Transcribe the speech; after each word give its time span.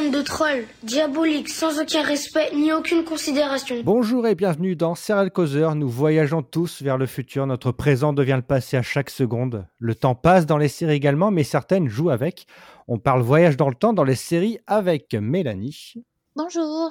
Bande 0.00 0.12
de 0.12 0.22
trolls, 0.22 0.64
diaboliques, 0.82 1.48
sans 1.48 1.80
aucun 1.80 2.02
respect 2.02 2.50
ni 2.54 2.72
aucune 2.72 3.04
considération. 3.04 3.76
Bonjour 3.84 4.26
et 4.26 4.34
bienvenue 4.34 4.76
dans 4.76 4.94
Serial 4.94 5.30
Causeur. 5.30 5.74
Nous 5.74 5.88
voyageons 5.88 6.42
tous 6.42 6.80
vers 6.80 6.96
le 6.96 7.06
futur. 7.06 7.46
Notre 7.46 7.72
présent 7.72 8.12
devient 8.12 8.36
le 8.36 8.42
passé 8.42 8.76
à 8.76 8.82
chaque 8.82 9.10
seconde. 9.10 9.66
Le 9.78 9.94
temps 9.94 10.14
passe 10.14 10.46
dans 10.46 10.56
les 10.56 10.68
séries 10.68 10.94
également, 10.94 11.30
mais 11.30 11.42
certaines 11.42 11.88
jouent 11.88 12.10
avec. 12.10 12.46
On 12.88 12.98
parle 12.98 13.20
voyage 13.20 13.56
dans 13.56 13.68
le 13.68 13.74
temps 13.74 13.92
dans 13.92 14.04
les 14.04 14.14
séries 14.14 14.58
avec 14.66 15.12
Mélanie. 15.12 15.94
Bonjour. 16.34 16.90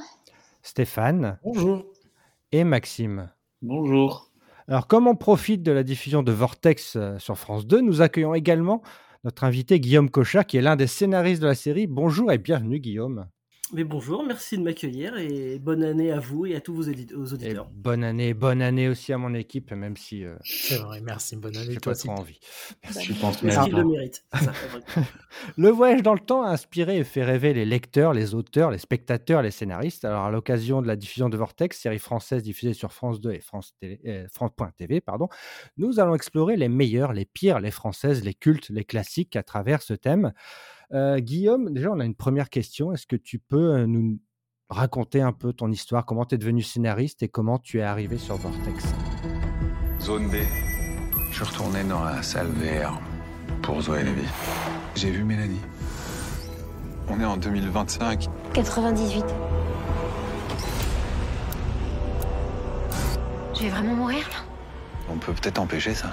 Stéphane. 0.61 1.39
Bonjour. 1.43 1.85
Et 2.51 2.63
Maxime. 2.63 3.29
Bonjour. 3.61 4.29
Alors, 4.67 4.85
comme 4.85 5.07
on 5.07 5.15
profite 5.15 5.63
de 5.63 5.71
la 5.71 5.81
diffusion 5.81 6.21
de 6.21 6.31
Vortex 6.31 6.95
euh, 6.95 7.17
sur 7.17 7.39
France 7.39 7.65
2, 7.65 7.81
nous 7.81 8.01
accueillons 8.01 8.35
également 8.35 8.83
notre 9.23 9.43
invité 9.43 9.79
Guillaume 9.79 10.09
Cochard, 10.09 10.45
qui 10.45 10.57
est 10.57 10.61
l'un 10.61 10.75
des 10.75 10.87
scénaristes 10.87 11.41
de 11.41 11.47
la 11.47 11.55
série. 11.55 11.87
Bonjour 11.87 12.31
et 12.31 12.37
bienvenue, 12.37 12.79
Guillaume. 12.79 13.27
Mais 13.71 13.83
bonjour, 13.83 14.23
merci 14.23 14.57
de 14.57 14.63
m'accueillir 14.63 15.15
et 15.17 15.59
bonne 15.59 15.83
année 15.83 16.11
à 16.11 16.19
vous 16.19 16.47
et 16.47 16.55
à 16.55 16.61
tous 16.61 16.73
vos, 16.73 16.87
auditeurs. 16.87 17.69
bonne 17.71 18.03
année, 18.03 18.33
bonne 18.33 18.63
année 18.63 18.87
aussi 18.87 19.13
à 19.13 19.19
mon 19.19 19.35
équipe, 19.35 19.71
même 19.71 19.95
si. 19.95 20.25
Euh, 20.25 20.35
c'est 20.43 20.77
vrai, 20.77 21.01
merci, 21.01 21.35
bonne 21.35 21.55
année. 21.55 21.73
J'ai 21.73 21.79
pas 21.79 21.93
trop 21.93 22.11
envie. 22.11 22.39
Merci. 22.83 23.03
Je 23.03 23.13
pense 23.13 23.37
qu'il 23.37 23.49
le 23.49 23.83
mérite. 23.85 24.25
le 25.57 25.69
voyage 25.69 26.01
dans 26.01 26.15
le 26.15 26.19
temps 26.19 26.41
a 26.41 26.49
inspiré 26.49 26.97
et 26.97 27.03
fait 27.03 27.23
rêver 27.23 27.53
les 27.53 27.65
lecteurs, 27.65 28.13
les 28.13 28.33
auteurs, 28.33 28.71
les 28.71 28.79
spectateurs, 28.79 29.43
les 29.43 29.51
scénaristes. 29.51 30.03
Alors, 30.03 30.23
à 30.23 30.31
l'occasion 30.31 30.81
de 30.81 30.87
la 30.87 30.95
diffusion 30.95 31.29
de 31.29 31.37
Vortex, 31.37 31.79
série 31.79 31.99
française 31.99 32.41
diffusée 32.41 32.73
sur 32.73 32.91
France 32.91 33.21
2 33.21 33.33
et 33.33 33.39
France 33.39 33.75
euh, 33.83 34.27
France.tv, 34.31 34.99
pardon, 34.99 35.27
nous 35.77 35.99
allons 35.99 36.15
explorer 36.15 36.57
les 36.57 36.69
meilleurs, 36.69 37.13
les 37.13 37.25
pires, 37.25 37.59
les 37.59 37.71
françaises, 37.71 38.23
les 38.23 38.33
cultes, 38.33 38.69
les 38.69 38.83
classiques 38.83 39.35
à 39.35 39.43
travers 39.43 39.83
ce 39.83 39.93
thème. 39.93 40.33
Euh, 40.93 41.19
Guillaume, 41.19 41.71
déjà, 41.71 41.91
on 41.91 41.99
a 41.99 42.05
une 42.05 42.15
première 42.15 42.49
question. 42.49 42.91
Est-ce 42.93 43.05
que 43.05 43.15
tu 43.15 43.37
peux 43.39 43.75
euh, 43.75 43.85
nous 43.85 44.19
raconter 44.69 45.21
un 45.21 45.31
peu 45.31 45.53
ton 45.53 45.71
histoire, 45.71 46.05
comment 46.05 46.25
tu 46.25 46.35
es 46.35 46.37
devenu 46.37 46.61
scénariste 46.61 47.23
et 47.23 47.27
comment 47.27 47.59
tu 47.59 47.79
es 47.79 47.83
arrivé 47.83 48.17
sur 48.17 48.35
Vortex? 48.37 48.85
Zone 50.01 50.29
B. 50.29 50.35
Je 51.29 51.35
suis 51.35 51.43
retourné 51.43 51.83
dans 51.83 52.03
la 52.03 52.21
salle 52.23 52.47
VR 52.47 52.99
pour 53.61 53.81
Zoé 53.81 54.03
Lévy. 54.03 54.27
J'ai 54.95 55.11
vu 55.11 55.23
Mélanie. 55.23 55.61
On 57.07 57.19
est 57.19 57.25
en 57.25 57.37
2025. 57.37 58.27
98. 58.53 59.25
Je 63.55 63.61
vais 63.63 63.69
vraiment 63.69 63.95
mourir 63.95 64.27
là 64.29 64.45
On 65.09 65.17
peut 65.17 65.33
peut-être 65.33 65.59
empêcher 65.59 65.93
ça. 65.93 66.11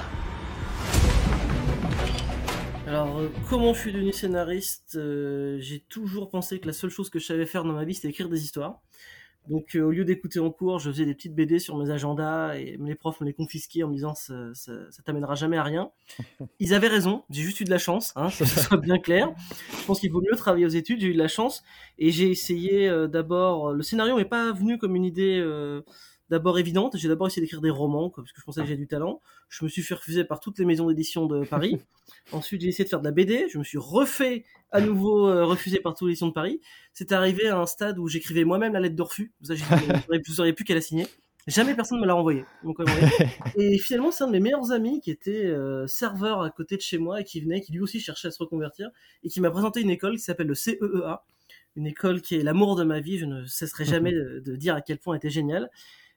Alors, 2.87 3.19
euh, 3.19 3.29
comment 3.51 3.75
je 3.75 3.81
suis 3.81 3.93
devenu 3.93 4.13
scénariste 4.13 4.95
euh, 4.95 5.59
J'ai 5.59 5.81
toujours 5.81 6.31
pensé 6.31 6.61
que 6.61 6.69
la 6.69 6.73
seule 6.73 6.91
chose 6.91 7.11
que 7.11 7.19
je 7.19 7.27
savais 7.27 7.45
faire 7.45 7.65
dans 7.65 7.73
ma 7.73 7.85
vie, 7.85 7.95
c'était 7.95 8.09
écrire 8.09 8.29
des 8.29 8.45
histoires. 8.45 8.81
Donc, 9.49 9.75
euh, 9.75 9.83
au 9.83 9.91
lieu 9.91 10.05
d'écouter 10.05 10.39
en 10.39 10.53
cours, 10.53 10.79
je 10.79 10.91
faisais 10.93 11.05
des 11.05 11.15
petites 11.15 11.35
BD 11.35 11.59
sur 11.59 11.77
mes 11.77 11.91
agendas 11.91 12.55
et 12.55 12.77
les 12.79 12.95
profs 12.95 13.21
me 13.21 13.27
les 13.27 13.33
confisquaient 13.33 13.83
en 13.83 13.89
me 13.89 13.95
disant 13.95 14.15
ça, 14.15 14.55
ça, 14.55 15.03
t'amènera 15.05 15.35
jamais 15.35 15.57
à 15.57 15.65
rien. 15.65 15.91
Ils 16.61 16.75
avaient 16.75 16.87
raison, 16.87 17.25
j'ai 17.29 17.43
juste 17.43 17.61
eu 17.61 17.65
de 17.65 17.71
la 17.71 17.79
chance, 17.79 18.13
hein, 18.15 18.29
que 18.29 18.45
ce 18.45 18.61
soit 18.61 18.77
bien 18.77 18.99
clair. 18.99 19.35
Je 19.81 19.85
pense 19.85 19.99
qu'il 19.99 20.13
vaut 20.13 20.23
mieux 20.23 20.37
travailler 20.37 20.65
aux 20.65 20.69
études, 20.69 21.01
j'ai 21.01 21.09
eu 21.09 21.15
de 21.15 21.19
la 21.19 21.29
chance 21.29 21.65
et 21.99 22.13
j'ai 22.13 22.31
essayé 22.31 22.89
d'abord. 23.09 23.73
Le 23.73 23.83
scénario 23.83 24.17
n'est 24.17 24.25
pas 24.25 24.53
venu 24.53 24.79
comme 24.79 24.95
une 24.95 25.05
idée 25.05 25.41
d'abord 26.31 26.59
évidente. 26.59 26.97
J'ai 26.97 27.09
d'abord 27.09 27.27
essayé 27.27 27.43
d'écrire 27.43 27.61
des 27.61 27.71
romans, 27.71 28.11
parce 28.11 28.33
que 28.33 28.41
je 28.41 28.45
pensais 28.45 28.61
que 28.63 28.67
j'ai 28.67 28.77
du 28.77 28.87
talent. 28.87 29.21
Je 29.49 29.65
me 29.65 29.69
suis 29.69 29.83
fait 29.83 29.95
refuser 29.95 30.25
par 30.25 30.41
toutes 30.41 30.59
les 30.59 30.65
maisons 30.65 30.89
d'édition 30.89 31.27
de 31.27 31.45
Paris. 31.45 31.79
Ensuite, 32.33 32.61
j'ai 32.61 32.69
essayé 32.69 32.85
de 32.85 32.89
faire 32.89 33.01
de 33.01 33.05
la 33.05 33.13
BD. 33.13 33.47
Je 33.51 33.59
me 33.59 33.65
suis 33.65 33.79
refait 33.79 34.45
à 34.73 34.81
nouveau 34.81 35.29
euh, 35.29 35.45
refusé 35.45 35.81
par 35.81 35.95
toutes 35.95 36.09
les 36.09 36.13
éditions 36.13 36.29
de 36.29 36.33
Paris. 36.33 36.61
C'est 36.93 37.13
arrivé 37.13 37.49
à 37.49 37.59
un 37.59 37.67
stade 37.67 37.99
où 37.99 38.09
j'écrivais 38.09 38.45
moi-même 38.45 38.73
la 38.73 38.81
lettre 38.81 38.97
de 38.97 39.03
refus. 39.03 39.33
Vous, 39.41 39.55
vous 40.27 40.41
auriez 40.41 40.53
pu 40.53 40.65
qu'elle 40.65 40.79
a 40.79 40.83
signé. 40.83 41.07
Jamais 41.47 41.75
personne 41.75 41.99
ne 41.99 42.03
me 42.03 42.09
l'a 42.09 42.15
renvoyé. 42.15 42.45
et 43.57 43.79
finalement, 43.79 44.11
c'est 44.11 44.25
un 44.25 44.27
de 44.27 44.33
mes 44.33 44.41
meilleurs 44.41 44.73
amis 44.73 45.01
qui 45.01 45.13
était 45.13 45.47
euh, 45.47 45.87
serveur 45.87 46.43
à 46.43 46.51
côté 46.51 46.77
de 46.77 46.81
chez 46.81 46.99
moi 46.99 47.21
et 47.21 47.25
qui 47.25 47.41
venait, 47.41 47.61
qui 47.61 47.73
lui 47.73 47.81
aussi 47.81 48.01
cherchait 48.01 48.29
à 48.29 48.31
se 48.33 48.43
reconvertir 48.43 48.91
et 49.23 49.29
qui 49.29 49.41
m'a 49.41 49.51
présenté 49.53 49.81
une 49.81 49.91
école 49.91 50.17
qui 50.17 50.25
s'appelle 50.25 50.49
le 50.49 50.57
CEEA, 50.57 51.23
une 51.77 51.87
école 51.87 52.21
qui 52.21 52.35
est 52.35 52.43
l'amour 52.43 52.75
de 52.75 52.83
ma 52.83 52.99
vie. 52.99 53.19
Je 53.19 53.27
ne 53.27 53.45
cesserai 53.47 53.85
jamais 53.85 54.11
de, 54.11 54.43
de 54.45 54.57
dire 54.57 54.75
à 54.75 54.81
quel 54.81 54.99
point 54.99 55.15
elle 55.15 55.19
était 55.19 55.31
géniale. 55.31 55.71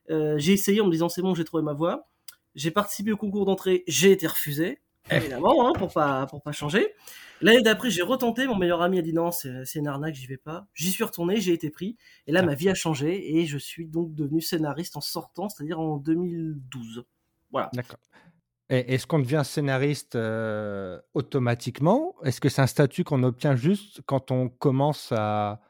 Euh, 0.10 0.38
j'ai 0.38 0.54
essayé 0.54 0.82
en 0.82 0.86
me 0.86 0.92
disant 0.92 1.10
c'est 1.10 1.22
bon, 1.22 1.36
j'ai 1.36 1.44
trouvé 1.44 1.64
ma 1.64 1.74
voie. 1.74 2.08
J'ai 2.56 2.72
participé 2.72 3.12
au 3.12 3.18
concours 3.18 3.46
d'entrée, 3.46 3.84
j'ai 3.88 4.12
été 4.12 4.26
refusé, 4.28 4.82
évidemment, 5.12 5.68
hein, 5.68 5.74
pour 5.78 5.94
pas 5.94 6.26
pour 6.28 6.42
pas 6.42 6.52
changer. 6.52 6.94
L'année 7.42 7.62
d'après, 7.62 7.90
j'ai 7.90 8.02
retenté. 8.02 8.48
Mon 8.48 8.56
meilleur 8.56 8.82
ami 8.82 9.00
a 9.00 9.02
dit 9.02 9.14
non, 9.14 9.32
c'est 9.32 9.76
une 9.76 9.88
arnaque, 9.88 10.16
j'y 10.16 10.28
vais 10.28 10.38
pas. 10.38 10.68
J'y 10.74 10.92
suis 10.92 11.04
retourné, 11.04 11.40
j'ai 11.40 11.54
été 11.54 11.70
pris. 11.70 11.96
Et 12.28 12.32
là, 12.32 12.42
ma 12.42 12.54
vie 12.54 12.70
a 12.70 12.74
changé 12.74 13.38
et 13.38 13.46
je 13.46 13.58
suis 13.58 13.88
donc 13.88 14.14
devenu 14.14 14.42
scénariste 14.42 14.98
en 14.98 15.02
sortant, 15.02 15.48
c'est-à-dire 15.48 15.80
en 15.80 15.98
2012. 15.98 17.06
Voilà. 17.52 17.70
D'accord. 17.74 18.00
Est-ce 18.70 19.08
qu'on 19.08 19.20
devient 19.20 19.42
scénariste 19.44 20.16
euh, 20.16 21.00
automatiquement? 21.16 22.14
Est-ce 22.24 22.40
que 22.40 22.50
c'est 22.50 22.62
un 22.62 22.68
statut 22.68 23.04
qu'on 23.04 23.24
obtient 23.24 23.56
juste 23.56 24.02
quand 24.06 24.30
on 24.30 24.48
commence 24.48 25.12
à, 25.12 25.62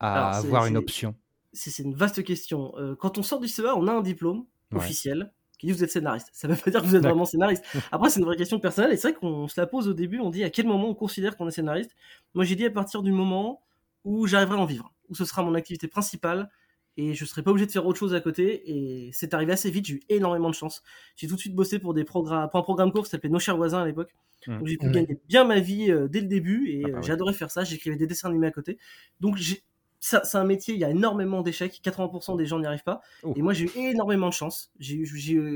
à 0.00 0.36
avoir 0.36 0.66
une 0.66 0.76
option? 0.76 1.14
C'est 1.56 1.82
une 1.82 1.94
vaste 1.94 2.22
question. 2.22 2.72
Euh, 2.78 2.94
quand 2.94 3.18
on 3.18 3.22
sort 3.22 3.40
du 3.40 3.48
CEA, 3.48 3.76
on 3.76 3.86
a 3.88 3.92
un 3.92 4.02
diplôme 4.02 4.44
officiel 4.74 5.32
qui 5.58 5.66
dit 5.66 5.72
vous 5.72 5.84
êtes 5.84 5.90
scénariste. 5.90 6.28
Ça 6.32 6.48
ne 6.48 6.54
veut 6.54 6.60
pas 6.60 6.70
dire 6.70 6.82
que 6.82 6.86
vous 6.86 6.96
êtes 6.96 7.02
vraiment 7.02 7.24
scénariste. 7.24 7.64
Après, 7.92 8.10
c'est 8.10 8.20
une 8.20 8.26
vraie 8.26 8.36
question 8.36 8.60
personnelle 8.60 8.92
et 8.92 8.96
c'est 8.96 9.10
vrai 9.10 9.18
qu'on 9.18 9.48
se 9.48 9.58
la 9.60 9.66
pose 9.66 9.88
au 9.88 9.94
début. 9.94 10.20
On 10.20 10.30
dit 10.30 10.44
à 10.44 10.50
quel 10.50 10.66
moment 10.66 10.90
on 10.90 10.94
considère 10.94 11.36
qu'on 11.36 11.48
est 11.48 11.52
scénariste? 11.52 11.92
Moi, 12.34 12.44
j'ai 12.44 12.56
dit 12.56 12.66
à 12.66 12.70
partir 12.70 13.02
du 13.02 13.12
moment 13.12 13.62
où 14.04 14.26
j'arriverai 14.26 14.56
à 14.56 14.60
en 14.60 14.66
vivre, 14.66 14.92
où 15.08 15.14
ce 15.14 15.24
sera 15.24 15.42
mon 15.42 15.54
activité 15.54 15.88
principale 15.88 16.50
et 16.98 17.14
je 17.14 17.24
serai 17.24 17.42
pas 17.42 17.50
obligé 17.50 17.66
de 17.66 17.72
faire 17.72 17.86
autre 17.86 17.98
chose 17.98 18.14
à 18.14 18.20
côté. 18.20 18.70
Et 18.70 19.10
c'est 19.12 19.34
arrivé 19.34 19.52
assez 19.52 19.70
vite. 19.70 19.86
J'ai 19.86 19.94
eu 19.94 20.02
énormément 20.08 20.48
de 20.48 20.54
chance. 20.54 20.82
J'ai 21.16 21.26
tout 21.26 21.34
de 21.34 21.40
suite 21.40 21.54
bossé 21.54 21.78
pour 21.78 21.94
des 21.94 22.04
programmes, 22.04 22.48
pour 22.48 22.60
un 22.60 22.62
programme 22.62 22.90
court 22.92 23.04
qui 23.04 23.10
s'appelait 23.10 23.28
Nos 23.28 23.38
chers 23.38 23.56
voisins 23.56 23.82
à 23.82 23.86
l'époque. 23.86 24.14
Mmh. 24.46 24.58
Donc 24.58 24.66
j'ai 24.66 24.76
pu 24.76 24.90
gagner 24.90 25.18
bien 25.28 25.44
ma 25.44 25.60
vie 25.60 25.90
euh, 25.90 26.08
dès 26.08 26.20
le 26.20 26.26
début 26.26 26.70
et 26.70 26.82
ah 26.84 26.88
bah 26.88 26.98
euh, 26.98 27.02
j'adorais 27.02 27.34
faire 27.34 27.50
ça. 27.50 27.64
J'écrivais 27.64 27.96
des 27.96 28.06
dessins 28.06 28.28
animés 28.28 28.46
à 28.46 28.50
côté. 28.50 28.78
Donc 29.20 29.36
j'ai 29.36 29.62
c'est 30.00 30.36
un 30.36 30.44
métier, 30.44 30.74
il 30.74 30.80
y 30.80 30.84
a 30.84 30.90
énormément 30.90 31.42
d'échecs, 31.42 31.80
80% 31.82 32.36
des 32.36 32.46
gens 32.46 32.58
n'y 32.58 32.66
arrivent 32.66 32.84
pas. 32.84 33.00
Et 33.34 33.42
moi, 33.42 33.52
j'ai 33.52 33.64
eu 33.64 33.90
énormément 33.90 34.28
de 34.28 34.34
chance. 34.34 34.70
J'ai 34.78 35.04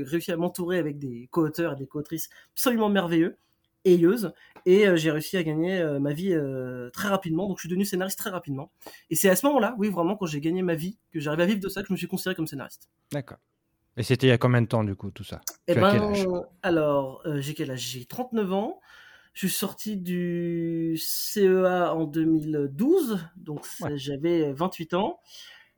réussi 0.03 0.31
à 0.31 0.37
m'entourer 0.37 0.77
avec 0.77 0.97
des 0.97 1.27
co-auteurs 1.31 1.73
et 1.73 1.75
des 1.75 1.87
co-autrices 1.87 2.29
absolument 2.53 2.89
merveilleux, 2.89 3.37
et 3.85 4.05
euh, 4.87 4.95
j'ai 4.95 5.11
réussi 5.11 5.37
à 5.37 5.43
gagner 5.43 5.79
euh, 5.79 5.99
ma 5.99 6.13
vie 6.13 6.33
euh, 6.33 6.89
très 6.91 7.07
rapidement. 7.07 7.47
Donc, 7.47 7.57
je 7.57 7.61
suis 7.61 7.69
devenu 7.69 7.85
scénariste 7.85 8.19
très 8.19 8.29
rapidement. 8.29 8.71
Et 9.09 9.15
c'est 9.15 9.29
à 9.29 9.35
ce 9.35 9.45
moment-là, 9.47 9.75
oui, 9.77 9.89
vraiment, 9.89 10.15
quand 10.15 10.27
j'ai 10.27 10.41
gagné 10.41 10.61
ma 10.61 10.75
vie, 10.75 10.97
que 11.11 11.19
j'arrive 11.19 11.41
à 11.41 11.45
vivre 11.45 11.59
de 11.59 11.69
ça, 11.69 11.81
que 11.81 11.87
je 11.87 11.93
me 11.93 11.97
suis 11.97 12.07
considéré 12.07 12.35
comme 12.35 12.47
scénariste. 12.47 12.89
D'accord. 13.11 13.37
Et 13.97 14.03
c'était 14.03 14.27
il 14.27 14.29
y 14.29 14.33
a 14.33 14.37
combien 14.37 14.61
de 14.61 14.67
temps, 14.67 14.83
du 14.83 14.95
coup, 14.95 15.11
tout 15.11 15.23
ça? 15.23 15.41
Eh 15.67 15.75
ben, 15.75 16.13
alors, 16.63 17.23
j'ai 17.39 17.53
quel 17.53 17.71
âge? 17.71 17.81
J'ai 17.81 18.05
39 18.05 18.53
ans. 18.53 18.79
Je 19.33 19.47
suis 19.47 19.55
sorti 19.55 19.97
du 19.97 20.97
CEA 20.97 21.93
en 21.93 22.05
2012, 22.05 23.19
donc 23.37 23.65
j'avais 23.95 24.51
28 24.51 24.93
ans. 24.93 25.19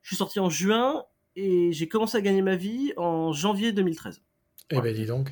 Je 0.01 0.09
suis 0.09 0.15
sorti 0.15 0.39
en 0.39 0.49
juin 0.49 1.05
et 1.35 1.71
j'ai 1.71 1.87
commencé 1.87 2.17
à 2.17 2.21
gagner 2.21 2.41
ma 2.41 2.55
vie 2.55 2.93
en 2.97 3.31
janvier 3.31 3.71
2013. 3.71 4.21
Eh 4.69 4.81
ben 4.81 4.93
dis 4.93 5.05
donc, 5.05 5.31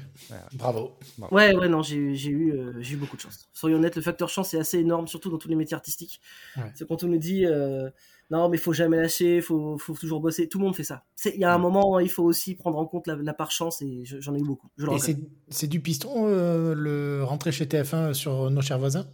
bravo. 0.53 0.99
Ouais, 1.31 1.55
ouais, 1.55 1.67
non, 1.67 1.81
j'ai 1.81 1.97
eu, 1.97 2.51
euh, 2.51 2.83
eu 2.83 2.95
beaucoup 2.95 3.15
de 3.15 3.21
chance. 3.21 3.49
Soyons 3.53 3.77
honnêtes, 3.77 3.95
le 3.95 4.01
facteur 4.01 4.29
chance 4.29 4.53
est 4.53 4.59
assez 4.59 4.77
énorme, 4.77 5.07
surtout 5.07 5.31
dans 5.31 5.37
tous 5.37 5.47
les 5.47 5.55
métiers 5.55 5.75
artistiques. 5.75 6.21
C'est 6.75 6.87
quand 6.87 7.03
on 7.03 7.07
nous 7.07 7.17
dit, 7.17 7.45
euh, 7.45 7.89
non, 8.31 8.47
mais 8.47 8.55
il 8.55 8.61
faut 8.61 8.71
jamais 8.71 8.95
lâcher, 8.95 9.37
il 9.37 9.41
faut, 9.41 9.77
faut, 9.77 9.93
toujours 9.93 10.21
bosser. 10.21 10.47
Tout 10.47 10.57
le 10.57 10.63
monde 10.63 10.75
fait 10.75 10.85
ça. 10.85 11.03
Il 11.25 11.39
y 11.41 11.43
a 11.43 11.53
un 11.53 11.57
moment, 11.57 11.99
il 11.99 12.09
faut 12.09 12.23
aussi 12.23 12.55
prendre 12.55 12.77
en 12.77 12.85
compte 12.85 13.05
la, 13.07 13.33
part 13.33 13.51
chance 13.51 13.81
et 13.81 14.03
j'en 14.05 14.33
ai 14.33 14.39
eu 14.39 14.45
beaucoup. 14.45 14.69
et 14.79 15.15
c'est 15.49 15.67
du 15.67 15.81
piston, 15.81 16.27
euh, 16.27 16.73
le 16.73 17.25
rentrer 17.25 17.51
chez 17.51 17.65
TF1 17.65 18.13
sur 18.13 18.49
nos 18.49 18.61
chers 18.61 18.79
voisins? 18.79 19.05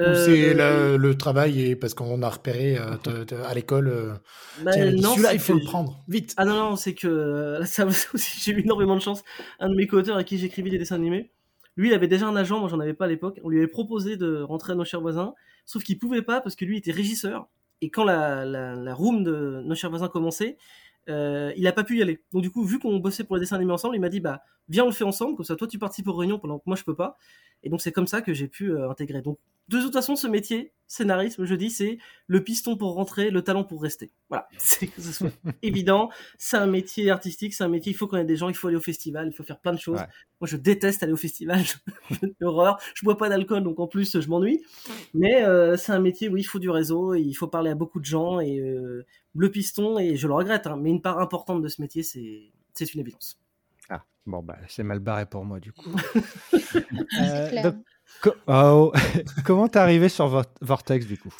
Euh, 0.00 0.24
c'est 0.24 0.54
le, 0.54 1.14
travail 1.14 1.62
et 1.62 1.76
parce 1.76 1.94
qu'on 1.94 2.22
a 2.22 2.28
repéré 2.28 2.78
euh, 2.78 3.24
à 3.44 3.54
l'école 3.54 4.20
bah, 4.62 4.72
celui-là, 4.72 5.34
il 5.34 5.40
faut 5.40 5.54
le 5.54 5.64
prendre, 5.64 6.04
vite. 6.06 6.32
Ah 6.36 6.44
non, 6.44 6.54
non, 6.54 6.76
c'est 6.76 6.94
que 6.94 7.58
ça 7.64 7.84
aussi, 7.86 8.40
j'ai 8.40 8.52
eu 8.52 8.60
énormément 8.60 8.94
de 8.94 9.02
chance. 9.02 9.24
Un 9.58 9.68
de 9.68 9.74
mes 9.74 9.88
co-auteurs 9.88 10.16
à 10.16 10.22
qui 10.22 10.38
j'écrivais 10.38 10.70
des 10.70 10.78
dessins 10.78 10.94
animés, 10.94 11.32
lui, 11.76 11.88
il 11.88 11.94
avait 11.94 12.06
déjà 12.06 12.28
un 12.28 12.36
agent, 12.36 12.60
moi 12.60 12.68
j'en 12.68 12.78
avais 12.78 12.94
pas 12.94 13.06
à 13.06 13.08
l'époque. 13.08 13.40
On 13.42 13.48
lui 13.48 13.58
avait 13.58 13.66
proposé 13.66 14.16
de 14.16 14.42
rentrer 14.42 14.74
à 14.74 14.76
nos 14.76 14.84
chers 14.84 15.00
voisins, 15.00 15.34
sauf 15.66 15.82
qu'il 15.82 15.98
pouvait 15.98 16.22
pas 16.22 16.40
parce 16.40 16.54
que 16.54 16.64
lui 16.64 16.78
était 16.78 16.92
régisseur 16.92 17.48
et 17.82 17.90
quand 17.90 18.04
la, 18.04 18.44
la, 18.44 18.94
room 18.94 19.24
de 19.24 19.60
nos 19.64 19.74
chers 19.74 19.90
voisins 19.90 20.08
commençait, 20.08 20.56
euh, 21.08 21.52
il 21.56 21.66
a 21.66 21.72
pas 21.72 21.82
pu 21.82 21.98
y 21.98 22.02
aller. 22.02 22.22
Donc 22.32 22.42
du 22.42 22.50
coup, 22.50 22.64
vu 22.64 22.78
qu'on 22.78 22.98
bossait 22.98 23.24
pour 23.24 23.36
les 23.36 23.40
dessins 23.40 23.56
animés 23.56 23.72
ensemble, 23.72 23.96
il 23.96 24.00
m'a 24.00 24.08
dit 24.08 24.20
bah 24.20 24.42
viens 24.72 24.84
on 24.84 24.88
le 24.88 24.92
fait 24.92 25.04
ensemble, 25.04 25.36
comme 25.36 25.44
ça 25.44 25.56
toi 25.56 25.68
tu 25.68 25.78
participes 25.78 26.08
aux 26.08 26.14
réunions 26.14 26.38
pendant 26.38 26.58
que 26.58 26.64
moi 26.66 26.76
je 26.76 26.84
peux 26.84 26.96
pas. 26.96 27.18
Et 27.62 27.68
donc 27.68 27.80
c'est 27.80 27.92
comme 27.92 28.06
ça 28.06 28.22
que 28.22 28.34
j'ai 28.34 28.48
pu 28.48 28.72
euh, 28.72 28.90
intégrer. 28.90 29.22
Donc 29.22 29.38
de 29.68 29.80
toute 29.80 29.92
façon, 29.92 30.16
ce 30.16 30.26
métier, 30.26 30.72
scénarisme, 30.86 31.44
je 31.44 31.54
dis, 31.54 31.70
c'est 31.70 31.98
le 32.26 32.42
piston 32.42 32.76
pour 32.76 32.94
rentrer, 32.94 33.30
le 33.30 33.42
talent 33.42 33.64
pour 33.64 33.80
rester. 33.80 34.10
Voilà, 34.28 34.48
c'est 34.58 34.88
que 34.88 35.00
ce 35.00 35.12
soit 35.12 35.30
évident. 35.62 36.10
C'est 36.36 36.56
un 36.56 36.66
métier 36.66 37.10
artistique, 37.10 37.54
c'est 37.54 37.64
un 37.64 37.68
métier, 37.68 37.92
il 37.92 37.94
faut 37.94 38.06
connaître 38.06 38.26
des 38.26 38.36
gens, 38.36 38.48
il 38.48 38.54
faut 38.54 38.68
aller 38.68 38.76
au 38.76 38.82
festival, 38.82 39.28
il 39.28 39.32
faut 39.32 39.44
faire 39.44 39.60
plein 39.60 39.72
de 39.72 39.78
choses. 39.78 40.00
Moi, 40.40 40.48
je 40.48 40.56
déteste 40.56 41.02
aller 41.02 41.12
au 41.12 41.16
festival, 41.16 41.62
horreur. 42.42 42.78
Je 42.94 43.04
bois 43.04 43.16
pas 43.16 43.28
d'alcool, 43.28 43.62
donc 43.62 43.78
en 43.78 43.86
plus, 43.86 44.20
je 44.20 44.28
m'ennuie. 44.28 44.62
Mais 45.14 45.44
euh, 45.44 45.76
c'est 45.76 45.92
un 45.92 46.00
métier 46.00 46.28
où 46.28 46.36
il 46.36 46.44
faut 46.44 46.58
du 46.58 46.70
réseau, 46.70 47.14
et 47.14 47.20
il 47.20 47.34
faut 47.34 47.48
parler 47.48 47.70
à 47.70 47.74
beaucoup 47.74 48.00
de 48.00 48.04
gens, 48.04 48.40
et 48.40 48.58
euh, 48.58 49.06
le 49.34 49.50
piston, 49.50 49.98
et 49.98 50.16
je 50.16 50.26
le 50.26 50.34
regrette, 50.34 50.66
hein, 50.66 50.76
mais 50.78 50.90
une 50.90 51.02
part 51.02 51.18
importante 51.20 51.62
de 51.62 51.68
ce 51.68 51.80
métier, 51.80 52.02
c'est 52.02 52.94
une 52.94 53.00
évidence. 53.00 53.41
Bon, 54.26 54.42
bah, 54.42 54.56
c'est 54.68 54.82
mal 54.82 55.00
barré 55.00 55.26
pour 55.26 55.44
moi, 55.44 55.58
du 55.58 55.72
coup. 55.72 55.90
euh, 57.20 57.72
Oh, 58.46 58.92
comment 59.44 59.68
t'es 59.68 59.78
arrivé 59.78 60.08
sur 60.08 60.44
Vortex 60.60 61.06
du 61.06 61.18
coup? 61.18 61.34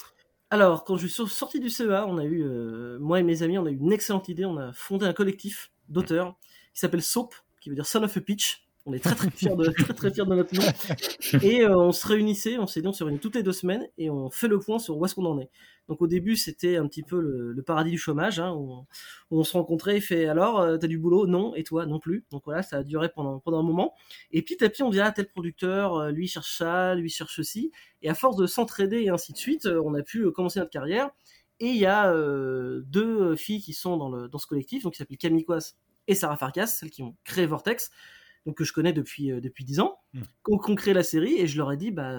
Alors, 0.50 0.84
quand 0.84 0.96
je 0.96 1.06
suis 1.06 1.28
sorti 1.28 1.60
du 1.60 1.70
CEA, 1.70 2.06
on 2.06 2.18
a 2.18 2.24
eu, 2.24 2.42
euh, 2.42 2.98
moi 2.98 3.20
et 3.20 3.22
mes 3.22 3.42
amis, 3.42 3.58
on 3.58 3.66
a 3.66 3.70
eu 3.70 3.76
une 3.76 3.92
excellente 3.92 4.28
idée. 4.28 4.44
On 4.44 4.58
a 4.58 4.72
fondé 4.72 5.06
un 5.06 5.12
collectif 5.12 5.70
d'auteurs 5.88 6.36
qui 6.74 6.80
s'appelle 6.80 7.02
SOAP, 7.02 7.34
qui 7.60 7.70
veut 7.70 7.74
dire 7.74 7.86
Son 7.86 8.02
of 8.02 8.16
a 8.16 8.20
Pitch. 8.20 8.66
On 8.84 8.92
est 8.92 8.98
très 8.98 9.14
très 9.14 9.30
fiers 9.30 9.54
de, 9.54 9.70
très, 9.70 9.94
très 9.94 10.12
fiers 10.12 10.24
de 10.24 10.34
notre 10.34 10.54
nom. 10.54 10.62
Et 11.42 11.62
euh, 11.62 11.76
on 11.76 11.92
se 11.92 12.04
réunissait, 12.06 12.58
on 12.58 12.66
s'est 12.66 12.82
dit, 12.82 12.88
on 12.88 12.92
se 12.92 13.04
réunit 13.04 13.20
toutes 13.20 13.36
les 13.36 13.44
deux 13.44 13.52
semaines 13.52 13.86
et 13.96 14.10
on 14.10 14.28
fait 14.28 14.48
le 14.48 14.58
point 14.58 14.80
sur 14.80 14.96
où 14.96 15.04
est-ce 15.04 15.14
qu'on 15.14 15.24
en 15.24 15.38
est. 15.38 15.50
Donc 15.88 16.02
au 16.02 16.08
début, 16.08 16.36
c'était 16.36 16.76
un 16.76 16.88
petit 16.88 17.04
peu 17.04 17.20
le, 17.20 17.62
paradis 17.62 17.92
du 17.92 17.98
chômage. 17.98 18.40
Hein, 18.40 18.52
où, 18.52 18.84
on, 19.30 19.44
se 19.44 19.52
rencontrait 19.52 19.98
et 19.98 20.00
fait 20.00 20.26
alors, 20.26 20.60
euh, 20.60 20.78
t'as 20.78 20.88
du 20.88 20.98
boulot? 20.98 21.28
Non. 21.28 21.54
Et 21.54 21.62
toi? 21.62 21.86
Non 21.86 22.00
plus. 22.00 22.24
Donc 22.32 22.42
voilà, 22.44 22.62
ça 22.62 22.78
a 22.78 22.82
duré 22.82 23.08
pendant, 23.08 23.38
pendant 23.38 23.60
un 23.60 23.62
moment. 23.62 23.94
Et 24.32 24.42
petit 24.42 24.64
à 24.64 24.68
petit, 24.68 24.82
on 24.82 24.90
dit, 24.90 25.00
ah, 25.00 25.12
tel 25.12 25.28
producteur, 25.28 25.96
euh, 25.96 26.10
lui 26.10 26.26
cherche 26.26 26.58
ça, 26.58 26.96
lui 26.96 27.08
cherche 27.08 27.36
ceci. 27.36 27.70
Et 28.02 28.08
à 28.08 28.14
force 28.14 28.36
de 28.36 28.46
s'entraider 28.46 29.02
et 29.02 29.10
ainsi 29.10 29.32
de 29.32 29.38
suite, 29.38 29.66
on 29.66 29.94
a 29.94 30.02
pu 30.02 30.28
commencer 30.32 30.58
notre 30.58 30.72
carrière. 30.72 31.10
Et 31.60 31.68
il 31.68 31.76
y 31.76 31.86
a 31.86 32.12
deux 32.12 33.36
filles 33.36 33.60
qui 33.60 33.72
sont 33.72 33.96
dans, 33.96 34.10
le, 34.10 34.26
dans 34.26 34.38
ce 34.38 34.48
collectif, 34.48 34.82
donc 34.82 34.94
qui 34.94 34.98
s'appellent 34.98 35.18
Camille 35.18 35.44
Coas 35.44 35.76
et 36.08 36.16
Sarah 36.16 36.36
Farkas, 36.36 36.66
celles 36.66 36.90
qui 36.90 37.04
ont 37.04 37.14
créé 37.22 37.46
Vortex 37.46 37.90
donc 38.46 38.56
que 38.56 38.64
je 38.64 38.72
connais 38.72 38.92
depuis 38.92 39.30
euh, 39.30 39.40
depuis 39.40 39.64
dix 39.64 39.80
ans, 39.80 39.98
mmh. 40.14 40.20
qu'on 40.42 40.74
crée 40.74 40.92
la 40.92 41.02
série 41.02 41.34
et 41.38 41.46
je 41.46 41.56
leur 41.56 41.72
ai 41.72 41.76
dit 41.76 41.90
bah 41.90 42.12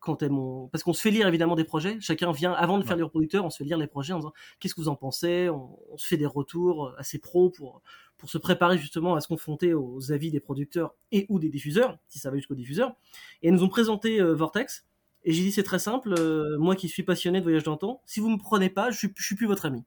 quand 0.00 0.22
elles 0.22 0.30
m'ont 0.30 0.68
parce 0.68 0.82
qu'on 0.82 0.92
se 0.92 1.00
fait 1.00 1.10
lire 1.10 1.28
évidemment 1.28 1.54
des 1.54 1.64
projets, 1.64 1.98
chacun 2.00 2.32
vient 2.32 2.52
avant 2.52 2.78
de 2.78 2.84
faire 2.84 2.96
les 2.96 3.02
reproducteurs, 3.02 3.44
on 3.44 3.50
se 3.50 3.58
fait 3.58 3.64
lire 3.64 3.78
les 3.78 3.86
projets 3.86 4.12
en 4.12 4.18
disant 4.18 4.32
qu'est-ce 4.58 4.74
que 4.74 4.80
vous 4.80 4.88
en 4.88 4.96
pensez, 4.96 5.48
on, 5.50 5.96
se 5.96 6.06
fait 6.06 6.16
des 6.16 6.26
retours 6.26 6.86
euh, 6.86 6.94
assez 6.98 7.18
pro 7.18 7.50
pour 7.50 7.82
pour 8.18 8.30
se 8.30 8.38
préparer 8.38 8.78
justement 8.78 9.14
à 9.14 9.20
se 9.20 9.28
confronter 9.28 9.74
aux 9.74 10.12
avis 10.12 10.30
des 10.30 10.40
producteurs 10.40 10.94
et 11.10 11.26
ou 11.28 11.38
des 11.38 11.48
diffuseurs 11.48 11.98
si 12.08 12.18
ça 12.18 12.30
va 12.30 12.36
jusqu'aux 12.36 12.54
diffuseurs. 12.54 12.94
Et 13.42 13.48
elles 13.48 13.54
nous 13.54 13.64
ont 13.64 13.68
présenté 13.68 14.20
euh, 14.20 14.34
Vortex. 14.34 14.86
Et 15.24 15.32
j'ai 15.32 15.42
dit 15.42 15.52
c'est 15.52 15.62
très 15.62 15.78
simple, 15.78 16.16
moi 16.58 16.74
qui 16.74 16.88
suis 16.88 17.04
passionné 17.04 17.38
de 17.38 17.44
voyage 17.44 17.62
dans 17.62 17.72
le 17.72 17.78
temps, 17.78 18.02
si 18.06 18.18
vous 18.18 18.28
me 18.28 18.38
prenez 18.38 18.68
pas, 18.68 18.90
je 18.90 18.98
suis, 18.98 19.08
je 19.16 19.24
suis 19.24 19.36
plus 19.36 19.46
votre 19.46 19.66
ami. 19.66 19.84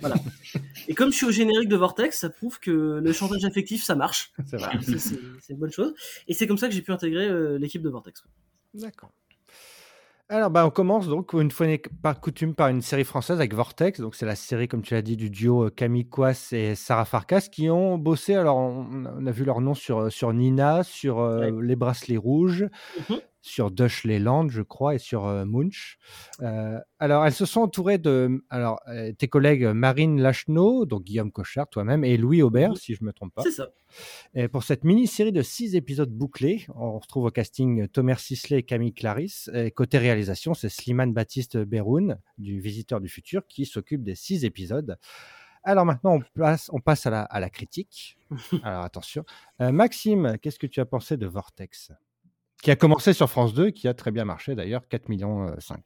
Voilà. 0.00 0.16
Et 0.88 0.94
comme 0.94 1.10
je 1.12 1.16
suis 1.16 1.26
au 1.26 1.30
générique 1.30 1.68
de 1.68 1.76
Vortex, 1.76 2.18
ça 2.18 2.30
prouve 2.30 2.58
que 2.58 3.00
le 3.02 3.12
chantage 3.12 3.44
affectif, 3.44 3.82
ça 3.82 3.94
marche. 3.94 4.32
C'est 4.50 5.52
une 5.52 5.58
bonne 5.58 5.72
chose. 5.72 5.94
Et 6.28 6.34
c'est 6.34 6.46
comme 6.46 6.58
ça 6.58 6.68
que 6.68 6.74
j'ai 6.74 6.82
pu 6.82 6.92
intégrer 6.92 7.26
euh, 7.28 7.58
l'équipe 7.58 7.82
de 7.82 7.88
Vortex. 7.88 8.24
D'accord. 8.74 9.10
Alors, 10.28 10.50
bah, 10.50 10.64
on 10.64 10.70
commence 10.70 11.08
donc, 11.08 11.32
une 11.32 11.50
fois 11.50 11.66
n'est 11.66 11.82
pas 12.02 12.14
coutume, 12.14 12.54
par 12.54 12.68
une 12.68 12.82
série 12.82 13.04
française 13.04 13.38
avec 13.38 13.52
Vortex. 13.52 14.00
Donc, 14.00 14.14
c'est 14.14 14.26
la 14.26 14.36
série, 14.36 14.68
comme 14.68 14.82
tu 14.82 14.94
l'as 14.94 15.02
dit, 15.02 15.16
du 15.16 15.28
duo 15.28 15.64
euh, 15.64 15.70
Camille 15.70 16.08
Coas 16.08 16.50
et 16.52 16.76
Sarah 16.76 17.04
Farkas 17.04 17.48
qui 17.50 17.68
ont 17.68 17.98
bossé. 17.98 18.34
Alors, 18.34 18.56
on, 18.56 19.26
a 19.26 19.30
vu 19.32 19.44
leur 19.44 19.60
nom 19.60 19.74
sur, 19.74 19.98
euh, 19.98 20.10
sur 20.10 20.32
Nina, 20.32 20.84
sur 20.84 21.26
Les 21.60 21.76
Bracelets 21.76 22.16
Rouges, 22.16 22.66
mhm 23.08 23.20
sur 23.42 23.70
Land, 24.04 24.48
je 24.48 24.62
crois, 24.62 24.94
et 24.94 24.98
sur 24.98 25.26
euh, 25.26 25.44
Munch. 25.44 25.98
Euh, 26.42 26.78
alors, 26.98 27.24
elles 27.24 27.32
se 27.32 27.46
sont 27.46 27.62
entourées 27.62 27.98
de 27.98 28.44
alors, 28.50 28.80
euh, 28.88 29.12
tes 29.12 29.28
collègues 29.28 29.64
Marine 29.64 30.20
Lacheneau, 30.20 30.84
donc 30.84 31.04
Guillaume 31.04 31.32
Cochard, 31.32 31.68
toi-même, 31.68 32.04
et 32.04 32.16
Louis 32.16 32.42
Aubert, 32.42 32.76
si 32.76 32.94
je 32.94 33.02
ne 33.02 33.06
me 33.06 33.12
trompe 33.12 33.34
pas. 33.34 33.42
C'est 33.42 33.52
ça. 33.52 33.70
Et 34.34 34.46
pour 34.48 34.62
cette 34.62 34.84
mini-série 34.84 35.32
de 35.32 35.42
six 35.42 35.74
épisodes 35.74 36.10
bouclés, 36.10 36.66
on 36.74 36.98
retrouve 36.98 37.24
au 37.24 37.30
casting 37.30 37.88
Thomas 37.88 38.16
Sisley 38.16 38.58
et 38.58 38.62
Camille 38.62 38.94
Clarisse. 38.94 39.50
Et 39.52 39.70
côté 39.70 39.98
réalisation, 39.98 40.54
c'est 40.54 40.68
Slimane 40.68 41.12
Baptiste 41.12 41.56
Beroun, 41.56 42.18
du 42.38 42.60
Visiteur 42.60 43.00
du 43.00 43.08
Futur, 43.08 43.46
qui 43.48 43.66
s'occupe 43.66 44.04
des 44.04 44.14
six 44.14 44.44
épisodes. 44.44 44.96
Alors 45.64 45.84
maintenant, 45.84 46.18
on 46.18 46.40
passe, 46.40 46.70
on 46.72 46.80
passe 46.80 47.06
à, 47.06 47.10
la, 47.10 47.22
à 47.22 47.40
la 47.40 47.50
critique. 47.50 48.16
Alors 48.62 48.84
attention. 48.84 49.24
Maxime, 49.58 50.38
qu'est-ce 50.40 50.58
que 50.58 50.66
tu 50.66 50.80
as 50.80 50.86
pensé 50.86 51.16
de 51.16 51.26
Vortex? 51.26 51.92
Qui 52.62 52.70
a 52.70 52.76
commencé 52.76 53.12
sur 53.12 53.28
France 53.28 53.54
2 53.54 53.70
qui 53.70 53.88
a 53.88 53.94
très 53.94 54.10
bien 54.10 54.24
marché 54.24 54.54
d'ailleurs, 54.54 54.86
4 54.88 55.08
millions 55.08 55.54
5. 55.58 55.78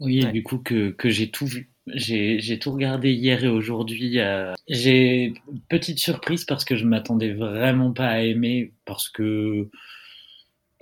Euh, 0.00 0.04
oui, 0.04 0.24
du 0.32 0.42
coup 0.42 0.58
que, 0.58 0.90
que 0.90 1.08
j'ai 1.08 1.30
tout 1.30 1.46
vu. 1.46 1.70
J'ai 1.86 2.58
tout 2.58 2.72
regardé 2.72 3.12
hier 3.12 3.44
et 3.44 3.48
aujourd'hui. 3.48 4.20
Euh, 4.20 4.52
j'ai 4.68 5.32
petite 5.68 5.98
surprise 5.98 6.44
parce 6.44 6.64
que 6.64 6.76
je 6.76 6.84
m'attendais 6.84 7.32
vraiment 7.32 7.92
pas 7.92 8.08
à 8.08 8.20
aimer 8.20 8.72
parce 8.84 9.08
que 9.08 9.22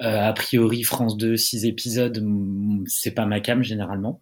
euh, 0.03 0.21
a 0.29 0.33
priori 0.33 0.83
France 0.83 1.17
2 1.17 1.37
6 1.37 1.65
épisodes 1.65 2.23
c'est 2.87 3.15
pas 3.15 3.25
ma 3.25 3.41
cam 3.41 3.63
généralement. 3.63 4.21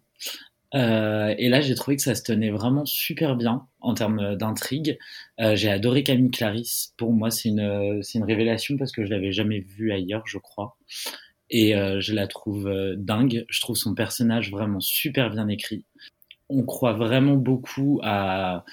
Euh, 0.75 1.33
et 1.37 1.47
là, 1.49 1.61
j'ai 1.61 1.73
trouvé 1.75 1.95
que 1.95 2.01
ça 2.01 2.15
se 2.15 2.23
tenait 2.23 2.49
vraiment 2.49 2.85
super 2.85 3.35
bien 3.35 3.67
en 3.79 3.93
termes 3.93 4.35
d'intrigue. 4.35 4.97
Euh, 5.39 5.55
j'ai 5.55 5.69
adoré 5.69 6.03
Camille 6.03 6.31
Clarisse. 6.31 6.93
Pour 6.97 7.13
moi, 7.13 7.31
c'est 7.31 7.49
une, 7.49 8.01
c'est 8.03 8.17
une 8.19 8.25
révélation 8.25 8.77
parce 8.77 8.91
que 8.91 9.05
je 9.05 9.09
l'avais 9.09 9.31
jamais 9.31 9.59
vue 9.59 9.91
ailleurs, 9.91 10.23
je 10.25 10.37
crois. 10.37 10.77
Et 11.49 11.75
euh, 11.75 12.01
je 12.01 12.13
la 12.13 12.27
trouve 12.27 12.69
dingue. 12.97 13.45
Je 13.49 13.61
trouve 13.61 13.77
son 13.77 13.95
personnage 13.95 14.51
vraiment 14.51 14.79
super 14.81 15.29
bien 15.29 15.47
écrit. 15.47 15.85
On 16.49 16.63
croit 16.63 16.93
vraiment 16.93 17.35
beaucoup 17.35 17.99
à, 18.03 18.65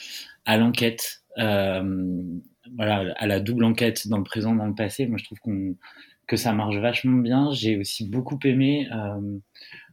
à 0.44 0.56
l'enquête, 0.56 1.22
voilà, 1.36 3.14
à 3.16 3.26
la 3.26 3.40
double 3.40 3.64
enquête 3.64 4.08
dans 4.08 4.18
le 4.18 4.24
présent, 4.24 4.54
dans 4.54 4.66
le 4.66 4.74
passé. 4.74 5.06
Moi, 5.06 5.18
je 5.18 5.24
trouve 5.24 5.38
que 6.26 6.36
ça 6.36 6.52
marche 6.52 6.76
vachement 6.76 7.18
bien. 7.18 7.50
J'ai 7.52 7.78
aussi 7.78 8.08
beaucoup 8.08 8.38
aimé 8.44 8.88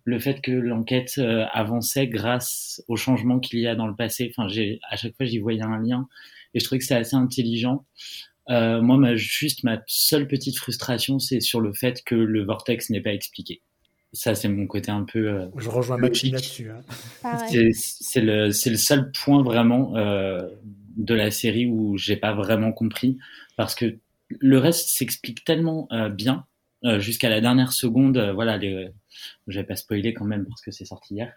le 0.09 0.19
fait 0.19 0.41
que 0.41 0.51
l'enquête 0.51 1.13
euh, 1.17 1.45
avançait 1.51 2.07
grâce 2.07 2.83
au 2.87 2.95
changement 2.95 3.39
qu'il 3.39 3.59
y 3.59 3.67
a 3.67 3.75
dans 3.75 3.87
le 3.87 3.95
passé. 3.95 4.31
Enfin, 4.35 4.47
j'ai, 4.47 4.79
à 4.89 4.97
chaque 4.97 5.15
fois, 5.15 5.25
j'y 5.25 5.39
voyais 5.39 5.61
un 5.61 5.79
lien 5.79 6.07
et 6.53 6.59
je 6.59 6.65
trouvais 6.65 6.79
que 6.79 6.85
c'est 6.85 6.95
assez 6.95 7.15
intelligent. 7.15 7.85
Euh, 8.49 8.81
moi, 8.81 8.97
ma, 8.97 9.15
juste 9.15 9.63
ma 9.63 9.81
seule 9.85 10.27
petite 10.27 10.57
frustration, 10.57 11.19
c'est 11.19 11.39
sur 11.39 11.61
le 11.61 11.71
fait 11.73 12.03
que 12.03 12.15
le 12.15 12.43
vortex 12.43 12.89
n'est 12.89 13.01
pas 13.01 13.13
expliqué. 13.13 13.61
Ça, 14.11 14.33
c'est 14.33 14.49
mon 14.49 14.65
côté 14.65 14.89
un 14.89 15.03
peu. 15.03 15.29
Euh, 15.29 15.45
je 15.55 15.69
rejoins 15.69 15.97
Maxime 15.97 16.33
là-dessus. 16.33 16.71
Hein. 16.71 17.37
C'est, 17.51 18.21
le, 18.21 18.51
c'est 18.51 18.71
le 18.71 18.77
seul 18.77 19.11
point 19.11 19.43
vraiment 19.43 19.95
euh, 19.95 20.49
de 20.97 21.13
la 21.13 21.29
série 21.29 21.67
où 21.67 21.95
j'ai 21.97 22.15
pas 22.15 22.33
vraiment 22.33 22.71
compris 22.71 23.19
parce 23.55 23.75
que 23.75 23.99
le 24.29 24.57
reste 24.57 24.89
s'explique 24.89 25.43
tellement 25.43 25.87
euh, 25.91 26.09
bien 26.09 26.45
euh, 26.85 26.99
jusqu'à 26.99 27.29
la 27.29 27.41
dernière 27.41 27.73
seconde. 27.73 28.17
Euh, 28.17 28.33
voilà, 28.33 28.57
les, 28.57 28.89
je 29.47 29.59
vais 29.59 29.65
pas 29.65 29.75
spoiler 29.75 30.13
quand 30.13 30.25
même 30.25 30.45
parce 30.45 30.61
que 30.61 30.71
c'est 30.71 30.85
sorti 30.85 31.15
hier. 31.15 31.33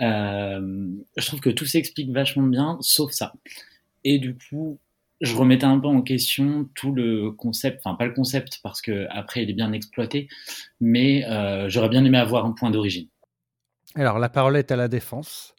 Euh, 0.00 0.88
je 1.16 1.26
trouve 1.26 1.40
que 1.40 1.50
tout 1.50 1.66
s'explique 1.66 2.10
vachement 2.10 2.46
bien, 2.46 2.78
sauf 2.80 3.12
ça. 3.12 3.32
Et 4.04 4.18
du 4.18 4.36
coup, 4.36 4.78
je 5.20 5.36
remettais 5.36 5.64
un 5.64 5.78
peu 5.78 5.88
en 5.88 6.02
question 6.02 6.68
tout 6.74 6.92
le 6.92 7.32
concept, 7.32 7.80
enfin 7.84 7.96
pas 7.96 8.06
le 8.06 8.14
concept 8.14 8.60
parce 8.62 8.80
que 8.80 9.06
après 9.10 9.42
il 9.42 9.50
est 9.50 9.54
bien 9.54 9.72
exploité, 9.72 10.28
mais 10.80 11.24
euh, 11.26 11.68
j'aurais 11.68 11.88
bien 11.88 12.04
aimé 12.04 12.18
avoir 12.18 12.44
un 12.44 12.52
point 12.52 12.70
d'origine. 12.70 13.08
Alors 13.94 14.18
la 14.18 14.28
parole 14.28 14.56
est 14.56 14.70
à 14.70 14.76
la 14.76 14.88
défense. 14.88 15.54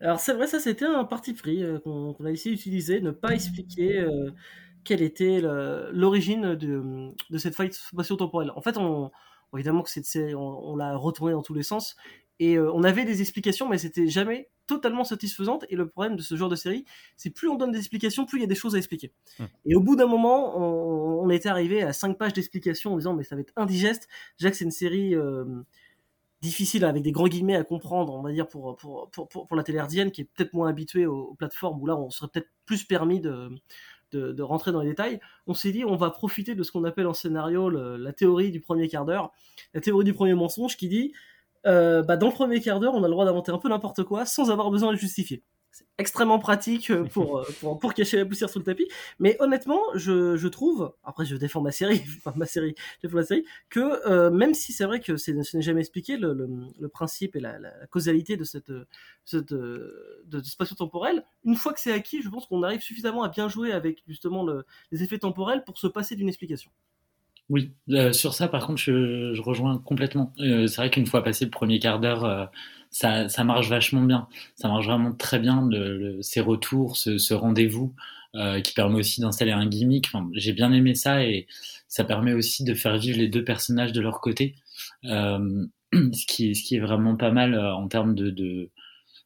Alors 0.00 0.20
c'est 0.20 0.34
vrai, 0.34 0.46
ça 0.46 0.60
c'était 0.60 0.84
un 0.84 1.04
parti 1.04 1.32
pris 1.32 1.62
euh, 1.62 1.78
qu'on 1.78 2.14
a 2.24 2.30
essayé 2.30 2.54
d'utiliser, 2.54 3.00
ne 3.00 3.10
pas 3.10 3.32
expliquer 3.32 4.00
euh, 4.00 4.30
quelle 4.84 5.00
était 5.00 5.40
l'origine 5.92 6.56
de, 6.56 7.12
de, 7.30 7.38
cette 7.38 7.54
faille 7.54 7.72
spatio-temporelle. 7.72 8.50
En 8.56 8.62
fait, 8.62 8.76
on, 8.76 9.12
évidemment 9.58 9.82
que 9.82 9.90
c'est, 9.90 10.34
on, 10.34 10.70
on 10.70 10.76
l'a 10.76 10.96
retourné 10.96 11.32
dans 11.32 11.42
tous 11.42 11.54
les 11.54 11.62
sens 11.62 11.96
et 12.42 12.56
euh, 12.56 12.72
on 12.72 12.82
avait 12.82 13.04
des 13.04 13.20
explications, 13.20 13.68
mais 13.68 13.78
c'était 13.78 14.08
jamais 14.08 14.50
totalement 14.66 15.04
satisfaisante. 15.04 15.64
Et 15.68 15.76
le 15.76 15.88
problème 15.88 16.16
de 16.16 16.22
ce 16.22 16.34
genre 16.34 16.48
de 16.48 16.56
série, 16.56 16.84
c'est 17.16 17.30
plus 17.30 17.48
on 17.48 17.54
donne 17.54 17.70
des 17.70 17.78
explications, 17.78 18.26
plus 18.26 18.38
il 18.38 18.40
y 18.40 18.44
a 18.44 18.48
des 18.48 18.56
choses 18.56 18.74
à 18.74 18.78
expliquer. 18.78 19.12
Hum. 19.38 19.46
Et 19.64 19.76
au 19.76 19.80
bout 19.80 19.94
d'un 19.94 20.08
moment, 20.08 20.58
on, 20.58 21.30
était 21.30 21.48
arrivé 21.48 21.82
à 21.82 21.92
cinq 21.92 22.18
pages 22.18 22.32
d'explications 22.32 22.92
en 22.92 22.96
disant 22.96 23.14
mais 23.14 23.22
ça 23.22 23.36
va 23.36 23.42
être 23.42 23.52
indigeste. 23.54 24.08
Déjà 24.40 24.50
que 24.50 24.56
c'est 24.56 24.64
une 24.64 24.72
série 24.72 25.14
euh, 25.14 25.44
difficile 26.40 26.84
avec 26.84 27.04
des 27.04 27.12
grands 27.12 27.28
guillemets 27.28 27.54
à 27.54 27.62
comprendre, 27.62 28.12
on 28.12 28.22
va 28.22 28.32
dire 28.32 28.48
pour 28.48 28.76
pour 28.76 29.08
pour, 29.10 29.28
pour, 29.28 29.56
la 29.56 29.62
télé 29.62 29.80
qui 30.10 30.22
est 30.22 30.24
peut-être 30.24 30.52
moins 30.52 30.68
habituée 30.68 31.06
aux, 31.06 31.34
plateformes 31.34 31.80
où 31.80 31.86
là 31.86 31.96
on 31.96 32.10
serait 32.10 32.28
peut-être 32.28 32.50
plus 32.66 32.82
permis 32.82 33.20
de 33.20 33.50
de, 34.12 34.42
rentrer 34.42 34.72
dans 34.72 34.80
les 34.80 34.88
détails, 34.88 35.20
on 35.46 35.54
s'est 35.54 35.72
dit 35.72 35.84
on 35.84 35.96
va 35.96 36.10
profiter 36.10 36.54
de 36.54 36.62
ce 36.62 36.72
qu'on 36.72 36.84
appelle 36.84 37.06
en 37.06 37.14
scénario 37.14 37.70
la 37.70 38.12
théorie 38.12 38.50
du 38.50 38.60
premier 38.60 38.88
quart 38.88 39.04
d'heure, 39.04 39.32
la 39.74 39.80
théorie 39.80 40.04
du 40.04 40.14
premier 40.14 40.34
mensonge 40.34 40.76
qui 40.76 40.88
dit 40.88 41.12
euh, 41.66 42.02
bah, 42.02 42.16
dans 42.16 42.28
le 42.28 42.32
premier 42.32 42.60
quart 42.60 42.80
d'heure, 42.80 42.94
on 42.94 43.02
a 43.04 43.06
le 43.06 43.12
droit 43.12 43.24
d'inventer 43.24 43.52
un 43.52 43.58
peu 43.58 43.68
n'importe 43.68 44.02
quoi 44.04 44.26
sans 44.26 44.50
avoir 44.50 44.70
besoin 44.70 44.88
de 44.88 44.94
le 44.94 44.98
justifier. 44.98 45.42
Extrêmement 45.98 46.38
pratique 46.38 46.90
euh, 46.90 47.04
pour, 47.04 47.44
pour, 47.60 47.78
pour, 47.78 47.94
cacher 47.94 48.16
la 48.16 48.26
poussière 48.26 48.50
sous 48.50 48.58
le 48.58 48.64
tapis. 48.64 48.88
Mais 49.18 49.36
honnêtement, 49.40 49.80
je, 49.94 50.36
je 50.36 50.48
trouve, 50.48 50.92
après 51.04 51.24
je 51.24 51.36
défends 51.36 51.60
ma 51.60 51.72
série, 51.72 52.02
enfin 52.18 52.32
ma 52.36 52.46
série, 52.46 52.74
je 52.96 53.08
défends 53.08 53.18
ma 53.18 53.24
série, 53.24 53.44
que 53.70 54.08
euh, 54.08 54.30
même 54.30 54.54
si 54.54 54.72
c'est 54.72 54.84
vrai 54.84 55.00
que 55.00 55.16
ce 55.16 55.30
n'est 55.30 55.62
jamais 55.62 55.80
expliqué, 55.80 56.16
le, 56.16 56.32
le, 56.34 56.48
le, 56.78 56.88
principe 56.88 57.36
et 57.36 57.40
la, 57.40 57.58
la, 57.58 57.70
causalité 57.90 58.36
de 58.36 58.44
cette, 58.44 58.72
cette 59.24 59.52
de, 59.52 60.22
de 60.26 60.42
spatio-temporel, 60.42 61.24
une 61.44 61.56
fois 61.56 61.72
que 61.72 61.80
c'est 61.80 61.92
acquis, 61.92 62.22
je 62.22 62.28
pense 62.28 62.46
qu'on 62.46 62.62
arrive 62.62 62.80
suffisamment 62.80 63.22
à 63.22 63.28
bien 63.28 63.48
jouer 63.48 63.72
avec 63.72 64.02
justement 64.06 64.44
le, 64.44 64.64
les 64.90 65.02
effets 65.02 65.18
temporels 65.18 65.64
pour 65.64 65.78
se 65.78 65.86
passer 65.86 66.16
d'une 66.16 66.28
explication. 66.28 66.70
Oui, 67.52 67.72
euh, 67.90 68.12
sur 68.12 68.34
ça, 68.34 68.48
par 68.48 68.66
contre, 68.66 68.80
je, 68.80 69.34
je 69.34 69.42
rejoins 69.42 69.78
complètement. 69.78 70.32
Euh, 70.40 70.66
c'est 70.66 70.76
vrai 70.76 70.90
qu'une 70.90 71.06
fois 71.06 71.22
passé 71.22 71.44
le 71.44 71.50
premier 71.50 71.78
quart 71.78 72.00
d'heure, 72.00 72.24
euh, 72.24 72.46
ça, 72.92 73.28
ça, 73.28 73.44
marche 73.44 73.68
vachement 73.68 74.02
bien. 74.02 74.28
Ça 74.54 74.68
marche 74.68 74.86
vraiment 74.86 75.12
très 75.12 75.38
bien, 75.38 75.66
le, 75.68 75.98
le, 75.98 76.22
ces 76.22 76.40
retours, 76.40 76.96
ce, 76.96 77.18
ce 77.18 77.34
rendez-vous, 77.34 77.94
euh, 78.36 78.60
qui 78.60 78.74
permet 78.74 78.98
aussi 78.98 79.20
d'installer 79.20 79.52
un 79.52 79.66
gimmick. 79.66 80.08
J'ai 80.34 80.52
bien 80.52 80.72
aimé 80.72 80.94
ça 80.94 81.24
et 81.24 81.46
ça 81.88 82.04
permet 82.04 82.32
aussi 82.32 82.64
de 82.64 82.74
faire 82.74 82.96
vivre 82.96 83.18
les 83.18 83.28
deux 83.28 83.44
personnages 83.44 83.92
de 83.92 84.00
leur 84.00 84.20
côté, 84.20 84.54
ce, 85.04 86.26
qui, 86.28 86.54
ce 86.54 86.62
qui 86.62 86.76
est 86.76 86.80
vraiment 86.80 87.16
pas 87.16 87.32
mal 87.32 87.58
en 87.58 87.88
termes 87.88 88.14
de, 88.14 88.30
de 88.30 88.70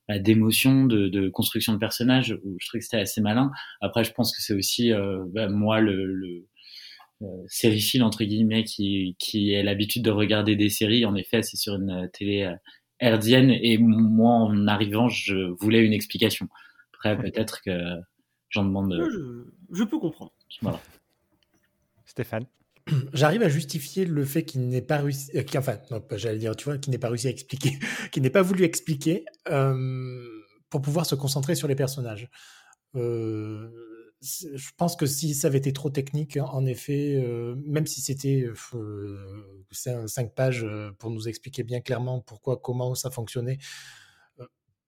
bah, 0.09 0.19
d'émotion, 0.19 0.87
de, 0.87 1.09
de, 1.09 1.29
construction 1.29 1.73
de 1.75 1.79
personnages, 1.79 2.39
où 2.45 2.57
je 2.61 2.69
trouve 2.69 2.79
que 2.79 2.85
c'était 2.85 3.01
assez 3.01 3.21
malin. 3.21 3.51
Après, 3.81 4.05
je 4.05 4.13
pense 4.13 4.35
que 4.35 4.41
c'est 4.41 4.55
aussi, 4.55 4.93
bah, 5.35 5.49
moi, 5.49 5.81
le, 5.81 6.07
le 6.07 6.47
euh, 7.23 8.03
entre 8.03 8.25
guillemets 8.25 8.65
qui, 8.65 9.17
qui 9.19 9.55
a 9.55 9.63
l'habitude 9.63 10.03
de 10.03 10.11
regarder 10.11 10.57
des 10.57 10.69
séries. 10.69 11.05
En 11.05 11.15
effet, 11.15 11.43
c'est 11.43 11.57
sur 11.57 11.75
une 11.75 11.91
euh, 11.91 12.09
télé 12.09 12.43
euh, 12.43 12.55
herdienne 13.01 13.51
et 13.51 13.79
moi, 13.79 14.35
en 14.35 14.67
arrivant, 14.67 15.09
je 15.09 15.35
voulais 15.61 15.85
une 15.85 15.93
explication. 15.93 16.49
Après, 16.95 17.17
peut-être 17.23 17.63
que 17.63 17.71
j'en 18.51 18.65
demande. 18.65 18.95
Je, 18.99 19.77
je, 19.77 19.85
peux 19.85 19.99
comprendre. 19.99 20.33
Voilà. 20.63 20.81
Stéphane. 22.05 22.47
J'arrive 23.13 23.43
à 23.43 23.49
justifier 23.49 24.05
le 24.05 24.25
fait 24.25 24.45
qu'il 24.45 24.69
n'ait 24.69 24.83
pas 24.83 24.99
réussi, 24.99 25.31
euh, 25.37 25.43
enfin, 25.57 25.79
non, 25.91 26.03
j'allais 26.13 26.39
dire, 26.39 26.55
tu 26.57 26.65
vois, 26.65 26.79
qu'il 26.79 26.93
n'ait 26.93 26.99
pas 26.99 27.09
réussi 27.09 27.27
à 27.27 27.31
expliquer, 27.31 27.79
qu'il 28.13 28.23
n'ait 28.23 28.31
pas 28.31 28.43
voulu 28.43 28.65
expliquer 28.65 29.25
euh, 29.49 30.25
pour 30.71 30.83
pouvoir 30.83 31.07
se 31.07 31.15
concentrer 31.15 31.55
sur 31.55 31.69
les 31.69 31.75
personnages. 31.75 32.29
Euh, 32.95 33.69
je 34.55 34.71
pense 34.77 34.97
que 34.97 35.07
si 35.07 35.35
ça 35.35 35.49
avait 35.49 35.59
été 35.59 35.73
trop 35.73 35.91
technique, 35.91 36.39
en 36.41 36.67
effet, 36.67 37.15
euh, 37.17 37.55
même 37.65 37.87
si 37.87 38.01
c'était 38.01 38.47
euh, 38.75 39.65
cinq 39.73 40.35
pages 40.35 40.65
euh, 40.65 40.93
pour 40.99 41.11
nous 41.11 41.29
expliquer 41.29 41.63
bien 41.63 41.81
clairement 41.81 42.21
pourquoi, 42.21 42.59
comment 42.59 42.95
ça 42.95 43.11
fonctionnait, 43.11 43.59
euh, 44.41 44.47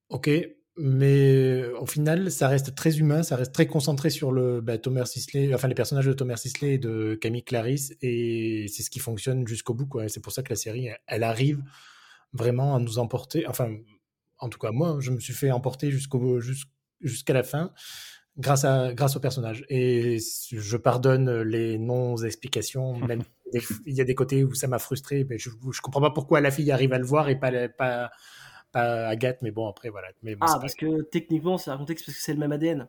ok, 0.09 0.30
mais 0.76 1.64
au 1.80 1.87
final, 1.87 2.30
ça 2.30 2.49
reste 2.49 2.75
très 2.75 2.99
humain, 2.99 3.23
ça 3.23 3.37
reste 3.37 3.52
très 3.52 3.66
concentré 3.66 4.11
sur 4.11 4.30
le 4.33 4.61
bah, 4.61 4.76
Sisley, 5.04 5.54
enfin 5.54 5.68
les 5.68 5.75
personnages 5.75 6.07
de 6.07 6.12
Thomas 6.12 6.37
Sisley 6.37 6.75
et 6.75 6.78
de 6.78 7.18
Camille 7.21 7.45
Clarisse, 7.45 7.95
et 8.02 8.66
c'est 8.68 8.83
ce 8.83 8.90
qui 8.90 9.00
fonctionne 9.00 9.47
jusqu'au 9.47 9.75
bout. 9.75 9.88
C'est 10.09 10.21
pour 10.21 10.33
ça 10.33 10.42
que 10.42 10.50
la 10.50 10.57
série, 10.57 10.88
elle 11.07 11.25
arrive 11.25 11.62
vraiment 12.33 12.76
à 12.76 12.78
nous 12.78 12.99
emporter. 12.99 13.47
Enfin, 13.49 13.76
en 14.38 14.49
tout 14.49 14.59
cas, 14.59 14.71
moi, 14.71 14.99
je 15.00 15.11
me 15.11 15.18
suis 15.18 15.33
fait 15.33 15.50
emporter 15.50 15.90
jusqu'au 15.90 16.40
jusqu'à 17.00 17.33
la 17.33 17.42
fin 17.42 17.73
grâce, 18.38 18.64
à, 18.64 18.92
grâce 18.95 19.16
au 19.16 19.21
personnage. 19.21 19.64
Et 19.68 20.18
je 20.50 20.76
pardonne 20.76 21.42
les 21.42 21.78
non-explications, 21.78 22.97
même 23.07 23.23
il 23.87 23.95
y 23.95 24.00
a 24.00 24.04
des 24.04 24.14
côtés 24.14 24.45
où 24.45 24.54
ça 24.54 24.66
m'a 24.68 24.78
frustré, 24.78 25.26
mais 25.28 25.38
je, 25.38 25.50
je 25.71 25.80
comprends 25.80 26.02
pas 26.02 26.11
pourquoi 26.11 26.40
la 26.40 26.50
fille 26.50 26.71
arrive 26.71 26.92
à 26.92 26.99
le 26.99 27.07
voir 27.07 27.28
et 27.28 27.38
pas, 27.38 27.50
pas, 27.68 28.11
pas 28.73 29.09
Agathe, 29.09 29.38
mais 29.42 29.50
bon, 29.50 29.66
après, 29.68 29.88
voilà. 29.88 30.09
Mais 30.23 30.35
bon, 30.35 30.47
ah, 30.49 30.59
parce 30.61 30.75
que 30.75 31.02
techniquement, 31.02 31.57
c'est 31.57 31.71
un 31.71 31.78
contexte 31.78 32.07
parce 32.07 32.16
que 32.16 32.23
c'est 32.23 32.35
le 32.35 32.38
même 32.38 32.52
ADN. 32.52 32.88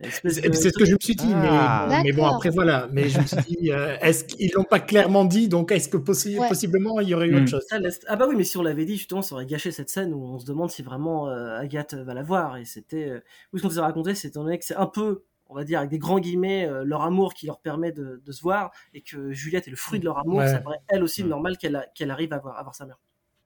C'est 0.00 0.10
ce 0.10 0.78
que 0.78 0.84
je 0.84 0.94
me 0.94 0.98
suis 1.00 1.14
dit, 1.14 1.32
ah, 1.32 1.86
mais, 1.88 2.02
mais, 2.04 2.12
bon, 2.12 2.24
après, 2.26 2.50
voilà. 2.50 2.88
Mais 2.92 3.08
je 3.08 3.20
me 3.20 3.26
suis 3.26 3.42
dit, 3.48 3.70
euh, 3.70 3.96
est-ce 4.00 4.24
qu'ils 4.24 4.50
l'ont 4.52 4.64
pas 4.64 4.80
clairement 4.80 5.24
dit, 5.24 5.48
donc 5.48 5.70
est-ce 5.70 5.88
que 5.88 5.96
possi 5.96 6.38
ouais. 6.38 6.48
possiblement 6.48 6.98
il 7.00 7.08
y 7.08 7.14
aurait 7.14 7.28
eu 7.28 7.32
mmh. 7.32 7.42
autre 7.42 7.48
chose? 7.48 7.66
Ah 8.08 8.16
bah 8.16 8.26
oui, 8.28 8.34
mais 8.36 8.44
si 8.44 8.58
on 8.58 8.62
l'avait 8.62 8.84
dit, 8.84 8.96
justement, 8.96 9.22
ça 9.22 9.36
aurait 9.36 9.46
gâché 9.46 9.70
cette 9.70 9.90
scène 9.90 10.12
où 10.12 10.24
on 10.24 10.38
se 10.38 10.46
demande 10.46 10.70
si 10.70 10.82
vraiment 10.82 11.28
euh, 11.28 11.58
Agathe 11.58 11.94
va 11.94 12.14
la 12.14 12.22
voir. 12.22 12.56
Et 12.56 12.64
c'était. 12.64 13.08
Euh... 13.08 13.20
Oui, 13.52 13.60
ce 13.60 13.66
qu'on 13.66 13.76
a 13.76 13.82
raconté, 13.82 14.14
c'est 14.14 14.28
étant 14.28 14.42
donné 14.42 14.58
que 14.58 14.64
c'est 14.64 14.76
un 14.76 14.86
peu 14.86 15.24
on 15.52 15.54
va 15.54 15.64
dire 15.64 15.78
avec 15.78 15.90
des 15.90 15.98
grands 15.98 16.18
guillemets, 16.18 16.66
euh, 16.66 16.82
leur 16.82 17.02
amour 17.02 17.34
qui 17.34 17.46
leur 17.46 17.60
permet 17.60 17.92
de, 17.92 18.22
de, 18.24 18.32
se 18.32 18.40
voir, 18.40 18.72
et 18.94 19.02
que 19.02 19.32
Juliette 19.32 19.68
est 19.68 19.70
le 19.70 19.76
fruit 19.76 20.00
de 20.00 20.04
leur 20.06 20.18
amour, 20.18 20.38
ouais. 20.38 20.48
ça 20.48 20.60
paraît 20.60 20.80
elle 20.88 21.02
aussi 21.02 21.24
normal 21.24 21.58
qu'elle 21.58 21.86
qu 21.94 22.04
arrive 22.04 22.32
à 22.32 22.38
voir, 22.38 22.58
à 22.58 22.62
voir 22.62 22.74
sa 22.74 22.86
mère. 22.86 22.98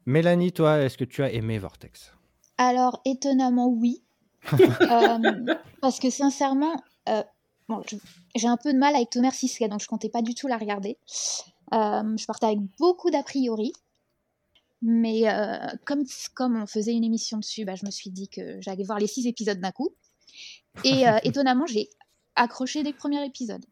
Mélanie, 0.06 0.52
toi, 0.52 0.78
est-ce 0.78 0.96
que 0.96 1.04
tu 1.04 1.24
as 1.24 1.32
aimé 1.32 1.58
Vortex? 1.58 2.14
Alors, 2.58 3.02
étonnamment, 3.04 3.68
oui. 3.68 4.04
Euh, 4.54 5.54
parce 5.80 5.98
que 5.98 6.10
sincèrement, 6.10 6.82
euh, 7.08 7.22
bon, 7.68 7.82
j'ai 8.34 8.48
un 8.48 8.56
peu 8.56 8.72
de 8.72 8.78
mal 8.78 8.94
avec 8.94 9.10
Tomer 9.10 9.30
Sisley, 9.30 9.68
donc 9.68 9.80
je 9.80 9.86
comptais 9.86 10.08
pas 10.08 10.22
du 10.22 10.34
tout 10.34 10.46
la 10.46 10.58
regarder. 10.58 10.98
Euh, 11.74 12.16
je 12.16 12.26
partais 12.26 12.46
avec 12.46 12.60
beaucoup 12.78 13.10
d'a 13.10 13.22
priori. 13.22 13.72
Mais 14.82 15.24
comme, 15.84 16.04
comme 16.34 16.62
on 16.62 16.66
faisait 16.66 16.92
une 16.92 17.02
émission 17.02 17.38
dessus, 17.38 17.64
bah, 17.64 17.74
je 17.74 17.86
me 17.86 17.90
suis 17.90 18.10
dit 18.10 18.28
que 18.28 18.60
j'allais 18.60 18.84
voir 18.84 18.98
les 18.98 19.06
six 19.06 19.26
épisodes 19.26 19.58
d'un 19.58 19.72
coup. 19.72 19.90
Et 20.84 21.04
étonnamment, 21.24 21.66
j'ai 21.66 21.88
accroché 22.36 22.82
dès 22.82 22.90
le 22.90 22.96
premier 22.96 23.24
épisode. 23.24 23.64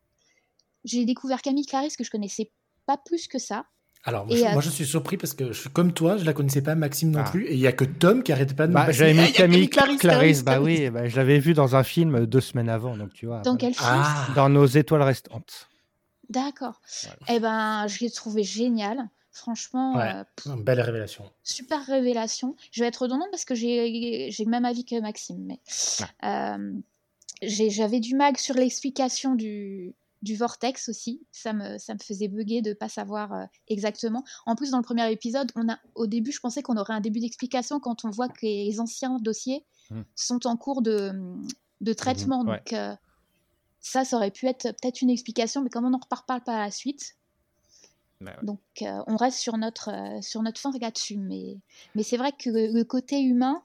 J'ai 0.85 1.05
découvert 1.05 1.43
Camille 1.43 1.67
Clarisse 1.67 1.97
que 1.97 2.05
je 2.05 2.11
connaissais 2.11 2.51
pas 2.87 2.97
plus 2.97 3.29
que 3.29 3.39
ça. 3.39 3.67
Alors, 4.07 4.27
moi, 4.27 4.37
je, 4.37 4.45
euh... 4.45 4.53
moi, 4.53 4.61
je, 4.61 4.69
suis 4.69 4.85
surpris 4.85 5.17
parce 5.17 5.33
que 5.33 5.53
je 5.53 5.61
suis 5.61 5.71
comme 5.71 5.93
toi, 5.93 6.19
je 6.19 6.25
la 6.25 6.35
connaissais 6.35 6.61
pas, 6.61 6.75
Maxime 6.75 7.11
non 7.11 7.23
ah. 7.25 7.31
plus, 7.31 7.47
et 7.47 7.55
il 7.55 7.59
y 7.59 7.67
a 7.67 7.73
que 7.73 7.85
Tom 7.85 8.23
qui 8.23 8.33
arrêtait 8.33 8.55
pas 8.55 8.67
de 8.67 8.73
bah, 8.73 8.87
me 8.89 8.93
J'avais 8.93 9.15
mis 9.15 9.33
Camille, 9.33 9.71
Clarisse, 9.71 9.99
Clarisse, 9.99 10.45
bah 10.45 10.61
oui, 10.61 10.91
bah, 10.91 11.09
je 11.09 11.17
l'avais 11.17 11.39
vu 11.39 11.55
dans 11.55 11.75
un 11.75 11.83
film 11.83 12.27
deux 12.27 12.43
semaines 12.43 12.69
avant, 12.69 12.97
donc 12.97 13.15
tu 13.15 13.27
vois. 13.27 13.41
Dans 13.41 13.57
quel 13.57 13.73
film 13.75 13.89
ah. 13.91 14.29
Dans 14.35 14.51
Nos 14.51 14.67
étoiles 14.67 15.03
restantes. 15.03 15.69
D'accord. 16.29 16.81
Voilà. 17.03 17.17
Eh 17.29 17.41
ben, 17.41 17.87
je 17.87 18.01
l'ai 18.01 18.11
trouvé 18.11 18.43
génial. 18.45 19.09
Franchement, 19.31 19.97
ouais, 19.97 20.13
euh, 20.47 20.57
belle 20.59 20.81
révélation. 20.81 21.25
Super 21.43 21.85
révélation. 21.87 22.55
Je 22.71 22.83
vais 22.83 22.87
être 22.87 23.03
redondante 23.03 23.27
parce 23.33 23.45
que 23.45 23.57
j'ai 23.57 24.31
le 24.31 24.49
même 24.49 24.65
avis 24.65 24.85
que 24.85 25.01
Maxime, 25.01 25.45
mais 25.45 25.59
ah. 26.23 26.55
euh, 26.57 26.73
j'avais 27.43 27.99
du 27.99 28.15
mal 28.15 28.37
sur 28.37 28.55
l'explication 28.55 29.35
du, 29.35 29.95
du 30.25 30.37
vortex 30.37 30.89
aussi. 30.89 31.21
Ça 31.31 31.53
me, 31.53 31.79
ça 31.79 31.95
me 31.95 31.99
faisait 32.01 32.29
bugger 32.29 32.63
de 32.63 32.71
ne 32.71 32.75
pas 32.75 32.89
savoir 32.89 33.33
euh, 33.33 33.45
exactement. 33.69 34.25
En 34.47 34.57
plus, 34.57 34.71
dans 34.71 34.79
le 34.79 34.83
premier 34.83 35.11
épisode, 35.13 35.53
on 35.55 35.69
a, 35.69 35.79
au 35.95 36.07
début, 36.07 36.33
je 36.33 36.41
pensais 36.41 36.63
qu'on 36.63 36.77
aurait 36.77 36.95
un 36.95 37.01
début 37.01 37.21
d'explication 37.21 37.79
quand 37.79 38.05
on 38.05 38.11
voit 38.11 38.29
que 38.29 38.41
les 38.43 38.81
anciens 38.81 39.19
dossiers 39.21 39.65
mmh. 39.91 40.01
sont 40.17 40.47
en 40.47 40.57
cours 40.57 40.83
de, 40.83 41.13
de 41.83 41.93
traitement. 41.93 42.43
Mmh, 42.43 42.49
ouais. 42.49 42.57
Donc, 42.57 42.73
euh, 42.73 42.97
ça, 43.81 44.05
ça 44.05 44.17
aurait 44.17 44.31
pu 44.31 44.47
être 44.47 44.63
peut-être 44.63 45.03
une 45.03 45.11
explication, 45.11 45.63
mais 45.63 45.69
comme 45.69 45.85
on 45.85 45.91
n'en 45.91 45.99
reparle 45.99 46.43
pas 46.43 46.57
à 46.57 46.65
la 46.65 46.71
suite. 46.71 47.17
Bah 48.21 48.33
ouais. 48.39 48.47
Donc, 48.47 48.61
euh, 48.83 49.03
on 49.07 49.17
reste 49.17 49.39
sur 49.39 49.59
notre, 49.59 49.91
sur 50.23 50.43
notre 50.43 50.59
fin 50.59 50.73
là-dessus. 50.81 51.19
Mais, 51.19 51.59
mais 51.95 52.03
c'est 52.03 52.17
vrai 52.17 52.33
que 52.33 52.49
le 52.49 52.83
côté 52.85 53.21
humain 53.21 53.63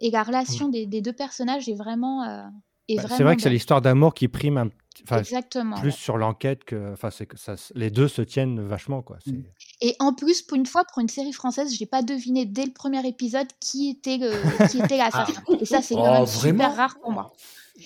et 0.00 0.10
la 0.10 0.22
relation 0.22 0.68
mmh. 0.68 0.72
des, 0.72 0.86
des, 0.86 1.02
deux 1.02 1.12
personnages 1.12 1.68
est 1.68 1.74
vraiment. 1.74 2.50
Bah, 2.96 3.02
c'est 3.08 3.22
vrai 3.22 3.36
que 3.36 3.42
c'est 3.42 3.50
l'histoire 3.50 3.82
d'amour 3.82 4.14
qui 4.14 4.28
prime 4.28 4.56
un, 4.56 4.70
Exactement. 5.16 5.78
plus 5.80 5.92
sur 5.92 6.16
l'enquête 6.16 6.64
que, 6.64 6.92
enfin, 6.92 7.10
c'est 7.10 7.26
que 7.26 7.36
ça, 7.36 7.54
les 7.74 7.90
deux 7.90 8.08
se 8.08 8.22
tiennent 8.22 8.66
vachement, 8.66 9.02
quoi. 9.02 9.18
Mmh. 9.26 9.32
Et 9.80 9.96
en 10.00 10.12
plus, 10.12 10.42
pour 10.42 10.56
une 10.56 10.66
fois, 10.66 10.84
pour 10.84 11.00
une 11.00 11.08
série 11.08 11.32
française, 11.32 11.74
j'ai 11.74 11.86
pas 11.86 12.02
deviné 12.02 12.46
dès 12.46 12.64
le 12.64 12.72
premier 12.72 13.06
épisode 13.06 13.46
qui 13.60 13.90
était 13.90 14.18
le, 14.18 14.30
qui 14.68 14.78
était 14.78 14.96
l'assassin. 14.96 15.42
ah. 15.48 15.52
Et 15.60 15.64
ça, 15.64 15.82
c'est 15.82 15.94
oh, 15.96 16.26
super 16.26 16.74
rare 16.74 16.98
pour 17.00 17.12
moi. 17.12 17.32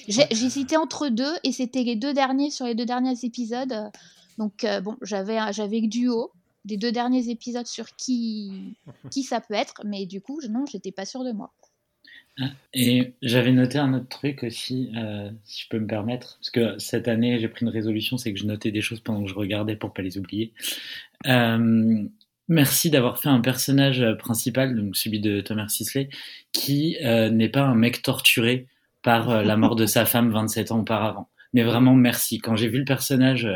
J'hésitais 0.09 0.77
entre 0.77 1.09
deux, 1.09 1.35
et 1.45 1.53
c'était 1.53 1.83
les 1.83 1.97
deux 1.97 2.15
derniers 2.15 2.51
sur 2.51 2.67
les 2.67 2.75
deux 2.75 2.87
derniers 2.87 3.17
épisodes. 3.25 3.91
Donc 4.39 4.65
euh, 4.65 4.81
bon, 4.81 4.97
j'avais 5.03 5.39
j'avais 5.53 5.81
le 5.81 5.89
duo 5.89 6.33
des 6.65 6.79
deux 6.79 6.93
derniers 6.93 7.29
épisodes 7.29 7.67
sur 7.67 7.95
qui 7.97 8.75
qui 9.11 9.23
ça 9.23 9.43
peut 9.43 9.55
être, 9.55 9.83
mais 9.85 10.07
du 10.07 10.23
coup, 10.23 10.41
non, 10.49 10.65
j'étais 10.65 10.93
pas 10.93 11.05
sûre 11.05 11.25
de 11.25 11.33
moi. 11.33 11.53
Et 12.73 13.13
j'avais 13.21 13.53
noté 13.53 13.79
un 13.79 13.93
autre 13.93 14.09
truc 14.09 14.43
aussi, 14.43 14.91
euh, 14.97 15.31
si 15.45 15.65
je 15.65 15.69
peux 15.69 15.79
me 15.79 15.87
permettre, 15.87 16.39
parce 16.39 16.51
que 16.51 16.79
cette 16.79 17.07
année 17.07 17.39
j'ai 17.39 17.49
pris 17.49 17.65
une 17.65 17.71
résolution, 17.71 18.17
c'est 18.17 18.33
que 18.33 18.39
je 18.39 18.47
notais 18.47 18.71
des 18.71 18.81
choses 18.81 19.01
pendant 19.01 19.23
que 19.23 19.29
je 19.29 19.35
regardais 19.35 19.77
pour 19.77 19.93
pas 19.93 20.03
les 20.03 20.17
oublier. 20.17 20.53
Euh, 21.27 22.03
merci 22.49 22.91
d'avoir 22.91 23.19
fait 23.19 23.29
un 23.29 23.41
personnage 23.41 24.05
principal, 24.19 24.75
donc 24.75 24.97
celui 24.97 25.21
de 25.21 25.41
Thomas 25.43 25.69
Sisley, 25.69 26.09
qui 26.53 26.97
euh, 27.05 27.29
n'est 27.29 27.51
pas 27.51 27.63
un 27.63 27.75
mec 27.75 28.01
torturé 28.03 28.67
par 29.03 29.29
euh, 29.31 29.43
la 29.43 29.57
mort 29.57 29.77
de 29.77 29.85
sa 29.87 30.07
femme 30.07 30.33
27 30.33 30.73
ans 30.73 30.81
auparavant. 30.81 31.29
Mais 31.53 31.63
vraiment 31.63 31.95
merci. 31.95 32.39
Quand 32.39 32.57
j'ai 32.57 32.69
vu 32.69 32.79
le 32.79 32.85
personnage 32.87 33.47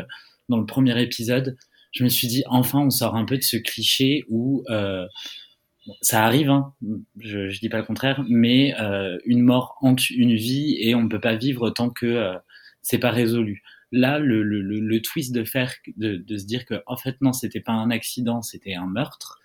dans 0.49 0.57
le 0.57 0.65
premier 0.65 1.01
épisode, 1.01 1.57
je 1.91 2.03
me 2.03 2.09
suis 2.09 2.27
dit 2.27 2.43
enfin 2.47 2.79
on 2.79 2.89
sort 2.89 3.15
un 3.15 3.25
peu 3.25 3.37
de 3.37 3.43
ce 3.43 3.57
cliché 3.57 4.23
où 4.29 4.63
euh, 4.69 5.05
ça 6.01 6.25
arrive, 6.25 6.49
hein, 6.49 6.73
je, 7.19 7.49
je 7.49 7.59
dis 7.59 7.69
pas 7.69 7.77
le 7.77 7.83
contraire, 7.83 8.23
mais 8.27 8.75
euh, 8.79 9.17
une 9.25 9.41
mort 9.41 9.77
hante 9.81 10.09
une 10.09 10.35
vie 10.35 10.77
et 10.79 10.95
on 10.95 11.03
ne 11.03 11.09
peut 11.09 11.19
pas 11.19 11.35
vivre 11.35 11.69
tant 11.69 11.89
que 11.89 12.05
euh, 12.05 12.37
c'est 12.81 12.99
pas 12.99 13.11
résolu. 13.11 13.63
Là, 13.91 14.19
le, 14.19 14.43
le, 14.43 14.61
le, 14.61 15.01
twist 15.01 15.33
de 15.33 15.45
faire, 15.45 15.73
de, 15.95 16.17
de 16.17 16.37
se 16.37 16.45
dire 16.45 16.65
que 16.65 16.81
en 16.87 16.97
fait 16.97 17.15
non, 17.21 17.31
c'était 17.31 17.61
pas 17.61 17.71
un 17.71 17.89
accident, 17.89 18.41
c'était 18.41 18.73
un 18.73 18.87
meurtre, 18.87 19.39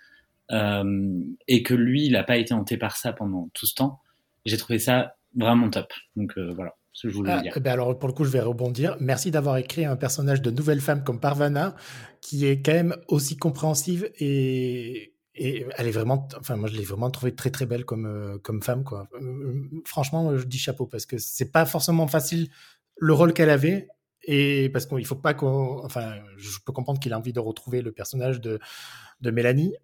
euh, 0.51 1.21
et 1.47 1.63
que 1.63 1.73
lui, 1.73 2.05
il 2.05 2.15
a 2.15 2.23
pas 2.23 2.37
été 2.37 2.53
hanté 2.53 2.77
par 2.77 2.97
ça 2.97 3.13
pendant 3.13 3.49
tout 3.53 3.65
ce 3.65 3.75
temps. 3.75 4.01
J'ai 4.45 4.57
trouvé 4.57 4.79
ça 4.79 5.15
vraiment 5.35 5.69
top. 5.69 5.93
Donc 6.15 6.37
voilà. 6.37 6.75
Ce 6.91 7.07
que 7.07 7.11
je 7.11 7.17
voulais 7.17 7.31
ah, 7.31 7.41
dire. 7.41 7.53
Ben 7.59 7.71
alors 7.71 7.97
pour 7.97 8.07
le 8.07 8.13
coup, 8.13 8.23
je 8.23 8.29
vais 8.29 8.41
rebondir. 8.41 8.97
Merci 8.99 9.31
d'avoir 9.31 9.57
écrit 9.57 9.83
un 9.83 9.95
personnage 9.95 10.41
de 10.41 10.51
nouvelle 10.51 10.79
femme 10.79 11.03
comme 11.03 11.19
Parvana, 11.19 11.75
qui 12.21 12.45
est 12.45 12.61
quand 12.61 12.73
même 12.73 12.95
aussi 13.07 13.35
compréhensive 13.35 14.11
et, 14.19 15.12
et 15.35 15.65
elle 15.77 15.87
est 15.87 15.91
vraiment, 15.91 16.27
enfin 16.39 16.55
moi 16.55 16.69
je 16.69 16.75
l'ai 16.75 16.83
vraiment 16.83 17.09
trouvée 17.09 17.33
très 17.33 17.49
très 17.49 17.65
belle 17.65 17.85
comme 17.85 18.39
comme 18.43 18.61
femme 18.61 18.83
quoi. 18.83 19.07
Franchement, 19.85 20.37
je 20.37 20.45
dis 20.45 20.59
chapeau 20.59 20.85
parce 20.85 21.05
que 21.05 21.17
c'est 21.17 21.51
pas 21.51 21.65
forcément 21.65 22.07
facile 22.07 22.49
le 22.97 23.13
rôle 23.13 23.33
qu'elle 23.33 23.49
avait 23.49 23.87
et 24.25 24.69
parce 24.69 24.85
qu'il 24.85 25.05
faut 25.05 25.15
pas 25.15 25.33
qu'on, 25.33 25.83
enfin, 25.83 26.15
je 26.37 26.57
peux 26.65 26.71
comprendre 26.71 26.99
qu'il 26.99 27.13
a 27.13 27.17
envie 27.17 27.33
de 27.33 27.39
retrouver 27.39 27.81
le 27.81 27.91
personnage 27.91 28.39
de, 28.39 28.59
de 29.21 29.31
Mélanie, 29.31 29.75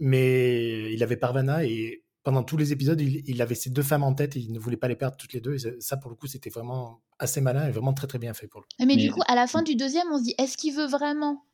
mais 0.00 0.92
il 0.92 1.02
avait 1.02 1.16
Parvana 1.16 1.64
et 1.64 2.02
pendant 2.24 2.42
tous 2.42 2.56
les 2.56 2.72
épisodes, 2.72 3.00
il, 3.00 3.40
avait 3.40 3.54
ces 3.54 3.70
deux 3.70 3.84
femmes 3.84 4.02
en 4.02 4.12
tête 4.12 4.34
et 4.34 4.40
il 4.40 4.52
ne 4.52 4.58
voulait 4.58 4.76
pas 4.76 4.88
les 4.88 4.96
perdre 4.96 5.16
toutes 5.16 5.32
les 5.32 5.40
deux. 5.40 5.54
Et 5.54 5.80
ça, 5.80 5.96
pour 5.96 6.10
le 6.10 6.16
coup, 6.16 6.26
c'était 6.26 6.50
vraiment 6.50 7.00
assez 7.20 7.40
malin 7.40 7.68
et 7.68 7.70
vraiment 7.70 7.92
très 7.92 8.08
très 8.08 8.18
bien 8.18 8.34
fait 8.34 8.48
pour 8.48 8.62
le 8.62 8.84
Mais, 8.84 8.96
du 8.96 9.12
coup, 9.12 9.20
à 9.28 9.36
la 9.36 9.46
fin 9.46 9.62
du 9.62 9.76
deuxième, 9.76 10.08
on 10.10 10.18
se 10.18 10.24
dit, 10.24 10.34
est-ce 10.36 10.56
qu'il 10.56 10.74
veut 10.74 10.88
vraiment 10.88 11.44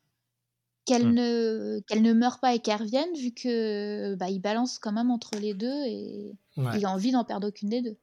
qu'elle 0.84 1.08
hmm. 1.08 1.14
ne 1.14 1.80
qu'elle 1.86 2.02
ne 2.02 2.12
meure 2.12 2.40
pas 2.40 2.54
et 2.54 2.58
qu'elle 2.58 2.80
revienne, 2.80 3.12
vu 3.16 3.32
que 3.32 4.14
bah, 4.16 4.28
il 4.28 4.40
balance 4.40 4.78
quand 4.78 4.92
même 4.92 5.10
entre 5.10 5.36
les 5.40 5.54
deux 5.54 5.84
et 5.86 6.32
il 6.56 6.84
a 6.84 6.90
envie 6.90 7.12
d'en 7.12 7.24
perdre 7.24 7.48
aucune 7.48 7.68
des 7.68 7.82
deux. 7.82 7.96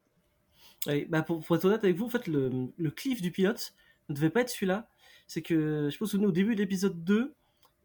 bah 1.08 1.22
pour, 1.22 1.56
être 1.56 1.64
honnête 1.64 1.84
avec 1.84 1.96
vous, 1.96 2.06
en 2.06 2.10
fait, 2.10 2.26
le, 2.26 2.68
le 2.76 2.90
cliff 2.90 3.20
du 3.20 3.30
pilote, 3.30 3.74
ne 4.08 4.14
devait 4.14 4.30
pas 4.30 4.40
être 4.40 4.50
celui-là. 4.50 4.88
C'est 5.26 5.42
que, 5.42 5.88
je 5.90 5.96
pense, 5.98 6.14
au 6.14 6.32
début 6.32 6.54
de 6.54 6.60
l'épisode 6.60 7.04
2, 7.04 7.34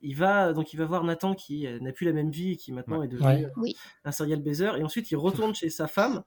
il 0.02 0.16
va, 0.16 0.54
donc 0.54 0.74
il 0.74 0.78
va 0.78 0.86
voir 0.86 1.04
Nathan 1.04 1.34
qui 1.34 1.68
euh, 1.68 1.80
n'a 1.80 1.92
plus 1.92 2.06
la 2.06 2.14
même 2.14 2.32
vie 2.32 2.52
et 2.52 2.56
qui 2.56 2.72
maintenant 2.72 3.02
est 3.02 3.08
devenu 3.08 3.46
euh, 3.46 3.72
un 4.04 4.12
serial 4.12 4.42
baiser. 4.42 4.72
Et 4.78 4.84
ensuite, 4.84 5.10
il 5.12 5.16
retourne 5.16 5.56
chez 5.56 5.70
sa 5.70 5.88
femme 5.88 6.24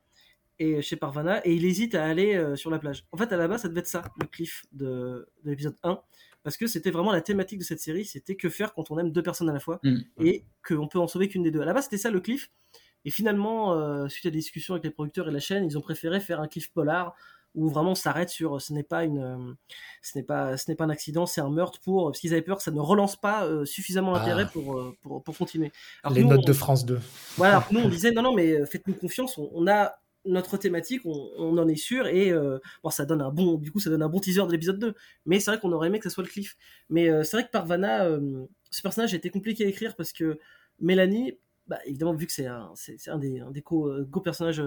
et 0.58 0.82
chez 0.82 0.96
Parvana 0.96 1.44
et 1.46 1.54
il 1.54 1.64
hésite 1.64 1.94
à 1.94 2.04
aller 2.04 2.34
euh, 2.34 2.56
sur 2.56 2.70
la 2.70 2.78
plage. 2.78 3.04
En 3.12 3.16
fait, 3.16 3.32
à 3.32 3.36
la 3.36 3.46
base, 3.46 3.62
ça 3.62 3.68
devait 3.68 3.80
être 3.80 3.86
ça, 3.86 4.02
le 4.20 4.26
cliff 4.26 4.64
de, 4.72 5.28
l'épisode 5.44 5.76
1. 5.82 6.00
Parce 6.42 6.56
que 6.56 6.66
c'était 6.66 6.90
vraiment 6.90 7.12
la 7.12 7.20
thématique 7.20 7.58
de 7.58 7.64
cette 7.64 7.80
série, 7.80 8.04
c'était 8.04 8.36
que 8.36 8.48
faire 8.48 8.72
quand 8.74 8.90
on 8.90 8.98
aime 8.98 9.10
deux 9.10 9.22
personnes 9.22 9.50
à 9.50 9.52
la 9.52 9.60
fois 9.60 9.80
mm. 9.82 9.98
et 10.20 10.44
qu'on 10.66 10.88
peut 10.88 10.98
en 10.98 11.08
sauver 11.08 11.28
qu'une 11.28 11.42
des 11.42 11.50
deux. 11.50 11.60
À 11.60 11.64
la 11.64 11.74
base, 11.74 11.84
c'était 11.84 11.98
ça 11.98 12.10
le 12.10 12.20
cliff. 12.20 12.50
Et 13.04 13.10
finalement, 13.10 14.08
suite 14.08 14.26
à 14.26 14.30
des 14.30 14.38
discussions 14.38 14.74
avec 14.74 14.84
les 14.84 14.90
producteurs 14.90 15.28
et 15.28 15.30
la 15.30 15.38
chaîne, 15.38 15.64
ils 15.64 15.78
ont 15.78 15.80
préféré 15.80 16.20
faire 16.20 16.40
un 16.40 16.48
cliff 16.48 16.72
polar 16.72 17.14
où 17.54 17.68
vraiment 17.68 17.92
on 17.92 17.94
s'arrête 17.94 18.30
sur 18.30 18.60
ce 18.60 18.72
n'est 18.72 18.82
pas 18.82 19.04
une 19.04 19.18
euh, 19.18 19.54
ce 20.02 20.16
n'est 20.18 20.24
pas 20.24 20.56
ce 20.56 20.70
n'est 20.70 20.76
pas 20.76 20.84
un 20.84 20.90
accident 20.90 21.26
c'est 21.26 21.40
un 21.40 21.50
meurtre 21.50 21.80
pour 21.80 22.06
parce 22.06 22.20
qu'ils 22.20 22.32
avaient 22.32 22.42
peur 22.42 22.58
que 22.58 22.62
ça 22.62 22.70
ne 22.70 22.80
relance 22.80 23.16
pas 23.16 23.44
euh, 23.44 23.64
suffisamment 23.64 24.12
l'intérêt 24.12 24.44
ah. 24.46 24.50
pour, 24.52 24.78
euh, 24.78 24.96
pour, 25.02 25.22
pour 25.22 25.36
continuer 25.36 25.72
les 26.10 26.24
notes 26.24 26.46
de 26.46 26.52
France 26.52 26.84
2 26.84 27.00
voilà 27.36 27.66
nous 27.72 27.80
on 27.80 27.88
disait 27.88 28.12
non 28.12 28.22
non 28.22 28.34
mais 28.34 28.64
faites-nous 28.66 28.94
confiance 28.94 29.38
on, 29.38 29.66
a 29.66 29.98
notre 30.24 30.56
thématique 30.56 31.02
on, 31.04 31.56
en 31.58 31.68
est 31.68 31.76
sûr 31.76 32.06
et 32.06 32.32
bon 32.82 32.90
ça 32.90 33.06
donne 33.06 33.22
un 33.22 33.30
bon 33.30 33.54
du 33.54 33.70
coup 33.72 33.80
ça 33.80 33.88
donne 33.88 34.02
un 34.02 34.08
bon 34.08 34.18
teaser 34.18 34.46
de 34.46 34.52
l'épisode 34.52 34.78
2 34.78 34.94
mais 35.26 35.40
c'est 35.40 35.50
vrai 35.50 35.60
qu'on 35.60 35.72
aurait 35.72 35.86
aimé 35.86 35.98
que 35.98 36.04
ça 36.04 36.10
soit 36.10 36.24
le 36.24 36.28
cliff 36.28 36.56
mais 36.90 37.06
c'est 37.24 37.36
vrai 37.36 37.46
que 37.46 37.50
Parvana 37.50 38.06
ce 38.70 38.82
personnage 38.82 39.14
a 39.14 39.16
été 39.16 39.30
compliqué 39.30 39.64
à 39.64 39.68
écrire 39.68 39.96
parce 39.96 40.12
que 40.12 40.38
Mélanie 40.80 41.38
bah, 41.68 41.78
évidemment, 41.84 42.14
vu 42.14 42.26
que 42.26 42.32
c'est 42.32 42.46
un, 42.46 42.72
des, 43.18 43.40
un 43.40 43.50
des 43.50 43.62
co-personnages 43.62 44.62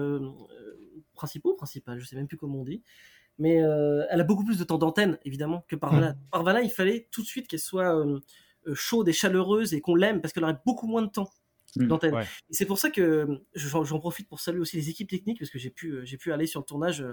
principaux, 1.14 1.54
principal, 1.54 1.98
je 1.98 2.06
sais 2.06 2.16
même 2.16 2.28
plus 2.28 2.36
comment 2.36 2.60
on 2.60 2.64
dit. 2.64 2.82
Mais 3.38 3.62
euh, 3.62 4.04
elle 4.10 4.20
a 4.20 4.24
beaucoup 4.24 4.44
plus 4.44 4.58
de 4.58 4.64
temps 4.64 4.78
d'antenne, 4.78 5.18
évidemment, 5.24 5.64
que 5.68 5.76
Parvana. 5.76 6.12
Mm. 6.12 6.18
Parvana, 6.30 6.62
il 6.62 6.70
fallait 6.70 7.08
tout 7.10 7.22
de 7.22 7.26
suite 7.26 7.48
qu'elle 7.48 7.60
soit 7.60 7.96
euh, 7.98 8.20
euh, 8.66 8.74
chaude 8.74 9.08
et 9.08 9.12
chaleureuse 9.12 9.74
et 9.74 9.80
qu'on 9.80 9.94
l'aime 9.94 10.20
parce 10.20 10.32
qu'elle 10.32 10.44
aurait 10.44 10.60
beaucoup 10.64 10.86
moins 10.86 11.02
de 11.02 11.10
temps. 11.10 11.30
D'antenne. 11.76 12.14
Et 12.14 12.54
c'est 12.54 12.66
pour 12.66 12.78
ça 12.78 12.90
que 12.90 13.40
j'en 13.54 13.98
profite 13.98 14.28
pour 14.28 14.40
saluer 14.40 14.60
aussi 14.60 14.76
les 14.76 14.90
équipes 14.90 15.08
techniques 15.08 15.38
parce 15.38 15.50
que 15.50 15.58
j'ai 15.58 15.70
pu, 15.70 16.00
j'ai 16.04 16.16
pu 16.16 16.32
aller 16.32 16.46
sur 16.46 16.60
le 16.60 16.64
tournage 16.66 17.04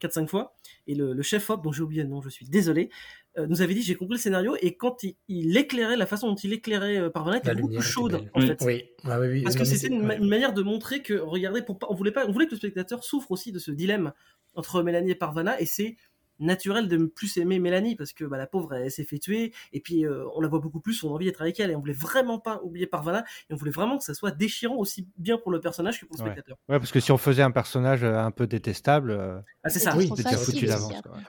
4-5 0.00 0.28
fois. 0.28 0.54
Et 0.86 0.94
le, 0.94 1.20
chef 1.22 1.50
op, 1.50 1.62
dont 1.62 1.72
j'ai 1.72 1.82
oublié 1.82 2.02
le 2.02 2.08
nom, 2.08 2.20
je 2.20 2.28
suis 2.28 2.46
désolé, 2.46 2.90
euh, 3.38 3.46
nous 3.46 3.62
avait 3.62 3.74
dit 3.74 3.82
j'ai 3.82 3.94
compris 3.94 4.16
le 4.16 4.20
scénario 4.20 4.56
et 4.60 4.76
quand 4.76 5.04
il, 5.28 5.56
éclairait, 5.56 5.96
la 5.96 6.06
façon 6.06 6.28
dont 6.28 6.34
il 6.34 6.52
éclairait 6.52 6.98
euh, 6.98 7.08
Parvana 7.08 7.38
était 7.38 7.54
beaucoup 7.54 7.74
plus 7.74 7.82
chaude 7.82 8.28
en 8.34 8.40
fait. 8.40 8.60
Oui. 8.62 8.84
Ah 9.04 9.18
oui, 9.20 9.42
parce 9.42 9.56
que 9.56 9.64
c'était 9.64 9.88
une, 9.94 10.28
manière 10.28 10.52
de 10.52 10.62
montrer 10.62 11.02
que, 11.02 11.14
regardez, 11.14 11.62
pour 11.62 11.78
on 11.88 11.94
voulait 11.94 12.12
pas, 12.12 12.26
on 12.26 12.32
voulait 12.32 12.46
que 12.46 12.50
le 12.50 12.58
spectateur 12.58 13.04
souffre 13.04 13.30
aussi 13.30 13.50
de 13.50 13.58
ce 13.58 13.70
dilemme 13.70 14.12
entre 14.54 14.82
Mélanie 14.82 15.12
et 15.12 15.14
Parvana 15.14 15.58
et 15.60 15.66
c'est 15.66 15.96
naturel 16.42 16.88
de 16.88 16.96
plus 17.06 17.36
aimer 17.36 17.58
Mélanie 17.58 17.96
parce 17.96 18.12
que 18.12 18.24
bah, 18.24 18.36
la 18.36 18.46
pauvre 18.46 18.74
elle, 18.74 18.90
s'est 18.90 19.04
fait 19.04 19.18
tuer 19.18 19.52
et 19.72 19.80
puis 19.80 20.04
euh, 20.04 20.24
on 20.34 20.40
la 20.40 20.48
voit 20.48 20.58
beaucoup 20.58 20.80
plus, 20.80 21.02
on 21.04 21.10
a 21.10 21.12
envie 21.12 21.26
d'être 21.26 21.42
avec 21.42 21.58
elle 21.60 21.70
et 21.70 21.76
on 21.76 21.80
voulait 21.80 21.92
vraiment 21.92 22.38
pas 22.38 22.60
oublier 22.62 22.86
Parvana 22.86 23.24
et 23.48 23.54
on 23.54 23.56
voulait 23.56 23.70
vraiment 23.70 23.98
que 23.98 24.04
ça 24.04 24.14
soit 24.14 24.30
déchirant 24.30 24.76
aussi 24.76 25.08
bien 25.16 25.38
pour 25.38 25.50
le 25.50 25.60
personnage 25.60 26.00
que 26.00 26.06
pour 26.06 26.16
le 26.16 26.24
spectateur. 26.24 26.56
Ouais, 26.68 26.78
parce 26.78 26.92
que 26.92 27.00
si 27.00 27.12
on 27.12 27.18
faisait 27.18 27.42
un 27.42 27.50
personnage 27.50 28.02
euh, 28.04 28.18
un 28.18 28.30
peu 28.30 28.46
détestable, 28.46 29.12
euh, 29.12 29.38
ah, 29.64 29.70
c'est 29.70 29.78
ça. 29.78 29.96
Oui, 29.96 30.10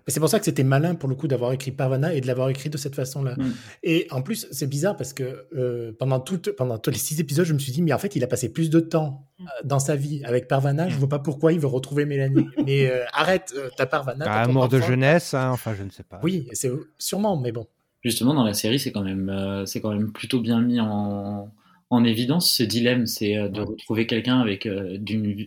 c'est 0.08 0.20
pour 0.20 0.30
ça 0.30 0.40
que 0.40 0.46
c'était 0.46 0.64
malin 0.64 0.96
pour 0.96 1.10
le 1.10 1.16
coup 1.16 1.28
d'avoir 1.28 1.52
écrit 1.54 1.72
Parvana 1.72 2.14
et 2.14 2.22
de 2.22 2.28
l'avoir 2.28 2.50
écrit 2.50 2.70
de 2.70 2.78
cette 2.78 2.96
façon-là. 2.96 3.36
Mm. 3.38 3.52
Et 3.84 4.08
en 4.12 4.22
plus, 4.22 4.48
c'est 4.52 4.68
bizarre 4.68 4.98
parce 4.98 5.14
que 5.14 5.92
pendant 6.00 6.20
toute, 6.20 6.52
pendant 6.52 6.78
tous 6.78 6.90
les 6.90 6.98
six 6.98 7.20
épisodes, 7.20 7.46
je 7.46 7.54
me 7.54 7.60
suis 7.60 7.72
dit 7.72 7.82
mais 7.82 7.94
en 7.94 8.00
fait 8.00 8.16
il 8.16 8.24
a 8.24 8.28
passé 8.28 8.52
plus 8.52 8.70
de 8.70 8.80
temps 8.80 9.28
mm. 9.40 9.46
dans 9.66 9.80
sa 9.80 9.96
vie 9.96 10.24
avec 10.26 10.48
Parvana, 10.48 10.90
je 10.90 10.98
vois 10.98 11.10
pas 11.10 11.20
pourquoi 11.20 11.54
il 11.54 11.60
veut 11.60 11.68
retrouver 11.68 12.06
Mélanie. 12.06 12.48
mais 12.66 12.92
arrête, 13.14 13.54
ta 13.78 13.86
Parvana. 13.86 14.26
Bah, 14.26 14.42
amour 14.42 14.68
de 14.68 14.80
jeunesse, 15.04 15.34
hein, 15.34 15.52
enfin 15.52 15.74
je 15.76 15.84
ne 15.84 15.90
sais 15.90 16.04
pas. 16.04 16.20
Oui, 16.24 16.48
c'est 16.54 16.72
sûrement, 16.98 17.38
mais 17.38 17.52
bon. 17.52 17.68
Justement, 18.04 18.34
dans 18.34 18.44
la 18.44 18.54
série, 18.54 18.80
c'est 18.80 18.92
quand 18.92 19.04
même, 19.04 19.30
euh, 19.30 19.66
c'est 19.66 19.82
quand 19.82 19.94
même 19.94 20.12
plutôt 20.12 20.42
bien 20.42 20.62
mis 20.62 20.80
en, 20.80 21.50
en 21.90 22.04
évidence 22.04 22.54
ce 22.54 22.64
dilemme, 22.64 23.06
c'est 23.06 23.38
euh, 23.38 23.48
de 23.48 23.62
retrouver 23.62 24.08
quelqu'un 24.08 24.42
avec, 24.42 24.66
euh, 24.66 24.98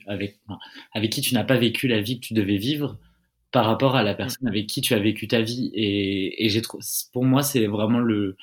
avec, 0.06 0.38
avec 0.92 1.10
qui 1.12 1.20
tu 1.20 1.34
n'as 1.34 1.44
pas 1.44 1.58
vécu 1.58 1.86
la 1.86 2.00
vie 2.00 2.18
que 2.18 2.26
tu 2.26 2.34
devais 2.34 2.56
vivre 2.56 2.98
par 3.52 3.66
rapport 3.66 3.94
à 3.94 4.02
la 4.02 4.14
personne 4.14 4.48
avec 4.48 4.66
qui 4.66 4.80
tu 4.80 4.94
as 4.94 4.98
vécu 4.98 5.28
ta 5.28 5.42
vie. 5.42 5.70
Et, 5.74 6.46
et 6.46 6.48
j'ai 6.48 6.62
pour 7.12 7.24
moi, 7.24 7.42
c'est 7.42 7.66
vraiment 7.66 8.00
le, 8.00 8.36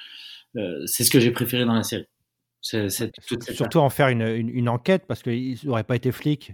c'est 0.86 1.04
ce 1.04 1.10
que 1.10 1.19
j'ai 1.19 1.32
préféré 1.32 1.65
dans 1.65 1.73
la 1.73 1.84
série. 1.84 2.06
Surtout 2.62 3.80
en 3.80 3.89
faire 3.89 4.08
une, 4.08 4.21
une, 4.21 4.69
enquête 4.69 5.04
parce 5.06 5.21
qu'il 5.21 5.58
n'aurait 5.65 5.84
pas 5.84 5.97
été 5.97 6.12
flic. 6.13 6.54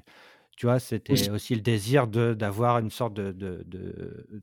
Tu 0.58 0.65
vois, 0.65 0.80
c'était 0.80 1.30
aussi 1.30 1.56
le 1.56 1.62
désir 1.62 2.08
d'avoir 2.08 2.80
une 2.80 2.89
sorte 2.89 3.13
de, 3.13 3.32
de, 3.32 3.63
de, 3.65 4.41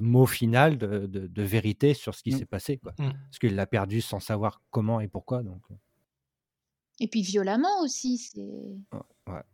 mot 0.00 0.26
final, 0.26 0.78
de, 0.78 1.06
de, 1.06 1.42
vérité 1.42 1.94
sur 1.94 2.14
ce 2.14 2.22
qui 2.22 2.34
mmh. 2.34 2.38
s'est 2.38 2.46
passé. 2.46 2.78
Quoi. 2.78 2.92
Mmh. 2.98 3.10
Parce 3.10 3.38
qu'il 3.38 3.54
l'a 3.54 3.66
perdu 3.66 4.00
sans 4.00 4.20
savoir 4.20 4.62
comment 4.70 5.00
et 5.00 5.08
pourquoi. 5.08 5.42
Donc. 5.42 5.60
Euh. 5.70 5.74
Et 7.00 7.08
puis 7.08 7.22
violemment 7.22 7.80
aussi. 7.82 8.18
C'est 8.18 9.00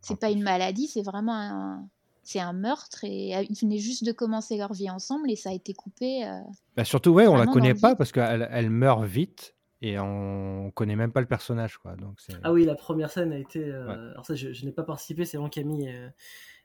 c'est 0.01 0.19
pas 0.19 0.29
une 0.29 0.43
maladie, 0.43 0.87
c'est 0.87 1.01
vraiment 1.01 1.35
un, 1.35 1.87
c'est 2.23 2.39
un 2.39 2.53
meurtre. 2.53 3.03
Et 3.03 3.35
euh, 3.35 3.43
ils 3.49 3.57
venaient 3.57 3.79
juste 3.79 4.03
de 4.03 4.11
commencer 4.11 4.57
leur 4.57 4.73
vie 4.73 4.89
ensemble 4.89 5.31
et 5.31 5.35
ça 5.35 5.49
a 5.49 5.53
été 5.53 5.73
coupé. 5.73 6.25
Euh, 6.25 6.39
bah 6.75 6.85
surtout, 6.85 7.11
ouais, 7.11 7.27
on 7.27 7.35
la 7.35 7.47
connaît 7.47 7.73
pas 7.73 7.95
parce 7.95 8.11
qu'elle 8.11 8.47
elle 8.51 8.69
meurt 8.69 9.03
vite 9.03 9.55
et 9.81 9.99
on 9.99 10.71
connaît 10.71 10.95
même 10.95 11.11
pas 11.11 11.21
le 11.21 11.27
personnage 11.27 11.77
quoi 11.77 11.95
donc 11.95 12.19
ah 12.43 12.53
oui 12.53 12.65
la 12.65 12.75
première 12.75 13.09
scène 13.09 13.33
a 13.33 13.37
été 13.37 13.63
euh, 13.63 14.11
alors 14.11 14.25
ça 14.25 14.35
je, 14.35 14.65
n'ai 14.65 14.71
pas 14.71 14.83
participé 14.83 15.25
c'est 15.25 15.37
vraiment 15.37 15.49
Camille 15.49 15.89
euh, 15.89 16.09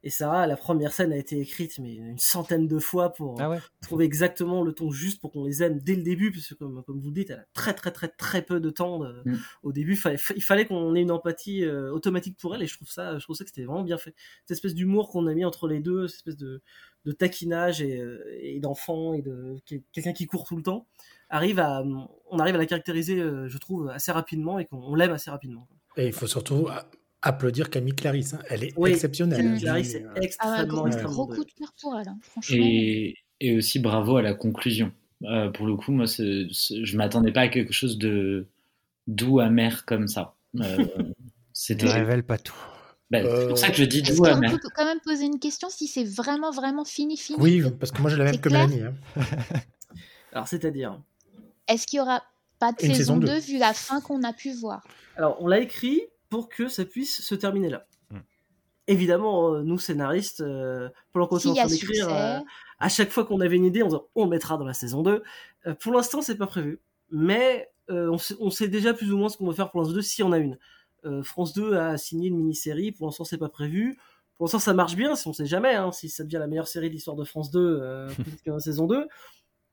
et 0.03 0.11
Sarah 0.11 0.47
la 0.47 0.57
première 0.57 0.93
scène 0.93 1.13
a 1.13 1.17
été 1.17 1.39
écrite 1.39 1.79
mais 1.79 1.95
une 1.95 2.19
centaine 2.19 2.67
de 2.67 2.79
fois 2.79 3.13
pour 3.13 3.41
ah 3.41 3.59
trouver 3.83 4.05
exactement 4.05 4.63
le 4.63 4.73
ton 4.73 4.91
juste 4.91 5.21
pour 5.21 5.33
qu'on 5.33 5.45
les 5.45 5.63
aime 5.63 5.81
dès 5.81 5.95
le 5.95 6.03
début 6.03 6.31
parce 6.31 6.49
que 6.49 6.55
comme, 6.55 6.83
comme 6.85 7.01
vous 7.01 7.09
le 7.09 7.15
dites 7.15 7.31
elle 7.31 7.41
a 7.41 7.47
très 7.53 7.75
très 7.75 7.91
très 7.91 8.09
très 8.09 8.43
peu 8.43 8.61
de 8.61 8.71
temps 8.71 9.01
mm. 9.01 9.37
au 9.63 9.73
début 9.73 9.99
il 10.35 10.43
fallait 10.43 10.67
qu'on 10.67 10.95
ait 10.95 11.03
une 11.03 11.11
empathie 11.11 11.65
euh, 11.65 11.93
automatique 11.93 12.37
pour 12.39 12.55
elle 12.55 12.63
et 12.63 12.67
je 12.67 12.77
trouve 12.77 12.91
ça 12.91 13.19
je 13.19 13.25
trouve 13.25 13.37
ça 13.37 13.45
que 13.45 13.51
c'était 13.51 13.65
vraiment 13.65 13.85
bien 13.85 13.99
fait 13.99 14.15
cette 14.47 14.57
espèce 14.57 14.75
d'humour 14.75 15.11
qu'on 15.11 15.27
a 15.27 15.35
mis 15.35 15.45
entre 15.45 15.69
les 15.69 15.81
deux 15.81 16.09
cette 16.09 16.19
espèce 16.19 16.37
de, 16.37 16.63
de 17.05 17.13
taquinage 17.13 17.83
et, 17.83 18.03
et 18.41 18.61
d'enfant 18.61 19.15
et 19.15 19.23
de 19.23 19.57
quelqu'un 19.93 20.13
qui 20.13 20.27
court 20.27 20.45
tout 20.45 20.57
le 20.57 20.63
temps 20.63 20.87
arrive 21.29 21.59
à, 21.59 21.83
on 22.31 22.39
arrive 22.39 22.55
à 22.55 22.59
la 22.59 22.67
caractériser, 22.67 23.19
euh, 23.19 23.49
je 23.49 23.59
trouve, 23.59 23.89
assez 23.89 24.13
rapidement 24.13 24.59
et 24.59 24.67
qu'on 24.67 24.95
l'aime 24.95 25.13
assez 25.13 25.31
rapidement. 25.31 25.69
Et 25.97 26.07
il 26.07 26.13
faut 26.13 26.27
surtout 26.27 26.69
applaudir 27.23 27.71
Camille 27.71 27.95
Clarisse. 27.95 28.35
Hein. 28.35 28.41
Elle 28.49 28.65
est 28.65 28.75
exceptionnelle. 28.87 29.39
Camille 29.39 29.61
Clarisse 29.61 29.95
est 29.95 30.05
euh, 30.05 30.15
extrêmement, 30.21 30.57
ah, 30.59 30.65
gros, 31.05 31.27
coup 31.27 31.45
de 31.45 31.53
cœur 31.53 31.73
pour 31.81 31.99
elle, 31.99 32.09
hein, 32.09 32.19
franchement. 32.23 32.57
Et, 32.59 33.17
et, 33.41 33.57
aussi 33.57 33.79
bravo 33.79 34.17
à 34.17 34.23
la 34.23 34.35
conclusion. 34.35 34.93
Euh, 35.25 35.51
pour 35.51 35.67
le 35.67 35.77
coup, 35.77 35.93
moi, 35.93 36.07
je 36.07 36.47
je 36.51 36.97
m'attendais 36.97 37.33
pas 37.33 37.43
à 37.43 37.49
quelque 37.49 37.73
chose 37.73 37.99
de 37.99 38.47
doux, 39.07 39.41
amer 39.41 39.85
comme 39.87 40.09
ça. 40.09 40.35
C'était. 41.53 41.87
ne 41.87 41.93
révèle 41.93 42.23
pas 42.23 42.39
tout. 42.39 42.55
Ben, 43.11 43.25
c'est 43.25 43.49
pour 43.49 43.59
ça 43.59 43.69
que 43.69 43.77
je 43.77 43.85
dis 43.85 44.03
doux, 44.03 44.25
amer. 44.25 44.51
On 44.53 44.59
peut 44.59 44.69
quand 44.75 44.85
même 44.85 45.01
poser 45.01 45.25
une 45.25 45.39
question 45.39 45.69
si 45.71 45.87
c'est 45.87 46.05
vraiment, 46.05 46.51
vraiment 46.51 46.85
fini, 46.85 47.17
fini? 47.17 47.39
Oui, 47.41 47.63
parce 47.79 47.93
que 47.93 48.03
moi, 48.03 48.11
j'ai 48.11 48.17
la 48.17 48.25
même 48.25 48.41
que 48.41 48.49
Mélanie. 48.49 48.83
Hein. 48.83 48.95
Alors, 50.33 50.49
c'est-à-dire 50.49 51.01
est-ce 51.69 51.87
qu'il 51.87 51.99
y 51.99 52.01
aura 52.01 52.23
pas 52.59 52.73
de 52.73 52.81
saison, 52.81 53.19
2, 53.19 53.39
vu 53.41 53.59
la 53.59 53.73
fin 53.73 54.01
qu'on 54.01 54.23
a 54.23 54.33
pu 54.33 54.53
voir? 54.53 54.87
Alors, 55.17 55.37
on 55.41 55.47
l'a 55.47 55.61
écrit 55.61 56.03
pour 56.29 56.49
que 56.49 56.69
ça 56.69 56.85
puisse 56.85 57.23
se 57.23 57.35
terminer 57.35 57.69
là. 57.69 57.87
Hmm. 58.11 58.21
Évidemment, 58.87 59.55
euh, 59.55 59.63
nous 59.63 59.79
scénaristes, 59.79 60.41
euh, 60.41 60.89
pendant 61.13 61.27
qu'on 61.27 61.39
est 61.39 61.47
en 61.47 61.55
train 61.55 61.67
d'écrire, 61.67 62.09
euh, 62.09 62.39
à 62.79 62.89
chaque 62.89 63.11
fois 63.11 63.25
qu'on 63.25 63.41
avait 63.41 63.57
une 63.57 63.65
idée, 63.65 63.83
on 63.83 63.89
dit 63.89 63.97
on 64.15 64.27
mettra 64.27 64.57
dans 64.57 64.65
la 64.65 64.75
saison 64.75 65.03
2. 65.03 65.23
pour 65.81 65.93
l'instant, 65.93 66.23
c'est 66.23 66.37
pas 66.37 66.47
prévu, 66.47 66.81
mais 67.11 67.71
on 67.89 68.19
sait, 68.51 68.69
déjà 68.69 68.95
plus 68.95 69.13
ou 69.13 69.19
moins 69.19 69.29
ce 69.29 69.37
qu'on 69.37 69.47
va 69.47 69.55
faire 69.55 69.71
pour 69.71 69.81
la 69.81 69.87
saison 69.87 69.97
2 69.97 70.03
si 70.03 70.23
on 70.23 70.33
a 70.33 70.39
une. 70.39 70.59
France 71.23 71.53
2 71.53 71.75
a 71.75 71.97
signé 71.99 72.29
une 72.29 72.37
mini-série, 72.37 72.91
pour 72.91 73.07
l'instant 73.07 73.25
c'est 73.25 73.39
pas 73.39 73.49
prévu. 73.49 73.97
Pour 74.37 74.45
l'instant, 74.45 74.59
ça 74.59 74.75
marche 74.75 74.97
bien, 74.97 75.17
si 75.17 75.27
on 75.29 75.33
sait 75.33 75.47
jamais, 75.47 75.75
hein, 75.75 75.93
si 75.93 76.11
ça 76.11 76.23
devient 76.23 76.37
la 76.39 76.47
meilleure 76.47 76.69
série 76.69 76.89
de 76.89 76.95
l'histoire 76.95 77.17
de 77.17 77.25
France 77.25 77.51
2, 77.51 77.59
euh, 77.59 78.09
saison 78.59 78.87
2. 78.87 79.07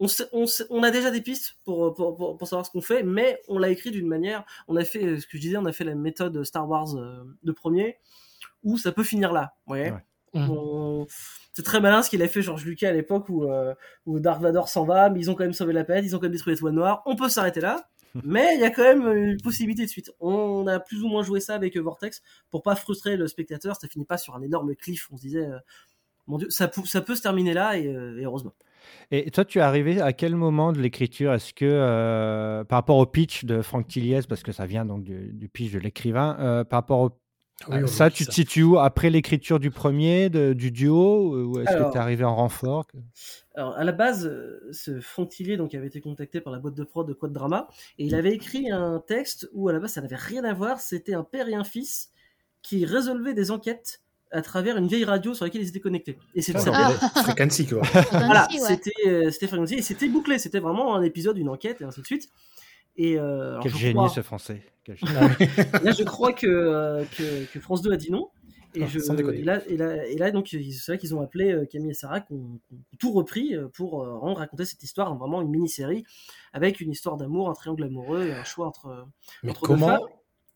On, 0.04 0.08
on, 0.34 0.46
on, 0.70 0.84
a 0.84 0.92
déjà 0.92 1.12
des 1.12 1.22
pistes 1.22 1.58
pour, 1.64 1.94
pour, 1.94 2.16
pour, 2.16 2.38
pour 2.38 2.48
savoir 2.48 2.66
ce 2.66 2.72
qu'on 2.72 2.82
fait, 2.82 3.04
mais 3.04 3.40
on 3.48 3.58
l'a 3.58 3.70
écrit 3.70 3.92
d'une 3.92 4.08
manière. 4.08 4.46
On 4.68 4.76
a 4.76 4.84
fait, 4.84 5.20
ce 5.20 5.26
que 5.28 5.38
je 5.38 5.42
disais, 5.42 5.58
on 5.58 5.66
a 5.66 5.72
fait 5.72 5.84
la 5.84 5.96
méthode 5.96 6.44
Star 6.44 6.68
Wars 6.68 6.96
euh, 6.96 7.24
de 7.44 7.52
premier, 7.52 7.98
où 8.64 8.78
ça 8.78 8.92
peut 8.92 9.04
finir 9.04 9.32
là. 9.32 9.56
Vous 9.66 9.76
voyez 9.76 9.92
mmh. 10.34 11.06
C'est 11.54 11.64
très 11.64 11.80
malin 11.80 12.02
ce 12.02 12.10
qu'il 12.10 12.22
a 12.24 12.28
fait 12.28 12.42
George 12.42 12.66
Lucas 12.66 12.90
à 12.90 12.92
l'époque 12.92 13.30
où, 13.30 13.44
euh, 13.44 13.76
où 14.06 14.20
Dark 14.20 14.42
Vador 14.42 14.68
s'en 14.68 14.84
va, 14.86 15.10
mais 15.10 15.20
ils 15.20 15.30
ont 15.30 15.36
quand 15.36 15.44
même 15.44 15.54
sauvé 15.54 15.74
la 15.74 15.84
planète, 15.84 16.06
ils 16.06 16.16
ont 16.16 16.20
quand 16.20 16.24
même 16.24 16.32
détruit 16.32 16.54
l'étoile 16.54 16.74
noire. 16.74 17.04
On 17.06 17.16
peut 17.16 17.30
s'arrêter 17.30 17.62
là. 17.62 17.88
Mais 18.24 18.54
il 18.54 18.62
y 18.62 18.64
a 18.64 18.70
quand 18.70 18.84
même 18.84 19.08
une 19.08 19.42
possibilité 19.42 19.84
de 19.86 19.90
suite. 19.90 20.12
On 20.20 20.68
a 20.68 20.80
plus 20.80 21.02
ou 21.02 21.08
moins 21.08 21.24
joué 21.24 21.40
ça 21.40 21.56
avec 21.56 21.76
Vortex 21.78 22.22
pour 22.52 22.62
pas 22.62 22.76
frustrer 22.76 23.18
le 23.18 23.28
spectateur. 23.28 23.76
Ça 23.76 23.88
finit 23.88 24.06
pas 24.06 24.20
sur 24.20 24.36
un 24.36 24.42
énorme 24.44 24.76
cliff. 24.76 25.08
On 25.12 25.18
se 25.18 25.22
disait, 25.24 25.48
euh, 25.48 25.58
mon 26.28 26.38
Dieu, 26.38 26.50
ça, 26.52 26.70
ça, 26.86 27.02
peut 27.02 27.16
se 27.16 27.22
terminer 27.24 27.54
là 27.54 27.78
et, 27.78 27.88
euh, 27.88 28.20
et, 28.20 28.26
heureusement. 28.26 28.54
Et 29.12 29.30
toi, 29.32 29.46
tu 29.46 29.60
es 29.60 29.62
arrivé 29.62 30.02
à 30.02 30.14
quel 30.14 30.36
moment 30.36 30.72
de 30.72 30.80
l'écriture? 30.80 31.34
Est-ce 31.34 31.54
que, 31.54 31.66
euh, 31.66 32.64
par 32.64 32.80
rapport 32.80 32.98
au 32.98 33.06
pitch 33.06 33.46
de 33.46 33.62
Franck 33.62 33.88
Tilliez, 33.88 34.22
parce 34.28 34.44
que 34.44 34.52
ça 34.52 34.66
vient 34.66 34.86
donc 34.86 35.04
du, 35.04 35.32
du 35.34 35.50
pitch 35.50 35.72
de 35.72 35.80
l'écrivain, 35.80 36.38
euh, 36.40 36.64
par 36.64 36.78
rapport 36.80 37.00
au 37.00 37.12
oui, 37.70 37.88
ça, 37.88 38.10
tu 38.10 38.26
te 38.26 38.32
situes 38.32 38.64
où? 38.64 38.80
Après 38.80 39.10
l'écriture 39.10 39.60
du 39.60 39.72
premier, 39.72 40.30
de, 40.30 40.54
du 40.54 40.72
duo 40.72 41.46
Ou 41.46 41.60
est-ce 41.60 41.78
que 41.78 41.92
tu 41.92 41.98
es 41.98 42.02
arrivé 42.02 42.24
en 42.26 42.36
renfort? 42.36 42.86
Alors, 43.56 43.78
à 43.78 43.84
la 43.84 43.92
base, 43.94 44.30
ce 44.72 45.00
Franck 45.00 45.30
Tillier 45.30 45.56
donc, 45.56 45.74
avait 45.74 45.88
été 45.88 46.02
contacté 46.02 46.42
par 46.42 46.52
la 46.52 46.60
boîte 46.60 46.74
de 46.74 46.84
prod 46.84 47.08
de 47.08 47.14
Quad 47.14 47.32
Drama 47.32 47.68
et 47.98 48.06
il 48.06 48.16
avait 48.16 48.34
écrit 48.34 48.70
un 48.70 49.00
texte 49.00 49.50
où, 49.54 49.70
à 49.70 49.74
la 49.74 49.80
base, 49.80 49.94
ça 49.94 50.02
n'avait 50.02 50.16
rien 50.16 50.44
à 50.44 50.54
voir. 50.54 50.82
C'était 50.82 51.14
un 51.14 51.24
père 51.24 51.48
et 51.48 51.54
un 51.54 51.64
fils 51.64 52.12
qui 52.64 52.86
résolvaient 52.86 53.36
des 53.36 53.52
enquêtes 53.52 54.02
à 54.34 54.42
travers 54.42 54.78
une 54.78 54.88
vieille 54.88 55.06
radio 55.06 55.34
sur 55.34 55.46
laquelle 55.46 55.62
ils 55.62 55.70
étaient 55.70 55.80
connectés. 55.80 56.18
Et 56.36 56.42
c'était 56.42 56.60
ah, 56.74 56.92
Frequency, 57.24 57.68
quoi. 57.68 57.82
voilà, 58.12 58.48
c'était 58.50 58.92
euh, 59.08 59.32
Frequency 59.32 59.76
et 59.76 59.82
c'était 59.82 60.10
bouclé. 60.10 60.40
C'était 60.40 60.60
vraiment 60.60 60.96
un 60.96 61.02
épisode, 61.04 61.38
une 61.38 61.50
enquête 61.50 61.82
et 61.82 61.86
ainsi 61.86 62.02
de 62.02 62.06
suite. 62.06 62.30
Et, 62.96 63.18
euh, 63.18 63.60
Quel 63.62 63.76
génie 63.76 63.94
crois... 63.94 64.10
ce 64.10 64.22
français. 64.22 64.62
là, 64.88 65.92
je 65.92 66.04
crois 66.04 66.34
que, 66.34 66.48
euh, 66.48 67.06
que, 67.18 67.46
que, 67.52 67.60
France 67.60 67.82
2 67.82 67.92
a 67.92 67.98
dit 67.98 68.12
non. 68.12 68.30
Et, 68.76 68.84
ah, 68.84 68.88
je, 68.88 69.00
et, 69.00 69.44
là, 69.44 69.62
et, 69.68 69.78
là, 69.78 70.06
et 70.08 70.18
là, 70.18 70.32
donc, 70.32 70.48
c'est 70.50 70.88
vrai 70.88 70.98
qu'ils 70.98 71.14
ont 71.14 71.22
appelé 71.22 71.52
euh, 71.52 71.66
Camille 71.66 71.92
et 71.92 71.94
Sarah, 71.94 72.22
qui 72.22 72.34
ont, 72.34 72.60
tout 73.00 73.12
repris 73.12 73.56
pour 73.76 74.02
euh, 74.02 74.34
raconter 74.34 74.66
cette 74.66 74.82
histoire, 74.82 75.12
en 75.12 75.16
vraiment 75.16 75.42
une 75.44 75.50
mini-série, 75.50 76.04
avec 76.54 76.82
une 76.82 76.92
histoire 76.92 77.18
d'amour, 77.18 77.50
un 77.50 77.54
triangle 77.54 77.84
amoureux 77.84 78.26
et 78.28 78.34
un 78.34 78.44
choix 78.44 78.66
entre. 78.66 79.08
Mais 79.44 79.52
entre 79.52 79.62
comment, 79.62 80.00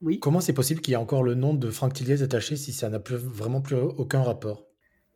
oui. 0.01 0.19
comment 0.19 0.39
c'est 0.39 0.53
possible 0.53 0.81
qu'il 0.81 0.91
y 0.91 0.95
ait 0.95 0.97
encore 0.97 1.23
le 1.23 1.36
nom 1.36 1.53
de 1.53 1.69
Franck 1.69 1.93
Tilliez 1.93 2.21
attaché 2.21 2.55
si 2.55 2.73
ça 2.73 2.89
n'a 2.89 2.99
plus, 2.99 3.15
vraiment 3.15 3.62
plus 3.62 3.75
aucun 3.75 4.23
rapport? 4.23 4.67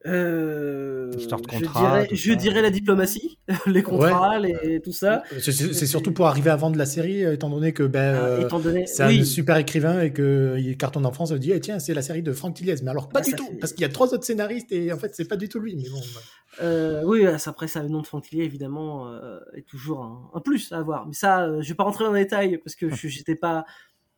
Euh, 0.08 1.12
contrat, 1.48 2.06
je, 2.06 2.08
dirais, 2.08 2.10
je 2.12 2.34
dirais, 2.34 2.62
la 2.64 2.72
diplomatie, 2.72 3.38
les 3.68 3.84
contrats, 3.84 4.40
les, 4.40 4.82
tout 4.82 4.92
ça. 4.92 5.22
C'est 5.38 5.86
surtout 5.86 6.12
pour 6.12 6.26
arriver 6.26 6.50
à 6.50 6.56
vendre 6.56 6.76
la 6.76 6.88
série, 6.88 7.24
euh, 7.24 7.34
étant 7.34 7.52
donné 7.52 7.72
que 7.72 7.84
ben, 7.84 8.16
ah, 8.16 8.24
euh, 8.24 8.86
c'est 8.88 9.04
un 9.04 9.24
super 9.24 9.58
écrivain 9.58 10.02
et 10.02 10.12
qu'il 10.12 10.76
cartonne 10.78 11.06
en 11.06 11.12
France, 11.12 11.32
on 11.32 11.38
dit 11.38 11.52
eh, 11.52 11.60
tiens, 11.60 11.78
c'est 11.78 11.94
la 11.94 12.02
série 12.02 12.24
de 12.24 12.34
Franck 12.34 12.56
Tilliez. 12.56 12.78
Mais 12.84 12.90
alors, 12.90 13.10
pas 13.10 13.20
bah, 13.20 13.26
du 13.26 13.34
tout, 13.34 13.48
parce 13.60 13.74
qu'il 13.74 13.84
y 13.84 13.86
a 13.86 13.90
trois 13.90 14.12
autres 14.14 14.24
scénaristes 14.24 14.72
et 14.72 14.92
en 14.92 14.98
fait, 14.98 15.14
c'est 15.14 15.28
pas 15.28 15.38
du 15.38 15.50
tout 15.50 15.60
lui. 15.60 15.76
Mais 15.76 15.90
bon, 15.90 16.02
euh, 16.64 17.04
oui, 17.06 17.26
après, 17.28 17.68
ça, 17.68 17.84
le 17.84 17.90
nom 17.90 18.02
de 18.02 18.08
Franck 18.08 18.24
Tilliez, 18.24 18.44
évidemment, 18.44 19.08
euh, 19.08 19.40
est 19.54 19.68
toujours 19.68 20.04
un, 20.04 20.32
un, 20.34 20.40
plus 20.40 20.72
à 20.72 20.80
avoir. 20.80 21.06
Mais 21.06 21.14
ça, 21.14 21.62
je 21.62 21.68
vais 21.70 21.76
pas 21.76 21.84
rentrer 21.84 22.06
dans 22.06 22.14
les 22.14 22.24
détails 22.24 22.58
parce 22.58 22.76
que 22.76 22.90
j'étais 22.92 23.36
pas. 23.36 23.66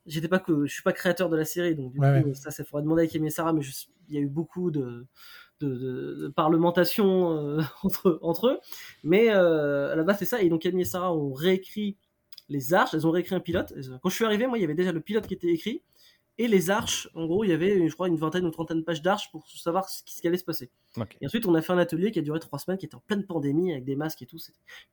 J'étais 0.05 0.27
pas 0.27 0.39
que 0.39 0.65
je 0.65 0.73
suis 0.73 0.83
pas 0.83 0.93
créateur 0.93 1.29
de 1.29 1.37
la 1.37 1.45
série 1.45 1.75
donc 1.75 1.93
du 1.93 1.99
coup 1.99 2.33
ça 2.33 2.51
ça 2.51 2.63
faudrait 2.63 2.83
demander 2.83 3.03
à 3.03 3.07
Kémy 3.07 3.31
Sarah 3.31 3.53
mais 3.53 3.61
il 4.09 4.15
y 4.15 4.17
a 4.17 4.21
eu 4.21 4.27
beaucoup 4.27 4.69
de 4.69 5.05
de, 5.67 6.31
parlementation 6.35 7.37
euh, 7.37 7.61
entre, 7.83 8.19
entre 8.21 8.47
eux. 8.47 8.59
Mais 9.03 9.29
euh, 9.29 9.93
à 9.93 9.95
la 9.95 10.03
base, 10.03 10.17
c'est 10.19 10.25
ça. 10.25 10.41
Et 10.41 10.49
donc, 10.49 10.65
Annie 10.65 10.81
et 10.81 10.85
Sarah 10.85 11.13
ont 11.13 11.33
réécrit 11.33 11.97
les 12.49 12.73
arches. 12.73 12.93
Elles 12.93 13.07
ont 13.07 13.11
réécrit 13.11 13.35
un 13.35 13.39
pilote. 13.39 13.73
Quand 14.01 14.09
je 14.09 14.15
suis 14.15 14.25
arrivé, 14.25 14.47
moi, 14.47 14.57
il 14.57 14.61
y 14.61 14.65
avait 14.65 14.75
déjà 14.75 14.91
le 14.91 15.01
pilote 15.01 15.27
qui 15.27 15.33
était 15.33 15.47
écrit. 15.47 15.81
Et 16.39 16.47
les 16.47 16.71
arches, 16.71 17.07
en 17.13 17.27
gros, 17.27 17.43
il 17.43 17.51
y 17.51 17.53
avait, 17.53 17.87
je 17.87 17.93
crois, 17.93 18.07
une 18.07 18.15
vingtaine 18.15 18.43
ou 18.45 18.49
trentaine 18.49 18.79
de 18.79 18.83
pages 18.83 19.03
d'arches 19.03 19.29
pour 19.31 19.47
savoir 19.47 19.87
ce 19.87 20.01
qui, 20.03 20.27
allait 20.27 20.37
se 20.37 20.43
passer. 20.43 20.71
Et 21.21 21.27
ensuite, 21.27 21.45
on 21.45 21.53
a 21.53 21.61
fait 21.61 21.73
un 21.73 21.77
atelier 21.77 22.11
qui 22.11 22.17
a 22.17 22.23
duré 22.23 22.39
trois 22.39 22.57
semaines, 22.57 22.79
qui 22.79 22.87
était 22.87 22.95
en 22.95 23.03
pleine 23.05 23.23
pandémie, 23.23 23.71
avec 23.71 23.85
des 23.85 23.95
masques 23.95 24.23
et 24.23 24.25
tout. 24.25 24.39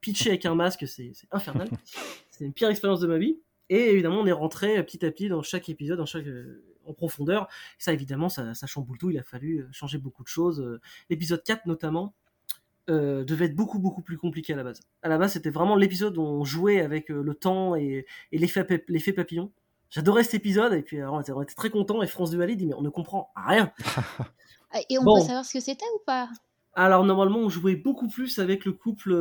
Pitcher 0.02 0.30
avec 0.30 0.44
un 0.44 0.54
masque, 0.54 0.86
c'est 0.86 1.12
infernal. 1.30 1.70
c'est 2.30 2.44
une 2.44 2.52
pire 2.52 2.68
expérience 2.68 3.00
de 3.00 3.06
ma 3.06 3.16
vie. 3.16 3.38
Et 3.70 3.92
évidemment, 3.92 4.20
on 4.20 4.26
est 4.26 4.32
rentré 4.32 4.84
petit 4.84 5.06
à 5.06 5.10
petit 5.10 5.28
dans 5.28 5.42
chaque 5.42 5.68
épisode, 5.68 5.96
dans 5.96 6.06
chaque 6.06 6.26
en 6.86 6.94
profondeur. 6.94 7.48
ça, 7.78 7.92
évidemment, 7.92 8.28
ça, 8.28 8.54
ça, 8.54 8.66
chamboule 8.66 8.98
tout. 8.98 9.10
Il 9.10 9.18
a 9.18 9.22
fallu 9.22 9.60
euh, 9.60 9.68
changer 9.72 9.98
beaucoup 9.98 10.22
de 10.22 10.28
choses. 10.28 10.60
Euh, 10.60 10.80
l'épisode 11.08 11.42
4, 11.42 11.66
notamment, 11.66 12.14
euh, 12.88 13.24
devait 13.24 13.46
être 13.46 13.54
beaucoup, 13.54 13.78
beaucoup 13.78 14.02
plus 14.02 14.18
compliqué 14.18 14.52
à 14.52 14.56
la 14.56 14.64
base. 14.64 14.80
À 15.02 15.08
la 15.08 15.18
base, 15.18 15.32
c'était 15.32 15.50
vraiment 15.50 15.76
l'épisode 15.76 16.16
où 16.18 16.22
on 16.22 16.44
jouait 16.44 16.80
avec 16.80 17.08
le 17.08 17.34
temps 17.34 17.76
et, 17.76 18.06
et 18.32 18.38
l'effet 18.38 19.12
papillon. 19.12 19.52
J'adorais 19.90 20.22
cet 20.22 20.34
épisode, 20.34 20.72
et 20.72 20.82
puis 20.82 21.02
on, 21.02 21.20
était, 21.20 21.32
très 21.56 21.70
contents. 21.70 22.02
Et 22.02 22.06
France 22.06 22.30
de 22.30 22.44
dit 22.46 22.66
Mais 22.66 22.74
on 22.74 22.82
ne 22.82 22.90
comprend 22.90 23.32
rien. 23.34 23.72
et 24.88 24.98
on 24.98 25.04
peut 25.04 25.20
savoir 25.20 25.44
ce 25.44 25.54
que 25.54 25.60
c'était 25.60 25.86
ou 25.96 26.00
pas? 26.06 26.28
Alors 26.74 27.04
normalement 27.04 27.40
on 27.40 27.48
jouait 27.48 27.74
beaucoup 27.74 28.06
plus 28.06 28.38
avec 28.38 28.64
le 28.64 28.72
couple 28.72 29.12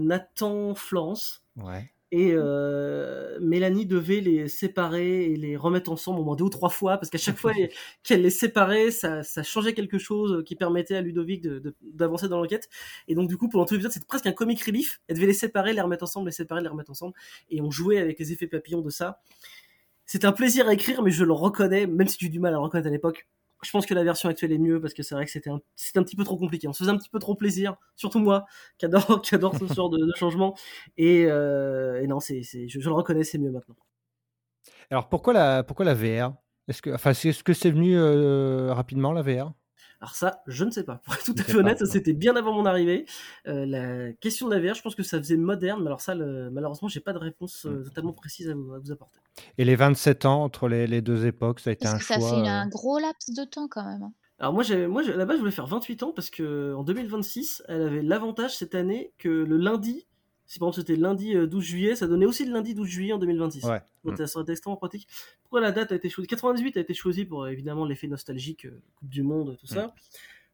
Nathan 0.00 0.74
Florence. 0.74 1.42
Ouais. 1.56 1.90
Et 2.14 2.32
euh, 2.34 3.38
Mélanie 3.40 3.86
devait 3.86 4.20
les 4.20 4.46
séparer 4.46 5.32
et 5.32 5.36
les 5.36 5.56
remettre 5.56 5.90
ensemble 5.90 6.20
au 6.20 6.24
moins 6.24 6.36
deux 6.36 6.44
ou 6.44 6.50
trois 6.50 6.68
fois, 6.68 6.98
parce 6.98 7.08
qu'à 7.08 7.16
chaque 7.16 7.38
fois 7.38 7.52
qu'elle 8.04 8.20
les 8.20 8.28
séparait, 8.28 8.90
ça, 8.90 9.22
ça, 9.22 9.42
changeait 9.42 9.72
quelque 9.72 9.96
chose 9.96 10.44
qui 10.44 10.54
permettait 10.54 10.94
à 10.94 11.00
Ludovic 11.00 11.42
d'avancer 11.80 12.26
de, 12.26 12.30
dans 12.30 12.38
l'enquête. 12.38 12.68
Et 13.08 13.14
donc 13.14 13.30
du 13.30 13.38
coup, 13.38 13.48
pendant 13.48 13.64
tout 13.64 13.72
l'épisode, 13.72 13.92
c'était 13.92 14.04
presque 14.04 14.26
un 14.26 14.32
comic 14.32 14.62
relief. 14.62 15.00
Elle 15.08 15.16
devait 15.16 15.28
les 15.28 15.32
séparer, 15.32 15.72
les 15.72 15.80
remettre 15.80 16.04
ensemble, 16.04 16.28
les 16.28 16.32
séparer, 16.32 16.60
les 16.60 16.68
remettre 16.68 16.90
ensemble. 16.90 17.14
Et 17.48 17.62
on 17.62 17.70
jouait 17.70 17.96
avec 17.96 18.18
les 18.18 18.30
effets 18.30 18.46
papillons 18.46 18.82
de 18.82 18.90
ça. 18.90 19.22
C'était 20.04 20.26
un 20.26 20.32
plaisir 20.32 20.68
à 20.68 20.74
écrire, 20.74 21.02
mais 21.02 21.10
je 21.10 21.24
le 21.24 21.32
reconnais, 21.32 21.86
même 21.86 22.08
si 22.08 22.18
j'ai 22.20 22.28
du 22.28 22.40
mal 22.40 22.52
à 22.52 22.58
le 22.58 22.62
reconnaître 22.62 22.88
à 22.88 22.92
l'époque 22.92 23.26
je 23.62 23.70
pense 23.70 23.86
que 23.86 23.94
la 23.94 24.04
version 24.04 24.28
actuelle 24.28 24.52
est 24.52 24.58
mieux 24.58 24.80
parce 24.80 24.92
que 24.92 25.02
c'est 25.02 25.14
vrai 25.14 25.24
que 25.24 25.30
c'était 25.30 25.50
un, 25.50 25.56
un 25.56 26.02
petit 26.02 26.16
peu 26.16 26.24
trop 26.24 26.36
compliqué. 26.36 26.68
On 26.68 26.72
se 26.72 26.80
faisait 26.80 26.90
un 26.90 26.96
petit 26.96 27.08
peu 27.08 27.18
trop 27.18 27.34
plaisir, 27.34 27.76
surtout 27.96 28.18
moi, 28.18 28.44
qui 28.78 28.86
adore, 28.86 29.22
qui 29.22 29.34
adore 29.34 29.56
ce 29.56 29.66
genre 29.74 29.90
de, 29.90 29.98
de 29.98 30.12
changement. 30.16 30.56
Et, 30.96 31.26
euh, 31.26 32.02
et 32.02 32.06
non, 32.06 32.20
c'est, 32.20 32.42
je, 32.42 32.66
je, 32.68 32.88
le 32.88 32.94
reconnais, 32.94 33.24
c'est 33.24 33.38
mieux 33.38 33.50
maintenant. 33.50 33.76
Alors 34.90 35.08
pourquoi 35.08 35.32
la, 35.32 35.62
pourquoi 35.62 35.84
la 35.84 35.94
VR 35.94 36.34
Est-ce 36.68 36.82
que, 36.82 36.90
enfin, 36.90 37.10
est-ce 37.10 37.44
que 37.44 37.52
c'est 37.52 37.70
venu 37.70 37.96
euh, 37.96 38.72
rapidement 38.74 39.12
la 39.12 39.22
VR 39.22 39.52
alors 40.02 40.16
ça, 40.16 40.42
je 40.48 40.64
ne 40.64 40.70
sais 40.72 40.82
pas. 40.82 40.96
Pour 41.04 41.14
être 41.14 41.24
tout 41.24 41.34
à 41.38 41.44
fait 41.44 41.54
honnête, 41.54 41.86
c'était 41.86 42.12
bien 42.12 42.34
avant 42.34 42.52
mon 42.52 42.66
arrivée. 42.66 43.06
Euh, 43.46 43.64
la 43.64 44.12
question 44.14 44.48
de 44.48 44.54
la 44.54 44.60
VR, 44.60 44.74
je 44.74 44.82
pense 44.82 44.96
que 44.96 45.04
ça 45.04 45.16
faisait 45.18 45.36
moderne, 45.36 45.80
mais 45.80 45.86
alors 45.86 46.00
ça, 46.00 46.16
le, 46.16 46.50
malheureusement, 46.50 46.88
j'ai 46.88 46.98
pas 46.98 47.12
de 47.12 47.18
réponse 47.18 47.66
euh, 47.66 47.78
mm. 47.78 47.84
totalement 47.84 48.12
précise 48.12 48.50
à 48.50 48.54
vous, 48.54 48.74
à 48.74 48.80
vous, 48.80 48.90
apporter. 48.90 49.20
Et 49.58 49.64
les 49.64 49.76
27 49.76 50.26
ans 50.26 50.42
entre 50.42 50.66
les, 50.66 50.88
les 50.88 51.02
deux 51.02 51.24
époques, 51.24 51.60
ça 51.60 51.70
a 51.70 51.72
été 51.72 51.86
un 51.86 52.00
choix. 52.00 52.18
Ça 52.18 52.28
fait 52.28 52.48
un 52.48 52.66
gros 52.66 52.98
laps 52.98 53.30
de 53.30 53.44
temps 53.44 53.68
quand 53.68 53.84
même. 53.84 54.02
Hein? 54.02 54.12
Alors 54.40 54.52
moi, 54.52 54.64
moi, 54.88 55.02
à 55.08 55.16
la 55.16 55.24
base, 55.24 55.36
je 55.36 55.40
voulais 55.40 55.52
faire 55.52 55.68
28 55.68 56.02
ans 56.02 56.12
parce 56.12 56.28
que 56.28 56.74
en 56.74 56.82
2026, 56.82 57.62
elle 57.68 57.82
avait 57.82 58.02
l'avantage 58.02 58.56
cette 58.56 58.74
année 58.74 59.12
que 59.18 59.28
le 59.28 59.56
lundi, 59.56 60.08
si 60.46 60.58
par 60.58 60.68
exemple 60.68 60.86
c'était 60.86 61.00
lundi 61.00 61.34
12 61.34 61.54
euh, 61.54 61.60
juillet, 61.60 61.96
ça 61.96 62.06
donnait 62.06 62.26
aussi 62.26 62.44
le 62.44 62.52
lundi 62.52 62.74
12 62.74 62.86
juillet 62.86 63.12
en 63.12 63.18
2026. 63.18 63.64
Ouais. 63.64 63.80
Donc 64.04 64.18
ça 64.18 64.26
serait 64.26 64.44
extrêmement 64.50 64.76
pratique. 64.76 65.08
Pourquoi 65.42 65.60
la 65.60 65.72
date 65.72 65.92
a 65.92 65.94
été 65.94 66.08
choisie? 66.08 66.28
98 66.28 66.76
a 66.76 66.80
été 66.80 66.94
choisie 66.94 67.24
pour 67.24 67.46
évidemment 67.48 67.86
l'effet 67.86 68.08
nostalgique, 68.08 68.66
euh, 68.66 68.80
Coupe 68.96 69.08
du 69.08 69.22
Monde, 69.22 69.56
tout 69.60 69.66
ça. 69.66 69.94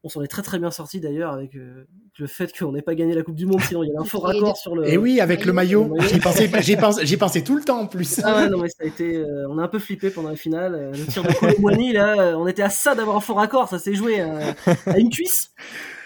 On 0.05 0.09
s'en 0.09 0.23
est 0.23 0.29
très 0.29 0.43
très 0.43 0.61
bien 0.61 0.71
sorti 0.71 1.01
d'ailleurs 1.01 1.33
avec 1.33 1.57
euh, 1.57 1.85
le 2.21 2.27
fait 2.29 2.57
qu'on 2.57 2.71
n'ait 2.71 2.83
pas 2.83 2.95
gagné 2.95 3.17
la 3.17 3.25
Coupe 3.25 3.35
du 3.35 3.47
Monde, 3.47 3.61
sinon 3.63 3.83
il 3.83 3.91
y 3.91 3.97
a 3.97 4.01
un 4.01 4.05
fort 4.05 4.23
raccord 4.27 4.57
sur 4.57 4.77
le. 4.77 4.89
Et 4.89 4.97
oui, 4.97 5.21
avec 5.21 5.45
le 5.45 5.53
maillot. 5.53 5.93
J'y 6.03 6.21
pensais, 6.21 6.49
pensé, 6.49 7.17
pensé, 7.17 7.43
tout 7.43 7.57
le 7.57 7.65
temps 7.65 7.81
en 7.81 7.87
plus. 7.89 8.21
Ah 8.23 8.37
ouais, 8.37 8.49
non 8.49 8.59
mais 8.59 8.69
ça 8.69 8.85
a 8.85 8.87
été, 8.87 9.25
on 9.49 9.59
a 9.59 9.65
un 9.65 9.69
peu 9.69 9.81
flippé 9.81 10.11
pendant 10.11 10.29
la 10.29 10.37
finale. 10.37 10.93
Le 10.97 11.07
tir 11.07 11.25
de 11.25 11.33
Koulibaly 11.33 11.93
là, 11.93 12.39
on 12.39 12.47
était 12.47 12.63
à 12.63 12.71
ça 12.71 12.95
d'avoir 12.95 13.17
un 13.17 13.21
fort 13.21 13.39
raccord, 13.39 13.69
ça 13.69 13.81
s'est 13.81 13.95
joué 13.95 14.21
à, 14.21 14.55
à 14.87 14.99
une 14.99 15.11
cuisse. 15.11 15.53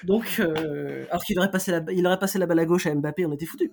Donc, 0.04 0.40
euh, 0.40 1.04
alors 1.10 1.24
qu'il 1.24 1.38
aurait 1.38 1.50
passé 1.50 1.70
la, 1.70 1.82
il 1.92 2.06
aurait 2.06 2.18
passé 2.18 2.38
la 2.38 2.46
balle 2.46 2.58
à 2.58 2.64
gauche 2.64 2.86
à 2.86 2.94
Mbappé, 2.94 3.26
on 3.26 3.32
était 3.32 3.46
foutus. 3.46 3.70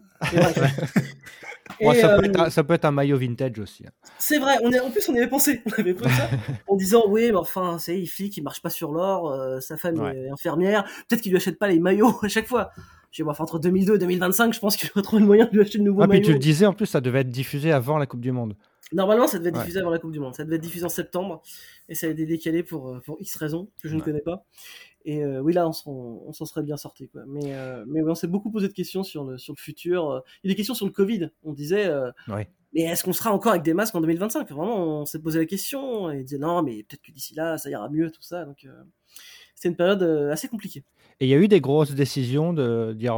Bon, 1.81 1.93
ça, 1.93 2.17
peut 2.17 2.25
être 2.25 2.39
un, 2.39 2.49
ça, 2.49 2.63
peut 2.63 2.73
être 2.73 2.85
un, 2.85 2.91
maillot 2.91 3.17
vintage 3.17 3.59
aussi. 3.59 3.85
Hein. 3.85 3.91
C'est 4.17 4.39
vrai, 4.39 4.55
on 4.63 4.71
est, 4.71 4.79
en 4.79 4.89
plus 4.89 5.07
on 5.07 5.13
y 5.13 5.19
avait 5.19 5.29
pensé, 5.29 5.61
on 5.65 5.71
avait 5.79 5.93
pensé 5.93 6.15
ça, 6.15 6.29
en 6.67 6.75
disant 6.75 7.03
oui, 7.07 7.29
mais 7.31 7.37
enfin, 7.37 7.77
c'est 7.79 8.03
flic, 8.05 8.35
il 8.37 8.43
marche 8.43 8.61
pas 8.61 8.71
sur 8.71 8.91
l'or, 8.91 9.31
euh, 9.31 9.59
sa 9.59 9.77
femme 9.77 9.99
ouais. 9.99 10.17
est 10.17 10.29
infirmière, 10.29 10.83
peut-être 11.07 11.21
qu'il 11.21 11.31
lui 11.31 11.37
achète 11.37 11.59
pas 11.59 11.67
les 11.67 11.79
maillots 11.79 12.19
à 12.23 12.27
chaque 12.27 12.47
fois. 12.47 12.71
Je 13.11 13.23
enfin, 13.23 13.43
entre 13.43 13.59
2002 13.59 13.95
et 13.95 13.97
2025, 13.97 14.53
je 14.53 14.59
pense 14.59 14.75
qu'il 14.77 14.89
va 14.93 15.01
trouver 15.01 15.21
le 15.21 15.27
moyen 15.27 15.45
de 15.45 15.51
lui 15.51 15.61
acheter 15.61 15.79
de 15.79 15.83
nouveaux 15.83 16.01
ah, 16.03 16.07
maillots. 16.07 16.21
Puis 16.21 16.27
tu 16.27 16.33
le 16.33 16.39
disais, 16.39 16.65
en 16.65 16.73
plus, 16.73 16.85
ça 16.85 17.01
devait 17.01 17.21
être 17.21 17.29
diffusé 17.29 17.71
avant 17.71 17.97
la 17.97 18.05
Coupe 18.05 18.21
du 18.21 18.31
Monde. 18.31 18.55
Normalement, 18.91 19.27
ça 19.27 19.37
devait 19.37 19.49
être 19.49 19.59
diffusé 19.59 19.79
avant 19.79 19.89
la 19.89 19.99
Coupe 19.99 20.11
du 20.11 20.19
Monde. 20.19 20.35
Ça 20.35 20.43
devait 20.43 20.55
être 20.55 20.63
diffusé 20.63 20.85
en 20.85 20.89
septembre 20.89 21.41
et 21.87 21.95
ça 21.95 22.07
a 22.07 22.09
été 22.09 22.25
décalé 22.25 22.63
pour, 22.63 22.89
euh, 22.89 22.99
pour 22.99 23.17
X 23.19 23.35
raisons 23.35 23.69
que 23.81 23.89
je 23.89 23.95
ne 23.95 24.01
connais 24.01 24.21
pas. 24.21 24.45
Et 25.09 25.23
euh, 25.23 25.39
oui, 25.39 25.53
là, 25.53 25.67
on 25.67 25.73
s'en 26.33 26.45
serait 26.45 26.61
bien 26.61 26.77
sorti. 26.77 27.09
Quoi. 27.09 27.23
Mais, 27.25 27.55
euh, 27.55 27.83
mais 27.87 28.03
on 28.03 28.13
s'est 28.13 28.27
beaucoup 28.27 28.51
posé 28.51 28.67
de 28.67 28.73
questions 28.73 29.01
sur 29.01 29.23
le, 29.23 29.39
sur 29.39 29.55
le 29.57 29.59
futur. 29.59 30.21
Il 30.43 30.47
y 30.47 30.51
a 30.51 30.53
des 30.53 30.55
questions 30.55 30.75
sur 30.75 30.85
le 30.85 30.91
Covid. 30.91 31.31
On 31.41 31.51
disait, 31.51 31.87
euh, 31.87 32.11
mais 32.27 32.81
est-ce 32.81 33.03
qu'on 33.03 33.11
sera 33.11 33.31
encore 33.31 33.53
avec 33.53 33.63
des 33.63 33.73
masques 33.73 33.95
en 33.95 34.01
2025 34.01 34.51
Vraiment, 34.51 35.01
on 35.01 35.05
s'est 35.05 35.17
posé 35.17 35.39
la 35.39 35.47
question 35.47 36.11
et 36.11 36.21
disait 36.23 36.37
non, 36.37 36.61
mais 36.61 36.83
peut-être 36.83 37.01
que 37.01 37.11
d'ici 37.11 37.33
là, 37.33 37.57
ça 37.57 37.71
ira 37.71 37.89
mieux, 37.89 38.11
tout 38.11 38.21
ça. 38.21 38.45
Donc, 38.45 38.67
une 39.63 39.75
période 39.75 40.03
assez 40.31 40.47
compliquée. 40.47 40.83
Et 41.19 41.25
il 41.25 41.29
y 41.29 41.33
a 41.33 41.37
eu 41.37 41.47
des 41.47 41.59
grosses 41.59 41.95
décisions 41.95 42.53
de 42.53 42.93
dire 42.95 43.15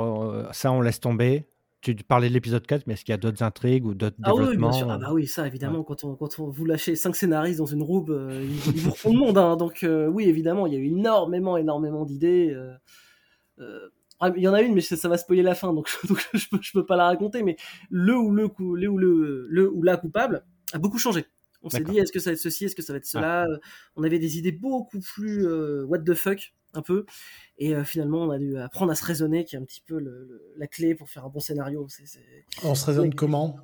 ça, 0.54 0.72
on 0.72 0.80
laisse 0.80 1.02
tomber. 1.02 1.46
Tu 1.82 1.96
parlais 1.96 2.30
de 2.30 2.34
l'épisode 2.34 2.66
4, 2.66 2.86
mais 2.86 2.94
est-ce 2.94 3.04
qu'il 3.04 3.12
y 3.12 3.16
a 3.16 3.18
d'autres 3.18 3.42
intrigues 3.44 3.86
ou 3.86 3.96
d'autres 3.96 4.16
ah 4.24 4.32
développements 4.32 4.52
oui, 4.52 4.58
bien 4.58 4.72
sûr. 4.72 4.92
Ah 4.92 4.98
bah 4.98 5.14
oui, 5.14 5.26
ça 5.26 5.48
évidemment, 5.48 5.84
quand, 5.84 6.04
on, 6.04 6.16
quand 6.16 6.38
on, 6.40 6.50
vous 6.50 6.66
lâchez 6.66 6.96
5 6.96 7.16
scénaristes 7.16 7.58
dans 7.58 7.66
une 7.66 7.82
roube, 7.82 8.16
ils, 8.42 8.82
vous 8.82 8.92
refont 8.92 9.12
le 9.12 9.18
monde. 9.18 9.38
Hein. 9.38 9.58
donc 9.58 9.86
oui, 10.10 10.26
évidemment, 10.26 10.68
il 10.68 10.74
y 10.74 10.76
a 10.76 10.80
eu 10.80 10.86
énormément, 10.86 11.58
énormément 11.58 12.06
d'idées. 12.06 12.56
Ah, 14.24 14.32
il 14.38 14.44
y 14.44 14.48
en 14.48 14.54
a 14.54 14.62
une, 14.62 14.76
mais 14.76 14.82
ça, 14.82 15.10
va 15.10 15.18
spoiler 15.18 15.42
la 15.42 15.56
fin, 15.56 15.74
donc, 15.74 15.90
je, 16.34 16.48
peux, 16.48 16.60
peux 16.74 16.86
pas 16.86 16.96
la 16.96 17.06
raconter. 17.06 17.42
Mais 17.42 17.58
le 17.90 18.16
ou 18.16 18.32
le, 18.32 18.44
le, 18.76 18.88
ou 18.88 18.98
le, 18.98 19.48
le 19.50 19.70
ou 19.72 19.82
la 19.82 19.98
coupable 19.98 20.46
a 20.74 20.78
beaucoup 20.78 21.00
changé. 21.00 21.26
On 21.64 21.70
s'est 21.70 21.84
dit, 21.84 21.98
est-ce 21.98 22.12
que 22.12 22.20
ça 22.20 22.30
va 22.30 22.34
être 22.34 22.40
ceci, 22.40 22.66
est-ce 22.66 22.76
que 22.76 22.84
ça 22.84 22.94
va 22.94 22.98
être 22.98 23.06
cela? 23.06 23.48
On 23.96 24.04
avait 24.04 24.20
des 24.20 24.38
idées 24.38 24.52
beaucoup 24.52 25.00
plus 25.00 25.46
euh, 25.48 25.84
what 25.86 26.00
the 26.00 26.14
fuck, 26.14 26.54
un 26.74 26.82
peu. 26.82 27.06
Et 27.58 27.76
euh, 27.76 27.84
finalement, 27.84 28.24
on 28.24 28.32
a 28.32 28.38
dû 28.38 28.58
apprendre 28.58 28.92
à 28.92 28.96
se 28.96 29.04
raisonner, 29.04 29.46
qui 29.46 29.56
est 29.56 29.60
un 29.60 29.66
petit 29.66 29.84
peu 29.86 30.00
la 30.58 30.68
clé 30.68 30.96
pour 30.96 31.10
faire 31.10 31.26
un 31.26 31.30
bon 31.30 31.40
scénario. 31.40 31.88
On 32.64 32.76
se 32.76 32.86
raisonne 32.86 33.14
comment? 33.14 33.58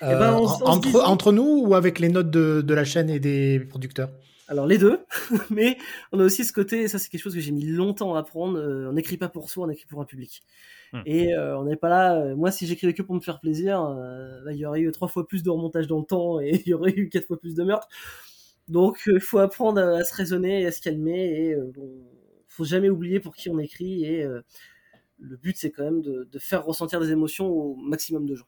Eh 0.00 0.06
ben, 0.06 0.34
euh, 0.34 0.46
entre, 0.64 1.00
entre 1.04 1.32
nous 1.32 1.64
ou 1.66 1.74
avec 1.74 1.98
les 1.98 2.08
notes 2.08 2.30
de, 2.30 2.60
de 2.60 2.74
la 2.74 2.84
chaîne 2.84 3.10
et 3.10 3.20
des 3.20 3.60
producteurs? 3.60 4.10
Alors 4.52 4.66
les 4.66 4.76
deux, 4.76 4.98
mais 5.50 5.78
on 6.12 6.20
a 6.20 6.24
aussi 6.24 6.44
ce 6.44 6.52
côté, 6.52 6.86
ça 6.86 6.98
c'est 6.98 7.08
quelque 7.08 7.22
chose 7.22 7.34
que 7.34 7.40
j'ai 7.40 7.52
mis 7.52 7.64
longtemps 7.64 8.16
à 8.16 8.18
apprendre, 8.18 8.58
euh, 8.58 8.90
on 8.90 8.92
n'écrit 8.92 9.16
pas 9.16 9.30
pour 9.30 9.48
soi, 9.48 9.66
on 9.66 9.70
écrit 9.70 9.86
pour 9.86 10.00
un 10.02 10.04
public. 10.04 10.42
Hmm. 10.92 11.00
Et 11.06 11.32
euh, 11.32 11.58
on 11.58 11.64
n'est 11.64 11.76
pas 11.76 11.88
là, 11.88 12.16
euh, 12.16 12.36
moi 12.36 12.50
si 12.50 12.66
j'écrivais 12.66 12.92
que 12.92 13.00
pour 13.00 13.14
me 13.14 13.20
faire 13.20 13.40
plaisir, 13.40 13.80
il 14.50 14.56
y 14.56 14.66
aurait 14.66 14.80
eu 14.80 14.92
trois 14.92 15.08
fois 15.08 15.26
plus 15.26 15.42
de 15.42 15.48
remontage 15.48 15.86
dans 15.86 15.98
le 15.98 16.04
temps 16.04 16.38
et 16.38 16.50
il 16.66 16.68
y 16.68 16.74
aurait 16.74 16.92
eu 16.92 17.08
quatre 17.08 17.26
fois 17.28 17.40
plus 17.40 17.54
de 17.54 17.62
meurtres. 17.62 17.88
Donc 18.68 19.04
il 19.06 19.20
faut 19.20 19.38
apprendre 19.38 19.80
à, 19.80 20.04
se 20.04 20.14
raisonner 20.14 20.62
et 20.62 20.66
à 20.66 20.72
se 20.72 20.82
calmer 20.82 21.48
et 21.48 21.56
bon, 21.74 21.88
faut 22.52 22.64
jamais 22.64 22.90
oublier 22.90 23.20
pour 23.20 23.34
qui 23.34 23.48
on 23.48 23.58
écrit 23.58 24.04
et 24.04 24.24
le 25.18 25.36
but 25.36 25.56
c'est 25.56 25.70
quand 25.70 25.84
même 25.84 26.02
de, 26.02 26.38
faire 26.38 26.64
ressentir 26.64 27.00
des 27.00 27.10
émotions 27.10 27.46
au 27.46 27.76
maximum 27.76 28.26
de 28.26 28.34
gens. 28.34 28.46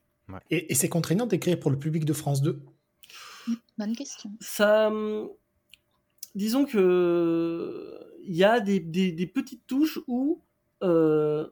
Et, 0.51 0.73
et 0.73 0.75
c'est 0.75 0.89
contraignant 0.89 1.27
d'écrire 1.27 1.59
pour 1.59 1.71
le 1.71 1.79
public 1.79 2.05
de 2.05 2.13
France 2.13 2.43
2 2.43 2.63
Bonne 3.79 3.97
question. 3.97 4.31
Ça, 4.41 4.89
hum, 4.89 5.29
disons 6.35 6.65
que 6.65 7.99
il 8.27 8.35
y 8.35 8.45
a 8.45 8.61
des, 8.61 8.81
petites 9.27 9.67
touches 9.67 10.01
où 10.07 10.43
euh, 10.83 11.47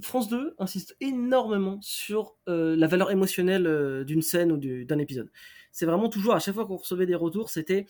France 0.00 0.28
2 0.28 0.54
insiste 0.58 0.96
énormément 1.00 1.78
sur 1.80 2.36
euh, 2.48 2.74
la 2.76 2.86
valeur 2.86 3.10
émotionnelle 3.10 3.66
euh, 3.66 4.04
d'une 4.04 4.22
scène 4.22 4.50
ou 4.50 4.56
d'un 4.56 4.98
épisode. 4.98 5.30
C'est 5.70 5.86
vraiment 5.86 6.08
toujours, 6.08 6.34
à 6.34 6.40
chaque 6.40 6.54
fois 6.54 6.66
qu'on 6.66 6.76
recevait 6.76 7.06
des 7.06 7.14
retours, 7.14 7.50
c'était 7.50 7.86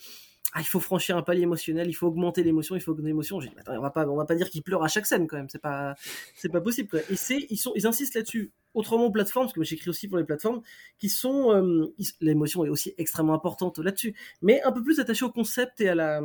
ah, 0.54 0.61
il 0.61 0.64
faut 0.64 0.80
franchir 0.80 1.16
un 1.16 1.22
palier 1.22 1.42
émotionnel, 1.42 1.88
il 1.88 1.92
faut 1.92 2.06
augmenter 2.06 2.42
l'émotion, 2.42 2.74
il 2.74 2.80
faut 2.80 2.92
augmenter 2.92 3.08
l'émotion. 3.08 3.38
J'ai 3.38 3.50
dit, 3.50 3.54
attends, 3.58 3.74
on 3.76 3.82
va 3.82 3.90
pas, 3.90 4.06
on 4.06 4.16
va 4.16 4.24
pas 4.24 4.34
dire 4.34 4.48
qu'ils 4.48 4.62
pleurent 4.62 4.82
à 4.82 4.88
chaque 4.88 5.04
scène 5.04 5.26
quand 5.26 5.37
même, 5.37 5.48
c'est 5.50 5.61
pas, 5.61 5.94
c'est 6.34 6.48
pas 6.48 6.62
possible. 6.62 6.88
Quoi. 6.88 7.00
Et 7.11 7.16
c'est, 7.16 7.46
ils 7.50 7.58
sont, 7.58 7.72
ils 7.74 7.87
insistent 7.87 8.14
là-dessus. 8.14 8.50
Autrement, 8.72 9.11
plateformes, 9.11 9.46
parce 9.46 9.54
que 9.54 9.62
j'écris 9.62 9.90
aussi 9.90 10.08
pour 10.08 10.16
les 10.16 10.24
plateformes, 10.24 10.62
qui 10.98 11.11
sont, 11.11 11.52
euh, 11.52 11.92
l'émotion 12.20 12.64
est 12.64 12.70
aussi 12.70 12.94
extrêmement 12.96 13.34
importante 13.34 13.78
là-dessus, 13.78 14.14
mais 14.40 14.62
un 14.62 14.72
peu 14.72 14.82
plus 14.82 15.00
attaché 15.00 15.24
au 15.24 15.30
concept 15.30 15.82
et 15.82 15.90
à 15.90 15.94
la, 15.94 16.22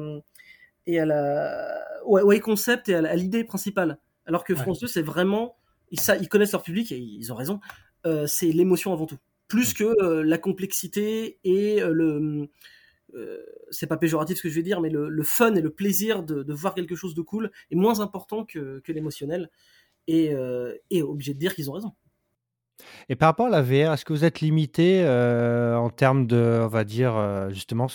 et 0.88 1.00
à 1.00 1.06
la, 1.06 1.84
ouais, 2.06 2.40
concept 2.40 2.88
et 2.90 2.96
à 2.96 3.16
l'idée 3.16 3.44
principale. 3.44 3.98
Alors 4.26 4.46
que 4.46 4.56
France 4.56 4.80
2, 4.80 4.88
c'est 4.88 5.02
vraiment, 5.02 5.58
ils, 5.92 6.00
ça, 6.00 6.16
ils 6.16 6.30
connaissent 6.30 6.54
leur 6.54 6.64
public 6.64 6.94
et 6.94 6.98
ils 6.98 7.34
ont 7.34 7.36
raison. 7.36 7.60
Euh, 8.06 8.26
c'est 8.28 8.52
l'émotion 8.54 8.94
avant 8.94 9.06
tout, 9.06 9.18
plus 9.50 9.74
que 9.74 9.84
euh, 10.02 10.24
la 10.24 10.38
complexité 10.38 11.40
et 11.44 11.82
le 11.82 12.50
euh, 13.16 13.44
c'est 13.72 13.88
pas 13.88 13.98
péjoratif 13.98 14.38
ce 14.38 14.44
que 14.44 14.50
je 14.50 14.56
vais 14.56 14.64
dire, 14.64 14.82
mais 14.82 14.90
le, 14.90 15.24
fun 15.24 15.56
et 15.56 15.62
le 15.62 15.70
plaisir 15.70 16.24
de, 16.24 16.54
voir 16.54 16.74
quelque 16.74 16.96
chose 16.96 17.14
de 17.14 17.22
cool 17.22 17.52
est 17.72 17.76
moins 17.76 18.00
important 18.00 18.46
que, 18.46 18.82
l'émotionnel. 18.88 19.50
Et, 20.08 20.34
euh, 20.34 20.76
et 20.90 21.02
obligé 21.02 21.34
de 21.34 21.40
dire 21.40 21.56
qu'ils 21.56 21.70
ont 21.70 21.74
raison. 21.74 21.94
Et 23.08 23.16
par 23.16 23.30
rapport 23.30 23.46
à 23.46 23.50
la 23.50 23.62
VR, 23.62 23.94
est-ce 23.94 24.04
que 24.04 24.12
vous 24.12 24.26
êtes 24.26 24.42
limité 24.42 25.02
euh, 25.06 25.78
en 25.78 25.90
termes 25.90 26.28
de, 26.28 26.60
on 26.62 26.68
va 26.68 26.84
dire, 26.84 27.50
justement, 27.52 27.88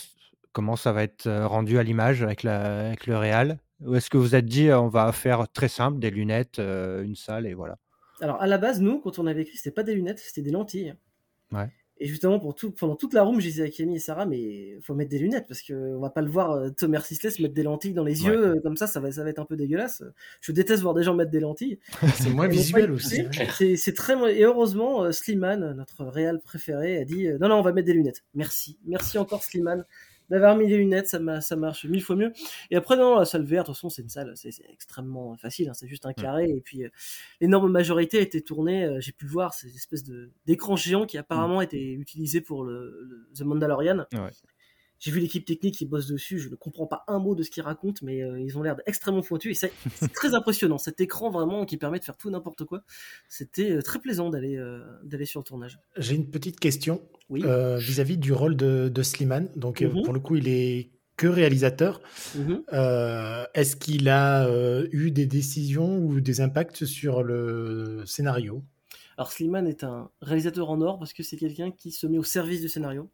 comment 0.51 0.75
ça 0.75 0.91
va 0.91 1.03
être 1.03 1.29
rendu 1.45 1.77
à 1.77 1.83
l'image 1.83 2.23
avec, 2.23 2.45
avec 2.45 3.05
le 3.05 3.15
réal? 3.15 3.59
Ou 3.81 3.93
est-ce 3.93 4.09
que 4.09 4.17
vous 4.17 4.33
êtes 4.33 4.47
dit, 4.47 4.71
on 4.71 4.87
va 4.87 5.11
faire 5.11 5.47
très 5.49 5.67
simple, 5.67 5.99
des 5.99 6.09
lunettes, 6.09 6.57
une 6.57 7.15
salle 7.15 7.45
et 7.45 7.53
voilà? 7.53 7.77
Alors, 8.21 8.41
à 8.41 8.47
la 8.47 8.57
base, 8.57 8.81
nous, 8.81 8.99
quand 8.99 9.19
on 9.19 9.27
avait 9.27 9.43
écrit, 9.43 9.57
c'était 9.57 9.71
pas 9.71 9.83
des 9.83 9.93
lunettes, 9.93 10.19
c'était 10.19 10.41
des 10.41 10.51
lentilles. 10.51 10.95
Ouais. 11.51 11.69
Et 11.99 12.07
justement, 12.07 12.39
pour 12.39 12.55
tout, 12.55 12.71
pendant 12.71 12.95
toute 12.95 13.13
la 13.13 13.23
room, 13.23 13.41
je 13.41 13.47
disais 13.47 13.63
à 13.63 13.69
Camille 13.69 13.97
et 13.97 13.99
Sarah, 13.99 14.25
mais 14.25 14.77
faut 14.81 14.95
mettre 14.95 15.09
des 15.09 15.19
lunettes 15.19 15.45
parce 15.47 15.61
qu'on 15.61 15.99
va 15.99 16.09
pas 16.09 16.21
le 16.21 16.29
voir 16.29 16.51
euh, 16.51 16.69
Thomas 16.69 17.01
Sisley 17.01 17.29
mettre 17.39 17.53
des 17.53 17.63
lentilles 17.63 17.93
dans 17.93 18.05
les 18.05 18.23
yeux 18.23 18.55
euh, 18.55 18.59
comme 18.61 18.77
ça, 18.77 18.87
ça 18.87 18.99
va, 18.99 19.11
ça 19.11 19.23
va 19.23 19.29
être 19.29 19.39
un 19.39 19.45
peu 19.45 19.57
dégueulasse. 19.57 20.03
Je 20.41 20.51
déteste 20.53 20.81
voir 20.81 20.93
des 20.93 21.03
gens 21.03 21.13
mettre 21.13 21.31
des 21.31 21.41
lentilles. 21.41 21.79
c'est 22.15 22.29
moins 22.29 22.47
visuel 22.47 22.91
aussi. 22.91 23.23
C'est 23.75 23.93
très 23.93 24.15
et 24.33 24.43
heureusement 24.43 25.03
euh, 25.03 25.11
Slimane, 25.11 25.73
notre 25.73 26.05
réal 26.05 26.39
préféré, 26.39 26.97
a 26.97 27.05
dit 27.05 27.27
non 27.39 27.49
non, 27.49 27.55
on 27.55 27.61
va 27.61 27.73
mettre 27.73 27.87
des 27.87 27.93
lunettes. 27.93 28.23
Merci, 28.33 28.77
merci 28.85 29.17
encore 29.17 29.43
Slimane 29.43 29.85
d'avoir 30.29 30.55
mis 30.55 30.67
des 30.67 30.77
lunettes, 30.77 31.07
ça, 31.07 31.41
ça 31.41 31.55
marche 31.55 31.85
mille 31.85 32.03
fois 32.03 32.15
mieux. 32.15 32.31
Et 32.71 32.75
après, 32.75 32.97
non, 32.97 33.17
la 33.17 33.25
salle 33.25 33.43
verte, 33.43 33.67
de 33.67 33.71
toute 33.71 33.77
façon, 33.77 33.89
c'est 33.89 34.01
une 34.01 34.09
salle, 34.09 34.33
c'est 34.35 34.51
extrêmement 34.71 35.35
facile, 35.37 35.69
hein, 35.69 35.73
c'est 35.73 35.87
juste 35.87 36.05
un 36.05 36.13
carré. 36.13 36.49
Et 36.49 36.61
puis, 36.61 36.83
euh, 36.83 36.89
l'énorme 37.41 37.71
majorité 37.71 38.19
a 38.19 38.21
été 38.21 38.41
tournée, 38.41 38.85
euh, 38.85 38.99
j'ai 38.99 39.11
pu 39.11 39.25
le 39.25 39.31
voir, 39.31 39.53
c'est 39.53 39.67
une 39.67 39.75
espèce 39.75 40.03
d'écran 40.45 40.75
géant 40.75 41.05
qui 41.05 41.17
apparemment 41.17 41.59
mm. 41.59 41.63
était 41.63 41.93
utilisé 41.93 42.41
pour 42.41 42.63
le, 42.63 43.07
le 43.09 43.29
The 43.35 43.41
Mandalorian. 43.41 44.05
Ouais. 44.13 44.31
J'ai 44.99 45.11
vu 45.11 45.19
l'équipe 45.19 45.45
technique 45.45 45.75
qui 45.75 45.85
bosse 45.85 46.07
dessus, 46.07 46.39
je 46.39 46.49
ne 46.49 46.55
comprends 46.55 46.85
pas 46.85 47.03
un 47.07 47.19
mot 47.19 47.33
de 47.33 47.43
ce 47.43 47.49
qu'ils 47.49 47.63
racontent, 47.63 48.01
mais 48.03 48.21
euh, 48.21 48.39
ils 48.39 48.57
ont 48.57 48.63
l'air 48.63 48.75
extrêmement 48.85 49.21
pointus 49.21 49.63
et 49.63 49.71
c'est 49.95 50.11
très 50.13 50.35
impressionnant. 50.35 50.77
Cet 50.77 50.99
écran 50.99 51.29
vraiment 51.29 51.65
qui 51.65 51.77
permet 51.77 51.99
de 51.99 52.03
faire 52.03 52.17
tout 52.17 52.29
n'importe 52.29 52.65
quoi, 52.65 52.83
c'était 53.29 53.71
euh, 53.71 53.81
très 53.81 53.99
plaisant 53.99 54.29
d'aller 54.29 54.57
euh, 54.57 54.79
d'aller 55.03 55.25
sur 55.25 55.39
le 55.39 55.45
tournage. 55.45 55.79
J'ai 55.97 56.15
une 56.15 56.29
petite 56.29 56.59
question 56.59 57.01
vis-à-vis 57.29 58.17
du 58.17 58.33
rôle 58.33 58.57
de, 58.57 58.89
de 58.89 59.03
Slimane. 59.03 59.49
Donc 59.55 59.81
mhm. 59.81 60.03
pour 60.03 60.13
le 60.13 60.19
coup, 60.19 60.35
il 60.35 60.47
est 60.47 60.91
que 61.15 61.27
réalisateur. 61.27 62.01
Mhm. 62.35 62.63
Est-ce 63.53 63.75
qu'il 63.75 64.09
a 64.09 64.49
eu 64.91 65.11
des 65.11 65.25
décisions 65.27 65.97
ou 65.99 66.19
des 66.19 66.41
impacts 66.41 66.85
sur 66.85 67.23
le 67.23 68.03
scénario? 68.05 68.63
Alors 69.19 69.33
Slimane 69.33 69.67
est 69.67 69.83
un 69.83 70.09
réalisateur 70.21 70.69
en 70.69 70.79
or 70.79 70.97
parce 70.97 71.11
que 71.11 71.23
c'est 71.23 71.35
quelqu'un 71.35 71.71
qui 71.71 71.91
se 71.91 72.07
met 72.07 72.17
au 72.17 72.23
service 72.23 72.61
du 72.61 72.69
scénario. 72.69 73.03
De 73.03 73.07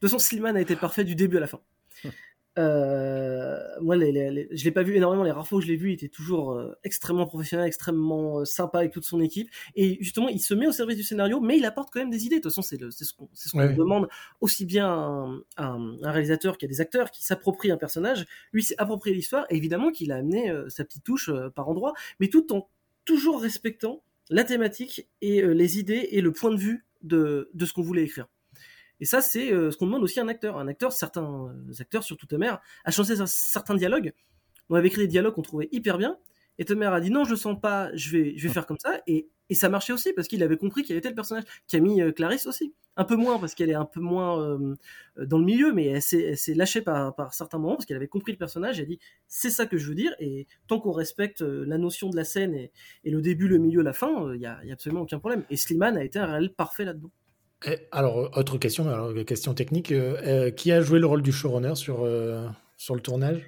toute 0.00 0.10
façon, 0.10 0.18
Slimane 0.18 0.56
a 0.56 0.60
été 0.60 0.74
parfait 0.74 1.04
du 1.04 1.14
début 1.14 1.36
à 1.36 1.40
la 1.40 1.46
fin. 1.46 1.60
Euh, 2.56 3.58
moi, 3.80 3.96
les, 3.96 4.12
les, 4.12 4.48
je 4.52 4.64
l'ai 4.64 4.70
pas 4.70 4.84
vu 4.84 4.94
énormément. 4.94 5.24
Les 5.24 5.32
rares 5.32 5.48
fois 5.48 5.58
où 5.58 5.60
je 5.60 5.66
l'ai 5.66 5.74
vu, 5.74 5.90
il 5.90 5.94
était 5.94 6.08
toujours 6.08 6.52
euh, 6.52 6.72
extrêmement 6.84 7.26
professionnel, 7.26 7.66
extrêmement 7.66 8.38
euh, 8.38 8.44
sympa 8.44 8.78
avec 8.78 8.92
toute 8.92 9.04
son 9.04 9.20
équipe. 9.20 9.50
Et 9.74 9.98
justement, 10.00 10.28
il 10.28 10.38
se 10.38 10.54
met 10.54 10.68
au 10.68 10.70
service 10.70 10.96
du 10.96 11.02
scénario, 11.02 11.40
mais 11.40 11.56
il 11.56 11.64
apporte 11.64 11.92
quand 11.92 11.98
même 11.98 12.10
des 12.10 12.26
idées. 12.26 12.36
De 12.36 12.42
toute 12.42 12.52
façon, 12.52 12.62
c'est 12.62 12.78
ce 12.78 13.12
qu'on 13.12 13.28
ce 13.34 13.76
demande 13.76 14.08
aussi 14.40 14.66
bien 14.66 14.86
à 14.86 15.64
un, 15.64 16.00
un, 16.00 16.12
réalisateur 16.12 16.56
qui 16.56 16.66
a 16.66 16.68
des 16.68 16.80
acteurs 16.80 17.10
qui 17.10 17.24
s'approprient 17.24 17.72
un 17.72 17.76
personnage. 17.76 18.24
Lui, 18.52 18.62
s'est 18.62 18.76
approprié 18.78 19.16
l'histoire. 19.16 19.46
Et 19.50 19.56
évidemment 19.56 19.90
qu'il 19.90 20.12
a 20.12 20.18
amené 20.18 20.54
sa 20.68 20.84
petite 20.84 21.02
touche 21.02 21.32
par 21.56 21.68
endroit, 21.68 21.92
mais 22.20 22.28
tout 22.28 22.54
en 22.54 22.68
toujours 23.04 23.42
respectant 23.42 24.04
la 24.30 24.44
thématique 24.44 25.08
et 25.20 25.42
euh, 25.42 25.52
les 25.52 25.78
idées 25.78 26.08
et 26.10 26.20
le 26.20 26.32
point 26.32 26.50
de 26.50 26.56
vue 26.56 26.84
de, 27.02 27.50
de 27.52 27.66
ce 27.66 27.72
qu'on 27.72 27.82
voulait 27.82 28.04
écrire. 28.04 28.26
Et 29.00 29.04
ça, 29.04 29.20
c'est 29.20 29.52
euh, 29.52 29.70
ce 29.70 29.76
qu'on 29.76 29.86
demande 29.86 30.02
aussi 30.02 30.20
à 30.20 30.22
un 30.22 30.28
acteur. 30.28 30.58
Un 30.58 30.68
acteur, 30.68 30.92
certains 30.92 31.48
euh, 31.48 31.72
acteurs, 31.80 32.04
surtout 32.04 32.26
ta 32.26 32.38
mère, 32.38 32.60
a 32.84 32.90
changé 32.90 33.14
certains 33.26 33.74
dialogues. 33.74 34.12
On 34.70 34.76
avait 34.76 34.88
écrit 34.88 35.02
des 35.02 35.08
dialogues 35.08 35.34
qu'on 35.34 35.42
trouvait 35.42 35.68
hyper 35.72 35.98
bien, 35.98 36.18
et 36.58 36.64
ta 36.64 36.74
mère 36.74 36.92
a 36.92 37.00
dit 37.00 37.10
non, 37.10 37.24
je 37.24 37.30
le 37.30 37.36
sens 37.36 37.60
pas, 37.60 37.94
je 37.94 38.10
vais, 38.10 38.34
je 38.36 38.48
vais 38.48 38.52
faire 38.52 38.66
comme 38.66 38.78
ça, 38.78 39.02
et 39.06 39.28
et 39.50 39.54
ça 39.54 39.68
marchait 39.68 39.92
aussi 39.92 40.12
parce 40.12 40.28
qu'il 40.28 40.42
avait 40.42 40.56
compris 40.56 40.82
qu'il 40.82 40.96
était 40.96 41.08
le 41.08 41.14
personnage. 41.14 41.44
Camille 41.68 42.02
euh, 42.02 42.12
Clarisse 42.12 42.46
aussi. 42.46 42.74
Un 42.96 43.04
peu 43.04 43.16
moins 43.16 43.38
parce 43.38 43.54
qu'elle 43.54 43.70
est 43.70 43.74
un 43.74 43.84
peu 43.84 44.00
moins 44.00 44.40
euh, 44.40 44.74
dans 45.16 45.38
le 45.38 45.44
milieu, 45.44 45.72
mais 45.72 45.86
elle 45.86 46.02
s'est 46.02 46.54
lâchée 46.54 46.80
par, 46.80 47.34
certains 47.34 47.58
moments 47.58 47.74
parce 47.74 47.86
qu'elle 47.86 47.96
avait 47.96 48.08
compris 48.08 48.32
le 48.32 48.38
personnage. 48.38 48.78
Elle 48.78 48.84
a 48.84 48.88
dit 48.88 49.00
c'est 49.26 49.50
ça 49.50 49.66
que 49.66 49.76
je 49.76 49.88
veux 49.88 49.94
dire. 49.94 50.14
Et 50.20 50.46
tant 50.68 50.78
qu'on 50.78 50.92
respecte 50.92 51.42
euh, 51.42 51.64
la 51.66 51.76
notion 51.76 52.08
de 52.08 52.16
la 52.16 52.24
scène 52.24 52.54
et, 52.54 52.70
le 53.04 53.20
début, 53.20 53.48
le 53.48 53.58
milieu, 53.58 53.82
la 53.82 53.92
fin, 53.92 54.32
il 54.32 54.38
n'y 54.38 54.46
a, 54.46 54.60
absolument 54.72 55.02
aucun 55.02 55.18
problème. 55.18 55.44
Et 55.50 55.56
Slimane 55.56 55.96
a 55.96 56.04
été 56.04 56.18
un 56.18 56.26
réel 56.26 56.54
parfait 56.54 56.84
là-dedans. 56.84 57.10
Alors, 57.92 58.36
autre 58.36 58.58
question, 58.58 58.88
alors, 58.88 59.14
question 59.24 59.54
technique. 59.54 59.92
qui 60.56 60.72
a 60.72 60.80
joué 60.82 60.98
le 60.98 61.06
rôle 61.06 61.22
du 61.22 61.32
showrunner 61.32 61.74
sur, 61.76 62.06
sur 62.76 62.94
le 62.94 63.00
tournage? 63.00 63.42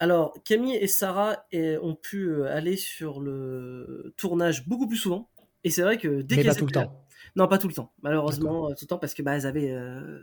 Alors, 0.00 0.32
Camille 0.44 0.76
et 0.76 0.86
Sarah 0.86 1.44
ont 1.52 1.94
pu 1.94 2.30
euh, 2.30 2.46
aller 2.46 2.76
sur 2.76 3.20
le 3.20 4.14
tournage 4.16 4.66
beaucoup 4.66 4.88
plus 4.88 4.96
souvent. 4.96 5.28
Et 5.62 5.70
c'est 5.70 5.82
vrai 5.82 5.98
que 5.98 6.22
dès 6.22 6.42
qu'elles 6.42 6.56
tout 6.56 6.64
le 6.64 6.72
temps. 6.72 7.04
Non, 7.36 7.46
pas 7.46 7.58
tout 7.58 7.68
le 7.68 7.74
temps. 7.74 7.92
Malheureusement, 8.00 8.68
tout 8.70 8.84
le 8.84 8.86
temps 8.86 8.98
parce 8.98 9.12
que 9.12 9.22
bah, 9.22 9.36
elles 9.36 9.46
avaient 9.46 9.70
euh, 9.70 10.22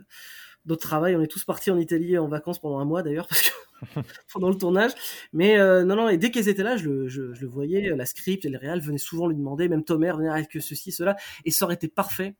d'autres 0.64 0.82
travail. 0.82 1.14
On 1.14 1.22
est 1.22 1.28
tous 1.28 1.44
partis 1.44 1.70
en 1.70 1.78
Italie 1.78 2.18
en 2.18 2.26
vacances 2.26 2.58
pendant 2.58 2.80
un 2.80 2.84
mois 2.84 3.04
d'ailleurs 3.04 3.28
parce 3.28 3.42
que 3.42 3.50
pendant 4.32 4.48
le 4.48 4.56
tournage. 4.56 4.90
Mais 5.32 5.60
euh, 5.60 5.84
non, 5.84 5.94
non. 5.94 6.08
Et 6.08 6.18
dès 6.18 6.32
qu'elles 6.32 6.48
étaient 6.48 6.64
là, 6.64 6.76
je 6.76 6.88
le, 6.88 7.08
je, 7.08 7.22
le 7.22 7.46
voyais. 7.46 7.94
La 7.94 8.04
script 8.04 8.44
et 8.44 8.48
le 8.48 8.58
réal 8.58 8.80
venaient 8.80 8.98
souvent 8.98 9.28
lui 9.28 9.36
demander. 9.36 9.68
Même 9.68 9.84
Tomer 9.84 10.10
venait 10.10 10.28
avec 10.28 10.50
ceci, 10.60 10.90
cela. 10.90 11.14
Et 11.44 11.52
ça 11.52 11.66
aurait 11.66 11.76
été 11.76 11.86
parfait 11.86 12.34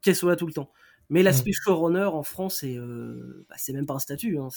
qu'elle 0.00 0.16
soit 0.16 0.30
là 0.30 0.36
tout 0.36 0.46
le 0.46 0.54
temps 0.54 0.72
Mais 1.10 1.22
l'aspect 1.22 1.50
mm. 1.50 1.60
showrunner 1.64 2.04
en 2.04 2.22
France, 2.22 2.58
c'est 2.60 2.76
euh, 2.76 3.46
bah, 3.48 3.56
même 3.72 3.86
pas 3.86 3.94
un 3.94 3.98
statut. 3.98 4.38
Hein. 4.38 4.48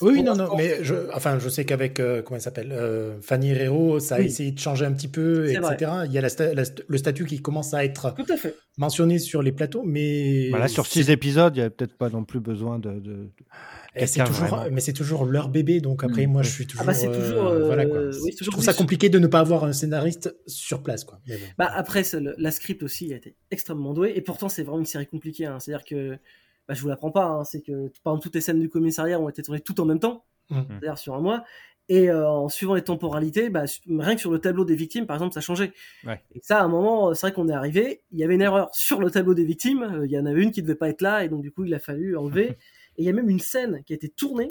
oui, 0.00 0.22
non, 0.22 0.36
non, 0.36 0.56
mais 0.56 0.84
je, 0.84 0.94
enfin, 1.12 1.38
je 1.38 1.48
sais 1.48 1.64
qu'avec, 1.64 1.98
euh, 1.98 2.22
comment 2.22 2.36
elle 2.36 2.42
s'appelle, 2.42 2.72
euh, 2.72 3.20
Fanny 3.20 3.50
Herrero, 3.50 3.98
ça 3.98 4.16
a 4.16 4.20
essayé 4.20 4.52
de 4.52 4.58
changer 4.58 4.84
un 4.84 4.92
petit 4.92 5.08
peu, 5.08 5.50
etc. 5.50 5.90
Il 6.06 6.12
y 6.12 6.18
a 6.18 6.22
le 6.22 6.98
statut 6.98 7.24
qui 7.24 7.42
commence 7.42 7.74
à 7.74 7.84
être 7.84 8.14
mentionné 8.76 9.18
sur 9.18 9.42
les 9.42 9.52
plateaux, 9.52 9.82
mais. 9.84 10.48
Voilà, 10.50 10.68
sur 10.68 10.86
six 10.86 11.10
épisodes, 11.10 11.56
il 11.56 11.60
n'y 11.60 11.64
a 11.64 11.70
peut-être 11.70 11.96
pas 11.96 12.10
non 12.10 12.24
plus 12.24 12.40
besoin 12.40 12.78
de 12.78 13.30
c'est 14.04 14.24
toujours, 14.24 14.64
mais 14.70 14.80
c'est 14.80 14.92
toujours 14.92 15.24
leur 15.24 15.48
bébé, 15.48 15.80
donc 15.80 16.04
après, 16.04 16.26
mm. 16.26 16.30
moi, 16.30 16.42
je 16.42 16.50
suis 16.50 16.66
toujours. 16.66 16.82
Ah 16.82 16.86
bah 16.86 16.94
c'est 16.94 17.10
toujours, 17.10 17.46
euh, 17.46 17.64
voilà, 17.64 17.86
quoi. 17.86 18.10
Oui, 18.22 18.34
je 18.38 18.50
trouve 18.50 18.62
ça 18.62 18.74
compliqué 18.74 19.08
de 19.08 19.18
ne 19.18 19.26
pas 19.26 19.40
avoir 19.40 19.64
un 19.64 19.72
scénariste 19.72 20.36
sur 20.46 20.82
place, 20.82 21.04
quoi. 21.04 21.20
Bah 21.56 21.70
après, 21.72 22.02
la 22.12 22.50
script 22.50 22.82
aussi 22.82 23.12
a 23.14 23.16
été 23.16 23.36
extrêmement 23.50 23.94
douée, 23.94 24.12
et 24.14 24.20
pourtant, 24.20 24.48
c'est 24.48 24.62
vraiment 24.62 24.80
une 24.80 24.86
série 24.86 25.06
compliquée. 25.06 25.46
Hein. 25.46 25.58
C'est-à-dire 25.60 25.84
que, 25.84 26.18
bah, 26.68 26.74
je 26.74 26.82
vous 26.82 26.88
l'apprends 26.88 27.10
pas, 27.10 27.26
hein. 27.26 27.44
c'est 27.44 27.62
que 27.62 27.88
par 28.02 28.12
exemple, 28.12 28.24
toutes 28.24 28.34
les 28.34 28.40
scènes 28.40 28.60
du 28.60 28.68
commissariat 28.68 29.18
ont 29.20 29.28
été 29.28 29.42
tournées 29.42 29.60
tout 29.60 29.80
en 29.80 29.86
même 29.86 30.00
temps, 30.00 30.24
mm. 30.50 30.62
c'est-à-dire 30.68 30.98
sur 30.98 31.14
un 31.14 31.20
mois. 31.20 31.44
Et 31.88 32.10
euh, 32.10 32.28
en 32.28 32.48
suivant 32.48 32.74
les 32.74 32.82
temporalités, 32.82 33.48
bah, 33.48 33.64
rien 33.88 34.14
que 34.14 34.20
sur 34.20 34.32
le 34.32 34.40
tableau 34.40 34.64
des 34.64 34.74
victimes, 34.74 35.06
par 35.06 35.16
exemple, 35.16 35.34
ça 35.34 35.40
changeait. 35.40 35.72
Ouais. 36.04 36.20
Et 36.34 36.40
ça, 36.42 36.60
à 36.60 36.64
un 36.64 36.68
moment, 36.68 37.14
c'est 37.14 37.28
vrai 37.28 37.32
qu'on 37.32 37.48
est 37.48 37.52
arrivé, 37.52 38.02
il 38.10 38.18
y 38.18 38.24
avait 38.24 38.34
une 38.34 38.42
erreur 38.42 38.68
sur 38.72 39.00
le 39.00 39.10
tableau 39.10 39.34
des 39.34 39.44
victimes, 39.44 39.82
euh, 39.82 40.06
il 40.06 40.10
y 40.10 40.18
en 40.18 40.26
avait 40.26 40.42
une 40.42 40.50
qui 40.50 40.62
devait 40.62 40.74
pas 40.74 40.88
être 40.88 41.02
là, 41.02 41.24
et 41.24 41.28
donc 41.28 41.42
du 41.42 41.52
coup, 41.52 41.64
il 41.64 41.74
a 41.74 41.78
fallu 41.78 42.16
enlever. 42.16 42.56
Et 42.98 43.02
il 43.02 43.04
y 43.04 43.10
a 43.10 43.12
même 43.12 43.28
une 43.28 43.40
scène 43.40 43.82
qui 43.84 43.92
a 43.92 43.96
été 43.96 44.08
tournée, 44.08 44.48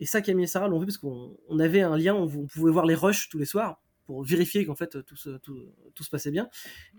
et 0.00 0.04
ça 0.04 0.20
Camille 0.20 0.44
et 0.44 0.48
Sarah 0.48 0.66
l'ont 0.66 0.80
vu 0.80 0.86
parce 0.86 0.98
qu'on 0.98 1.36
avait 1.60 1.82
un 1.82 1.96
lien, 1.96 2.12
où 2.12 2.22
on 2.24 2.46
pouvait 2.46 2.72
voir 2.72 2.86
les 2.86 2.96
rushs 2.96 3.28
tous 3.28 3.38
les 3.38 3.44
soirs 3.44 3.80
pour 4.06 4.22
vérifier 4.24 4.66
qu'en 4.66 4.74
fait 4.74 5.02
tout 5.04 5.16
se, 5.16 5.30
tout, 5.38 5.56
se, 5.98 6.10
passait 6.10 6.30
bien. 6.30 6.48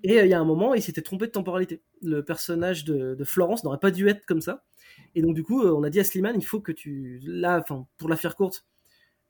Et 0.03 0.19
euh, 0.19 0.25
il 0.25 0.31
y 0.31 0.33
a 0.33 0.39
un 0.39 0.45
moment, 0.45 0.73
il 0.73 0.81
s'était 0.81 1.01
trompé 1.01 1.27
de 1.27 1.31
temporalité. 1.31 1.81
Le 2.01 2.23
personnage 2.23 2.83
de, 2.85 3.23
Florence 3.23 3.63
n'aurait 3.63 3.79
pas 3.79 3.91
dû 3.91 4.07
être 4.07 4.25
comme 4.25 4.41
ça. 4.41 4.63
Et 5.13 5.21
donc 5.21 5.35
du 5.35 5.43
coup, 5.43 5.63
euh, 5.63 5.73
on 5.73 5.83
a 5.83 5.89
dit 5.89 5.99
à 5.99 6.03
Slimane, 6.03 6.35
il 6.37 6.45
faut 6.45 6.61
que 6.61 6.71
tu... 6.71 7.19
Là, 7.23 7.59
enfin, 7.59 7.85
pour 7.97 8.09
la 8.09 8.15
faire 8.15 8.35
courte, 8.35 8.65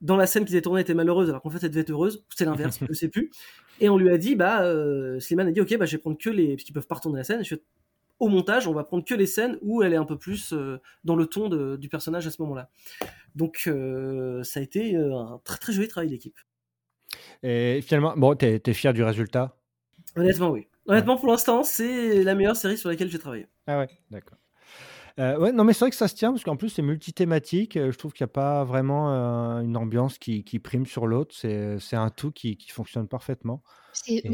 dans 0.02 0.18
la 0.18 0.28
scène 0.28 0.46
qui 0.46 0.54
était 0.54 0.62
tournée, 0.62 0.80
elle 0.80 0.84
était 0.84 0.94
malheureuse, 0.94 1.30
alors 1.30 1.42
qu'en 1.42 1.50
fait, 1.50 1.64
elle 1.64 1.70
devait 1.70 1.82
être 1.82 1.92
heureuse. 1.92 2.26
C'est 2.36 2.46
l'inverse, 2.46 2.80
je 2.82 2.88
ne 2.88 2.94
sais 2.94 3.10
plus. 3.10 3.32
Et 3.80 3.90
on 3.90 3.98
lui 3.98 4.10
a 4.10 4.18
dit, 4.18 4.36
bah, 4.36 4.64
euh, 4.64 5.20
Slimane 5.20 5.48
a 5.48 5.52
dit, 5.52 5.62
ok, 5.62 5.78
bah, 5.78 5.86
je 5.86 5.94
vais 5.94 6.02
prendre 6.02 6.18
que 6.18 6.30
les... 6.30 6.56
Parce 6.56 6.64
qu'ils 6.64 6.74
peuvent 6.74 6.88
pas 6.88 6.96
retourner 6.96 7.18
la 7.18 7.24
scène. 7.24 7.44
Je 7.44 7.56
au 8.18 8.30
montage, 8.30 8.66
on 8.66 8.74
va 8.74 8.86
prendre 8.86 9.04
que 9.04 9.14
les 9.14 9.26
scènes 9.26 9.58
où 9.62 9.84
elle 9.84 9.92
est 9.92 9.98
un 9.98 10.06
peu 10.06 10.18
plus 10.18 10.54
euh, 10.54 10.80
dans 11.04 11.18
le 11.18 11.26
ton 11.26 11.50
du 11.76 11.90
personnage 11.90 12.26
à 12.26 12.32
ce 12.32 12.42
moment-là. 12.44 12.70
Donc 13.36 13.64
euh, 13.68 14.42
ça 14.44 14.62
a 14.62 14.64
été 14.64 14.96
un 14.96 15.42
très 15.44 15.58
très 15.58 15.74
joli 15.74 15.90
travail 15.90 16.10
d'équipe. 16.10 16.38
Et 17.44 17.82
finalement, 17.82 18.14
bon, 18.16 18.34
t'es 18.34 18.62
es 18.66 18.74
fier 18.74 18.94
du 18.94 19.04
résultat? 19.04 19.58
Honnêtement, 20.16 20.52
oui. 20.52 20.68
Honnêtement, 20.88 21.18
pour 21.18 21.28
l'instant, 21.28 21.64
c'est 21.64 22.24
la 22.24 22.36
meilleure 22.36 22.56
série 22.56 22.78
sur 22.78 22.90
laquelle 22.90 23.10
j'ai 23.10 23.20
travaillé. 23.20 23.48
Ah 23.68 23.80
ouais, 23.80 23.90
d'accord. 24.12 24.38
Ouais, 25.18 25.52
non, 25.52 25.64
mais 25.64 25.74
c'est 25.74 25.80
vrai 25.80 25.90
que 25.90 25.96
ça 25.96 26.08
se 26.08 26.16
tient 26.16 26.32
parce 26.32 26.44
qu'en 26.44 26.58
plus 26.58 26.70
c'est 26.70 26.82
multithématique. 26.82 27.76
Je 27.76 27.98
trouve 27.98 28.14
qu'il 28.14 28.24
n'y 28.24 28.32
a 28.32 28.34
pas 28.34 28.64
vraiment 28.64 29.08
une 29.62 29.78
ambiance 29.78 30.18
qui, 30.18 30.60
prime 30.60 30.86
sur 30.86 31.08
l'autre. 31.08 31.36
C'est 31.36 31.96
un 31.96 32.10
tout 32.10 32.32
qui, 32.32 32.58
fonctionne 32.70 33.08
parfaitement. 33.08 33.64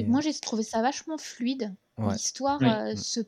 Moi, 0.07 0.21
j'ai 0.21 0.33
trouvé 0.33 0.63
ça 0.63 0.81
vachement 0.81 1.17
fluide. 1.17 1.75
L'histoire 1.97 2.61
mm. 2.61 2.95
se 2.95 3.21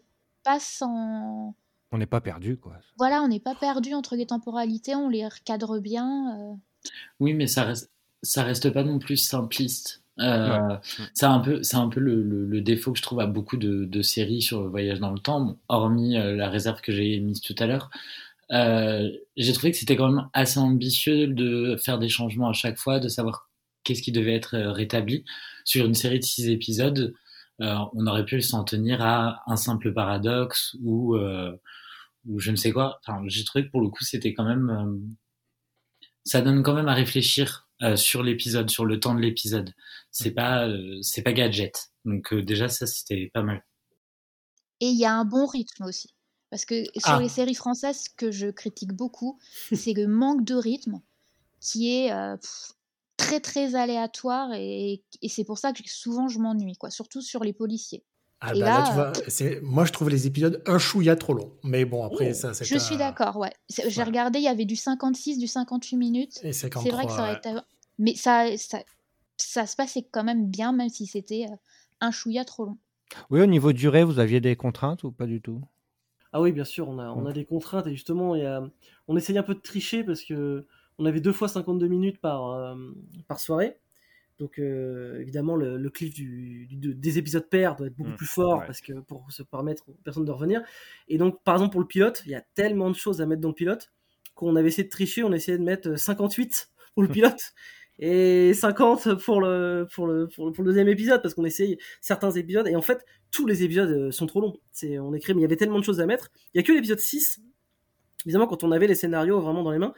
pas 0.44 0.60
sans. 0.60 1.56
On 1.92 1.98
n'est 1.98 2.06
pas 2.06 2.22
perdu, 2.22 2.58
quoi. 2.58 2.78
Voilà, 2.98 3.22
on 3.22 3.28
n'est 3.28 3.40
pas 3.40 3.56
perdu 3.56 3.94
entre 3.94 4.16
les 4.16 4.26
temporalités, 4.26 4.96
on 4.96 5.10
les 5.10 5.28
recadre 5.28 5.80
bien. 5.80 6.38
Euh. 6.38 6.56
Oui, 7.20 7.34
mais 7.34 7.48
ça 7.48 7.64
reste, 7.64 7.92
ça 8.22 8.44
reste 8.44 8.72
pas 8.72 8.84
non 8.84 9.00
plus 9.00 9.18
simpliste. 9.18 10.03
Euh, 10.20 10.78
C'est 11.14 11.26
un 11.26 11.40
peu, 11.40 11.64
c'est 11.64 11.78
un 11.78 11.90
peu 11.90 12.00
le, 12.00 12.22
le, 12.22 12.62
défaut 12.62 12.92
que 12.92 13.00
je 13.00 13.04
trouve 13.04 13.20
à 13.20 13.26
beaucoup 13.26 13.58
de, 13.58 13.86
de 13.86 14.02
séries 14.04 14.42
sur 14.42 14.62
le 14.62 14.70
voyage 14.70 15.00
dans 15.00 15.12
le 15.12 15.20
temps, 15.20 15.58
hormis 15.70 16.18
euh, 16.18 16.36
la 16.36 16.50
réserve 16.50 16.82
que 16.82 16.92
j'ai 16.92 17.20
mise 17.20 17.42
tout 17.42 17.56
à 17.58 17.66
l'heure. 17.66 17.90
Euh, 18.52 19.10
j'ai 19.38 19.54
trouvé 19.54 19.72
que 19.72 19.78
c'était 19.78 19.96
quand 19.96 20.12
même 20.12 20.30
assez 20.34 20.60
ambitieux 20.60 21.28
de 21.28 21.78
faire 21.78 21.98
des 22.00 22.10
changements 22.10 22.50
à 22.50 22.54
chaque 22.54 22.78
fois, 22.78 23.00
de 23.00 23.08
savoir 23.08 23.50
qu'est-ce 23.84 24.02
qui 24.04 24.12
devait 24.12 24.36
être 24.36 24.58
rétabli. 24.58 25.26
Sur 25.66 25.86
une 25.86 25.96
série 25.96 26.20
de 26.20 26.26
six 26.26 26.48
épisodes, 26.50 27.14
euh, 27.62 27.76
on 27.94 28.08
aurait 28.08 28.26
pu 28.26 28.42
s'en 28.42 28.64
tenir 28.64 29.02
à 29.02 29.42
un 29.48 29.56
simple 29.56 29.94
paradoxe 29.94 30.76
ou 30.84 31.16
euh, 31.16 31.56
ou 32.28 32.40
je 32.40 32.52
ne 32.52 32.56
sais 32.58 32.72
quoi. 32.72 33.00
Enfin, 33.06 33.22
j'ai 33.28 33.44
trouvé 33.46 33.66
que 33.66 33.72
pour 33.72 33.82
le 33.82 33.90
coup, 33.90 34.04
c'était 34.04 34.34
quand 34.34 34.46
même, 34.46 34.70
euh, 34.70 34.98
ça 36.24 36.42
donne 36.42 36.64
quand 36.64 36.74
même 36.74 36.88
à 36.88 36.94
réfléchir 36.94 37.63
sur 37.96 38.24
l'épisode, 38.24 38.70
sur 38.70 38.86
le 38.86 39.00
temps 39.00 39.16
de 39.16 39.20
l'épisode. 39.20 39.74
C'est 40.12 40.32
pas, 40.32 40.68
c'est 41.02 41.22
pas 41.22 41.34
gadget. 41.34 41.92
Donc 42.06 42.34
déjà, 42.34 42.70
ça, 42.70 42.88
c'était 42.88 43.32
pas 43.34 43.44
mal. 43.44 43.66
Et 44.80 44.88
il 44.88 44.98
y 44.98 45.06
a 45.06 45.14
un 45.14 45.26
bon 45.26 45.46
rythme 45.46 45.86
aussi. 45.86 46.14
Parce 46.50 46.66
que 46.66 46.84
sur 46.98 47.14
ah. 47.14 47.20
les 47.20 47.30
séries 47.30 47.56
françaises 47.56 48.10
que 48.10 48.30
je 48.30 48.48
critique 48.48 48.94
beaucoup, 48.94 49.40
c'est 49.74 49.94
le 49.94 50.08
manque 50.08 50.44
de 50.46 50.56
rythme 50.56 51.02
qui 51.60 51.90
est 51.90 52.12
très 53.18 53.40
très 53.40 53.76
aléatoire 53.76 54.54
et, 54.54 55.04
c'est 55.28 55.46
pour 55.46 55.58
ça 55.58 55.72
que 55.72 55.82
souvent 55.86 56.28
je 56.28 56.40
m'ennuie, 56.40 56.76
quoi, 56.76 56.90
surtout 56.90 57.22
sur 57.22 57.44
les 57.44 57.54
policiers. 57.54 58.04
Ah 58.46 58.52
bah 58.52 58.60
là, 58.60 58.84
tu 58.86 58.94
vois, 58.94 59.14
c'est 59.30 59.62
moi 59.62 59.86
je 59.86 59.94
trouve 59.94 60.10
les 60.10 60.28
épisodes 60.28 60.62
un 60.66 60.78
chouïa 60.78 61.16
trop 61.16 61.34
long. 61.34 61.54
Mais 61.64 61.86
bon, 61.86 62.04
après 62.04 62.32
oh, 62.32 62.34
ça, 62.34 62.54
c'est. 62.54 62.66
Je 62.66 62.78
suis 62.78 62.98
d'accord, 62.98 63.38
ouais. 63.38 63.54
J'ai 63.70 64.04
regardé, 64.04 64.40
il 64.40 64.46
y 64.46 64.50
avait 64.50 64.66
du 64.66 64.76
56, 64.76 65.40
du 65.40 65.48
58 65.48 65.96
minutes. 65.96 66.40
C'est 66.52 66.74
vrai 66.74 67.06
que 67.06 67.12
ça 67.12 67.22
aurait 67.22 67.38
été. 67.38 67.52
Mais 68.00 68.16
ça, 68.16 68.48
ça, 68.58 68.80
ça, 69.38 69.66
se 69.66 69.76
passait 69.78 70.06
quand 70.12 70.26
même 70.26 70.48
bien, 70.48 70.74
même 70.74 70.90
si 70.90 71.06
c'était 71.06 71.46
euh, 71.50 71.56
un 72.02 72.12
chouïa 72.12 72.44
trop 72.44 72.66
long. 72.66 72.78
Oui, 73.30 73.40
au 73.40 73.46
niveau 73.46 73.72
durée, 73.72 74.04
vous 74.04 74.20
aviez 74.20 74.42
des 74.42 74.56
contraintes 74.56 75.04
ou 75.04 75.12
pas 75.12 75.28
du 75.28 75.42
tout? 75.42 75.62
Ah 76.34 76.42
oui, 76.42 76.52
bien 76.52 76.66
sûr, 76.66 76.90
on 76.90 76.98
a, 76.98 77.10
on 77.12 77.28
a 77.28 77.32
des 77.32 77.46
contraintes 77.46 77.86
et 77.86 77.92
justement, 77.92 78.36
il 78.36 78.42
y 78.42 78.46
a... 78.46 78.64
on 79.08 79.16
essaye 79.16 79.38
un 79.38 79.44
peu 79.44 79.54
de 79.54 79.60
tricher 79.60 80.04
parce 80.04 80.24
que 80.24 80.66
on 80.98 81.06
avait 81.06 81.22
deux 81.22 81.32
fois 81.32 81.48
52 81.48 81.88
minutes 81.88 82.20
par, 82.20 82.50
euh, 82.50 82.76
par 83.28 83.40
soirée. 83.40 83.78
Donc 84.44 84.60
euh, 84.60 85.22
évidemment 85.22 85.56
le, 85.56 85.90
cliff 85.90 86.14
du, 86.14 86.68
des 86.70 87.18
épisodes 87.18 87.48
pairs 87.50 87.78
doit 87.78 87.88
être 87.88 87.96
beaucoup 87.96 88.10
mmh, 88.10 88.18
plus 88.18 88.28
fort 88.28 88.66
parce 88.66 88.82
que 88.82 88.92
pour 89.00 89.26
se 89.32 89.42
permettre 89.42 89.88
aux 89.88 89.94
personnes 90.04 90.26
de 90.26 90.32
revenir. 90.32 90.62
Et 91.08 91.18
donc 91.18 91.42
par 91.46 91.56
exemple 91.56 91.72
pour 91.72 91.80
le 91.80 91.88
pilote, 91.88 92.24
il 92.26 92.34
y 92.34 92.36
a 92.36 92.42
tellement 92.54 92.90
de 92.90 92.96
choses 92.96 93.22
à 93.22 93.26
mettre 93.26 93.40
dans 93.40 93.48
le 93.48 93.54
pilote 93.54 93.94
qu'on 94.36 94.58
avait 94.58 94.68
essayé 94.68 94.84
de 94.84 94.90
tricher, 94.90 95.24
on 95.24 95.32
essayait 95.32 95.58
de 95.58 95.64
mettre 95.64 95.98
58 95.98 96.72
pour 96.94 97.04
le 97.04 97.08
pilote 97.14 97.54
et 98.00 98.54
50 98.54 99.16
pour 99.24 99.40
le 99.40 99.88
pour 99.96 100.08
le 100.08 100.28
pour 100.28 100.48
le, 100.48 100.66
deuxième 100.66 100.90
épisode 100.90 101.22
parce 101.22 101.36
qu'on 101.36 101.46
essaye 101.46 101.78
certains 102.02 102.32
épisodes 102.32 102.68
et 102.68 102.76
en 102.76 102.82
fait 102.82 103.06
tous 103.32 103.48
les 103.48 103.64
épisodes 103.64 103.92
euh, 103.92 104.12
sont 104.12 104.26
trop 104.26 104.42
longs. 104.42 104.58
C'est 104.74 105.00
on 105.00 105.14
écrit 105.14 105.34
mais 105.34 105.40
il 105.40 105.44
y 105.44 105.46
avait 105.46 105.56
tellement 105.56 105.80
de 105.80 105.86
choses 105.86 106.02
à 106.02 106.06
mettre. 106.06 106.32
Il 106.54 106.58
y 106.58 106.60
a 106.60 106.64
que 106.64 106.74
l'épisode 106.74 107.00
6 107.00 107.40
évidemment 108.26 108.48
quand 108.48 108.66
on 108.66 108.74
avait 108.74 108.88
les 108.88 108.96
scénarios 108.96 109.40
vraiment 109.40 109.64
dans 109.64 109.72
les 109.72 109.80
mains 109.80 109.94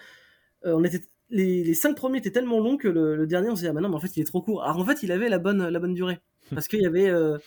euh, 0.68 0.76
on 0.76 0.84
était 0.84 1.02
les, 1.30 1.74
cinq 1.74 1.96
premiers 1.96 2.20
étaient 2.20 2.32
tellement 2.32 2.60
longs 2.60 2.78
que 2.78 2.88
le, 2.88 3.26
dernier 3.28 3.50
on 3.50 3.56
se 3.56 3.62
dit 3.62 3.68
ah 3.68 3.74
mais 3.74 3.82
non 3.82 3.90
mais 3.90 3.96
en 3.96 4.00
fait 4.00 4.16
il 4.18 4.22
est 4.22 4.26
trop 4.26 4.42
court. 4.42 4.64
Alors 4.64 4.78
en 4.80 4.86
fait 4.86 5.04
il 5.04 5.12
avait 5.12 5.30
la 5.30 5.40
bonne 5.40 5.68
la 5.68 5.80
bonne 5.80 5.94
durée 5.94 6.20
parce 6.54 6.68
qu'il 6.68 6.82
y 6.82 6.86
avait 6.86 7.10
euh, 7.10 7.38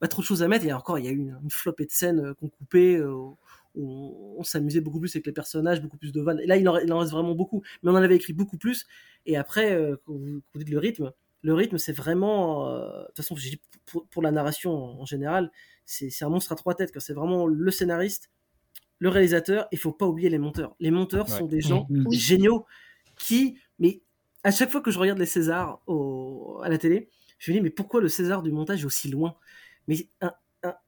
pas 0.00 0.08
trop 0.08 0.22
de 0.22 0.26
choses 0.26 0.42
à 0.42 0.48
mettre 0.48 0.66
et 0.66 0.72
encore 0.72 0.98
il 0.98 1.04
y 1.04 1.08
a 1.08 1.12
eu 1.12 1.16
une, 1.16 1.38
une 1.42 1.50
flopée 1.50 1.86
de 1.86 1.90
scènes 1.90 2.20
euh, 2.20 2.34
qu'on 2.34 2.48
coupait. 2.48 3.00
où 3.00 3.36
on, 3.76 4.42
s'amusait 4.44 4.80
beaucoup 4.80 5.00
plus 5.00 5.14
avec 5.16 5.26
les 5.26 5.32
personnages, 5.32 5.82
beaucoup 5.82 5.96
plus 5.96 6.12
de 6.12 6.20
vannes. 6.20 6.38
Et 6.38 6.46
là, 6.46 6.56
il 6.56 6.68
en, 6.68 6.72
reste 6.72 7.10
vraiment 7.10 7.34
beaucoup. 7.34 7.64
Mais 7.82 7.90
on 7.90 7.94
en 7.94 7.96
avait 7.96 8.14
écrit 8.14 8.32
beaucoup 8.32 8.56
plus. 8.56 8.86
Et 9.26 9.36
après, 9.36 9.76
quand, 10.06 10.12
vous, 10.12 10.42
dites 10.54 10.70
le 10.70 10.78
rythme, 10.78 11.10
le 11.42 11.54
rythme, 11.54 11.76
c'est 11.78 11.92
vraiment. 11.92 12.70
de 12.72 13.06
toute 13.06 13.16
façon, 13.16 13.34
pour, 13.86 14.06
pour, 14.06 14.22
la 14.22 14.30
narration 14.30 14.72
en, 14.72 15.04
général, 15.04 15.50
c'est 15.86 16.22
un 16.22 16.28
monstre 16.28 16.52
à 16.52 16.54
trois 16.54 16.76
têtes. 16.76 16.92
C'est 17.00 17.14
vraiment 17.14 17.48
le 17.48 17.70
scénariste, 17.72 18.30
le 18.98 19.08
réalisateur, 19.08 19.66
il 19.72 19.78
faut 19.78 19.92
pas 19.92 20.06
oublier 20.06 20.30
les 20.30 20.38
monteurs. 20.38 20.74
Les 20.80 20.90
monteurs 20.90 21.28
sont 21.28 21.46
des 21.46 21.60
gens 21.60 21.86
mm. 21.90 22.12
géniaux 22.12 22.66
qui, 23.24 23.58
mais 23.78 24.02
à 24.42 24.50
chaque 24.50 24.70
fois 24.70 24.80
que 24.80 24.90
je 24.90 24.98
regarde 24.98 25.18
les 25.18 25.26
Césars 25.26 25.80
à 26.62 26.68
la 26.68 26.78
télé, 26.78 27.08
je 27.38 27.50
me 27.50 27.56
dis 27.56 27.62
mais 27.62 27.70
pourquoi 27.70 28.00
le 28.00 28.08
César 28.08 28.42
du 28.42 28.52
montage 28.52 28.82
est 28.82 28.86
aussi 28.86 29.08
loin? 29.08 29.36
Mais 29.88 30.08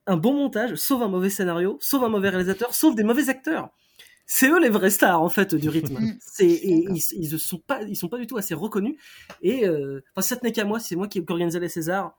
un, 0.06 0.16
bon 0.16 0.34
montage 0.34 0.74
sauve 0.76 1.02
un 1.02 1.08
mauvais 1.08 1.30
scénario, 1.30 1.78
sauve 1.80 2.04
un 2.04 2.08
mauvais 2.08 2.30
réalisateur, 2.30 2.74
sauve 2.74 2.94
des 2.94 3.04
mauvais 3.04 3.28
acteurs. 3.28 3.70
C'est 4.28 4.48
eux 4.48 4.58
les 4.58 4.70
vrais 4.70 4.90
stars 4.90 5.22
en 5.22 5.28
fait 5.28 5.54
du 5.54 5.68
rythme. 5.68 5.98
Mm. 5.98 6.18
C'est 6.20 6.48
ils, 6.48 6.96
ils 7.12 7.38
sont 7.38 7.58
pas 7.58 7.82
ils 7.82 7.96
sont 7.96 8.08
pas 8.08 8.18
du 8.18 8.26
tout 8.26 8.36
assez 8.36 8.54
reconnus. 8.54 8.96
Et 9.42 9.66
euh, 9.66 10.02
enfin 10.12 10.22
si 10.22 10.28
ça 10.28 10.36
tenait 10.36 10.52
qu'à 10.52 10.64
moi, 10.64 10.80
c'est 10.80 10.96
moi 10.96 11.08
qui 11.08 11.22
organisais 11.28 11.60
les 11.60 11.68
Césars. 11.68 12.18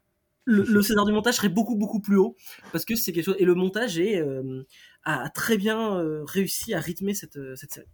Le, 0.50 0.82
César 0.82 1.04
du 1.04 1.12
montage 1.12 1.36
serait 1.36 1.50
beaucoup 1.50 1.76
beaucoup 1.76 2.00
plus 2.00 2.16
haut 2.16 2.38
parce 2.72 2.86
que 2.86 2.96
c'est 2.96 3.12
quelque 3.12 3.26
chose 3.26 3.36
et 3.38 3.44
le 3.44 3.54
montage 3.54 4.00
est 4.00 4.22
euh, 4.22 4.64
a 5.04 5.30
très 5.30 5.58
bien 5.58 5.98
euh, 5.98 6.24
réussi 6.24 6.74
à 6.74 6.80
rythmer 6.80 7.14
cette, 7.14 7.38
euh, 7.38 7.56
cette 7.56 7.74
série. 7.74 7.88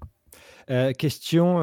Euh, 0.69 0.91
question, 0.93 1.55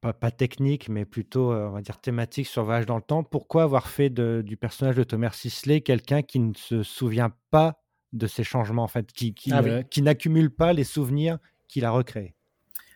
pas, 0.00 0.30
technique, 0.30 0.88
mais 0.88 1.04
plutôt, 1.04 1.52
on 1.52 1.70
va 1.70 1.80
dire, 1.80 2.00
thématique 2.00 2.46
sur 2.46 2.64
Voyage 2.64 2.86
dans 2.86 2.96
le 2.96 3.02
temps. 3.02 3.22
Pourquoi 3.22 3.64
avoir 3.64 3.88
fait 3.88 4.10
du 4.10 4.56
personnage 4.56 4.96
de 4.96 5.04
Thomas 5.04 5.32
Sisley 5.32 5.80
quelqu'un 5.80 6.22
qui 6.22 6.40
ne 6.40 6.54
se 6.54 6.82
souvient 6.82 7.32
pas 7.50 7.82
de 8.12 8.26
ces 8.26 8.44
changements, 8.44 8.82
en 8.82 8.88
fait, 8.88 9.12
qui, 9.12 9.34
qui, 9.34 9.52
ah 9.52 9.82
qui 9.84 10.02
n'accumule 10.02 10.50
pas 10.50 10.72
les 10.72 10.84
souvenirs 10.84 11.38
qu'il 11.68 11.84
a 11.84 11.90
recréés? 11.90 12.34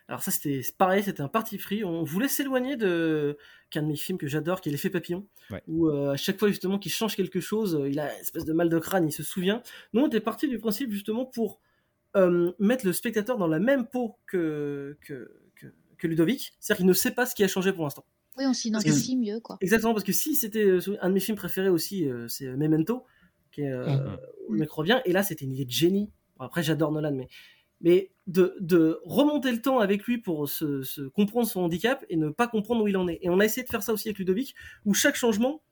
Alors 0.06 0.22
ça 0.22 0.30
c'était 0.30 0.60
pareil, 0.76 1.02
c'était 1.02 1.22
un 1.22 1.28
parti 1.28 1.56
pris. 1.56 1.82
On 1.82 2.04
voulait 2.04 2.28
s'éloigner 2.28 2.76
de 2.76 3.38
qu'un 3.70 3.82
de 3.82 3.88
mes 3.88 3.96
films 3.96 4.18
que 4.18 4.26
j'adore, 4.26 4.60
qui 4.60 4.68
est 4.68 4.72
l'effet 4.72 4.90
papillon, 4.90 5.26
où 5.66 5.88
euh, 5.88 6.12
à 6.12 6.16
chaque 6.16 6.38
fois 6.38 6.48
justement 6.48 6.78
qu'il 6.78 6.92
change 6.92 7.16
quelque 7.16 7.40
chose, 7.40 7.74
euh, 7.74 7.88
il 7.88 7.98
a 7.98 8.12
une 8.14 8.20
espèce 8.20 8.44
de 8.44 8.52
mal 8.52 8.68
de 8.68 8.78
crâne, 8.78 9.06
il 9.06 9.12
se 9.12 9.22
souvient. 9.22 9.62
Nous 9.94 10.02
on 10.02 10.06
était 10.06 10.20
parti 10.20 10.46
du 10.46 10.58
principe 10.58 10.90
justement 10.90 11.24
pour 11.24 11.58
mettre 12.58 12.86
le 12.86 12.92
spectateur 12.92 13.38
dans 13.38 13.46
la 13.46 13.58
même 13.58 13.86
peau 13.86 14.16
que, 14.26 14.96
que, 15.00 15.30
que, 15.98 16.06
Ludovic. 16.06 16.52
C'est-à-dire 16.60 16.78
qu'il 16.78 16.86
ne 16.86 16.92
sait 16.92 17.12
pas 17.12 17.24
ce 17.24 17.34
qui 17.34 17.42
a 17.42 17.48
changé 17.48 17.72
pour 17.72 17.84
l'instant. 17.84 18.04
Oui, 18.36 18.44
on 18.46 18.52
s'identifie 18.52 19.16
mieux, 19.16 19.40
quoi. 19.40 19.56
Exactement, 19.62 19.94
parce 19.94 20.04
que 20.04 20.12
si 20.12 20.34
c'était 20.34 20.78
un 21.00 21.08
de 21.08 21.14
mes 21.14 21.20
films 21.20 21.36
préférés 21.36 21.70
aussi, 21.70 22.06
c'est 22.28 22.46
Memento, 22.56 23.04
qui 23.52 23.62
est, 23.62 23.72
mmh. 23.72 24.18
le 24.50 24.58
mec 24.58 24.70
revient, 24.70 25.00
et 25.06 25.12
là, 25.12 25.22
c'était 25.22 25.46
une 25.46 25.52
idée 25.52 25.64
de 25.64 25.70
génie. 25.70 26.10
après, 26.38 26.62
j'adore 26.62 26.92
Nolan, 26.92 27.12
mais 27.14 27.28
mais 27.84 28.12
de, 28.26 28.56
de, 28.60 28.98
remonter 29.04 29.52
le 29.52 29.60
temps 29.60 29.78
avec 29.78 30.04
lui 30.04 30.18
pour 30.18 30.48
se, 30.48 31.08
comprendre 31.08 31.46
son 31.46 31.60
handicap 31.60 32.04
et 32.08 32.16
ne 32.16 32.30
pas 32.30 32.48
comprendre 32.48 32.82
où 32.82 32.88
il 32.88 32.96
en 32.96 33.06
est. 33.08 33.18
Et 33.20 33.28
on 33.28 33.40
a 33.40 33.44
essayé 33.44 33.62
de 33.62 33.68
faire 33.68 33.82
ça 33.82 33.92
aussi 33.92 34.08
avec 34.08 34.18
Ludovic, 34.18 34.54
où 34.86 34.94
chaque 34.94 35.16
changement, 35.16 35.62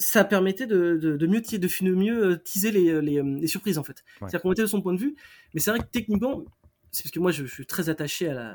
ça 0.00 0.24
permettait 0.24 0.66
de, 0.66 0.96
de, 0.96 1.26
mieux, 1.26 1.40
de 1.40 1.94
mieux 1.94 2.24
euh, 2.24 2.36
teaser 2.36 2.72
les, 2.72 3.02
les, 3.02 3.22
les 3.22 3.46
surprises 3.46 3.78
en 3.78 3.84
fait. 3.84 4.02
C'est-à-dire 4.18 4.40
qu'on 4.42 4.52
était 4.52 4.62
de 4.62 4.66
son 4.66 4.80
point 4.80 4.94
de 4.94 4.98
vue, 4.98 5.14
mais 5.54 5.60
c'est 5.60 5.70
vrai 5.70 5.78
que 5.80 5.90
techniquement, 5.92 6.42
c'est 6.90 7.04
parce 7.04 7.12
que 7.12 7.20
moi 7.20 7.30
je, 7.30 7.44
suis 7.44 7.66
très 7.66 7.90
attaché 7.90 8.28
à 8.28 8.34
la, 8.34 8.50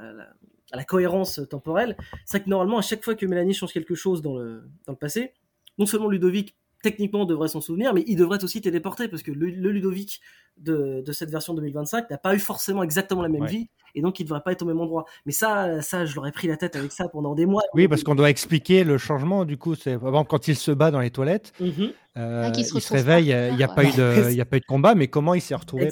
à 0.72 0.78
la, 0.78 0.84
cohérence 0.84 1.40
temporelle, 1.50 1.96
c'est 2.26 2.38
vrai 2.38 2.46
que 2.46 2.50
normalement 2.50 2.80
à 2.80 2.82
chaque 2.82 3.04
fois 3.04 3.14
que 3.14 3.26
Mélanie 3.28 3.54
change 3.54 3.72
quelque 3.72 3.94
chose 3.94 4.24
dans 4.24 4.38
le, 4.38 4.64
dans 4.88 4.94
le 4.94 4.98
passé, 4.98 5.34
non 5.78 5.86
seulement 5.86 6.10
Ludovic 6.10 6.56
techniquement 6.82 7.26
devrait 7.26 7.48
s'en 7.48 7.62
souvenir, 7.62 7.94
mais 7.94 8.04
il 8.08 8.16
devrait 8.16 8.44
aussi 8.44 8.60
téléporter 8.62 9.08
parce 9.08 9.24
que 9.24 9.32
le, 9.32 9.48
Ludovic 9.48 10.22
de, 10.58 11.04
cette 11.12 11.32
version 11.32 11.54
2025 11.54 12.10
n'a 12.10 12.18
pas 12.18 12.36
eu 12.36 12.40
forcément 12.40 12.84
exactement 12.84 13.22
la 13.22 13.30
même 13.30 13.46
vie 13.46 13.70
et 13.96 14.02
donc 14.02 14.20
il 14.20 14.24
ne 14.24 14.28
devrait 14.28 14.42
pas 14.42 14.52
être 14.52 14.62
au 14.62 14.66
même 14.66 14.80
endroit. 14.80 15.06
Mais 15.26 15.32
ça, 15.32 15.82
ça, 15.82 16.06
je 16.06 16.16
l'aurais 16.16 16.32
pris 16.32 16.48
la 16.48 16.58
tête 16.58 16.76
avec 16.76 16.92
ça 16.92 17.08
pendant 17.08 17.34
des 17.34 17.46
mois. 17.46 17.64
Oui, 17.74 17.88
parce 17.88 18.04
qu'on 18.04 18.16
doit 18.16 18.30
expliquer 18.30 18.84
le 18.84 18.98
changement. 18.98 19.46
Du 19.46 19.58
coup, 19.58 19.76
c'est 19.76 19.98
quand 19.98 20.48
il 20.48 20.56
se 20.56 20.72
bat 20.72 20.92
dans 20.92 21.00
les 21.00 21.12
toilettes, 21.12 21.54
mhm. 21.60 21.92
euh, 22.18 22.50
ah, 22.54 22.58
il 22.58 22.66
se, 22.66 22.94
réveille. 22.94 23.34
Il 23.52 23.56
n'y 23.56 23.64
a, 23.64 23.68
pas 23.68 23.86
eu 23.86 23.92
de, 23.92 24.32
il 24.32 24.36
y 24.36 24.42
a 24.42 24.46
pas 24.46 24.58
eu 24.58 24.60
de 24.60 24.66
combat, 24.66 24.96
mais 24.96 25.08
comment 25.08 25.34
il 25.34 25.42
s'est 25.42 25.56
retrouvé 25.56 25.90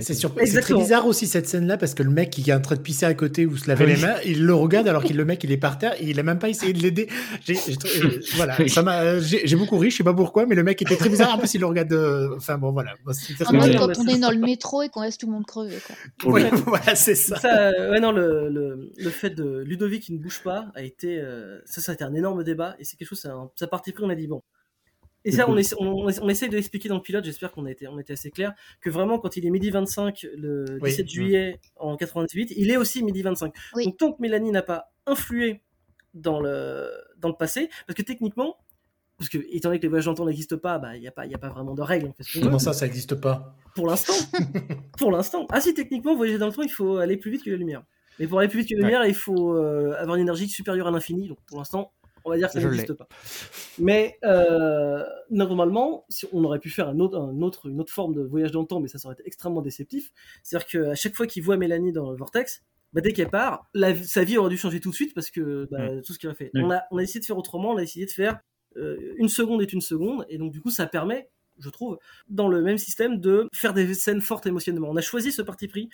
C'est 0.00 0.60
très 0.60 0.74
bizarre 0.74 1.06
aussi 1.06 1.26
cette 1.26 1.48
scène-là 1.48 1.76
parce 1.76 1.94
que 1.94 2.02
le 2.04 2.10
mec 2.10 2.30
qui 2.30 2.48
est 2.48 2.54
en 2.54 2.60
train 2.60 2.76
de 2.76 2.80
pisser 2.80 3.06
à 3.06 3.14
côté 3.14 3.46
ou 3.46 3.56
se 3.56 3.68
laver 3.68 3.86
les 3.86 3.96
mains, 3.96 4.14
il 4.24 4.44
le 4.44 4.54
regarde 4.54 4.86
alors 4.86 5.02
que 5.02 5.12
le 5.12 5.24
mec 5.24 5.42
il 5.42 5.50
est 5.50 5.56
par 5.56 5.78
terre 5.78 5.94
et 6.00 6.08
il 6.08 6.20
a 6.20 6.22
même 6.22 6.38
pas 6.38 6.48
essayé 6.48 6.72
de 6.72 6.80
l'aider. 6.80 7.08
Euh, 7.48 7.54
voilà, 8.36 8.56
ça 8.68 8.82
m'a, 8.82 9.18
j'ai 9.18 9.56
beaucoup 9.56 9.78
ri, 9.78 9.90
je 9.90 9.96
sais 9.96 10.04
pas 10.04 10.14
pourquoi, 10.14 10.46
mais 10.46 10.54
le 10.54 10.62
mec 10.62 10.80
était 10.82 10.96
très 10.96 11.08
bizarre. 11.08 11.34
En 11.34 11.38
plus, 11.38 11.52
il 11.54 11.60
le 11.60 11.66
regarde. 11.66 11.92
Euh, 11.92 12.36
enfin 12.36 12.58
bon, 12.58 12.70
voilà. 12.70 12.92
quand 13.04 13.99
on 14.00 14.06
est 14.06 14.18
dans 14.18 14.30
le 14.30 14.38
métro 14.38 14.82
et 14.82 14.88
qu'on 14.88 15.02
laisse 15.02 15.18
tout 15.18 15.26
le 15.26 15.32
monde 15.32 15.46
crever. 15.46 15.78
Quoi. 15.86 15.96
voilà, 16.66 16.94
c'est 16.94 17.14
ça. 17.14 17.38
Euh, 17.44 17.90
ouais, 17.90 18.00
non, 18.00 18.12
le, 18.12 18.48
le, 18.48 18.90
le, 18.96 19.10
fait 19.10 19.30
de 19.30 19.58
Ludovic 19.58 20.04
qui 20.04 20.12
ne 20.12 20.18
bouge 20.18 20.42
pas 20.42 20.70
a 20.74 20.82
été, 20.82 21.18
euh, 21.18 21.60
ça, 21.64 21.80
ça 21.80 21.92
a 21.92 21.94
été 21.94 22.04
un 22.04 22.14
énorme 22.14 22.44
débat 22.44 22.76
et 22.78 22.84
c'est 22.84 22.96
quelque 22.96 23.08
chose, 23.08 23.20
ça, 23.20 23.34
ça 23.56 23.66
parti 23.66 23.92
pris, 23.92 24.04
on 24.04 24.10
a 24.10 24.14
dit 24.14 24.26
bon. 24.26 24.42
Et 25.24 25.32
ça, 25.32 25.50
on, 25.50 25.56
essaie, 25.56 25.76
on, 25.78 26.06
on 26.06 26.28
essaie 26.28 26.48
de 26.48 26.54
l'expliquer 26.54 26.88
dans 26.88 26.94
le 26.96 27.02
pilote, 27.02 27.24
j'espère 27.24 27.52
qu'on 27.52 27.66
a 27.66 27.70
été, 27.70 27.86
on 27.88 27.98
était 27.98 28.14
assez 28.14 28.30
clair, 28.30 28.54
que 28.80 28.88
vraiment, 28.88 29.18
quand 29.18 29.36
il 29.36 29.44
est 29.44 29.50
midi 29.50 29.70
25, 29.70 30.26
le 30.34 30.78
17 30.82 31.08
juillet 31.08 31.60
en 31.76 31.96
98, 31.96 32.54
il 32.56 32.70
est 32.70 32.78
aussi 32.78 33.02
midi 33.02 33.20
25. 33.22 33.52
Donc, 33.84 33.96
tant 33.98 34.12
que 34.12 34.22
Mélanie 34.22 34.50
n'a 34.50 34.62
pas 34.62 34.92
influé 35.06 35.60
dans 36.14 36.40
le, 36.40 36.90
dans 37.18 37.28
le 37.28 37.36
passé, 37.36 37.68
parce 37.86 37.96
que 37.96 38.02
techniquement, 38.02 38.56
parce 39.20 39.28
que 39.28 39.36
étant 39.50 39.68
donné 39.68 39.78
que 39.78 39.82
les 39.82 39.88
voyages 39.88 40.06
dans 40.06 40.12
le 40.12 40.16
temps 40.16 40.24
n'existent 40.24 40.56
pas, 40.56 40.78
bah 40.78 40.96
il 40.96 41.02
n'y 41.02 41.06
a 41.06 41.10
pas 41.10 41.26
il 41.26 41.34
a 41.34 41.38
pas 41.38 41.50
vraiment 41.50 41.74
de 41.74 41.82
règles. 41.82 42.14
Comment 42.42 42.58
ça, 42.58 42.72
ça 42.72 42.86
n'existe 42.86 43.14
pas? 43.14 43.54
Pour 43.74 43.86
l'instant. 43.86 44.14
pour 44.98 45.10
l'instant. 45.10 45.46
Ah 45.50 45.60
si, 45.60 45.74
techniquement, 45.74 46.16
voyager 46.16 46.38
dans 46.38 46.46
le 46.46 46.54
temps, 46.54 46.62
il 46.62 46.70
faut 46.70 46.96
aller 46.96 47.18
plus 47.18 47.30
vite 47.30 47.44
que 47.44 47.50
la 47.50 47.58
lumière. 47.58 47.82
Mais 48.18 48.26
pour 48.26 48.38
aller 48.38 48.48
plus 48.48 48.60
vite 48.60 48.70
que 48.70 48.76
la 48.76 48.80
lumière, 48.80 49.04
il 49.04 49.14
faut 49.14 49.54
euh, 49.54 49.94
avoir 49.98 50.16
une 50.16 50.22
énergie 50.22 50.48
supérieure 50.48 50.86
à 50.86 50.90
l'infini. 50.90 51.28
Donc 51.28 51.36
pour 51.46 51.58
l'instant, 51.58 51.92
on 52.24 52.30
va 52.30 52.38
dire 52.38 52.48
que 52.48 52.54
ça 52.54 52.66
n'existe 52.66 52.94
pas. 52.94 53.08
Mais 53.78 54.18
euh, 54.24 55.04
normalement, 55.28 56.06
si 56.08 56.24
on 56.32 56.42
aurait 56.44 56.58
pu 56.58 56.70
faire 56.70 56.88
un 56.88 56.98
autre, 56.98 57.18
un 57.18 57.42
autre, 57.42 57.68
une 57.68 57.78
autre 57.78 57.92
forme 57.92 58.14
de 58.14 58.22
voyage 58.22 58.52
dans 58.52 58.62
le 58.62 58.66
temps, 58.66 58.80
mais 58.80 58.88
ça 58.88 58.96
serait 58.96 59.12
été 59.12 59.22
extrêmement 59.26 59.60
déceptif. 59.60 60.12
C'est-à-dire 60.42 60.66
qu'à 60.66 60.94
chaque 60.94 61.14
fois 61.14 61.26
qu'il 61.26 61.42
voit 61.42 61.58
Mélanie 61.58 61.92
dans 61.92 62.10
le 62.10 62.16
vortex, 62.16 62.62
bah, 62.94 63.02
dès 63.02 63.12
qu'elle 63.12 63.28
part, 63.28 63.70
sa 64.04 64.24
vie 64.24 64.38
aurait 64.38 64.48
dû 64.48 64.56
changer 64.56 64.80
tout 64.80 64.88
de 64.88 64.94
suite 64.94 65.12
parce 65.12 65.30
que 65.30 65.68
bah, 65.70 66.00
tout 66.02 66.14
ce 66.14 66.18
qu'il 66.18 66.30
a 66.30 66.34
fait. 66.34 66.50
On, 66.54 66.70
a, 66.70 66.84
on 66.90 66.96
a 66.96 67.02
essayé 67.02 67.20
de 67.20 67.26
faire 67.26 67.36
autrement, 67.36 67.72
on 67.72 67.76
a 67.76 67.82
essayé 67.82 68.06
de 68.06 68.10
faire 68.10 68.40
euh, 68.76 69.14
une 69.16 69.28
seconde 69.28 69.62
est 69.62 69.72
une 69.72 69.80
seconde, 69.80 70.24
et 70.28 70.38
donc 70.38 70.52
du 70.52 70.60
coup 70.60 70.70
ça 70.70 70.86
permet, 70.86 71.28
je 71.58 71.68
trouve, 71.68 71.98
dans 72.28 72.48
le 72.48 72.62
même 72.62 72.78
système 72.78 73.20
de 73.20 73.48
faire 73.52 73.74
des 73.74 73.94
scènes 73.94 74.20
fortes 74.20 74.46
émotionnellement. 74.46 74.90
On 74.90 74.96
a 74.96 75.00
choisi 75.00 75.32
ce 75.32 75.42
parti 75.42 75.68
pris 75.68 75.90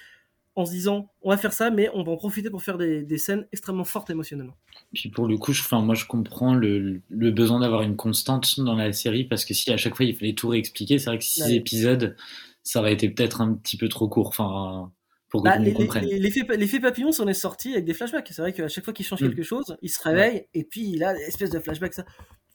en 0.57 0.65
se 0.65 0.71
disant 0.71 1.11
on 1.23 1.31
va 1.31 1.37
faire 1.37 1.53
ça, 1.53 1.71
mais 1.71 1.91
on 1.95 2.03
va 2.03 2.13
en 2.13 2.17
profiter 2.17 2.51
pour 2.51 2.63
faire 2.63 2.79
des, 2.79 3.19
scènes 3.19 3.47
extrêmement 3.53 3.85
fortes 3.85 4.11
émotionnellement. 4.11 4.57
Puis 4.93 5.11
pour 5.11 5.27
le 5.29 5.37
coup, 5.37 5.53
je, 5.53 5.61
enfin, 5.61 5.83
moi 5.83 5.95
je 5.95 6.07
comprends 6.07 6.55
le, 6.55 7.03
besoin 7.11 7.61
d'avoir 7.61 7.83
une 7.83 7.97
constante 7.97 8.59
dans 8.61 8.75
la 8.75 8.93
série 8.93 9.25
parce 9.25 9.45
que 9.45 9.55
si 9.55 9.71
à 9.71 9.77
chaque 9.77 9.95
fois 9.95 10.07
il 10.07 10.17
fallait 10.17 10.35
tout 10.35 10.49
réexpliquer, 10.49 10.99
c'est 10.99 11.11
vrai 11.11 11.19
que 11.19 11.25
six 11.25 11.53
épisodes, 11.53 12.17
ça 12.63 12.81
aurait 12.81 12.95
été 12.95 13.09
peut-être 13.09 13.41
un 13.41 13.55
petit 13.55 13.77
peu 13.77 13.89
trop 13.89 14.09
court. 14.09 14.29
Enfin, 14.29 14.91
pour 15.29 15.43
que 15.43 15.49
bah, 15.49 15.59
L'effet 15.59 16.81
papillon 16.81 17.13
s'en 17.13 17.27
est 17.27 17.35
sorti 17.35 17.73
avec 17.73 17.85
des 17.85 17.95
flashbacks. 17.95 18.29
C'est 18.31 18.43
vrai 18.43 18.53
qu'à 18.53 18.69
chaque 18.69 18.85
fois 18.85 18.95
qu'il 18.95 19.05
change 19.05 19.23
mm. 19.23 19.29
quelque 19.29 19.43
chose, 19.43 19.77
il 19.83 19.91
se 19.91 20.03
réveille 20.03 20.47
et 20.55 20.65
puis 20.65 20.89
il 20.89 21.05
a 21.05 21.13
une 21.15 21.21
espèce 21.23 21.51
de 21.51 21.59
flashback. 21.59 21.95
Ça 21.95 22.05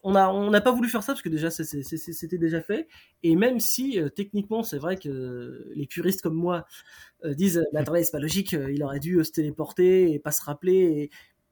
on 0.03 0.15
a 0.15 0.29
on 0.29 0.49
n'a 0.49 0.61
pas 0.61 0.71
voulu 0.71 0.89
faire 0.89 1.03
ça 1.03 1.13
parce 1.13 1.21
que 1.21 1.29
déjà 1.29 1.49
c'était 1.51 2.37
déjà 2.37 2.61
fait. 2.61 2.87
Et 3.23 3.35
même 3.35 3.59
si 3.59 3.99
euh, 3.99 4.09
techniquement 4.09 4.63
c'est 4.63 4.77
vrai 4.77 4.97
que 4.97 5.71
les 5.75 5.87
puristes 5.87 6.21
comme 6.21 6.35
moi 6.35 6.65
euh, 7.23 7.33
disent 7.33 7.63
attendez 7.75 8.03
c'est 8.03 8.11
pas 8.11 8.19
logique 8.19 8.53
euh, 8.53 8.71
il 8.71 8.83
aurait 8.83 8.99
dû 8.99 9.23
se 9.23 9.31
téléporter 9.31 10.11
et 10.11 10.19
pas 10.19 10.31
se 10.31 10.43
rappeler 10.43 11.09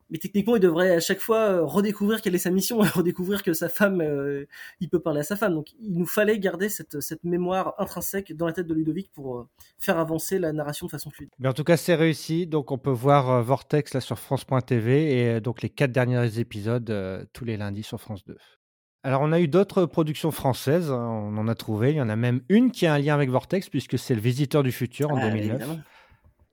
mais 0.10 0.18
techniquement, 0.18 0.55
il 0.55 0.60
devrait 0.60 0.95
à 0.95 0.99
chaque 0.99 1.20
fois 1.20 1.38
euh, 1.38 1.66
redécouvrir 1.66 2.22
quelle 2.22 2.36
est 2.36 2.39
sa 2.39 2.49
mission, 2.49 2.80
redécouvrir 2.95 3.43
que 3.43 3.53
sa 3.53 3.70
femme, 3.70 4.01
euh, 4.01 4.45
il 4.80 4.89
peut 4.89 4.99
parler 4.99 5.22
à 5.22 5.24
sa 5.24 5.36
femme. 5.36 5.53
Donc, 5.53 5.74
il 5.80 5.97
nous 5.97 6.05
fallait 6.05 6.39
garder 6.39 6.70
cette, 6.70 6.99
cette 6.99 7.24
mémoire 7.24 7.76
intrinsèque 7.78 8.36
dans 8.36 8.47
la 8.47 8.53
tête 8.53 8.68
de 8.68 8.74
Ludovic 8.74 9.12
pour 9.14 9.38
euh, 9.38 9.47
faire 9.78 9.99
avancer 9.99 10.39
la 10.39 10.51
narration 10.51 10.88
de 10.88 10.91
façon 10.91 11.12
fluide. 11.12 11.30
Mais 11.39 11.49
en 11.49 11.53
tout 11.53 11.64
cas, 11.64 11.78
c'est 11.78 11.95
réussi. 11.95 12.47
Donc, 12.47 12.72
on 12.72 12.78
peut 12.78 12.89
voir 12.89 13.43
Vortex 13.43 13.93
là 13.93 14.01
sur 14.01 14.18
France.tv 14.20 15.36
et 15.36 15.41
donc 15.41 15.62
les 15.62 15.70
quatre 15.70 15.91
derniers 15.91 16.39
épisodes 16.39 17.28
tous 17.34 17.45
les 17.45 17.57
lundis 17.57 17.84
sur 17.84 17.99
France 17.99 18.24
2. 18.26 18.38
Alors, 19.03 19.22
on 19.22 19.32
a 19.32 19.39
eu 19.39 19.47
d'autres 19.47 19.86
productions 19.86 20.32
françaises, 20.32 20.91
hein, 20.91 21.07
on 21.07 21.38
en 21.38 21.47
a 21.47 21.55
trouvé. 21.55 21.91
Il 21.91 21.95
y 21.95 22.01
en 22.01 22.10
a 22.10 22.18
même 22.18 22.41
une 22.49 22.72
qui 22.72 22.86
a 22.86 22.93
un 22.93 22.99
lien 22.99 23.14
avec 23.14 23.30
Vortex, 23.30 23.70
puisque 23.70 23.97
c'est 23.97 24.14
Le 24.14 24.20
Visiteur 24.20 24.62
du 24.62 24.74
Futur 24.74 25.12
en 25.12 25.20
2009. 25.20 25.62
Ah, 25.62 25.76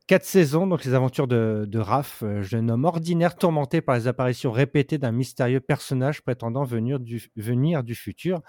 Quatre 0.06 0.24
saisons, 0.24 0.68
donc 0.68 0.84
les 0.84 0.94
aventures 0.94 1.26
de, 1.26 1.64
de 1.66 1.78
Raph, 1.80 2.22
euh, 2.22 2.40
jeune 2.40 2.70
homme 2.70 2.84
ordinaire 2.84 3.34
tourmenté 3.34 3.80
par 3.80 3.96
les 3.96 4.06
apparitions 4.06 4.52
répétées 4.52 4.98
d'un 4.98 5.10
mystérieux 5.10 5.58
personnage 5.58 6.22
prétendant 6.22 6.62
venir 6.62 7.00
du, 7.00 7.28
venir 7.34 7.82
du 7.82 7.96
futur 7.96 8.40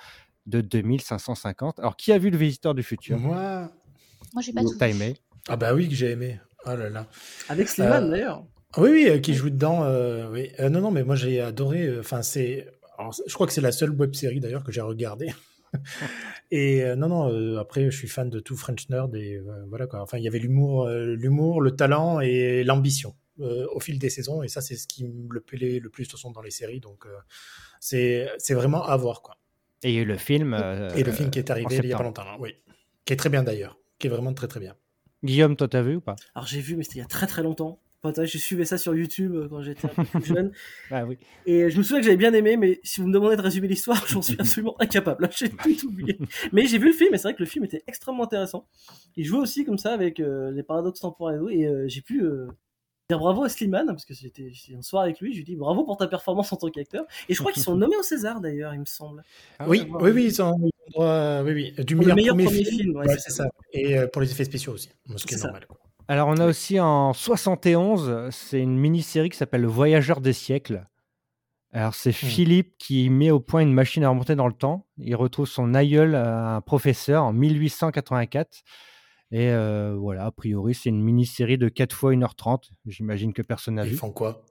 de 0.45 0.61
2550. 0.61 1.79
Alors, 1.79 1.95
qui 1.95 2.11
a 2.11 2.19
vu 2.19 2.29
Le 2.29 2.37
Visiteur 2.37 2.75
du 2.75 2.83
Futur? 2.83 3.17
Moi. 3.17 3.71
Moi, 4.33 4.41
j'ai 4.43 4.53
pas 4.53 4.61
tout. 4.61 4.75
T'as 4.77 4.89
aimé 4.89 5.15
Ah 5.47 5.55
bah 5.55 5.73
oui, 5.73 5.89
que 5.89 5.95
j'ai 5.95 6.11
aimé. 6.11 6.39
Oh 6.67 6.75
là 6.75 6.89
là. 6.89 7.07
Avec 7.49 7.69
Slimane, 7.69 8.05
euh, 8.05 8.11
d'ailleurs. 8.11 8.45
Oui, 8.77 8.89
oui, 8.91 9.21
qui 9.21 9.33
joue 9.33 9.49
dedans. 9.49 9.83
Euh, 9.83 10.29
oui. 10.31 10.51
non, 10.59 10.81
non, 10.81 10.91
mais 10.91 11.03
moi 11.03 11.15
j'ai 11.15 11.41
adoré. 11.41 11.97
Enfin, 11.99 12.21
c'est. 12.21 12.67
Je 13.25 13.33
crois 13.33 13.47
que 13.47 13.53
c'est 13.53 13.61
la 13.61 13.71
seule 13.71 13.91
web 13.91 14.13
série 14.13 14.39
d'ailleurs 14.39 14.63
que 14.63 14.71
j'ai 14.71 14.81
regardée. 14.81 15.33
et 16.51 16.83
euh, 16.83 16.95
non, 16.95 17.07
non, 17.09 17.31
euh, 17.31 17.59
après, 17.59 17.89
je 17.89 17.97
suis 17.97 18.07
fan 18.07 18.29
de 18.29 18.39
tout 18.39 18.55
French 18.55 18.89
Nerd 18.89 19.15
et 19.15 19.35
euh, 19.35 19.65
voilà 19.67 19.87
quoi. 19.87 20.01
Enfin, 20.01 20.17
il 20.17 20.23
y 20.23 20.27
avait 20.27 20.39
l'humour, 20.39 20.87
l'humour, 20.89 21.61
le 21.61 21.75
talent 21.75 22.19
et 22.19 22.63
l'ambition 22.63 23.15
au 23.39 23.79
fil 23.79 23.99
des 23.99 24.09
saisons 24.09 24.41
et 24.41 24.47
ça, 24.47 24.61
c'est 24.61 24.75
ce 24.75 24.87
qui 24.87 25.05
me 25.05 25.39
plaît 25.39 25.79
le 25.79 25.91
plus 25.91 26.05
de 26.05 26.09
toute 26.09 26.17
façon 26.17 26.31
dans 26.31 26.41
les 26.41 26.49
séries. 26.49 26.79
Donc, 26.79 27.05
c'est 27.79 28.27
c'est 28.39 28.55
vraiment 28.55 28.83
à 28.83 28.97
voir 28.97 29.21
quoi. 29.21 29.37
Et 29.83 30.03
le 30.03 30.17
film. 30.17 30.55
et 30.95 31.03
le 31.03 31.11
film 31.11 31.29
qui 31.29 31.39
est 31.39 31.51
arrivé 31.51 31.77
il 31.77 31.85
y 31.85 31.93
a 31.93 31.97
pas 31.97 32.03
longtemps, 32.03 32.23
hein, 32.23 32.37
oui. 32.39 32.55
Qui 33.05 33.13
est 33.13 33.17
très 33.17 33.29
bien 33.29 33.43
d'ailleurs, 33.43 33.77
qui 33.99 34.07
est 34.07 34.09
vraiment 34.09 34.33
très 34.33 34.47
très 34.47 34.59
bien. 34.59 34.75
Guillaume, 35.23 35.55
toi, 35.55 35.67
t'as 35.67 35.81
vu 35.81 35.95
ou 35.95 36.01
pas? 36.01 36.15
Alors 36.35 36.47
j'ai 36.47 36.61
vu, 36.61 36.75
mais 36.75 36.83
c'était 36.83 36.95
il 36.95 37.01
y 37.01 37.05
a 37.05 37.07
très 37.07 37.27
très 37.27 37.43
longtemps 37.43 37.79
je 38.15 38.37
suivais 38.37 38.65
ça 38.65 38.77
sur 38.77 38.95
YouTube 38.95 39.33
euh, 39.35 39.47
quand 39.49 39.61
j'étais 39.61 39.85
un 39.85 39.89
peu 39.89 40.03
plus 40.03 40.25
jeune. 40.35 40.51
ah, 40.91 41.05
oui. 41.05 41.17
Et 41.45 41.69
je 41.69 41.77
me 41.77 41.83
souviens 41.83 41.99
que 41.99 42.05
j'avais 42.05 42.17
bien 42.17 42.33
aimé, 42.33 42.57
mais 42.57 42.79
si 42.83 43.01
vous 43.01 43.07
me 43.07 43.13
demandez 43.13 43.35
de 43.35 43.41
résumer 43.41 43.67
l'histoire, 43.67 44.05
j'en 44.07 44.21
suis 44.21 44.35
absolument 44.39 44.75
incapable. 44.79 45.29
J'ai 45.35 45.49
tout 45.49 45.87
oublié. 45.87 46.17
Mais 46.51 46.65
j'ai 46.65 46.77
vu 46.77 46.87
le 46.87 46.93
film, 46.93 47.13
et 47.13 47.17
c'est 47.17 47.23
vrai 47.23 47.35
que 47.35 47.43
le 47.43 47.49
film 47.49 47.65
était 47.65 47.83
extrêmement 47.87 48.23
intéressant. 48.23 48.67
Il 49.15 49.25
jouait 49.25 49.39
aussi 49.39 49.65
comme 49.65 49.77
ça 49.77 49.93
avec 49.93 50.19
euh, 50.19 50.51
les 50.51 50.63
paradoxes 50.63 51.01
temporels, 51.01 51.41
et 51.51 51.65
euh, 51.65 51.87
j'ai 51.87 52.01
pu 52.01 52.21
dire 53.09 53.19
bravo 53.19 53.43
à 53.43 53.49
Slimane, 53.49 53.87
parce 53.87 54.05
que 54.05 54.13
j'étais 54.13 54.51
un 54.77 54.81
soir 54.81 55.03
avec 55.03 55.21
lui, 55.21 55.31
je 55.31 55.37
lui 55.37 55.45
dis 55.45 55.55
bravo 55.55 55.83
pour 55.85 55.97
ta 55.97 56.07
performance 56.07 56.51
en 56.51 56.57
tant 56.57 56.69
qu'acteur. 56.69 57.05
Et 57.29 57.33
je 57.33 57.39
crois 57.39 57.51
qu'ils 57.51 57.63
sont 57.63 57.75
nommés 57.77 57.97
au 57.97 58.03
César 58.03 58.41
d'ailleurs, 58.41 58.73
il 58.73 58.81
me 58.81 58.85
semble. 58.85 59.23
Ah 59.59 59.67
oui, 59.67 59.87
oui, 59.99 60.11
oui, 60.11 60.25
ils 60.25 60.33
sont 60.33 60.53
oui, 60.59 60.71
oui, 60.95 61.85
du 61.85 61.95
meilleur, 61.95 62.35
premier, 62.35 62.63
film. 62.63 63.01
c'est 63.17 63.31
ça. 63.31 63.45
Et 63.73 63.97
pour 64.11 64.21
les 64.21 64.31
effets 64.31 64.45
spéciaux 64.45 64.73
aussi, 64.73 64.89
ce 65.15 65.25
qui 65.25 65.35
est, 65.35 65.43
normal. 65.43 65.65
Quoi. 65.67 65.77
Alors, 66.07 66.29
on 66.29 66.37
a 66.37 66.45
aussi 66.45 66.79
en 66.79 67.11
71, 67.13 68.29
c'est 68.31 68.61
une 68.61 68.77
mini-série 68.77 69.29
qui 69.29 69.37
s'appelle 69.37 69.61
Le 69.61 69.67
Voyageur 69.67 70.21
des 70.21 70.33
siècles. 70.33 70.87
Alors, 71.73 71.93
c'est 71.93 72.11
hmm. 72.11 72.13
Philippe 72.13 72.77
qui 72.77 73.09
met 73.09 73.29
au 73.29 73.41
point 73.41 73.61
une 73.61 73.73
machine 73.73 74.03
à 74.03 74.09
remonter 74.09 74.35
dans 74.35 74.47
le 74.47 74.53
temps. 74.53 74.87
Il 74.97 75.15
retrouve 75.15 75.47
son 75.47 75.73
aïeul, 75.73 76.15
un 76.15 76.61
professeur, 76.61 77.23
en 77.23 77.33
1884. 77.33 78.63
Et 79.31 79.49
euh, 79.49 79.95
voilà, 79.99 80.25
a 80.25 80.31
priori, 80.31 80.73
c'est 80.73 80.89
une 80.89 81.03
mini-série 81.03 81.57
de 81.57 81.67
4 81.67 81.93
fois 81.93 82.13
1h30. 82.13 82.69
J'imagine 82.85 83.33
que 83.33 83.41
personne 83.41 83.75
n'a 83.75 83.83
vu. 83.83 83.91
Ils 83.91 83.97
font 83.97 84.11
quoi? 84.11 84.45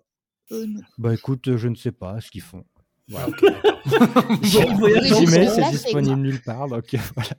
Euh, 0.52 0.66
Bah 0.98 1.14
écoute, 1.14 1.56
je 1.56 1.68
ne 1.68 1.74
sais 1.74 1.92
pas 1.92 2.20
ce 2.20 2.30
qu'ils 2.30 2.42
font. 2.42 2.64
Voilà. 3.08 3.28
J'y 4.42 5.26
mets, 5.26 5.48
c'est 5.48 5.70
disponible 5.70 6.20
nulle 6.20 6.42
part. 6.42 6.68
Donc, 6.68 6.84
voilà. 7.14 7.30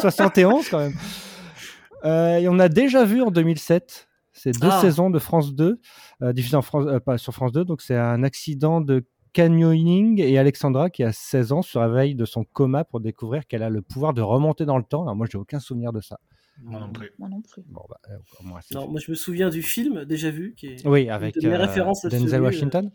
71 0.00 0.68
quand 0.68 0.78
même. 0.78 0.94
Et 2.04 2.48
on 2.48 2.58
a 2.58 2.68
déjà 2.68 3.04
vu 3.04 3.22
en 3.22 3.30
2007. 3.30 4.08
C'est 4.36 4.50
deux 4.60 4.68
Ah. 4.70 4.80
saisons 4.80 5.10
de 5.10 5.18
France 5.20 5.54
2, 5.54 5.80
euh, 6.22 6.32
diffusées 6.32 6.56
en 6.56 6.62
France, 6.62 6.86
euh, 6.88 6.98
pas 6.98 7.18
sur 7.18 7.32
France 7.32 7.52
2. 7.52 7.64
Donc, 7.64 7.80
c'est 7.82 7.96
un 7.96 8.24
accident 8.24 8.80
de 8.80 9.04
canyoning 9.32 10.20
et 10.20 10.38
Alexandra, 10.38 10.90
qui 10.90 11.02
a 11.04 11.12
16 11.12 11.52
ans, 11.52 11.62
se 11.62 11.78
réveille 11.78 12.14
de 12.16 12.24
son 12.24 12.44
coma 12.44 12.84
pour 12.84 13.00
découvrir 13.00 13.46
qu'elle 13.46 13.62
a 13.62 13.70
le 13.70 13.80
pouvoir 13.80 14.12
de 14.12 14.22
remonter 14.22 14.64
dans 14.64 14.76
le 14.76 14.84
temps. 14.84 15.02
Alors, 15.02 15.14
moi, 15.16 15.26
j'ai 15.30 15.38
aucun 15.38 15.60
souvenir 15.60 15.92
de 15.92 16.00
ça. 16.00 16.18
Moi 16.62 16.78
non 16.80 16.92
plus. 16.92 17.10
Moi 17.18 17.28
non 17.28 17.42
plus. 17.42 17.62
Bon, 17.68 17.82
bah, 17.88 17.98
euh, 18.10 18.16
Non, 18.72 18.88
moi 18.88 19.00
je 19.04 19.10
me 19.10 19.16
souviens 19.16 19.48
du 19.50 19.60
film 19.60 20.04
déjà 20.04 20.30
vu 20.30 20.54
qui 20.56 20.68
est 20.68 20.86
Oui, 20.86 21.10
avec 21.10 21.34
de 21.34 21.48
mes 21.48 21.54
euh, 21.56 21.58
références 21.58 22.04
Denzel 22.06 22.42
Washington. 22.42 22.92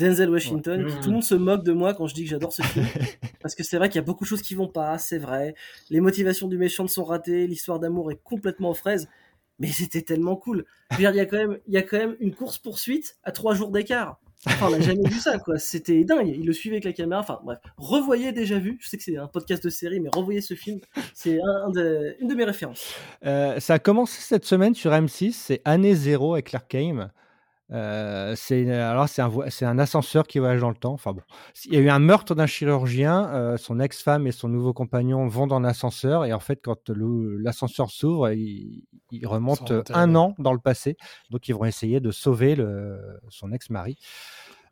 Denzel 0.00 0.30
Washington. 0.30 0.84
Ouais. 0.84 0.90
qui- 0.90 0.98
tout 1.00 1.06
le 1.08 1.12
monde 1.14 1.24
se 1.24 1.34
moque 1.34 1.62
de 1.64 1.72
moi 1.72 1.94
quand 1.94 2.06
je 2.06 2.14
dis 2.14 2.24
que 2.24 2.30
j'adore 2.30 2.52
ce 2.52 2.62
film 2.62 2.86
parce 3.42 3.54
que 3.54 3.62
c'est 3.62 3.76
vrai 3.76 3.88
qu'il 3.88 3.96
y 3.96 4.02
a 4.02 4.04
beaucoup 4.04 4.24
de 4.24 4.28
choses 4.28 4.42
qui 4.42 4.54
vont 4.54 4.68
pas, 4.68 4.98
c'est 4.98 5.18
vrai. 5.18 5.54
Les 5.90 6.00
motivations 6.00 6.48
du 6.48 6.58
méchant 6.58 6.86
sont 6.88 7.04
ratées, 7.04 7.46
l'histoire 7.46 7.78
d'amour 7.80 8.10
est 8.10 8.20
complètement 8.22 8.70
aux 8.70 8.74
fraises, 8.74 9.08
mais 9.58 9.68
c'était 9.68 10.02
tellement 10.02 10.36
cool. 10.36 10.64
Je 10.90 10.96
veux 10.96 11.00
dire, 11.02 11.10
il 11.10 11.16
y 11.16 11.20
a 11.20 11.26
quand 11.26 11.36
même, 11.38 11.58
il 11.68 11.74
y 11.74 11.78
a 11.78 11.82
quand 11.82 11.98
même 11.98 12.16
une 12.20 12.34
course 12.34 12.58
poursuite 12.58 13.16
à 13.24 13.32
trois 13.32 13.54
jours 13.54 13.70
d'écart. 13.70 14.18
Enfin, 14.46 14.68
on 14.68 14.70
n'a 14.70 14.80
jamais 14.80 15.06
vu 15.06 15.18
ça, 15.20 15.38
quoi. 15.38 15.58
C'était 15.58 16.02
dingue. 16.02 16.28
Il 16.28 16.46
le 16.46 16.54
suivait 16.54 16.76
avec 16.76 16.84
la 16.86 16.94
caméra. 16.94 17.20
Enfin, 17.20 17.40
bref. 17.44 17.58
Revoyez 17.76 18.32
déjà 18.32 18.58
vu. 18.58 18.78
Je 18.80 18.88
sais 18.88 18.96
que 18.96 19.02
c'est 19.02 19.18
un 19.18 19.26
podcast 19.26 19.62
de 19.62 19.68
série, 19.68 20.00
mais 20.00 20.08
revoyez 20.10 20.40
ce 20.40 20.54
film. 20.54 20.80
C'est 21.12 21.38
un, 21.42 21.66
un 21.66 21.70
de- 21.70 22.16
une 22.20 22.26
de 22.28 22.34
mes 22.34 22.44
références. 22.44 22.94
Euh, 23.26 23.60
ça 23.60 23.74
a 23.74 23.78
commencé 23.78 24.18
cette 24.22 24.46
semaine 24.46 24.74
sur 24.74 24.92
M6, 24.92 25.32
c'est 25.32 25.60
Année 25.66 25.94
Zéro 25.94 26.32
avec 26.32 26.46
Clark 26.46 26.66
Kane. 26.68 27.10
Euh, 27.72 28.34
c'est 28.36 28.68
alors 28.72 29.08
c'est 29.08 29.22
un 29.22 29.28
vo- 29.28 29.44
c'est 29.48 29.64
un 29.64 29.78
ascenseur 29.78 30.26
qui 30.26 30.40
voyage 30.40 30.60
dans 30.60 30.70
le 30.70 30.74
temps. 30.74 30.92
Enfin 30.92 31.12
bon, 31.12 31.22
il 31.66 31.74
y 31.74 31.76
a 31.76 31.80
eu 31.80 31.88
un 31.88 32.00
meurtre 32.00 32.34
d'un 32.34 32.46
chirurgien. 32.46 33.28
euh, 33.32 33.56
son 33.56 33.78
ex-femme 33.78 34.26
et 34.26 34.32
son 34.32 34.48
nouveau 34.48 34.72
compagnon 34.72 35.28
vont 35.28 35.46
dans 35.46 35.60
l'ascenseur 35.60 36.24
et 36.24 36.32
en 36.32 36.40
fait 36.40 36.60
quand 36.62 36.90
l'ascenseur 36.90 37.90
s'ouvre, 37.90 38.30
il, 38.32 38.82
il 39.12 39.26
remonte 39.26 39.60
Ils 39.60 39.68
sont 39.68 39.74
un 39.74 39.78
enterrés. 40.14 40.16
an 40.16 40.34
dans 40.38 40.52
le 40.52 40.58
passé. 40.58 40.96
Donc 41.30 41.48
ils 41.48 41.54
vont 41.54 41.64
essayer 41.64 42.00
de 42.00 42.10
sauver 42.10 42.56
le, 42.56 42.98
son 43.28 43.52
ex-mari. 43.52 43.98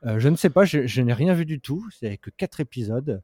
Euh, 0.07 0.19
je 0.19 0.29
ne 0.29 0.37
sais 0.37 0.51
pas, 0.51 0.65
je, 0.65 0.87
je 0.87 1.03
n'ai 1.03 1.13
rien 1.13 1.35
vu 1.35 1.45
du 1.47 1.61
tout. 1.61 1.85
C'est 2.01 2.17
que 2.19 2.31
quatre 2.31 2.59
épisodes. 2.61 3.23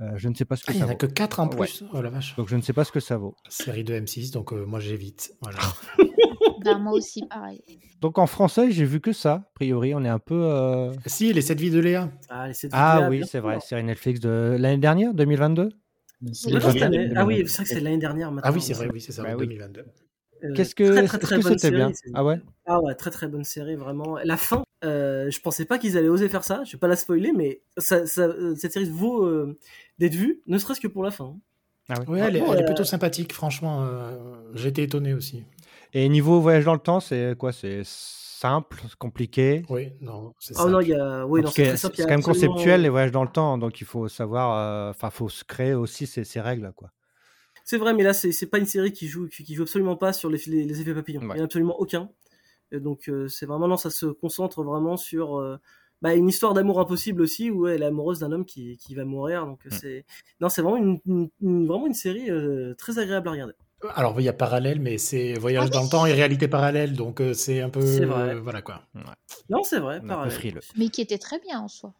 Euh, 0.00 0.12
je 0.16 0.28
ne 0.28 0.34
sais 0.34 0.44
pas 0.44 0.54
ce 0.56 0.64
que 0.64 0.70
Ah, 0.70 0.74
il 0.74 0.78
ça 0.78 0.84
n'y 0.84 0.90
en 0.90 0.90
a 0.90 0.92
vaut. 0.92 0.98
que 0.98 1.06
4 1.06 1.40
en 1.40 1.48
Ouais. 1.48 1.56
plus. 1.66 1.82
Oh 1.92 2.00
la 2.00 2.08
vache. 2.10 2.36
Donc 2.36 2.48
je 2.48 2.54
ne 2.56 2.60
sais 2.62 2.72
pas 2.72 2.84
ce 2.84 2.92
que 2.92 3.00
ça 3.00 3.16
vaut. 3.16 3.34
Série 3.48 3.82
de 3.84 3.94
M6, 3.98 4.32
donc 4.32 4.52
euh, 4.52 4.64
moi 4.64 4.78
j'évite. 4.80 5.32
Voilà. 5.42 5.58
Bah, 6.64 6.78
moi 6.78 6.92
aussi, 6.92 7.22
pareil. 7.28 7.60
Donc 8.00 8.18
en 8.18 8.26
français, 8.26 8.70
j'ai 8.70 8.84
vu 8.84 9.00
que 9.00 9.12
ça. 9.12 9.32
A 9.32 9.50
priori, 9.54 9.94
on 9.94 10.04
est 10.04 10.08
un 10.08 10.18
peu. 10.18 10.34
euh, 10.44 10.92
si, 11.06 11.32
les 11.32 11.40
7 11.42 11.60
vies 11.60 11.70
de 11.70 11.80
Léa. 11.80 12.10
Ah, 12.28 12.48
Ah 12.72 13.08
oui, 13.08 13.24
c'est 13.26 13.40
vrai, 13.40 13.60
série 13.60 13.84
Netflix 13.84 14.20
de 14.20 14.56
l'année 14.58 14.78
dernière, 14.78 15.14
2022. 15.14 15.70
C'est 16.32 16.46
Ouais, 16.48 16.52
les 16.52 16.54
non, 16.54 16.60
cette 16.60 16.70
premières 16.70 16.86
année- 16.86 17.12
Ah 17.16 17.24
oui, 17.26 17.34
2022. 17.36 17.46
c'est 17.48 17.54
vrai 17.56 17.64
que 17.64 17.68
c'est 17.70 17.80
l'année 17.80 17.98
dernière 17.98 18.32
maintenant. 18.32 18.50
Ah 18.50 18.52
oui, 18.52 18.60
c'est 18.60 18.72
vrai, 18.74 18.88
oui, 18.92 19.00
c'est 19.00 19.12
ça, 19.12 19.22
Bah 19.22 19.30
en 19.34 19.38
oui. 19.38 19.46
2022. 19.46 19.84
Euh, 20.44 20.54
Qu'est-ce 20.54 20.74
que 20.74 20.84
très, 20.84 21.06
très, 21.06 21.18
très 21.18 21.36
que 21.38 21.42
bonne 21.42 21.58
c'était 21.58 21.74
bien 21.74 21.90
Ah 22.14 22.24
ouais 22.24 22.40
Ah 22.66 22.80
ouais, 22.80 22.94
très 22.94 23.10
très 23.10 23.26
bonne 23.28 23.42
série, 23.44 23.74
vraiment. 23.76 24.18
La 24.24 24.36
fin, 24.36 24.62
euh, 24.84 25.30
je 25.30 25.40
pensais 25.40 25.64
pas 25.64 25.78
qu'ils 25.78 25.96
allaient 25.98 26.08
oser 26.08 26.28
faire 26.28 26.44
ça. 26.44 26.62
Je 26.64 26.72
vais 26.72 26.78
pas 26.78 26.86
la 26.88 26.94
spoiler, 26.96 27.32
mais 27.32 27.60
ça, 27.76 28.06
ça, 28.06 28.22
euh, 28.22 28.54
cette 28.56 28.72
série 28.72 28.88
vaut 28.88 29.24
euh, 29.24 29.58
d'être 29.98 30.14
vue, 30.14 30.40
ne 30.46 30.58
serait-ce 30.58 30.80
que 30.80 30.86
pour 30.88 31.02
la 31.02 31.10
fin. 31.10 31.36
Ah 31.88 31.94
ouais. 32.00 32.06
Ouais, 32.08 32.20
elle, 32.20 32.36
est- 32.36 32.38
Vraiment, 32.40 32.54
elle 32.54 32.60
est 32.60 32.64
plutôt 32.66 32.84
sympathique, 32.84 33.32
franchement. 33.32 33.84
euh, 33.84 34.54
été 34.64 34.82
étonné 34.84 35.14
aussi. 35.14 35.42
Et 35.92 36.08
niveau 36.08 36.40
voyage 36.40 36.64
dans 36.64 36.74
le 36.74 36.80
temps, 36.80 37.00
c'est 37.00 37.34
quoi? 37.38 37.52
C'est 37.52 37.82
simple, 37.84 38.80
compliqué? 38.98 39.64
Oui, 39.68 39.92
non, 40.00 40.32
c'est 40.38 40.54
Ah 40.56 40.66
il 40.82 40.88
y 40.88 40.94
a, 40.94 41.26
oui, 41.26 41.40
non, 41.40 41.44
Parce 41.44 41.56
c'est 41.56 41.76
simple. 41.76 41.96
quand 41.98 42.08
même 42.08 42.22
conceptuel 42.22 42.82
les 42.82 42.88
voyages 42.88 43.10
dans 43.12 43.24
le 43.24 43.30
temps, 43.30 43.58
donc 43.58 43.80
il 43.80 43.86
faut 43.86 44.08
savoir, 44.08 44.56
euh, 44.58 44.90
enfin, 44.90 45.10
faut 45.10 45.28
se 45.28 45.44
créer 45.44 45.74
aussi 45.74 46.06
ses 46.06 46.40
règles, 46.40 46.72
quoi. 46.76 46.90
C'est 47.64 47.76
vrai, 47.76 47.92
mais 47.92 48.02
là, 48.02 48.14
c'est 48.14 48.32
c'est 48.32 48.46
pas 48.46 48.58
une 48.58 48.64
série 48.66 48.92
qui 48.92 49.08
joue, 49.08 49.28
qui, 49.28 49.44
qui 49.44 49.54
joue 49.54 49.62
absolument 49.64 49.96
pas 49.96 50.14
sur 50.14 50.30
les, 50.30 50.38
les, 50.46 50.64
les 50.64 50.80
effets 50.80 50.94
papillons. 50.94 51.20
Ouais. 51.22 51.34
Il 51.34 51.36
y 51.36 51.40
en 51.40 51.42
a 51.42 51.44
absolument 51.44 51.78
aucun. 51.78 52.10
Et 52.72 52.80
donc, 52.80 53.08
euh, 53.08 53.28
c'est 53.28 53.46
vraiment, 53.46 53.68
non, 53.68 53.76
ça 53.76 53.90
se 53.90 54.06
concentre 54.06 54.62
vraiment 54.62 54.96
sur 54.96 55.38
euh, 55.38 55.58
bah, 56.00 56.14
une 56.14 56.28
histoire 56.28 56.54
d'amour 56.54 56.80
impossible 56.80 57.20
aussi, 57.20 57.50
où 57.50 57.66
elle 57.66 57.82
est 57.82 57.86
amoureuse 57.86 58.20
d'un 58.20 58.32
homme 58.32 58.46
qui, 58.46 58.78
qui 58.78 58.94
va 58.94 59.04
mourir. 59.04 59.44
Donc, 59.46 59.66
Mm. 59.66 59.70
c'est, 59.70 60.04
non, 60.40 60.48
c'est 60.48 60.62
vraiment 60.62 60.76
une, 60.78 60.98
une- 61.06 61.30
une- 61.42 61.66
vraiment 61.66 61.86
une 61.86 61.94
série 61.94 62.30
euh, 62.30 62.74
très 62.74 62.98
agréable 62.98 63.28
à 63.28 63.32
regarder. 63.32 63.54
Alors, 63.94 64.20
il 64.20 64.24
y 64.24 64.28
a 64.28 64.32
parallèle, 64.32 64.80
mais 64.80 64.98
c'est 64.98 65.34
voyage 65.34 65.66
Ah 65.68 65.70
dans 65.70 65.78
oui. 65.80 65.84
le 65.86 65.90
temps 65.90 66.06
et 66.06 66.12
réalité 66.12 66.48
parallèle, 66.48 66.94
donc 66.94 67.20
euh, 67.20 67.32
c'est 67.32 67.60
un 67.60 67.70
peu. 67.70 67.80
C'est 67.80 68.04
vrai. 68.04 68.34
euh, 68.34 68.40
voilà 68.40 68.60
quoi. 68.60 68.82
Non, 69.48 69.62
c'est 69.62 69.78
vrai, 69.78 69.96
On 69.96 69.98
est 69.98 69.98
un 69.98 70.00
peu 70.00 70.08
pareil. 70.08 70.30
frileux. 70.32 70.60
Mais 70.76 70.88
qui 70.88 71.00
était 71.00 71.18
très 71.18 71.38
bien 71.38 71.60
en 71.60 71.68
soi. 71.68 71.94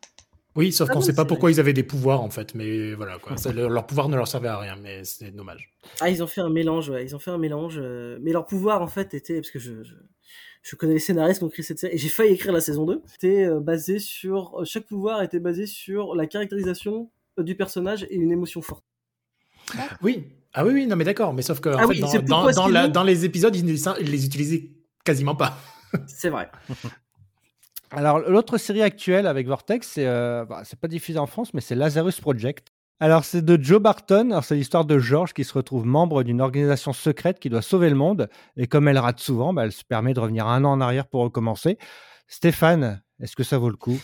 Oui, 0.56 0.72
sauf 0.72 0.88
Ah 0.90 0.94
qu'on 0.94 0.98
bon, 0.98 1.04
sait 1.06 1.14
pas 1.14 1.24
pourquoi 1.24 1.52
ils 1.52 1.60
avaient 1.60 1.72
des 1.72 1.84
pouvoirs 1.84 2.20
en 2.20 2.30
fait, 2.30 2.54
mais 2.56 2.94
voilà 2.94 3.18
quoi. 3.18 3.36
Ça, 3.36 3.52
leur, 3.52 3.70
leur 3.70 3.86
pouvoir 3.86 4.08
ne 4.08 4.16
leur 4.16 4.26
servait 4.26 4.48
à 4.48 4.58
rien, 4.58 4.74
mais 4.74 5.04
c'est 5.04 5.30
dommage. 5.30 5.72
Ah, 6.00 6.10
ils 6.10 6.20
ont 6.20 6.26
fait 6.26 6.40
un 6.40 6.50
mélange, 6.50 6.88
ouais. 6.90 7.04
Ils 7.04 7.14
ont 7.14 7.20
fait 7.20 7.30
un 7.30 7.38
mélange. 7.38 7.78
euh, 7.80 8.18
Mais 8.22 8.32
leur 8.32 8.44
pouvoir, 8.46 8.82
en 8.82 8.88
fait, 8.88 9.14
était. 9.14 9.36
Parce 9.40 9.52
que 9.52 9.60
je, 9.60 9.84
je, 9.84 9.94
je 10.62 10.74
connais 10.74 10.94
les 10.94 10.98
scénaristes 10.98 11.38
qui 11.38 11.44
ont 11.44 11.48
écrit 11.48 11.62
cette 11.62 11.78
série, 11.78 11.94
et 11.94 11.98
j'ai 11.98 12.08
failli 12.08 12.32
écrire 12.32 12.52
la 12.52 12.60
saison 12.60 12.86
2. 12.86 13.02
C'était 13.06 13.44
euh, 13.44 13.60
basé 13.60 14.00
sur. 14.00 14.60
Chaque 14.64 14.86
pouvoir 14.86 15.22
était 15.22 15.38
basé 15.38 15.66
sur 15.66 16.16
la 16.16 16.26
caractérisation 16.26 17.08
euh, 17.38 17.44
du 17.44 17.54
personnage 17.54 18.02
et 18.10 18.16
une 18.16 18.32
émotion 18.32 18.60
forte. 18.62 18.82
Oui. 20.02 20.24
Ah 20.54 20.64
oui, 20.64 20.72
oui, 20.74 20.86
non 20.86 20.96
mais 20.96 21.04
d'accord, 21.04 21.34
mais 21.34 21.42
sauf 21.42 21.60
que 21.60 21.68
en 21.68 21.78
Ah 21.78 21.82
fait, 21.82 21.88
oui, 21.88 22.00
dans, 22.00 22.08
c'est 22.08 22.24
dans, 22.24 22.68
la- 22.68 23.04
les 23.04 23.24
épisodes, 23.24 23.54
ils, 23.54 23.64
ne- 23.64 24.00
les 24.02 24.24
utilisaient 24.26 24.70
quasiment 25.04 25.34
pas. 25.34 25.56
C'est 26.06 26.30
vrai. 26.30 26.50
Alors, 27.90 28.18
l'autre 28.18 28.58
série 28.58 28.82
actuelle 28.82 29.26
avec 29.26 29.46
Vortex, 29.46 29.88
c'est 29.88 30.06
euh, 30.06 30.44
bah, 30.44 30.60
c'est 30.64 30.78
pas 30.78 30.88
diffusé 30.88 31.18
en 31.18 31.26
France, 31.26 31.54
mais 31.54 31.62
c'est 31.62 31.74
Lazarus 31.74 32.20
Project. 32.20 32.68
Alors, 33.00 33.24
c'est 33.24 33.42
de 33.42 33.62
Joe 33.62 33.80
Barton. 33.80 34.30
Alors, 34.30 34.44
c'est 34.44 34.56
l'histoire 34.56 34.84
de 34.84 34.98
George 34.98 35.32
qui 35.32 35.44
se 35.44 35.54
retrouve 35.54 35.86
membre 35.86 36.22
d'une 36.22 36.40
organisation 36.42 36.92
secrète 36.92 37.38
qui 37.38 37.48
doit 37.48 37.62
sauver 37.62 37.88
le 37.88 37.94
monde. 37.96 38.28
Et 38.58 38.66
comme 38.66 38.88
elle 38.88 38.98
rate 38.98 39.20
souvent, 39.20 39.54
bah, 39.54 39.64
elle 39.64 39.72
se 39.72 39.84
permet 39.84 40.12
de 40.12 40.20
revenir 40.20 40.46
un 40.48 40.64
an 40.64 40.72
en 40.72 40.80
arrière 40.82 41.06
pour 41.06 41.22
recommencer. 41.22 41.78
Stéphane, 42.26 43.00
est-ce 43.20 43.36
que 43.36 43.44
ça 43.44 43.56
vaut 43.56 43.70
le 43.70 43.76
coup? 43.76 43.98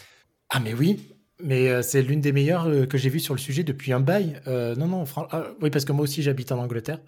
Ah 0.49 0.61
mais 0.61 0.73
oui, 0.73 1.14
mais 1.43 1.69
euh, 1.69 1.83
c'est 1.83 2.03
l'une 2.03 2.21
des 2.21 2.33
meilleures 2.33 2.67
euh, 2.69 2.87
que 2.87 2.97
j'ai 2.99 3.09
vues 3.09 3.21
sur 3.21 3.35
le 3.35 3.41
sujet 3.41 3.65
depuis 3.65 3.93
un 3.93 4.01
bail. 4.01 4.41
Euh, 4.47 4.75
non, 4.77 4.87
non, 4.87 5.05
fran- 5.05 5.27
ah, 5.33 5.45
oui, 5.61 5.71
parce 5.71 5.85
que 5.85 5.93
moi 5.93 6.05
aussi 6.05 6.23
j'habite 6.23 6.53
en 6.53 6.59
Angleterre. 6.59 7.01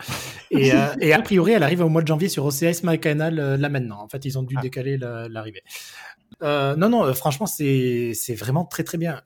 Et, 0.51 0.73
euh, 0.75 0.77
et 1.01 1.13
a 1.13 1.21
priori, 1.23 1.53
elle 1.53 1.63
arrive 1.63 1.81
au 1.83 1.89
mois 1.89 2.03
de 2.03 2.07
janvier 2.09 2.29
sur 2.29 2.45
OCS 2.45 2.83
MyCanal 2.83 3.39
euh, 3.39 3.57
là 3.57 3.69
maintenant. 3.69 4.01
En 4.03 4.09
fait, 4.09 4.25
ils 4.25 4.39
ont 4.39 4.43
dû 4.43 4.57
Ah. 4.59 4.63
décaler 4.63 4.97
la- 4.99 5.29
l'arrivée. 5.29 5.63
Non, 6.43 6.89
non, 6.89 7.15
franchement, 7.15 7.47
c'est 7.47 8.13
vraiment 8.37 8.65
très 8.65 8.85
très 8.85 8.99
bien. 8.99 9.23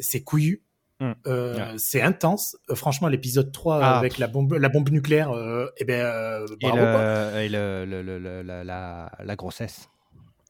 C'est 0.00 0.22
couillu. 0.22 0.62
Mm. 1.00 1.12
Euh, 1.26 1.54
Ouais. 1.56 1.62
C'est 1.78 2.02
intense. 2.02 2.56
Franchement, 2.74 3.08
l'épisode 3.08 3.52
3 3.52 3.80
Ah. 3.82 3.98
avec 3.98 4.18
la 4.18 4.26
bombe, 4.26 4.52
la 4.52 4.68
bombe 4.68 4.90
nucléaire, 4.90 5.30
eh 5.78 5.84
ben, 5.84 6.44
Et, 6.60 6.66
bravo. 6.66 6.76
quoi. 6.76 7.30
le- 7.32 7.38
et 7.40 7.48
le- 7.48 7.84
le- 7.86 8.02
le- 8.02 8.18
le- 8.18 8.42
la, 8.42 8.62
la- 8.64 9.10
la 9.24 9.36
grossesse. 9.36 9.88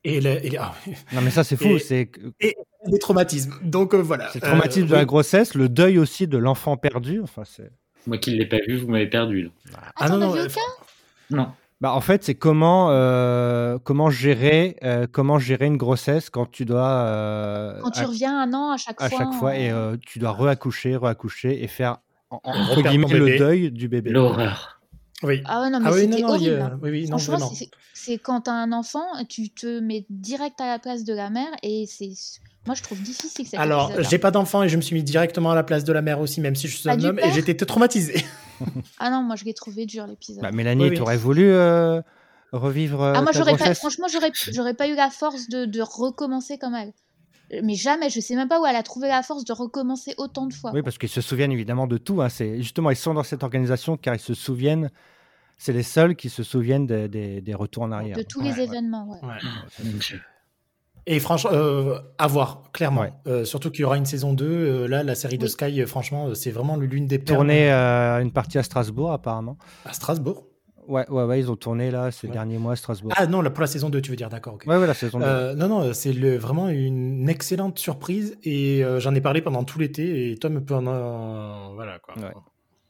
Et, 0.05 0.21
le- 0.21 0.45
et- 0.45 0.57
ah, 0.59 0.73
Non, 1.13 1.21
mais 1.23 1.31
ça, 1.31 1.45
c'est 1.45 1.57
fou. 1.57 1.77
Et- 1.77 1.79
C'est 1.79 2.07
que- 2.07 2.21
des 2.87 2.99
traumatismes. 2.99 3.53
Donc 3.63 3.93
euh, 3.95 3.99
voilà. 4.03 4.29
c'est 4.33 4.43
le 4.43 4.49
traumatisme 4.49 4.85
Euh, 4.87 4.89
de 4.89 4.95
la 4.95 5.01
oui. 5.01 5.07
grossesse, 5.07 5.55
le 5.55 5.69
deuil 5.69 5.99
aussi 5.99 6.27
de 6.27 6.39
l'enfant 6.39 6.77
perdu. 6.79 7.21
Enfin, 7.23 7.43
c'est. 7.45 7.71
Moi 8.07 8.17
qui 8.17 8.33
ne 8.33 8.39
l'ai 8.39 8.47
pas 8.47 8.57
vu, 8.67 8.79
vous 8.79 8.89
m'avez 8.89 9.07
perdu. 9.09 9.43
là. 9.43 9.51
Ah, 9.75 9.93
Ah 9.97 10.09
t'en 10.09 10.17
non, 10.17 10.23
as 10.23 10.27
non, 10.29 10.33
vu 10.33 10.39
euh, 10.41 10.45
aucun 10.47 11.37
Non. 11.37 11.49
Bah, 11.83 11.93
en 11.95 12.01
fait, 12.01 12.23
c'est 12.25 12.35
comment, 12.35 12.89
euh, 12.91 13.79
comment, 13.83 14.11
gérer, 14.11 14.77
euh, 14.83 15.07
comment 15.11 15.39
gérer 15.39 15.67
une 15.67 15.77
grossesse 15.79 16.29
quand 16.31 16.51
tu 16.51 16.65
dois. 16.65 16.89
euh, 16.91 17.79
Quand 17.83 17.91
tu 17.91 18.01
à- 18.01 18.07
reviens 18.07 18.41
un 18.43 18.53
an 18.55 18.73
à 18.73 18.77
chaque 18.79 19.01
à 19.01 19.09
fois. 19.11 19.19
chaque 19.19 19.33
fois 19.35 19.57
et 19.57 19.71
euh, 19.71 19.93
euh, 19.93 19.97
tu 20.07 20.19
dois 20.19 20.31
reaccoucher, 20.33 20.97
reaccoucher 20.97 21.63
et 21.63 21.67
faire 21.69 21.99
en- 22.31 22.41
en- 22.45 22.53
Et 22.55 22.59
entre 22.59 22.83
guillemets 22.83 23.09
le 23.13 23.39
deuil 23.39 23.71
du 23.71 23.89
bébé. 23.89 24.11
L'horreur. 24.11 24.80
Oui. 25.23 25.43
Ah 25.45 25.61
ouais, 25.63 25.71
non, 25.71 25.81
mais 25.81 25.87
Ah 25.89 25.93
oui, 25.93 26.07
non, 26.07 26.19
non, 26.19 26.29
horrible. 26.29 26.61
a- 26.61 26.65
hein. 26.67 26.79
oui, 26.83 26.91
oui, 26.91 27.09
non, 27.09 27.19
Franchement, 27.19 27.53
c'est- 27.93 28.19
quand 28.19 28.43
t'as 28.43 28.53
un 28.53 28.73
enfant, 28.73 29.05
tu 29.29 29.51
te 29.51 29.81
mets 29.81 30.07
direct 30.09 30.61
à 30.61 30.67
la 30.67 30.79
place 30.79 31.05
de 31.05 31.13
la 31.13 31.31
mère 31.31 31.51
et 31.63 31.87
c'est. 31.87 32.11
Moi, 32.67 32.75
je 32.75 32.83
trouve 32.83 33.01
difficile 33.03 33.47
cet 33.47 33.59
Alors, 33.59 33.91
j'ai 34.03 34.19
pas 34.19 34.31
d'enfant 34.31 34.63
et 34.63 34.69
je 34.69 34.77
me 34.77 34.83
suis 34.83 34.95
mis 34.95 35.03
directement 35.03 35.51
à 35.51 35.55
la 35.55 35.63
place 35.63 35.85
de 35.85 35.93
la 35.93 36.03
mère 36.03 36.21
aussi, 36.21 36.41
même 36.41 36.55
si 36.55 36.69
je 36.69 36.77
suis 36.77 36.85
Pas 36.89 36.95
un 36.95 37.05
homme, 37.05 37.19
et 37.19 37.31
j'étais 37.33 37.55
traumatisé. 37.55 38.15
Ah 38.99 39.09
non, 39.11 39.23
moi, 39.23 39.37
je 39.37 39.45
l'ai 39.45 39.55
trouvé 39.55 39.87
dur 39.87 40.07
l'épisode. 40.07 40.43
Bah, 40.43 40.53
Mélanie, 40.53 40.83
Oui, 40.85 40.89
oui. 40.91 40.97
tu 40.97 41.03
aurais 41.03 41.17
voulu 41.17 41.51
euh, 41.51 42.03
revivre 42.53 43.01
euh, 43.03 43.15
Ah, 43.17 43.23
moi, 43.23 43.33
j'aurais 43.33 43.57
pas, 43.57 43.75
franchement, 43.75 44.07
j'aurais, 44.13 44.31
j'aurais 44.53 44.75
pas 44.75 44.87
eu 44.89 44.95
la 44.95 45.09
force 45.11 45.49
de, 45.49 45.65
de 45.65 45.81
recommencer 45.81 46.59
comme 46.59 46.75
elle. 46.75 46.93
Mais 47.63 47.75
jamais, 47.75 48.11
je 48.11 48.21
sais 48.21 48.37
même 48.37 48.49
pas 48.49 48.61
où 48.61 48.67
elle 48.67 48.77
a 48.77 48.83
trouvé 48.83 49.09
la 49.09 49.23
force 49.23 49.45
de 49.45 49.53
recommencer 49.53 50.15
autant 50.19 50.47
de 50.47 50.55
fois. 50.55 50.71
Oui, 50.73 50.83
parce 50.83 50.99
qu'ils 50.99 51.09
se 51.09 51.21
souviennent 51.21 51.53
évidemment 51.53 51.87
de 51.87 51.99
tout. 51.99 52.23
hein. 52.23 52.29
C'est 52.29 52.59
justement 52.63 52.91
ils 52.91 52.97
sont 52.97 53.15
dans 53.15 53.23
cette 53.25 53.43
organisation 53.43 53.97
car 53.97 54.15
ils 54.15 54.21
se 54.21 54.35
souviennent. 54.35 54.91
C'est 55.59 55.73
les 55.73 55.83
seuls 55.83 56.17
qui 56.17 56.31
se 56.31 56.43
souviennent 56.43 56.87
des, 56.87 57.09
des- 57.09 57.41
des 57.41 57.55
retours 57.55 57.83
en 57.83 57.93
arrière. 57.93 58.17
de 58.17 58.23
tous 58.23 58.39
Ouais, 58.41 58.47
les 58.47 58.53
ouais. 58.55 58.65
événements, 58.65 59.11
ouais. 59.11 59.39
Dieu. 59.99 60.21
Et 61.07 61.19
franchement, 61.19 61.51
euh, 61.53 61.99
à 62.19 62.27
voir, 62.27 62.71
clairement. 62.73 63.01
Ouais. 63.03 63.13
Euh, 63.27 63.45
surtout 63.45 63.71
qu'il 63.71 63.81
y 63.81 63.85
aura 63.85 63.97
une 63.97 64.07
saison 64.07 64.33
2. 64.33 64.45
euh, 64.47 64.87
là, 64.87 65.03
la 65.03 65.15
série 65.15 65.39
de. 65.39 65.47
Sky, 65.47 65.81
euh, 65.81 65.87
franchement, 65.87 66.29
euh, 66.29 66.35
c'est 66.35 66.51
vraiment 66.51 66.77
l'une 66.77 67.07
des 67.07 67.19
perles 67.19 67.39
Tourné 67.39 67.73
euh, 67.73 68.21
une 68.21 68.33
partie 68.33 68.59
à 68.59 68.63
Strasbourg 68.63 69.11
apparemment. 69.11 69.57
à 69.87 69.93
Strasbourg. 69.93 70.47
Ouais, 70.91 71.09
ouais, 71.09 71.23
ouais, 71.25 71.39
ils 71.39 71.51
ont 71.51 71.57
tourné 71.57 71.91
là 71.93 72.11
ces 72.11 72.27
Ouais. 72.27 72.33
derniers 72.33 72.59
mois 72.59 72.73
à 72.73 72.77
Strasbourg. 72.77 73.13
Ah 73.17 73.27
non, 73.27 73.43
pour 73.51 73.61
la 73.61 73.67
saison 73.69 73.91
2, 73.91 74.03
tu 74.03 74.11
veux 74.11 74.17
dire, 74.17 74.29
d'accord. 74.29 74.55
ok. 74.55 74.65
Ouais, 74.67 74.77
ouais, 74.77 74.87
la 74.87 74.95
saison. 74.95 75.19
deux. 75.21 75.25
Euh, 75.25 75.55
non, 75.55 75.69
non, 75.69 75.93
c'est 75.93 76.13
vraiment 76.37 76.69
une 76.69 77.29
excellente 77.29 77.79
surprise 77.79 78.37
et 78.43 78.85
euh, 78.85 78.99
j'en 78.99 79.15
ai 79.15 79.21
parlé 79.21 79.41
pendant 79.41 79.63
tout 79.63 79.79
l'été 79.79 80.33
et 80.33 80.37
Tom 80.37 80.65
peut 80.65 80.75
en. 80.75 81.75
voilà 81.75 81.99
quoi. 82.01 82.15
Ouais. 82.17 82.33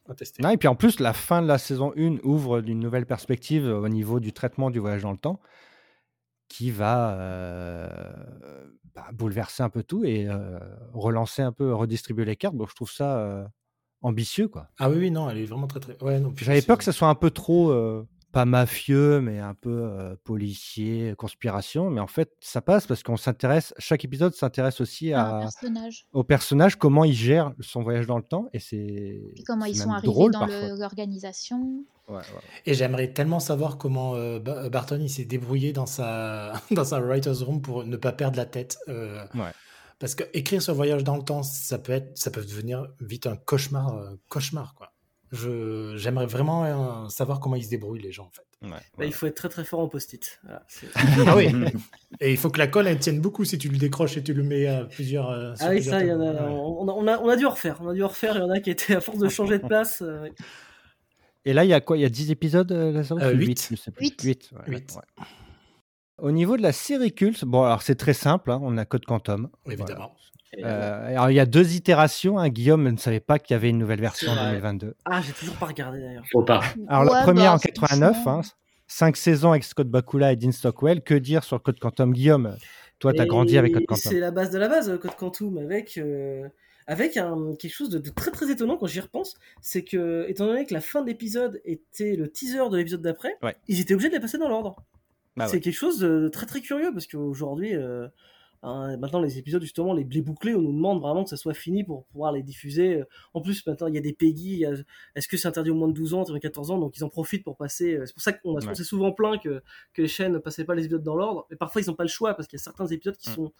à 0.08 0.14
tester. 0.14 0.42
et 0.50 0.56
puis 0.56 0.66
en 0.68 0.74
plus, 0.74 0.98
la 0.98 1.12
fin 1.12 1.42
de 1.42 1.46
la 1.46 1.58
saison 1.58 1.92
1 1.96 2.16
ouvre 2.24 2.62
d'une 2.62 2.80
nouvelle 2.80 3.04
perspective 3.06 3.66
au 3.66 3.88
niveau 3.88 4.18
du 4.18 4.32
traitement 4.32 4.70
du 4.70 4.78
voyage 4.78 5.02
dans 5.02 5.12
le 5.12 5.18
temps 5.18 5.38
qui 6.48 6.70
va 6.70 7.16
bah, 8.94 9.06
bouleverser 9.12 9.62
un 9.62 9.68
peu 9.68 9.82
tout 9.82 10.04
et 10.04 10.26
relancer 10.94 11.42
un 11.42 11.52
peu, 11.52 11.72
redistribuer 11.74 12.24
les 12.24 12.36
cartes. 12.36 12.56
Donc 12.56 12.70
je 12.70 12.74
trouve 12.74 12.90
ça 12.90 13.46
ambitieux, 14.02 14.48
quoi. 14.48 14.68
Ah 14.78 14.90
oui, 14.90 14.98
oui, 14.98 15.10
non, 15.10 15.28
elle 15.30 15.38
est 15.38 15.46
vraiment 15.46 15.66
très 15.66 15.80
très. 15.80 16.02
Ouais, 16.02 16.22
J'avais 16.36 16.62
peur 16.62 16.78
que 16.78 16.84
ça 16.84 16.92
soit 16.92 17.08
un 17.08 17.14
peu 17.14 17.30
trop 17.30 17.72
pas 18.32 18.44
mafieux, 18.44 19.20
mais 19.20 19.40
un 19.40 19.54
peu 19.54 20.16
policier, 20.22 21.14
conspiration. 21.18 21.90
Mais 21.90 22.00
en 22.00 22.06
fait, 22.06 22.32
ça 22.40 22.60
passe 22.60 22.86
parce 22.86 23.02
qu'on 23.02 23.16
s'intéresse, 23.16 23.74
chaque 23.78 24.04
épisode 24.04 24.34
s'intéresse 24.34 24.80
aussi 24.80 25.12
à, 25.12 25.40
personnage. 25.40 26.06
au 26.12 26.22
personnage, 26.22 26.76
comment 26.76 27.04
il 27.04 27.12
gère 27.12 27.52
son 27.58 27.82
voyage 27.82 28.06
dans 28.06 28.18
le 28.18 28.22
temps. 28.22 28.48
Et 28.52 28.60
c'est. 28.60 29.20
comment 29.46 29.64
ils 29.64 29.76
sont 29.76 29.90
arrivés 29.90 30.30
dans 30.32 30.46
l'organisation. 30.46 31.84
Et 32.66 32.74
j'aimerais 32.74 33.12
tellement 33.12 33.40
savoir 33.40 33.78
comment 33.78 34.14
Barton 34.40 35.06
s'est 35.08 35.24
débrouillé 35.24 35.72
dans 35.72 35.86
sa, 35.86 36.52
dans 36.70 36.84
sa 36.84 37.00
writer's 37.00 37.42
room 37.42 37.60
pour 37.60 37.84
ne 37.84 37.96
pas 37.96 38.12
perdre 38.12 38.36
la 38.36 38.46
tête. 38.46 38.78
Parce 40.00 40.16
que 40.16 40.24
écrire 40.34 40.60
ce 40.60 40.72
voyage 40.72 41.04
dans 41.04 41.16
le 41.16 41.22
temps, 41.22 41.44
ça 41.44 41.78
peut, 41.78 41.92
être, 41.92 42.18
ça 42.18 42.32
peut 42.32 42.42
devenir 42.42 42.88
vite 43.00 43.26
un 43.28 43.36
cauchemar, 43.36 44.02
cauchemar 44.28 44.74
quoi. 44.74 44.92
Je, 45.32 45.96
j'aimerais 45.96 46.26
vraiment 46.26 46.64
euh, 46.64 47.08
savoir 47.08 47.38
comment 47.38 47.54
ils 47.54 47.62
se 47.62 47.70
débrouillent, 47.70 48.02
les 48.02 48.10
gens, 48.10 48.26
en 48.26 48.30
fait. 48.30 48.42
Il 49.06 49.12
faut 49.12 49.26
être 49.26 49.36
très 49.36 49.48
très 49.48 49.64
fort 49.64 49.80
en 49.80 49.88
post-it. 49.88 50.40
ah 50.96 51.36
oui. 51.36 51.52
Et 52.20 52.32
il 52.32 52.36
faut 52.36 52.50
que 52.50 52.58
la 52.58 52.66
colle, 52.66 52.88
elle 52.88 52.98
tienne 52.98 53.20
beaucoup 53.20 53.44
si 53.44 53.56
tu 53.56 53.68
le 53.68 53.78
décroches 53.78 54.16
et 54.16 54.22
tu 54.22 54.34
le 54.34 54.42
mets 54.42 54.66
à 54.66 54.84
plusieurs. 54.84 55.30
Euh, 55.30 55.54
ah 55.60 55.70
oui, 55.70 55.82
ça, 55.82 56.04
y 56.04 56.12
en 56.12 56.20
a, 56.20 56.42
on, 56.42 56.88
a, 56.88 57.18
on, 57.18 57.28
a, 57.28 57.36
dû 57.36 57.46
en 57.46 57.50
refaire. 57.50 57.78
On 57.80 57.88
a 57.88 57.94
dû 57.94 58.02
en 58.02 58.08
refaire. 58.08 58.36
Il 58.36 58.40
y 58.40 58.42
en 58.42 58.50
a 58.50 58.60
qui 58.60 58.70
étaient 58.70 58.96
à 58.96 59.00
force 59.00 59.18
de 59.18 59.28
changer 59.28 59.58
de 59.58 59.66
place. 59.66 60.02
Euh, 60.02 60.28
et 61.44 61.52
là, 61.52 61.64
il 61.64 61.68
y 61.68 61.72
a 61.72 61.80
quoi? 61.80 61.96
Il 61.96 62.00
y 62.00 62.04
a 62.04 62.10
10 62.10 62.32
épisodes, 62.32 62.70
la 62.72 63.04
série 63.04 63.36
8. 63.36 63.68
8. 63.98 64.20
8. 64.22 64.50
8. 64.66 64.98
Au 66.22 66.30
niveau 66.32 66.56
de 66.56 66.62
la 66.62 66.72
série 66.72 67.12
culte, 67.12 67.44
bon, 67.44 67.62
alors 67.62 67.82
c'est 67.82 67.94
très 67.94 68.12
simple. 68.12 68.50
Hein, 68.50 68.60
on 68.62 68.76
a 68.76 68.84
Code 68.84 69.04
Quantum. 69.04 69.48
Évidemment. 69.66 70.14
Euh, 70.58 71.08
alors, 71.10 71.30
il 71.30 71.34
y 71.34 71.40
a 71.40 71.46
deux 71.46 71.74
itérations. 71.74 72.38
Hein. 72.38 72.48
Guillaume 72.48 72.88
ne 72.88 72.96
savait 72.96 73.20
pas 73.20 73.38
qu'il 73.38 73.54
y 73.54 73.56
avait 73.56 73.70
une 73.70 73.78
nouvelle 73.78 74.00
version 74.00 74.32
en 74.32 74.50
2022. 74.50 74.96
Ah, 75.04 75.20
j'ai 75.24 75.32
toujours 75.32 75.54
pas 75.56 75.66
regardé 75.66 76.00
d'ailleurs. 76.00 76.24
Faut 76.30 76.42
pas. 76.42 76.60
Alors, 76.88 77.04
la 77.04 77.22
première 77.22 77.52
bah, 77.52 77.56
en 77.56 77.58
89, 77.58 78.26
hein, 78.26 78.40
5 78.88 79.16
saisons 79.16 79.50
avec 79.52 79.64
Scott 79.64 79.88
Bakula 79.88 80.32
et 80.32 80.36
Dean 80.36 80.52
Stockwell. 80.52 81.02
Que 81.02 81.14
dire 81.14 81.44
sur 81.44 81.62
Code 81.62 81.78
Quantum, 81.78 82.12
Guillaume? 82.12 82.56
Toi, 82.98 83.12
tu 83.12 83.20
as 83.20 83.26
grandi 83.26 83.56
avec 83.56 83.72
Code 83.72 83.86
Quantum. 83.86 84.10
C'est 84.12 84.20
la 84.20 84.30
base 84.30 84.50
de 84.50 84.58
la 84.58 84.68
base, 84.68 84.98
Code 85.00 85.16
Quantum, 85.16 85.58
avec. 85.58 85.98
Euh, 85.98 86.48
avec 86.86 87.16
un, 87.16 87.54
quelque 87.56 87.72
chose 87.72 87.88
de, 87.88 88.00
très 88.10 88.32
très 88.32 88.50
étonnant 88.50 88.76
quand 88.76 88.88
j'y 88.88 88.98
repense, 88.98 89.36
c'est 89.60 89.84
que, 89.84 90.26
étant 90.28 90.46
donné 90.46 90.66
que 90.66 90.74
la 90.74 90.80
fin 90.80 91.02
de 91.02 91.06
l'épisode 91.06 91.60
était 91.64 92.16
le 92.16 92.28
teaser 92.28 92.68
de 92.68 92.76
l'épisode 92.76 93.02
d'après, 93.02 93.36
ils 93.68 93.80
étaient 93.80 93.94
obligés 93.94 94.08
de 94.08 94.14
les 94.14 94.20
passer 94.20 94.38
dans 94.38 94.48
l'ordre. 94.48 94.74
Bah 95.36 95.46
c'est 95.46 95.60
quelque 95.60 95.74
chose 95.74 95.98
de 96.00 96.28
très 96.28 96.46
très 96.46 96.60
curieux 96.60 96.92
parce 96.92 97.06
qu'aujourd'hui, 97.06 97.74
euh, 97.74 98.08
Hein, 98.62 98.98
maintenant, 98.98 99.22
les 99.22 99.38
épisodes, 99.38 99.62
justement, 99.62 99.94
les, 99.94 100.04
les 100.04 100.20
bouclés, 100.20 100.54
on 100.54 100.60
nous 100.60 100.72
demande 100.72 101.00
vraiment 101.00 101.24
que 101.24 101.30
ça 101.30 101.38
soit 101.38 101.54
fini 101.54 101.82
pour 101.82 102.04
pouvoir 102.06 102.32
les 102.32 102.42
diffuser. 102.42 103.02
En 103.32 103.40
plus, 103.40 103.66
maintenant, 103.66 103.86
il 103.86 103.94
y 103.94 103.98
a 103.98 104.02
des 104.02 104.12
Peggy. 104.12 104.64
Est-ce 105.14 105.28
que 105.28 105.38
c'est 105.38 105.48
interdit 105.48 105.70
au 105.70 105.74
moins 105.74 105.88
de 105.88 105.94
12 105.94 106.14
ans, 106.14 106.24
14 106.24 106.70
ans? 106.70 106.78
Donc, 106.78 106.96
ils 106.96 107.04
en 107.04 107.08
profitent 107.08 107.42
pour 107.42 107.56
passer. 107.56 107.94
Euh, 107.94 108.06
c'est 108.06 108.12
pour 108.12 108.22
ça 108.22 108.32
qu'on 108.32 108.56
a 108.56 108.74
s'est 108.74 108.84
souvent 108.84 109.12
plaint 109.12 109.40
que, 109.42 109.62
que 109.94 110.02
les 110.02 110.08
chaînes 110.08 110.32
ne 110.32 110.38
passaient 110.38 110.64
pas 110.64 110.74
les 110.74 110.84
épisodes 110.84 111.02
dans 111.02 111.16
l'ordre. 111.16 111.46
Mais 111.50 111.56
parfois, 111.56 111.80
ils 111.80 111.86
n'ont 111.86 111.94
pas 111.94 112.04
le 112.04 112.10
choix 112.10 112.34
parce 112.34 112.48
qu'il 112.48 112.58
y 112.58 112.60
a 112.60 112.62
certains 112.62 112.86
épisodes 112.86 113.16
qui 113.16 113.30
mm. 113.30 113.34
sont 113.34 113.52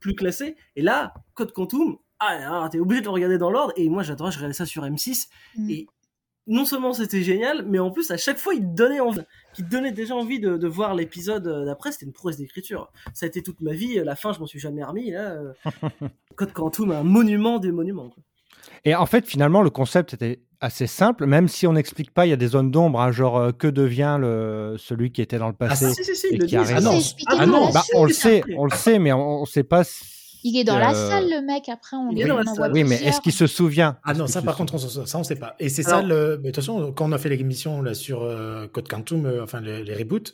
plus 0.00 0.16
classés. 0.16 0.56
Et 0.74 0.82
là, 0.82 1.14
Code 1.34 1.52
Quantum, 1.52 1.98
ah, 2.18 2.68
t'es 2.70 2.80
obligé 2.80 3.00
de 3.00 3.06
le 3.06 3.12
regarder 3.12 3.38
dans 3.38 3.50
l'ordre. 3.50 3.72
Et 3.76 3.88
moi, 3.88 4.02
j'adorais, 4.02 4.32
je 4.32 4.38
regardais 4.38 4.54
ça 4.54 4.66
sur 4.66 4.82
M6. 4.82 5.28
Mm. 5.56 5.70
Et 5.70 5.86
non 6.46 6.64
seulement 6.64 6.92
c'était 6.92 7.22
génial, 7.22 7.64
mais 7.66 7.78
en 7.78 7.90
plus 7.90 8.10
à 8.10 8.16
chaque 8.16 8.38
fois 8.38 8.54
il 8.54 8.60
te 8.60 8.74
donnait 8.74 9.00
envie, 9.00 9.20
qui 9.54 9.62
donnait 9.62 9.92
déjà 9.92 10.14
envie 10.14 10.40
de, 10.40 10.66
voir 10.66 10.94
l'épisode 10.94 11.46
euh, 11.46 11.64
d'après. 11.64 11.92
C'était 11.92 12.06
une 12.06 12.12
prouesse 12.12 12.36
d'écriture. 12.36 12.90
Ça 13.14 13.26
a 13.26 13.28
été 13.28 13.42
toute 13.42 13.60
ma 13.60 13.72
vie. 13.72 14.00
La 14.04 14.16
fin, 14.16 14.32
je 14.32 14.40
m'en 14.40 14.46
suis 14.46 14.58
jamais 14.58 14.82
remis. 14.82 15.10
Là, 15.10 15.32
euh. 15.32 15.52
Code 16.36 16.52
Quantum, 16.52 16.90
un 16.90 17.02
monument 17.02 17.58
des 17.58 17.72
monuments. 17.72 18.10
Et 18.84 18.94
en 18.94 19.06
fait, 19.06 19.26
finalement, 19.26 19.62
le 19.62 19.70
concept 19.70 20.14
était 20.14 20.40
assez 20.60 20.86
simple, 20.86 21.26
même 21.26 21.48
si 21.48 21.66
on 21.66 21.72
n'explique 21.72 22.12
pas, 22.12 22.26
il 22.26 22.30
y 22.30 22.32
a 22.32 22.36
des 22.36 22.48
zones 22.48 22.70
d'ombre, 22.70 23.00
hein, 23.00 23.10
genre 23.10 23.36
euh, 23.36 23.52
que 23.52 23.66
devient 23.66 24.16
le, 24.20 24.76
celui 24.78 25.10
qui 25.10 25.20
était 25.20 25.38
dans 25.38 25.48
le 25.48 25.54
passé 25.54 25.86
ah, 25.86 25.92
si, 25.92 26.04
si, 26.04 26.14
si, 26.14 26.26
et 26.28 26.38
qui 26.38 26.56
arrive. 26.56 26.76
Ah 26.76 26.80
non, 26.80 26.98
ah 27.26 27.46
non 27.46 27.70
bah, 27.72 27.82
on 27.94 28.04
le 28.04 28.12
sait, 28.12 28.42
on 28.56 28.64
le 28.64 28.70
sait, 28.70 28.98
mais 29.00 29.12
on 29.12 29.40
ne 29.40 29.46
sait 29.46 29.64
pas 29.64 29.82
il 30.44 30.56
est 30.56 30.64
dans 30.64 30.78
la 30.78 30.90
euh, 30.90 31.08
salle, 31.08 31.30
le 31.30 31.40
mec. 31.40 31.68
Après, 31.68 31.96
on, 31.96 32.10
oui, 32.10 32.24
Oui, 32.72 32.84
mais 32.84 32.96
est-ce 32.96 33.20
qu'il 33.20 33.32
se 33.32 33.46
souvient? 33.46 33.98
Ah 34.04 34.14
non, 34.14 34.26
ça, 34.26 34.42
par 34.42 34.56
contre, 34.56 34.74
on, 34.74 34.78
ça, 34.78 35.18
on 35.18 35.24
sait 35.24 35.36
pas. 35.36 35.54
Et 35.58 35.68
c'est 35.68 35.82
ça, 35.82 36.02
le... 36.02 36.36
de 36.38 36.42
toute 36.46 36.56
façon, 36.56 36.92
quand 36.92 37.08
on 37.08 37.12
a 37.12 37.18
fait 37.18 37.28
l'émission 37.28 37.82
là, 37.82 37.94
sur 37.94 38.22
euh, 38.22 38.66
Code 38.68 38.88
Quantum, 38.88 39.26
euh, 39.26 39.42
enfin, 39.42 39.60
les, 39.60 39.94
reboots, 39.94 40.32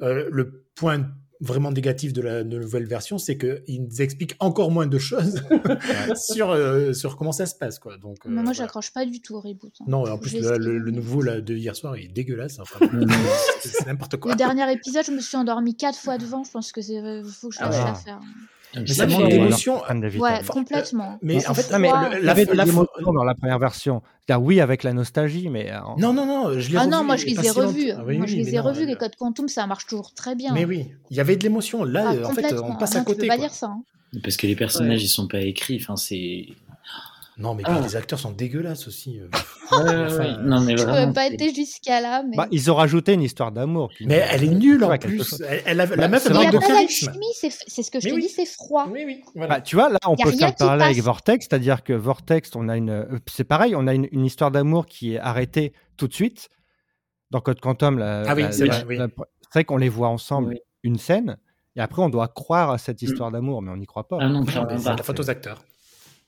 le 0.00 0.64
point 0.74 1.06
vraiment 1.42 1.72
négatif 1.72 2.12
de 2.12 2.20
la 2.20 2.44
nouvelle 2.44 2.84
version, 2.84 3.16
c'est 3.16 3.38
qu'ils 3.38 4.02
expliquent 4.02 4.36
encore 4.40 4.70
moins 4.70 4.86
de 4.86 4.98
choses 4.98 5.42
sur, 6.14 6.54
sur 6.94 7.16
comment 7.16 7.32
ça 7.32 7.46
se 7.46 7.54
passe. 7.54 7.78
Quoi. 7.78 7.96
Donc, 7.96 8.24
moi, 8.26 8.42
voilà. 8.42 8.52
j'accroche 8.52 8.92
pas 8.92 9.06
du 9.06 9.22
tout 9.22 9.36
au 9.36 9.40
reboot. 9.40 9.72
Hein. 9.80 9.84
Non, 9.88 10.06
en 10.06 10.18
plus, 10.18 10.38
le, 10.38 10.90
nouveau 10.90 11.22
là, 11.22 11.40
de 11.40 11.54
hier 11.54 11.74
soir, 11.74 11.96
il 11.96 12.04
est 12.04 12.08
dégueulasse. 12.08 12.60
c'est 13.60 13.86
n'importe 13.86 14.18
quoi. 14.18 14.32
Le 14.32 14.36
dernier 14.36 14.70
épisode, 14.70 15.04
je 15.06 15.12
me 15.12 15.20
suis 15.20 15.38
endormi 15.38 15.74
quatre 15.74 15.98
fois 15.98 16.18
devant. 16.18 16.44
Je 16.44 16.50
pense 16.50 16.72
que 16.72 16.82
c'est 16.82 17.00
faut 17.24 17.48
que 17.48 17.54
je 17.54 17.60
lâche 17.60 17.74
ah. 17.78 17.84
l'affaire. 17.86 18.20
Mais 18.74 18.86
ça 18.86 19.06
manque 19.06 19.28
d'émotion. 19.28 19.82
Ouais, 20.18 20.40
complètement. 20.46 21.18
Mais 21.22 21.46
en 21.46 21.54
fait, 21.54 21.70
l'émotion 21.72 23.12
dans 23.12 23.24
la 23.24 23.34
première 23.34 23.58
version. 23.58 24.02
oui, 24.38 24.60
avec 24.60 24.82
la 24.82 24.92
nostalgie, 24.92 25.48
mais. 25.48 25.72
Euh, 25.72 25.78
non, 25.98 26.12
non, 26.12 26.26
non, 26.26 26.58
je 26.58 26.76
Ah 26.76 26.86
non, 26.86 27.04
moi 27.04 27.16
je 27.16 27.26
les 27.26 27.46
ai 27.46 27.50
revus. 27.50 27.92
moi 27.94 28.26
je 28.26 28.36
les 28.36 28.54
ai 28.54 28.60
revus, 28.60 28.86
les 28.86 28.96
codes 28.96 29.16
quantum, 29.16 29.48
ça 29.48 29.66
marche 29.66 29.86
toujours 29.86 30.14
très 30.14 30.34
bien. 30.34 30.52
Mais 30.54 30.64
oui, 30.64 30.88
il 31.10 31.16
y 31.16 31.20
avait 31.20 31.36
de 31.36 31.42
l'émotion. 31.42 31.84
Là, 31.84 32.14
ah, 32.24 32.28
en 32.28 32.32
fait, 32.32 32.54
on 32.62 32.76
passe 32.76 32.96
à 32.96 33.00
côté. 33.00 33.22
Tu 33.22 33.28
peux 33.28 33.34
pas 33.34 33.38
dire 33.38 33.52
ça. 33.52 33.66
Hein. 33.66 33.82
Parce 34.22 34.36
que 34.36 34.46
les 34.46 34.56
personnages, 34.56 35.02
ils 35.02 35.08
sont 35.08 35.28
pas 35.28 35.40
écrits. 35.40 35.78
Enfin, 35.80 35.96
c'est. 35.96 36.46
Non, 37.40 37.54
mais 37.54 37.62
ah. 37.66 37.80
les 37.82 37.96
acteurs 37.96 38.18
sont 38.18 38.32
dégueulasses 38.32 38.86
aussi. 38.86 39.18
Euh. 39.18 40.38
non, 40.42 40.60
mais 40.60 40.74
vraiment. 40.74 41.08
Je 41.08 41.14
pas 41.14 41.26
été 41.26 41.54
jusqu'à 41.54 42.00
là. 42.02 42.22
Mais... 42.22 42.36
Bah, 42.36 42.46
ils 42.50 42.70
ont 42.70 42.74
rajouté 42.74 43.14
une 43.14 43.22
histoire 43.22 43.50
d'amour. 43.50 43.90
Mais 44.00 44.22
elle 44.30 44.44
est 44.44 44.48
nulle 44.48 44.84
en 44.84 44.96
plus. 44.98 45.42
Elle, 45.64 45.78
la 45.78 45.86
bah, 45.86 46.08
meuf, 46.08 46.26
elle 46.26 46.34
manque 46.34 46.52
de 46.52 46.58
charisme. 46.58 47.12
C'est 47.40 47.82
ce 47.82 47.90
que 47.90 47.98
je 47.98 48.10
te 48.10 48.20
dis, 48.20 48.28
c'est 48.28 48.46
froid. 48.46 48.86
Oui, 48.90 49.04
oui. 49.06 49.22
Bah, 49.34 49.62
tu 49.62 49.76
vois, 49.76 49.88
là, 49.88 49.98
on 50.06 50.16
peut 50.16 50.32
faire 50.32 50.54
parler 50.54 50.84
avec 50.84 50.98
Vortex, 50.98 51.46
c'est-à-dire 51.48 51.82
que 51.82 51.94
Vortex, 51.94 52.54
on 52.54 52.68
a 52.68 52.76
une. 52.76 53.06
C'est 53.26 53.44
pareil, 53.44 53.74
on 53.74 53.86
a 53.86 53.94
une, 53.94 54.24
histoire 54.24 54.50
d'amour 54.50 54.86
qui 54.86 55.14
est 55.14 55.18
arrêtée 55.18 55.72
tout 55.96 56.08
de 56.08 56.14
suite. 56.14 56.48
Dans 57.30 57.40
Code 57.40 57.60
Quantum, 57.60 57.98
la, 57.98 58.24
ah 58.26 58.34
oui, 58.34 58.44
c'est 58.50 58.66
vrai, 58.66 59.64
qu'on 59.64 59.76
les 59.76 59.88
voit 59.88 60.08
ensemble 60.08 60.58
une 60.82 60.98
scène, 60.98 61.36
et 61.76 61.80
après, 61.80 62.02
on 62.02 62.08
doit 62.08 62.26
croire 62.26 62.70
à 62.70 62.78
cette 62.78 63.00
mm. 63.00 63.04
histoire 63.04 63.30
d'amour, 63.30 63.62
mais 63.62 63.70
on 63.70 63.76
n'y 63.76 63.86
croit 63.86 64.08
pas. 64.08 64.18
Ah 64.20 64.28
non, 64.28 64.44
c'est 64.44 64.84
la 64.84 64.96
faute 64.96 65.20
aux 65.20 65.30
acteurs. 65.30 65.62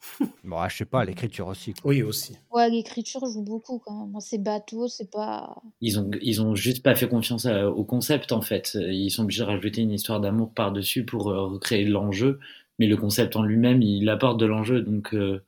Bon, 0.45 0.57
ah, 0.59 0.69
je 0.69 0.79
sais 0.79 0.85
pas, 0.85 1.05
l'écriture 1.05 1.47
aussi. 1.47 1.75
Oui, 1.85 2.03
aussi. 2.03 2.37
Ouais, 2.51 2.69
l'écriture 2.69 3.25
joue 3.27 3.43
beaucoup 3.43 3.79
quand 3.79 4.07
même. 4.07 4.21
C'est 4.21 4.43
bateau, 4.43 4.89
c'est 4.89 5.11
pas. 5.11 5.63
Ils 5.81 5.99
ont, 5.99 6.11
ils 6.21 6.43
ont 6.43 6.55
juste 6.55 6.83
pas 6.83 6.95
fait 6.95 7.09
confiance 7.09 7.47
au 7.47 7.85
concept 7.85 8.33
en 8.33 8.43
fait. 8.43 8.75
Ils 8.75 9.11
sont 9.11 9.23
obligés 9.23 9.43
de 9.43 9.47
rajouter 9.47 9.83
une 9.83 9.93
histoire 9.93 10.21
d'amour 10.21 10.53
par-dessus 10.53 11.05
pour 11.05 11.31
euh, 11.31 11.47
recréer 11.47 11.85
l'enjeu. 11.85 12.41
Mais 12.79 12.87
le 12.87 12.97
concept 12.97 13.37
en 13.37 13.43
lui-même, 13.43 13.83
il 13.83 14.09
apporte 14.09 14.41
de 14.41 14.47
l'enjeu. 14.47 14.83
Donc, 14.83 15.15
euh, 15.15 15.45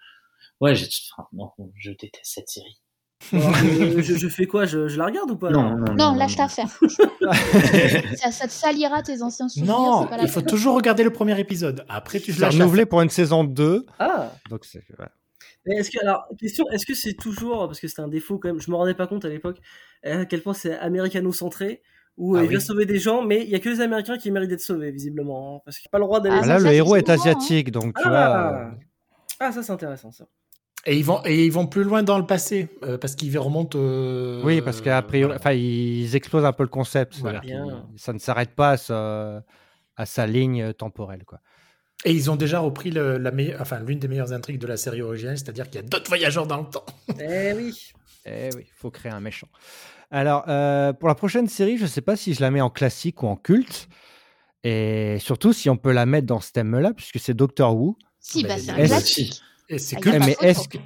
ouais, 0.61 0.74
je 0.74 1.90
déteste 1.90 2.20
cette 2.22 2.48
série. 2.48 2.78
je, 3.32 4.28
fais 4.28 4.46
quoi? 4.46 4.66
Je, 4.66 4.96
la 4.96 5.06
regarde 5.06 5.30
ou 5.30 5.36
pas? 5.36 5.50
Non, 5.50 5.76
non, 5.96 6.14
lâche 6.14 6.36
l'affaire. 6.36 6.68
ça, 8.16 8.30
ça, 8.30 8.46
te 8.46 8.52
salira 8.52 9.02
tes 9.02 9.22
anciens 9.22 9.48
souvenirs. 9.48 9.74
Non, 9.74 10.08
il 10.20 10.28
faut 10.28 10.42
toujours 10.42 10.74
regarder 10.74 11.04
le 11.04 11.10
premier 11.10 11.38
épisode. 11.38 11.84
Après, 11.88 12.20
tu 12.20 12.32
l'as 12.32 12.50
renouvelé 12.50 12.86
pour 12.86 13.00
une 13.02 13.10
saison 13.10 13.44
2. 13.44 13.86
Ah 13.98 14.32
Donc 14.50 14.64
c'est. 14.64 14.82
Est-ce 15.66 15.90
que 15.90 15.98
alors 16.02 16.28
question, 16.38 16.64
est-ce 16.72 16.84
que 16.84 16.94
c'est 16.94 17.14
toujours 17.14 17.66
parce 17.66 17.80
que 17.80 17.88
c'est 17.88 18.02
un 18.02 18.08
défaut 18.08 18.38
quand 18.38 18.48
même, 18.48 18.60
je 18.60 18.70
me 18.70 18.76
rendais 18.76 18.92
pas 18.92 19.06
compte 19.06 19.24
à 19.24 19.30
l'époque 19.30 19.58
à 20.04 20.26
quel 20.26 20.42
point 20.42 20.52
c'est 20.52 20.76
américano-centré 20.78 21.80
où 22.16 22.36
ah 22.36 22.44
il 22.44 22.48
vient 22.48 22.60
sauver 22.60 22.86
des 22.86 22.98
gens, 22.98 23.22
mais 23.22 23.42
il 23.42 23.48
y 23.48 23.54
a 23.54 23.58
que 23.58 23.68
les 23.68 23.80
Américains 23.80 24.16
qui 24.16 24.30
méritent 24.30 24.50
d'être 24.50 24.60
sauvés 24.60 24.92
visiblement, 24.92 25.56
hein, 25.56 25.60
parce 25.64 25.78
qu'il 25.78 25.86
n'y 25.86 25.90
a 25.90 25.92
pas 25.92 25.98
le 25.98 26.04
droit 26.04 26.20
d'aller. 26.20 26.40
Ah, 26.42 26.46
là, 26.46 26.58
le 26.58 26.72
héros 26.72 26.96
est 26.96 27.08
asiatique, 27.08 27.72
donc 27.72 27.96
tu 27.96 28.02
ah. 28.04 28.08
vois. 28.08 28.70
Ah, 29.40 29.52
ça 29.52 29.62
c'est 29.62 29.72
intéressant 29.72 30.12
ça. 30.12 30.26
Et 30.87 30.99
ils 30.99 31.05
vont 31.05 31.22
et 31.24 31.47
ils 31.47 31.53
vont 31.53 31.66
plus 31.66 31.82
loin 31.82 32.03
dans 32.03 32.18
le 32.18 32.26
passé 32.26 32.68
euh, 32.82 32.99
parce 32.99 33.14
qu'ils 33.14 33.37
remontent. 33.39 33.78
Euh, 33.80 34.43
oui, 34.45 34.61
parce 34.61 34.80
qu'à 34.82 35.01
priori, 35.03 35.35
enfin, 35.35 35.53
ils 35.53 36.14
explosent 36.14 36.45
un 36.45 36.53
peu 36.53 36.62
le 36.62 36.68
concept. 36.68 37.22
Ça 37.97 38.12
ne 38.12 38.18
s'arrête 38.18 38.51
pas 38.51 38.70
à 38.70 38.76
sa, 38.76 39.43
à 39.97 40.07
sa, 40.07 40.26
ligne 40.26 40.72
temporelle, 40.74 41.24
quoi. 41.24 41.41
Et 42.05 42.12
ils 42.12 42.30
ont 42.30 42.37
déjà 42.37 42.59
repris 42.59 42.91
le, 42.91 43.16
la 43.16 43.32
enfin 43.61 43.80
l'une 43.80 43.99
des 43.99 44.09
meilleures 44.09 44.32
intrigues 44.32 44.59
de 44.59 44.66
la 44.66 44.76
série 44.76 45.01
originale, 45.01 45.39
c'est-à-dire 45.39 45.70
qu'il 45.70 45.80
y 45.80 45.85
a 45.85 45.87
d'autres 45.87 46.09
voyageurs 46.09 46.47
dans 46.47 46.59
le 46.59 46.66
temps. 46.66 46.85
eh 47.18 47.55
oui. 47.55 47.93
Eh 48.26 48.51
oui, 48.55 48.66
faut 48.74 48.91
créer 48.91 49.12
un 49.12 49.20
méchant. 49.20 49.49
Alors 50.11 50.45
euh, 50.49 50.93
pour 50.93 51.09
la 51.09 51.14
prochaine 51.14 51.49
série, 51.49 51.78
je 51.78 51.85
ne 51.85 51.89
sais 51.89 52.03
pas 52.03 52.16
si 52.16 52.35
je 52.35 52.43
la 52.43 52.51
mets 52.51 52.61
en 52.61 52.70
classique 52.70 53.22
ou 53.22 53.26
en 53.26 53.37
culte, 53.37 53.89
et 54.64 55.16
surtout 55.18 55.55
si 55.55 55.70
on 55.70 55.78
peut 55.78 55.93
la 55.93 56.05
mettre 56.05 56.26
dans 56.26 56.41
ce 56.41 56.53
thème-là, 56.53 56.93
puisque 56.93 57.18
c'est 57.18 57.35
Doctor 57.35 57.74
Who. 57.74 57.97
Si, 58.20 58.43
bah, 58.43 58.59
c'est 58.59 58.70
un 58.70 58.87
classique. 58.87 59.41
Et 59.74 59.78
c'est 59.78 59.96
que. 59.96 60.10
Mais 60.10 60.36
est-ce 60.40 60.68
que. 60.68 60.78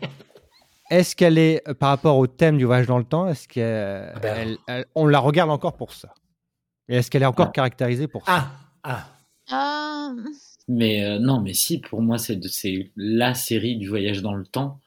est-ce 0.90 1.14
qu'elle 1.14 1.38
est, 1.38 1.62
par 1.74 1.90
rapport 1.90 2.16
au 2.16 2.26
thème 2.26 2.58
du 2.58 2.64
voyage 2.64 2.86
dans 2.86 2.98
le 2.98 3.04
temps, 3.04 3.28
est-ce 3.28 3.46
qu'on 3.46 4.12
ah 4.14 4.18
ben. 4.66 4.84
on 4.94 5.06
la 5.06 5.18
regarde 5.18 5.50
encore 5.50 5.76
pour 5.76 5.92
ça? 5.92 6.14
Et 6.88 6.96
est-ce 6.96 7.10
qu'elle 7.10 7.22
est 7.22 7.26
encore 7.26 7.52
caractérisée 7.52 8.08
pour 8.08 8.24
ça? 8.24 8.48
Ah, 8.82 9.08
ah. 9.50 10.12
Mais 10.68 11.18
non, 11.18 11.40
mais 11.40 11.52
si, 11.52 11.80
pour 11.80 12.00
moi, 12.00 12.18
c'est 12.18 12.40
la 12.96 13.34
série 13.34 13.76
du 13.76 13.88
voyage 13.88 14.22
dans 14.22 14.34
le 14.34 14.46
temps. 14.46 14.80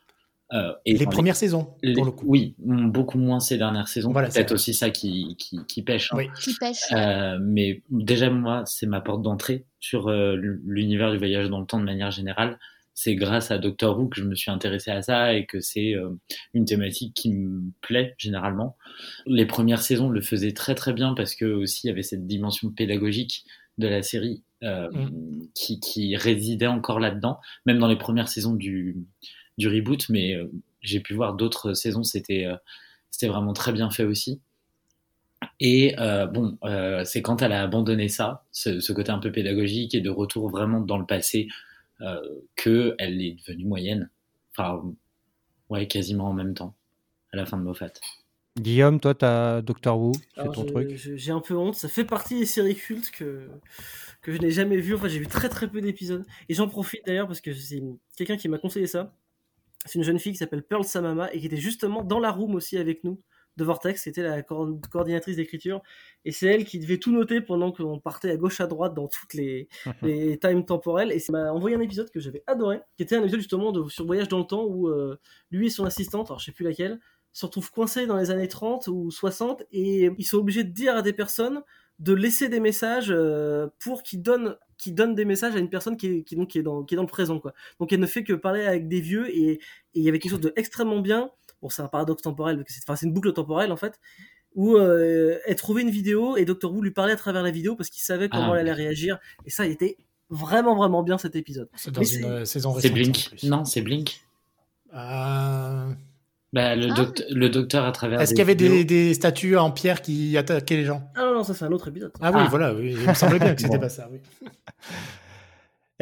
Euh, 0.54 0.74
et 0.86 0.98
les 0.98 1.06
premières 1.06 1.36
saisons, 1.36 1.76
pour 1.96 2.06
le 2.06 2.12
coup. 2.12 2.26
Oui, 2.28 2.56
beaucoup 2.60 3.18
moins 3.18 3.40
ces 3.40 3.58
dernières 3.58 3.88
saisons. 3.88 4.12
Voilà, 4.12 4.28
Peut-être 4.28 4.52
aussi 4.52 4.74
ça 4.74 4.90
qui, 4.90 5.36
qui, 5.38 5.60
qui 5.66 5.82
pêche. 5.82 6.12
Hein. 6.12 6.18
Oui. 6.18 6.30
Qui 6.42 6.56
pêche. 6.56 6.92
Euh, 6.92 7.38
mais 7.42 7.82
déjà, 7.90 8.30
moi, 8.30 8.64
c'est 8.66 8.86
ma 8.86 9.00
porte 9.00 9.22
d'entrée 9.22 9.66
sur 9.80 10.10
euh, 10.10 10.36
l'univers 10.66 11.12
du 11.12 11.18
voyage 11.18 11.50
dans 11.50 11.60
le 11.60 11.66
temps 11.66 11.80
de 11.80 11.86
manière 11.86 12.12
générale. 12.12 12.60
C'est 12.94 13.16
grâce 13.16 13.52
à 13.52 13.58
Doctor 13.58 13.98
Who 13.98 14.10
que 14.10 14.20
je 14.20 14.26
me 14.26 14.36
suis 14.36 14.52
intéressé 14.52 14.92
à 14.92 15.02
ça 15.02 15.34
et 15.34 15.46
que 15.46 15.60
c'est 15.60 15.96
euh, 15.96 16.10
une 16.54 16.66
thématique 16.66 17.14
qui 17.14 17.34
me 17.34 17.72
plaît 17.82 18.14
généralement. 18.18 18.78
Les 19.26 19.46
premières 19.46 19.82
saisons 19.82 20.10
le 20.10 20.22
faisaient 20.22 20.54
très 20.54 20.76
très 20.76 20.94
bien 20.94 21.14
parce 21.14 21.36
que 21.36 21.46
aussi 21.46 21.88
il 21.88 21.90
y 21.90 21.92
avait 21.92 22.04
cette 22.04 22.28
dimension 22.28 22.70
pédagogique 22.70 23.46
de 23.78 23.88
la 23.88 24.04
série 24.04 24.44
euh, 24.64 24.90
mm. 24.92 25.48
qui, 25.56 25.80
qui 25.80 26.16
résidait 26.16 26.68
encore 26.68 27.00
là-dedans, 27.00 27.40
même 27.66 27.80
dans 27.80 27.88
les 27.88 27.98
premières 27.98 28.30
saisons 28.30 28.54
du, 28.54 28.96
du 29.58 29.68
reboot, 29.68 30.08
mais 30.10 30.36
euh, 30.36 30.52
j'ai 30.82 31.00
pu 31.00 31.14
voir 31.14 31.34
d'autres 31.34 31.74
saisons, 31.74 32.04
c'était 32.04 32.46
euh, 32.46 32.56
c'était 33.10 33.28
vraiment 33.28 33.54
très 33.54 33.74
bien 33.74 33.90
fait 33.90 34.04
aussi. 34.04 34.40
Et 35.60 35.96
bon, 35.98 36.58
c'est 37.04 37.22
quand 37.24 37.42
elle 37.42 37.52
a 37.52 37.64
abandonné 37.64 38.10
ça, 38.10 38.46
ce, 38.52 38.94
côté 38.94 39.12
un 39.12 39.18
peu 39.18 39.32
pédagogique 39.32 39.96
et 39.96 40.02
de 40.02 40.10
retour 40.10 40.50
vraiment 40.50 40.80
dans 40.82 40.98
le 40.98 41.06
passé, 41.06 41.48
que 42.56 42.96
elle 42.98 43.22
est 43.22 43.34
devenue 43.34 43.66
moyenne. 43.66 44.10
Enfin, 44.52 44.84
ouais, 45.70 45.88
quasiment 45.88 46.30
en 46.30 46.34
même 46.34 46.54
temps, 46.54 46.76
à 47.32 47.38
la 47.38 47.46
fin 47.46 47.58
de 47.58 47.64
Moffat. 47.64 47.94
Guillaume, 48.60 49.00
toi, 49.00 49.16
t'as 49.16 49.62
Doctor 49.62 49.98
Who, 50.00 50.12
c'est 50.36 50.52
ton 50.52 50.66
truc. 50.66 50.96
J'ai 50.96 51.32
un 51.32 51.40
peu 51.40 51.56
honte. 51.56 51.76
Ça 51.76 51.88
fait 51.88 52.04
partie 52.04 52.40
des 52.40 52.46
séries 52.46 52.76
cultes 52.76 53.12
que 53.12 53.48
que 54.22 54.34
je 54.34 54.40
n'ai 54.40 54.52
jamais 54.52 54.78
vues. 54.78 54.96
Enfin, 54.96 55.08
j'ai 55.08 55.20
vu 55.20 55.28
très 55.28 55.50
très 55.50 55.70
peu 55.70 55.82
d'épisodes. 55.82 56.26
Et 56.50 56.54
j'en 56.54 56.68
profite 56.68 57.06
d'ailleurs 57.06 57.28
parce 57.28 57.42
que 57.42 57.54
c'est 57.54 57.82
quelqu'un 58.18 58.38
qui 58.38 58.50
m'a 58.50 58.58
conseillé 58.58 58.88
ça. 58.88 59.16
C'est 59.86 59.98
une 59.98 60.04
jeune 60.04 60.20
fille 60.20 60.34
qui 60.34 60.38
s'appelle 60.38 60.64
Pearl 60.64 60.84
Samama 60.84 61.34
et 61.34 61.40
qui 61.40 61.48
était 61.48 61.58
justement 61.58 62.04
dans 62.04 62.20
la 62.20 62.32
room 62.32 62.54
aussi 62.54 62.78
avec 62.78 63.04
nous 63.04 63.20
de 63.58 63.64
Vortex. 63.64 64.04
C'était 64.04 64.24
la 64.24 64.42
coordinatrice 64.42 65.36
d'écriture. 65.36 65.82
Et 66.26 66.32
c'est 66.32 66.48
elle 66.48 66.66
qui 66.66 66.80
devait 66.80 66.98
tout 66.98 67.12
noter 67.12 67.42
pendant 67.42 67.72
qu'on 67.72 68.00
partait 68.00 68.32
à 68.32 68.38
gauche 68.38 68.62
à 68.62 68.68
droite 68.68 68.94
dans 68.94 69.08
toutes 69.08 69.34
les, 69.34 69.68
les 70.02 70.38
times 70.38 70.66
temporelles. 70.66 71.12
Et 71.12 71.20
ça 71.20 71.32
m'a 71.32 71.52
envoyé 71.52 71.76
un 71.76 71.82
épisode 71.82 72.10
que 72.12 72.20
j'avais 72.20 72.44
adoré, 72.48 72.80
qui 72.98 73.04
était 73.04 73.16
un 73.16 73.22
épisode 73.22 73.40
justement 73.40 73.72
de, 73.72 73.88
sur 73.90 74.06
Voyage 74.06 74.28
dans 74.28 74.40
le 74.40 74.46
temps 74.46 74.66
où 74.66 74.88
euh, 74.88 75.20
lui 75.52 75.68
et 75.68 75.70
son 75.70 75.86
assistante, 75.86 76.30
alors 76.30 76.40
je 76.40 76.46
sais 76.46 76.52
plus 76.52 76.66
laquelle, 76.66 77.00
se 77.34 77.46
retrouvent 77.46 77.72
coincés 77.72 78.08
dans 78.08 78.18
les 78.18 78.30
années 78.30 78.48
30 78.48 78.88
ou 78.88 79.10
60 79.10 79.64
et 79.72 80.10
ils 80.18 80.26
sont 80.26 80.38
obligés 80.38 80.64
de 80.64 80.72
dire 80.72 80.96
à 80.96 81.02
des 81.02 81.14
personnes 81.14 81.64
de 82.00 82.14
laisser 82.14 82.50
des 82.50 82.60
messages 82.60 83.12
euh, 83.12 83.68
pour 83.80 84.04
qu'ils 84.04 84.22
donnent 84.22 84.58
qui 84.82 84.92
donne 84.92 85.14
des 85.14 85.26
messages 85.26 85.56
à 85.56 85.60
une 85.60 85.70
personne 85.70 85.96
qui 85.96 86.08
est, 86.08 86.24
qui, 86.24 86.36
donc, 86.36 86.50
qui 86.50 86.58
est, 86.58 86.64
dans, 86.64 86.84
qui 86.84 86.96
est 86.96 86.98
dans 86.98 87.04
le 87.04 87.08
présent. 87.08 87.40
Quoi. 87.40 87.54
Donc 87.80 87.94
elle 87.94 88.00
ne 88.00 88.08
fait 88.08 88.24
que 88.24 88.34
parler 88.34 88.66
avec 88.66 88.88
des 88.88 89.00
vieux 89.00 89.30
et 89.30 89.60
il 89.94 90.04
y 90.04 90.10
avait 90.10 90.18
quelque 90.18 90.32
chose 90.32 90.42
de 90.42 90.52
extrêmement 90.56 91.02
bien. 91.02 91.30
Bon, 91.62 91.70
c'est 91.70 91.82
un 91.82 91.88
paradoxe 91.88 92.22
temporel, 92.22 92.58
parce 92.58 92.80
que 92.80 92.96
c'est 92.96 93.06
une 93.06 93.14
boucle 93.14 93.32
temporelle 93.34 93.72
en 93.72 93.78
fait, 93.78 94.00
où 94.56 94.76
euh, 94.76 95.38
elle 95.46 95.56
trouvait 95.56 95.82
une 95.82 95.92
vidéo 95.92 96.38
et 96.38 96.46
Doctor 96.46 96.74
Who 96.74 96.82
lui 96.82 96.92
parlait 96.92 97.14
à 97.14 97.18
travers 97.18 97.44
la 97.44 97.52
vidéo 97.52 97.76
parce 97.76 97.90
qu'il 97.90 98.04
savait 98.04 98.30
comment 98.30 98.54
ah, 98.54 98.56
elle 98.56 98.70
allait 98.70 98.74
réagir. 98.74 99.20
Et 99.46 99.50
ça, 99.50 99.66
il 99.66 99.72
était 99.72 99.98
vraiment, 100.30 100.76
vraiment 100.76 101.04
bien 101.04 101.18
cet 101.18 101.36
épisode. 101.36 101.70
C'est 101.76 101.92
dans 101.92 102.04
une 102.04 102.26
euh, 102.26 102.46
saison 102.46 102.72
récente. 102.72 102.82
C'est 102.82 102.94
Blink. 102.94 103.32
Non, 103.44 103.66
c'est 103.66 103.82
Blink. 103.82 104.22
Euh... 104.94 105.90
Bah, 106.54 106.76
le, 106.76 106.90
ah. 106.92 107.06
le, 107.30 107.50
docteur 107.50 107.86
à 107.86 107.94
travers. 107.94 108.20
Est-ce 108.20 108.32
qu'il 108.32 108.40
y 108.40 108.42
avait 108.42 108.56
des, 108.56 108.84
des, 108.84 109.14
statues 109.14 109.56
en 109.56 109.72
pierre 109.72 110.02
qui 110.02 110.38
attaquaient 110.38 110.76
les 110.76 110.84
gens? 110.84 111.10
Ah 111.16 111.22
non, 111.22 111.36
non 111.36 111.44
ça 111.46 111.54
c'est 111.54 111.64
un 111.64 111.72
autre 111.72 111.88
épisode. 111.88 112.12
Ah 112.20 112.32
oui, 112.34 112.42
ah. 112.42 112.48
voilà, 112.50 112.74
oui. 112.74 112.94
il 113.00 113.08
me 113.08 113.14
semblait 113.14 113.40
bien 113.40 113.56
que 113.56 113.62
c'était 113.62 113.80
pas 113.80 113.88
ça. 113.88 114.10
Oui. 114.12 114.20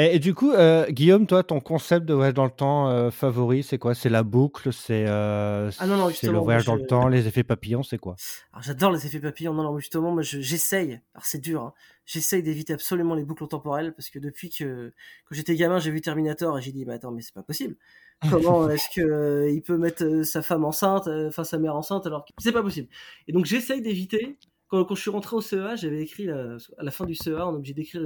Et, 0.02 0.20
du 0.20 0.34
coup, 0.34 0.54
euh, 0.54 0.86
Guillaume, 0.90 1.28
toi, 1.28 1.44
ton 1.44 1.60
concept 1.60 2.06
de 2.06 2.14
voyage 2.14 2.34
dans 2.34 2.46
le 2.46 2.52
temps 2.52 2.88
euh, 2.88 3.12
favori, 3.12 3.64
c'est 3.64 3.78
quoi? 3.78 3.94
C'est 3.94 4.08
la 4.08 4.24
boucle 4.24 4.72
C'est 4.72 5.04
euh, 5.06 5.70
ah 5.78 5.86
le 5.86 6.38
voyage 6.38 6.64
dans 6.64 6.76
le 6.76 6.86
temps, 6.86 7.10
les 7.10 7.28
effets 7.28 7.44
papillons, 7.44 7.84
c'est 7.84 7.98
quoi? 7.98 8.16
Alors 8.54 8.64
j'adore 8.64 8.94
les 8.94 9.06
effets 9.06 9.20
papillons. 9.20 9.54
Non, 9.54 9.64
non, 9.64 9.78
justement, 9.78 10.12
moi 10.12 10.22
j'essaye. 10.24 11.02
Alors 11.14 11.26
c'est 11.26 11.42
dur. 11.42 11.64
Hein. 11.64 11.74
J'essaye 12.06 12.42
d'éviter 12.42 12.72
absolument 12.72 13.14
les 13.14 13.26
boucles 13.26 13.46
temporelles 13.50 13.94
parce 13.94 14.10
que 14.10 14.20
depuis 14.20 14.50
que, 14.50 14.94
que 15.26 15.36
j'étais 15.36 15.56
gamin, 15.56 15.80
j'ai 15.80 15.92
vu 15.92 16.00
Terminator 16.00 16.58
et 16.58 16.62
j'ai 16.62 16.72
dit, 16.72 16.86
bah 16.86 16.94
attends, 16.94 17.12
mais 17.12 17.22
c'est 17.22 17.34
pas 17.34 17.44
possible. 17.44 17.76
Comment 18.30 18.70
est-ce 18.70 18.88
que 18.96 19.52
il 19.52 19.62
peut 19.62 19.78
mettre 19.78 20.24
sa 20.24 20.42
femme 20.42 20.64
enceinte, 20.64 21.10
enfin 21.28 21.44
sa 21.44 21.58
mère 21.58 21.76
enceinte 21.76 22.08
alors 22.08 22.24
que 22.24 22.32
c'est 22.38 22.54
pas 22.54 22.64
possible. 22.64 22.88
Et 23.28 23.34
donc 23.34 23.44
j'essaye 23.44 23.82
d'éviter. 23.82 24.38
Quand, 24.70 24.86
quand, 24.86 24.96
je 24.96 25.02
suis 25.02 25.10
rentré 25.10 25.36
au 25.36 25.42
CEA, 25.42 25.76
j'avais 25.76 26.04
écrit 26.04 26.30
à 26.30 26.58
la 26.78 26.92
fin 26.92 27.06
du 27.06 27.16
CEA, 27.16 27.48
on 27.48 27.54
est 27.54 27.58
obligé 27.58 27.74
d'écrire 27.74 28.04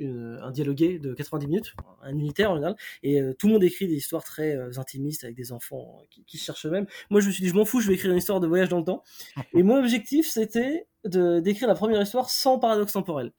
un 0.00 0.50
dialogué 0.50 0.98
de 0.98 1.14
90 1.14 1.46
minutes, 1.46 1.74
un 2.02 2.10
unitaire 2.10 2.50
en 2.50 2.56
général, 2.56 2.76
et 3.02 3.20
tout 3.38 3.46
le 3.46 3.54
monde 3.54 3.64
écrit 3.64 3.86
des 3.86 3.94
histoires 3.94 4.24
très 4.24 4.56
intimistes 4.78 5.24
avec 5.24 5.36
des 5.36 5.52
enfants 5.52 6.02
qui, 6.10 6.24
qui, 6.24 6.38
se 6.38 6.44
cherchent 6.44 6.66
eux-mêmes. 6.66 6.86
Moi, 7.10 7.20
je 7.20 7.28
me 7.28 7.32
suis 7.32 7.42
dit, 7.42 7.48
je 7.48 7.54
m'en 7.54 7.64
fous, 7.64 7.80
je 7.80 7.88
vais 7.88 7.94
écrire 7.94 8.10
une 8.10 8.18
histoire 8.18 8.40
de 8.40 8.46
voyage 8.46 8.68
dans 8.68 8.78
le 8.78 8.84
temps. 8.84 9.02
Et 9.54 9.62
mon 9.62 9.78
objectif, 9.78 10.28
c'était 10.28 10.86
de 11.04 11.40
d'écrire 11.40 11.68
la 11.68 11.74
première 11.74 12.00
histoire 12.02 12.30
sans 12.30 12.58
paradoxe 12.58 12.92
temporel. 12.92 13.32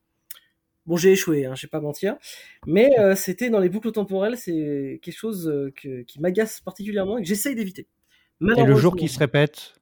Bon, 0.86 0.98
j'ai 0.98 1.12
échoué, 1.12 1.46
hein, 1.46 1.56
je 1.56 1.64
vais 1.66 1.70
pas 1.70 1.80
mentir, 1.80 2.16
mais 2.68 2.92
euh, 3.00 3.16
c'était 3.16 3.50
dans 3.50 3.60
les 3.60 3.70
boucles 3.70 3.92
temporelles, 3.92 4.38
c'est 4.38 5.00
quelque 5.02 5.18
chose 5.18 5.48
euh, 5.48 5.74
qui 5.74 6.20
m'agace 6.20 6.62
particulièrement 6.62 7.18
et 7.18 7.24
que 7.24 7.28
j'essaye 7.28 7.56
d'éviter. 7.56 7.88
Et 8.42 8.64
le 8.64 8.76
jour 8.76 8.96
qui 8.96 9.08
se 9.08 9.18
répète? 9.18 9.74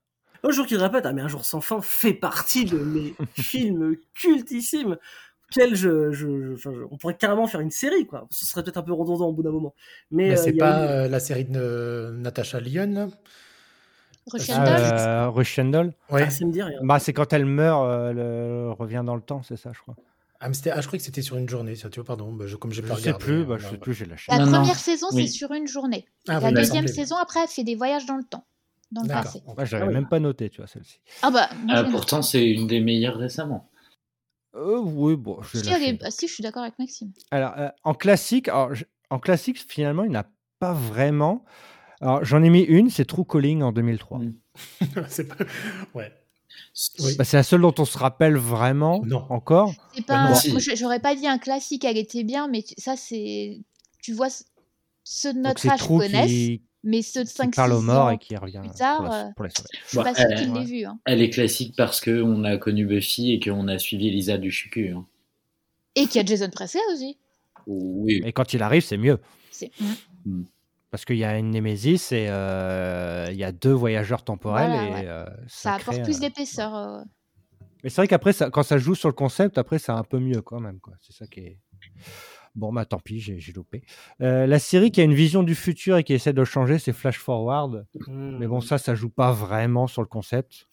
Le 0.44 0.52
jour 0.52 0.66
qui 0.66 0.76
se 0.76 0.80
répète, 0.80 1.06
ah 1.06 1.12
mais 1.12 1.22
un 1.22 1.28
jour 1.28 1.44
sans 1.44 1.60
fin 1.60 1.82
fait 1.82 2.14
partie 2.14 2.64
de 2.64 2.78
mes 2.78 3.14
films 3.34 3.98
cultissimes. 4.14 4.98
Quel 5.54 5.76
je, 5.76 6.12
je, 6.12 6.58
on 6.90 6.98
pourrait 6.98 7.16
carrément 7.16 7.46
faire 7.48 7.60
une 7.60 7.72
série, 7.72 8.08
quoi. 8.08 8.28
Ce 8.32 8.46
serait 8.46 8.64
peut-être 8.64 8.78
un 8.78 8.82
peu 8.82 8.94
redondant 8.94 9.28
au 9.28 9.34
bout 9.34 9.44
d'un 9.44 9.52
moment. 9.52 9.76
Mais, 10.10 10.30
mais 10.30 10.36
c'est 10.36 10.56
euh, 10.56 10.58
pas 10.58 11.08
la 11.08 11.20
série 11.20 11.46
de 11.46 12.12
Natasha 12.18 12.60
Lyon 12.60 13.12
Rush 14.32 14.50
Handle 15.60 15.94
Ouais. 16.10 16.24
Ah, 16.26 16.30
ça 16.30 16.46
me 16.46 16.52
dit 16.52 16.64
rien. 16.64 16.80
Bah, 16.82 16.98
c'est 16.98 17.14
quand 17.14 17.32
elle 17.34 17.46
meurt, 17.46 17.88
elle 18.10 18.72
revient 18.72 19.04
dans 19.06 19.16
le 19.16 19.22
temps, 19.22 19.44
c'est 19.44 19.58
ça, 19.58 19.72
je 19.74 19.80
crois. 19.80 19.96
Ah, 20.40 20.48
ah, 20.48 20.82
je 20.82 20.88
crois 20.88 21.00
que 21.00 21.06
c'était 21.06 21.22
sur 21.22 21.38
une 21.38 21.48
journée, 21.48 21.76
ça, 21.76 21.90
tu 21.90 22.02
vois, 22.02 22.06
pardon, 22.06 22.34
bah, 22.34 22.46
je, 22.48 22.58
comme 22.58 22.74
j'ai 22.74 22.82
pas 22.82 22.96
regardé. 22.96 23.12
Sais 23.12 23.32
plus, 23.32 23.46
bah, 23.46 23.56
je 23.58 23.68
sais 23.68 23.78
plus, 23.78 23.94
j'ai 23.94 24.06
lâché. 24.06 24.30
La 24.30 24.46
première 24.46 24.76
saison, 24.76 25.08
c'est 25.12 25.28
sur 25.28 25.54
une 25.54 25.68
journée. 25.68 26.06
Ah, 26.28 26.42
la 26.42 26.52
deuxième 26.52 26.88
saison, 26.88 27.16
après, 27.16 27.42
elle 27.44 27.48
fait 27.48 27.64
des 27.64 27.76
voyages 27.76 28.06
dans 28.06 28.18
le 28.18 28.24
temps, 28.24 28.46
dans 28.92 29.04
le 29.04 29.08
passé. 29.08 29.42
Ouais, 29.58 29.66
j'avais 29.66 29.86
ah 29.88 29.92
même 29.92 30.10
pas 30.10 30.20
noté, 30.20 30.50
tu 30.50 30.58
vois, 30.58 30.68
celle-ci. 30.68 31.00
Ah 31.22 31.32
bah, 31.32 31.50
ah, 31.70 31.86
pourtant, 31.86 32.22
c'est 32.22 32.46
une 32.46 32.68
des 32.68 32.82
meilleures 32.82 33.16
récemment. 33.16 33.70
Euh, 34.56 34.80
oui, 34.80 35.16
bon, 35.16 35.42
je 35.42 35.58
si, 35.58 35.64
si, 36.12 36.28
je 36.28 36.34
suis 36.34 36.44
d'accord 36.44 36.62
avec 36.62 36.78
Maxime. 36.78 37.12
Alors, 37.32 37.54
euh, 37.58 37.70
en 37.84 37.94
classique, 37.94 38.48
alors, 38.48 38.72
en 39.10 39.20
classique, 39.20 39.64
finalement, 39.68 40.04
il 40.04 40.12
n'a 40.12 40.30
pas 40.60 40.74
vraiment. 40.74 41.44
Alors, 42.02 42.24
j'en 42.24 42.44
ai 42.44 42.50
mis 42.50 42.62
une, 42.62 42.90
c'est 42.90 43.06
True 43.06 43.26
Calling 43.26 43.64
en 43.64 43.72
2003. 43.72 44.20
Mm. 44.20 44.34
c'est 45.08 45.28
pas... 45.28 45.44
Ouais. 45.96 46.12
Bah, 47.18 47.24
c'est 47.24 47.38
la 47.38 47.44
seule 47.44 47.62
dont 47.62 47.74
on 47.78 47.86
se 47.86 47.98
rappelle 47.98 48.36
vraiment 48.36 49.02
non. 49.06 49.26
encore. 49.30 49.74
Pas 50.08 50.34
j'aurais 50.76 51.00
pas 51.00 51.16
dit 51.16 51.28
un 51.28 51.38
classique, 51.38 51.84
elle 51.86 51.98
était 51.98 52.24
bien, 52.24 52.48
mais 52.48 52.64
ça, 52.78 52.96
c'est. 52.96 53.60
Tu 54.00 54.14
vois, 54.14 54.28
ceux 55.04 55.34
de 55.34 55.40
notre 55.40 55.68
âge 55.68 55.88
connaissent, 55.88 56.60
mais 56.84 57.02
ceux 57.02 57.24
de 57.24 57.30
5 57.30 57.56
parle 57.56 57.74
aux 57.74 57.82
morts 57.82 58.12
et 58.12 58.18
qui 58.18 58.36
revient 58.36 58.60
plus 58.60 58.72
tard. 58.72 59.12
Euh, 59.12 59.24
pour 59.36 59.44
la, 59.44 59.50
Je 59.50 59.88
suis 59.88 59.98
pas 59.98 60.14
sûr 60.14 60.28
qu'il 60.36 60.54
l'ait 60.54 60.66
vu. 60.66 60.86
Hein. 60.86 61.00
Elle 61.06 61.22
est 61.22 61.30
classique 61.30 61.76
parce 61.78 62.02
qu'on 62.02 62.44
a 62.44 62.58
connu 62.58 62.86
Buffy 62.86 63.32
et 63.32 63.40
qu'on 63.40 63.68
a 63.68 63.80
suivi 63.80 64.10
Elisa 64.10 64.38
du 64.38 64.52
Chucu. 64.52 64.90
Hein. 64.90 65.06
Et 65.96 66.08
qu'il 66.08 66.16
y 66.16 66.20
a 66.20 66.26
Jason 66.26 66.50
Presley 66.50 66.82
aussi. 66.94 67.18
Oui. 67.68 68.22
Et 68.26 68.34
quand 68.34 68.54
il 68.54 68.62
arrive, 68.62 68.84
c'est 68.84 68.98
mieux. 68.98 69.20
C'est. 69.50 69.72
Mm. 70.26 70.44
Parce 70.92 71.06
qu'il 71.06 71.18
y 71.18 71.24
a 71.24 71.38
une 71.38 71.52
Némésis 71.52 72.12
et 72.12 72.28
euh, 72.30 73.28
il 73.32 73.38
y 73.38 73.44
a 73.44 73.52
deux 73.52 73.72
voyageurs 73.72 74.24
temporels. 74.24 74.72
et, 74.72 75.08
euh, 75.08 75.26
ça, 75.48 75.76
apporte 75.76 76.04
plus 76.04 76.20
d'épaisseur. 76.20 77.04
Mais 77.84 77.90
c'est 77.90 78.02
vrai 78.02 78.08
qu'après, 78.08 78.34
quand 78.52 78.64
ça 78.64 78.78
joue 78.78 78.94
sur 78.94 79.10
le 79.10 79.14
concept, 79.14 79.58
après, 79.58 79.80
c'est 79.80 79.92
un 79.92 80.04
peu 80.04 80.20
mieux 80.20 80.42
quand 80.42 80.60
même. 80.60 80.80
C'est 81.02 81.14
ça 81.14 81.28
qui 81.28 81.40
est. 81.40 81.60
Bon, 82.56 82.72
bah 82.72 82.86
tant 82.86 83.00
pis, 83.00 83.20
j'ai 83.20 83.54
loupé. 83.54 83.82
Euh, 84.22 84.46
la 84.46 84.60
série 84.60 84.92
qui 84.92 85.02
a 85.02 85.04
une 85.04 85.14
vision 85.14 85.42
du 85.42 85.56
futur 85.56 85.98
et 85.98 86.04
qui 86.04 86.14
essaie 86.14 86.34
de 86.34 86.40
le 86.40 86.46
changer, 86.46 86.78
c'est 86.78 86.94
Flash 86.94 87.18
Forward. 87.18 87.86
Mmh. 88.08 88.38
Mais 88.40 88.48
bon, 88.48 88.62
ça, 88.62 88.78
ça 88.78 88.94
joue 88.94 89.10
pas 89.10 89.32
vraiment 89.32 89.88
sur 89.88 90.02
le 90.02 90.08
concept. 90.08 90.68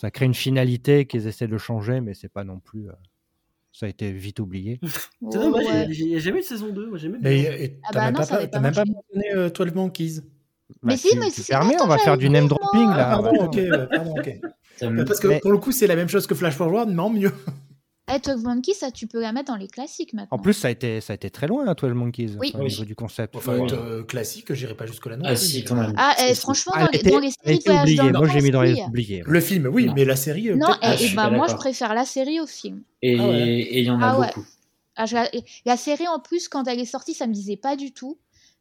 Ça 0.00 0.10
crée 0.10 0.24
une 0.24 0.34
finalité 0.34 1.06
qu'ils 1.06 1.26
essaient 1.26 1.48
de 1.48 1.58
changer, 1.58 2.00
mais 2.00 2.14
c'est 2.14 2.32
pas 2.32 2.44
non 2.44 2.60
plus 2.60 2.88
ça 3.78 3.86
a 3.86 3.88
été 3.88 4.10
vite 4.10 4.40
oublié. 4.40 4.80
C'est 5.30 5.38
dommage, 5.38 5.64
il 5.98 6.08
n'y 6.08 6.16
a 6.16 6.18
jamais 6.18 6.38
eu 6.38 6.40
de 6.40 6.46
saison 6.46 6.70
2. 6.70 6.86
Moi, 6.88 6.98
jamais 6.98 7.18
et 7.22 7.78
ah 7.84 7.90
t'as 7.92 8.10
bah 8.10 8.22
même, 8.50 8.62
même, 8.62 8.74
pas 8.74 8.84
mentionné 8.84 9.34
euh, 9.36 9.50
12 9.50 9.74
Monkeys. 9.74 10.20
mais 10.82 10.94
bah, 10.94 10.96
si, 10.96 11.16
mais 11.16 11.30
c'est 11.30 11.46
permis, 11.46 11.74
on 11.80 11.86
va 11.86 11.98
faire 11.98 12.18
du 12.18 12.28
name 12.28 12.48
dropping 12.48 12.88
là. 12.88 13.12
Ah, 13.12 13.22
pardon, 13.22 13.44
ok, 13.44 13.58
pardon, 13.90 14.14
ok. 14.18 14.40
Parce 15.06 15.20
que 15.20 15.40
pour 15.40 15.52
le 15.52 15.58
coup, 15.58 15.70
c'est 15.70 15.86
la 15.86 15.94
même 15.94 16.08
chose 16.08 16.26
que 16.26 16.34
Flash 16.34 16.54
Forward, 16.54 16.90
mais 16.90 17.00
en 17.00 17.10
mieux. 17.10 17.32
Eh, 18.14 18.18
12 18.18 18.42
Monkeys, 18.44 18.74
ça, 18.74 18.90
tu 18.90 19.06
peux 19.06 19.20
la 19.20 19.32
mettre 19.32 19.52
dans 19.52 19.56
les 19.58 19.68
classiques 19.68 20.12
maintenant. 20.14 20.36
En 20.36 20.38
plus, 20.40 20.54
ça 20.54 20.68
a 20.68 20.70
été, 20.70 21.00
ça 21.00 21.12
a 21.12 21.16
été 21.16 21.30
très 21.30 21.46
loin, 21.46 21.66
hein, 21.68 21.74
12 21.78 21.92
Monkeys, 21.94 22.30
Oui. 22.38 22.52
au 22.54 22.58
Oui. 22.58 22.68
niveau 22.70 22.84
du 22.84 22.94
concept. 22.94 23.36
Enfin, 23.36 23.58
Ouais. 23.58 23.72
euh, 23.72 24.02
classique, 24.04 24.52
j'irai 24.54 24.74
pas 24.74 24.86
jusque-là 24.86 25.16
non 25.16 25.24
Ah, 25.26 25.36
si, 25.36 25.64
quand 25.64 25.74
même. 25.74 25.92
Ah, 25.96 26.14
eh, 26.28 26.34
franchement, 26.34 26.72
Ah, 26.76 26.84
dans, 26.86 26.90
les, 26.92 26.98
était- 26.98 27.10
dans 27.10 27.18
les 27.20 27.30
séries 27.30 27.60
Voyage 27.64 27.94
dans 27.96 28.04
le 28.06 28.12
Moi, 28.18 28.28
j'ai 28.28 28.40
mis 28.40 28.50
dans 28.50 28.62
les 28.62 28.80
oubliés. 28.82 29.22
Le 29.26 29.40
film, 29.40 29.66
oui, 29.72 29.86
Non. 29.86 29.92
mais 29.94 30.04
la 30.04 30.16
série. 30.16 30.48
euh, 30.50 30.56
Non, 30.56 30.66
peut-être- 30.68 30.78
eh, 30.82 30.86
Ah, 30.86 30.96
je 30.96 31.14
pas 31.14 31.30
moi, 31.30 31.46
je 31.48 31.54
préfère 31.54 31.94
la 31.94 32.04
série 32.04 32.40
au 32.40 32.46
film. 32.46 32.82
Et 33.02 33.18
Ah 33.18 33.26
ouais. 33.28 33.48
et 33.48 33.78
il 33.80 33.84
y 33.84 33.90
en 33.90 34.00
a 34.00 34.06
Ah 34.08 34.18
ouais. 34.18 34.26
beaucoup. 34.28 34.46
Ah, 34.96 35.06
je 35.06 35.14
la, 35.14 35.28
la 35.64 35.76
série, 35.76 36.08
en 36.08 36.18
plus, 36.18 36.48
quand 36.48 36.66
elle 36.66 36.80
est 36.80 36.84
sortie, 36.84 37.14
ça 37.14 37.26
me 37.28 37.32
disait 37.32 37.56
pas 37.56 37.76
du 37.76 37.92
tout. 37.92 38.18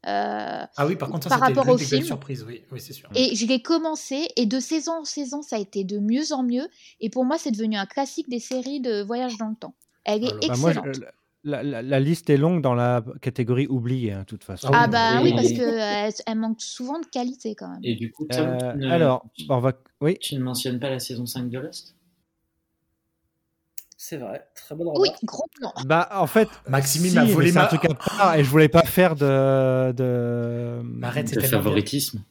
Euh, 0.08 0.66
Ah 0.78 0.88
oui, 0.88 0.96
par 0.96 1.10
contre, 1.10 1.24
ça, 1.24 1.30
par 1.38 1.48
c'était 1.48 1.60
rapport 1.60 1.74
au 1.74 1.78
film. 1.78 2.04
surprises, 2.04 2.44
oui, 2.48 2.62
oui 2.72 2.80
c'est 2.80 2.94
sûr. 2.94 3.10
Et 3.16 3.36
je 3.36 3.46
l'ai 3.46 3.62
commencé, 3.62 4.28
et 4.38 4.46
de 4.46 4.60
saison 4.60 5.02
en 5.02 5.06
saison, 5.06 5.42
ça 5.42 5.58
a 5.58 5.60
été 5.60 5.84
de 5.84 6.00
mieux 6.00 6.32
en 6.32 6.44
mieux. 6.44 6.68
Et 7.02 7.10
pour 7.10 7.26
moi, 7.26 7.38
c'est 7.38 7.52
devenu 7.52 7.76
un 7.76 7.86
classique 7.86 8.30
des 8.30 8.40
séries 8.40 8.80
de 8.80 9.02
voyage 9.02 9.38
dans 9.38 9.50
le 9.50 9.56
temps. 9.56 9.76
Elle 10.06 10.24
est 10.24 10.28
Alors, 10.28 10.40
Bah, 10.48 10.56
moi, 10.58 10.72
je- 10.72 10.80
excellente. 10.80 11.00
la, 11.44 11.64
la- 11.64 11.82
la 11.82 12.00
liste 12.00 12.30
est 12.30 12.38
longue 12.38 12.62
dans 12.62 12.74
la 12.74 13.04
catégorie 13.22 13.68
oubliée, 13.68 14.14
hein, 14.14 14.20
de 14.22 14.26
toute 14.26 14.44
façon. 14.46 14.70
Ah 14.72 14.84
Ah, 14.84 14.86
oui, 14.86 14.92
bah 14.92 15.22
oui, 15.24 15.34
parce 15.36 15.52
qu'elle 15.52 16.14
elle 16.26 16.38
manque 16.38 16.62
souvent 16.62 17.00
de 17.00 17.06
qualité 17.06 17.54
quand 17.56 17.68
même. 17.70 17.82
Et 17.84 17.96
du 17.96 18.10
coup, 18.12 18.26
Tom, 18.28 18.40
Euh, 18.40 18.72
tu 18.74 18.78
ne- 18.78 18.90
alors, 18.90 19.26
on 19.50 19.60
va. 19.60 19.74
Oui. 20.00 20.18
tu 20.20 20.36
ne 20.36 20.40
mentionnes 20.42 20.80
pas 20.80 20.90
la 20.90 21.00
saison 21.00 21.26
5 21.26 21.50
de 21.50 21.60
Lost? 21.60 21.96
C'est 24.10 24.16
vrai, 24.18 24.48
très 24.56 24.74
bonne 24.74 24.88
Oui, 24.98 25.10
gros 25.26 25.44
plan. 25.60 25.74
Bah, 25.86 26.08
en 26.14 26.28
fait. 26.28 26.48
Maxime 26.70 27.04
si, 27.04 27.14
m'a 27.14 27.26
mais 27.26 27.32
volé 27.34 27.52
c'est 27.52 27.58
un 27.58 27.64
ma. 27.64 27.68
truc 27.68 27.84
à 27.84 27.94
part 27.94 28.36
et 28.36 28.44
je 28.46 28.50
voulais 28.50 28.70
pas 28.70 28.84
faire 28.84 29.16
de. 29.18 29.92
de... 29.92 30.82
Arrête, 31.04 31.34
De 31.36 31.42
favoritisme 31.42 32.24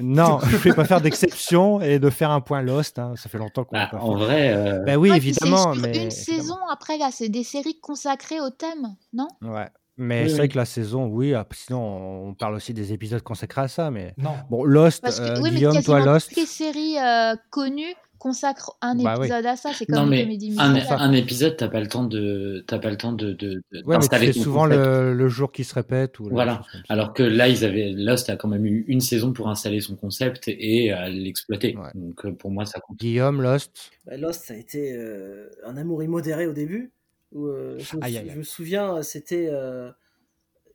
Non, 0.00 0.40
je 0.50 0.56
voulais 0.56 0.74
pas 0.74 0.84
faire 0.84 1.00
d'exception 1.00 1.80
et 1.80 2.00
de 2.00 2.10
faire 2.10 2.32
un 2.32 2.40
point 2.40 2.62
Lost. 2.62 2.98
hein, 2.98 3.14
Ça 3.16 3.28
fait 3.28 3.38
longtemps 3.38 3.62
qu'on 3.62 3.76
Bah, 3.76 3.86
pas 3.92 3.98
En 3.98 4.18
fait. 4.18 4.24
vrai, 4.24 4.52
euh, 4.54 4.80
Bah 4.84 4.96
oui, 4.96 5.10
Ouais, 5.10 5.16
évidemment. 5.18 5.72
sur 5.72 5.82
Mais, 5.82 5.90
une 5.90 5.94
évidemment. 5.94 6.10
saison 6.10 6.56
après, 6.72 6.98
là, 6.98 7.10
c'est 7.12 7.28
des 7.28 7.44
séries 7.44 7.78
consacrées 7.80 8.40
au 8.40 8.50
thème, 8.50 8.96
non? 9.12 9.28
Ouais. 9.42 9.68
Mais 9.96 10.22
Oui, 10.22 10.26
c'est 10.26 10.32
oui. 10.32 10.38
vrai 10.38 10.48
que 10.48 10.56
la 10.58 10.64
saison, 10.64 11.06
oui, 11.06 11.32
ah, 11.34 11.46
sinon 11.52 12.26
on 12.30 12.34
parle 12.34 12.54
aussi 12.56 12.74
des 12.74 12.92
épisodes 12.92 13.22
consacrés 13.22 13.60
à 13.60 13.68
ça. 13.68 13.92
Mais 13.92 14.14
Non. 14.18 14.34
bon, 14.50 14.64
Lost, 14.64 15.00
Parce 15.00 15.20
que, 15.20 15.24
euh, 15.26 15.34
oui, 15.40 15.50
mais 15.52 15.58
Guillaume, 15.58 15.80
toi, 15.84 16.00
Lost. 16.04 16.30
toutes 16.30 16.38
les 16.38 16.46
séries 16.46 16.98
euh, 16.98 17.36
connues 17.50 17.94
consacrent 18.24 18.78
un 18.80 18.94
Bah 18.96 19.16
oui. 19.18 19.26
épisode 19.26 19.44
à 19.44 19.54
ça. 19.56 19.70
C'est 19.74 19.86
non 19.90 19.98
comme 19.98 20.10
les 20.10 20.16
mais 20.16 20.22
comédies 20.24 20.56
un, 20.58 20.72
musicales. 20.72 20.96
un 20.98 21.12
épisode, 21.12 21.56
t'as 21.58 21.68
pas 21.68 21.80
le 21.80 21.88
temps 21.88 22.04
de, 22.04 22.64
t'as 22.66 22.78
pas 22.78 22.88
le 22.90 22.96
temps 22.96 23.12
de, 23.12 23.32
de, 23.32 23.34
de- 23.34 23.54
Ouais, 23.54 23.62
mais 23.72 23.82
tu 23.82 23.90
d'installer 24.00 24.26
fais 24.28 24.32
ton 24.32 24.42
souvent 24.42 24.64
le, 24.64 25.12
le 25.12 25.28
jour 25.28 25.52
qui 25.52 25.62
se 25.62 25.74
répète. 25.74 26.18
Ou 26.20 26.28
Voilà. 26.30 26.62
Alors 26.88 27.12
que 27.12 27.22
là, 27.22 27.48
ils 27.48 27.64
avaient 27.66 27.92
Lost 27.92 28.30
a 28.30 28.36
quand 28.36 28.48
même 28.48 28.64
eu 28.64 28.84
une 28.88 29.02
saison 29.02 29.32
pour 29.34 29.48
installer 29.50 29.80
son 29.80 29.94
concept 29.94 30.48
et 30.48 30.90
à 30.90 31.08
l'exploiter. 31.10 31.76
Ouais. 31.76 31.90
Donc 31.94 32.24
euh, 32.24 32.32
pour 32.32 32.50
moi, 32.50 32.64
ça 32.64 32.80
compte. 32.80 32.98
Guillaume, 32.98 33.42
Lost? 33.42 33.90
Bah, 34.06 34.16
Lost, 34.16 34.46
ça 34.46 34.54
a 34.54 34.56
été 34.56 34.94
euh, 34.96 35.50
un 35.66 35.76
amour 35.76 36.02
immodéré 36.02 36.46
au 36.46 36.52
début. 36.52 36.90
Où, 37.32 37.46
euh, 37.48 37.76
je, 37.78 37.96
me 37.96 38.02
Aïe, 38.04 38.12
sou- 38.12 38.18
aïe, 38.18 38.24
aïe. 38.26 38.30
je 38.32 38.38
me 38.38 38.42
souviens, 38.44 39.02
c'était. 39.02 39.48
euh, 39.50 39.90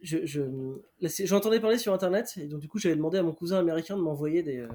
je, 0.02 0.18
j'entendais 1.26 1.60
parler 1.60 1.78
sur 1.78 1.94
internet, 1.94 2.34
et 2.42 2.46
donc 2.48 2.62
du 2.62 2.70
coup 2.70 2.80
j'avais 2.80 2.96
demandé 2.96 3.18
à 3.18 3.24
mon 3.24 3.34
cousin 3.34 3.60
américain 3.60 3.98
de 3.98 4.02
m'envoyer 4.02 4.44
des, 4.44 4.60
euh, 4.60 4.68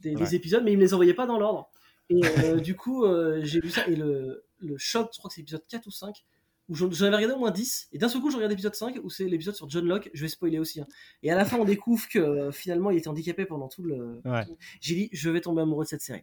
des, 0.00 0.34
épisodes, 0.34 0.62
mais 0.62 0.72
il 0.72 0.76
me 0.76 0.82
les 0.82 0.92
envoyait 0.92 1.14
pas 1.14 1.26
dans 1.26 1.38
l'ordre. 1.38 1.70
Et 2.10 2.20
euh, 2.44 2.56
du 2.60 2.74
coup, 2.76 3.04
euh, 3.04 3.40
j'ai 3.42 3.60
vu 3.60 3.70
ça, 3.70 3.86
et 3.88 3.96
le, 3.96 4.44
le 4.58 4.76
choc, 4.78 5.10
je 5.12 5.18
crois 5.18 5.28
que 5.28 5.34
c'est 5.34 5.40
l'épisode 5.40 5.64
4 5.68 5.86
ou 5.86 5.90
5, 5.90 6.24
où 6.68 6.74
j'en 6.74 6.86
avais 6.88 7.16
regardé 7.16 7.34
au 7.34 7.38
moins 7.38 7.50
10, 7.50 7.88
et 7.92 7.98
d'un 7.98 8.08
seul 8.08 8.20
coup 8.20 8.30
je 8.30 8.36
regarde 8.36 8.50
l'épisode 8.50 8.74
5, 8.74 9.00
où 9.02 9.10
c'est 9.10 9.24
l'épisode 9.24 9.54
sur 9.54 9.68
John 9.68 9.86
Locke, 9.86 10.10
je 10.14 10.22
vais 10.22 10.28
spoiler 10.28 10.58
aussi. 10.58 10.80
hein. 10.80 10.86
Et 11.22 11.30
à 11.30 11.34
la 11.36 11.44
fin 11.44 11.58
on 11.58 11.64
découvre 11.64 12.06
que 12.08 12.18
euh, 12.18 12.52
finalement 12.52 12.90
il 12.90 12.98
était 12.98 13.08
handicapé 13.08 13.44
pendant 13.46 13.68
tout 13.68 13.82
le... 13.82 14.20
Ouais. 14.24 14.44
J'ai 14.80 14.94
dit, 14.94 15.08
je 15.12 15.28
vais 15.30 15.40
tomber 15.40 15.62
amoureux 15.62 15.84
de 15.84 15.88
cette 15.88 16.02
série. 16.02 16.22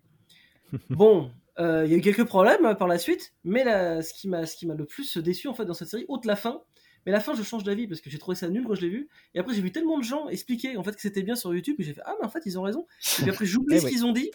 bon, 0.89 1.31
euh, 1.59 1.83
il 1.85 1.91
y 1.91 1.95
a 1.95 1.97
eu 1.97 2.01
quelques 2.01 2.25
problèmes 2.25 2.65
euh, 2.65 2.73
par 2.75 2.87
la 2.87 2.97
suite, 2.99 3.33
mais 3.43 3.63
la- 3.63 4.01
ce 4.01 4.13
qui 4.13 4.27
m'a 4.27 4.45
ce 4.45 4.55
qui 4.55 4.65
m'a 4.67 4.75
le 4.75 4.85
plus 4.85 5.17
déçu 5.17 5.47
en 5.47 5.53
fait 5.53 5.65
dans 5.65 5.73
cette 5.73 5.89
série, 5.89 6.05
autre 6.07 6.27
la 6.27 6.35
fin, 6.35 6.61
mais 7.05 7.11
la 7.11 7.19
fin 7.19 7.33
je 7.35 7.43
change 7.43 7.63
d'avis 7.63 7.87
parce 7.87 8.01
que 8.01 8.09
j'ai 8.09 8.17
trouvé 8.19 8.35
ça 8.35 8.47
nul 8.49 8.63
quand 8.65 8.75
je 8.75 8.81
l'ai 8.81 8.89
vu, 8.89 9.09
et 9.33 9.39
après 9.39 9.53
j'ai 9.53 9.61
vu 9.61 9.71
tellement 9.71 9.97
de 9.97 10.03
gens 10.03 10.29
expliquer 10.29 10.77
en 10.77 10.83
fait 10.83 10.93
que 10.95 11.01
c'était 11.01 11.23
bien 11.23 11.35
sur 11.35 11.53
YouTube, 11.53 11.75
que 11.77 11.83
j'ai 11.83 11.93
fait 11.93 12.01
ah 12.05 12.15
mais 12.21 12.25
en 12.25 12.29
fait 12.29 12.41
ils 12.45 12.57
ont 12.57 12.61
raison, 12.63 12.85
et 13.19 13.21
puis 13.23 13.29
après 13.31 13.45
j'oublie 13.45 13.75
Eh 13.75 13.79
ce 13.79 13.87
qu'ils 13.87 14.05
ont 14.05 14.13
dit. 14.13 14.29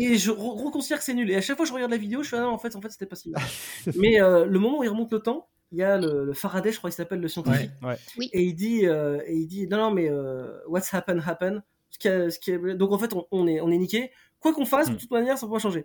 Et 0.00 0.16
je 0.16 0.30
re- 0.30 0.64
reconsidère 0.64 0.98
que 0.98 1.04
c'est 1.04 1.14
nul. 1.14 1.30
Et 1.30 1.34
à 1.36 1.40
chaque 1.40 1.56
fois 1.56 1.64
que 1.64 1.68
je 1.68 1.74
regarde 1.74 1.90
la 1.90 1.96
vidéo, 1.96 2.22
je 2.22 2.28
fais 2.28 2.36
ah 2.36 2.42
non, 2.42 2.50
en 2.50 2.58
fait, 2.58 2.74
en 2.76 2.80
fait, 2.80 2.90
c'était 2.90 3.06
pas 3.06 3.16
si 3.16 3.30
mal. 3.30 3.42
Mais 3.96 4.20
euh, 4.20 4.44
le 4.46 4.58
moment 4.58 4.78
où 4.78 4.84
il 4.84 4.88
remonte 4.88 5.12
le 5.12 5.18
temps, 5.20 5.48
il 5.72 5.78
y 5.78 5.82
a 5.82 5.98
le, 5.98 6.24
le 6.24 6.32
Faraday, 6.34 6.72
je 6.72 6.78
crois 6.78 6.88
qu'il 6.90 6.96
s'appelle 6.96 7.20
le 7.20 7.28
scientifique. 7.28 7.70
Ouais. 7.82 7.96
Et 8.32 8.42
il 8.42 8.54
dit, 8.54 8.86
euh, 8.86 9.20
et 9.26 9.34
il 9.34 9.46
dit, 9.46 9.66
non, 9.66 9.76
non, 9.78 9.90
mais 9.90 10.08
euh, 10.10 10.58
what's 10.66 10.92
happened 10.94 11.22
happen. 11.26 11.62
Ce 11.90 11.98
qui 11.98 12.08
a- 12.08 12.30
ce 12.30 12.38
qui 12.38 12.52
est- 12.52 12.74
donc 12.74 12.92
en 12.92 12.98
fait, 12.98 13.12
on, 13.12 13.26
on 13.32 13.46
est, 13.46 13.60
on 13.60 13.70
est 13.70 13.76
niqué. 13.78 14.10
Quoi 14.40 14.54
qu'on 14.54 14.64
fasse, 14.66 14.88
de 14.88 14.94
Mm. 14.94 14.98
toute 14.98 15.10
manière, 15.10 15.36
ça 15.36 15.46
pourra 15.46 15.58
changer. 15.58 15.84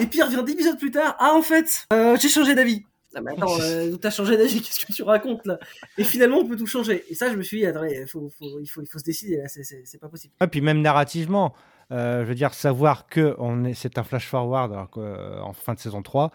Et 0.00 0.06
puis 0.06 0.18
il 0.18 0.22
revient 0.22 0.42
10 0.44 0.52
épisodes 0.52 0.78
plus 0.78 0.90
tard. 0.90 1.16
Ah, 1.18 1.32
en 1.34 1.42
fait, 1.42 1.86
euh, 1.92 2.16
j'ai 2.20 2.28
changé 2.28 2.54
d'avis. 2.54 2.82
Ah, 3.14 3.20
mais 3.22 3.32
attends, 3.32 3.46
euh, 3.62 3.96
t'as 3.96 4.10
changé 4.10 4.36
d'avis, 4.36 4.60
qu'est-ce 4.60 4.84
que 4.84 4.92
tu 4.92 5.02
racontes 5.02 5.46
là? 5.46 5.58
Et 5.96 6.04
finalement, 6.04 6.38
on 6.38 6.46
peut 6.46 6.56
tout 6.56 6.66
changer. 6.66 7.02
Et 7.08 7.14
ça, 7.14 7.30
je 7.30 7.36
me 7.36 7.42
suis 7.42 7.58
dit, 7.60 7.66
attendez, 7.66 8.04
faut, 8.06 8.30
faut, 8.38 8.60
il, 8.60 8.66
faut, 8.68 8.82
il 8.82 8.86
faut 8.86 8.98
se 8.98 9.04
décider 9.04 9.38
là, 9.38 9.44
c'est 9.48 9.98
pas 9.98 10.08
possible. 10.08 10.34
Et 10.40 10.46
puis 10.46 10.60
même 10.60 10.82
narrativement, 10.82 11.54
euh, 11.92 12.22
je 12.24 12.28
veux 12.28 12.34
dire, 12.34 12.52
savoir 12.54 13.06
que 13.06 13.36
c'est 13.74 13.98
un 13.98 14.02
flash 14.04 14.26
forward 14.26 14.72
alors 14.72 14.90
qu'en 14.90 15.52
fin 15.52 15.74
de 15.74 15.78
saison 15.78 16.02
3, 16.02 16.30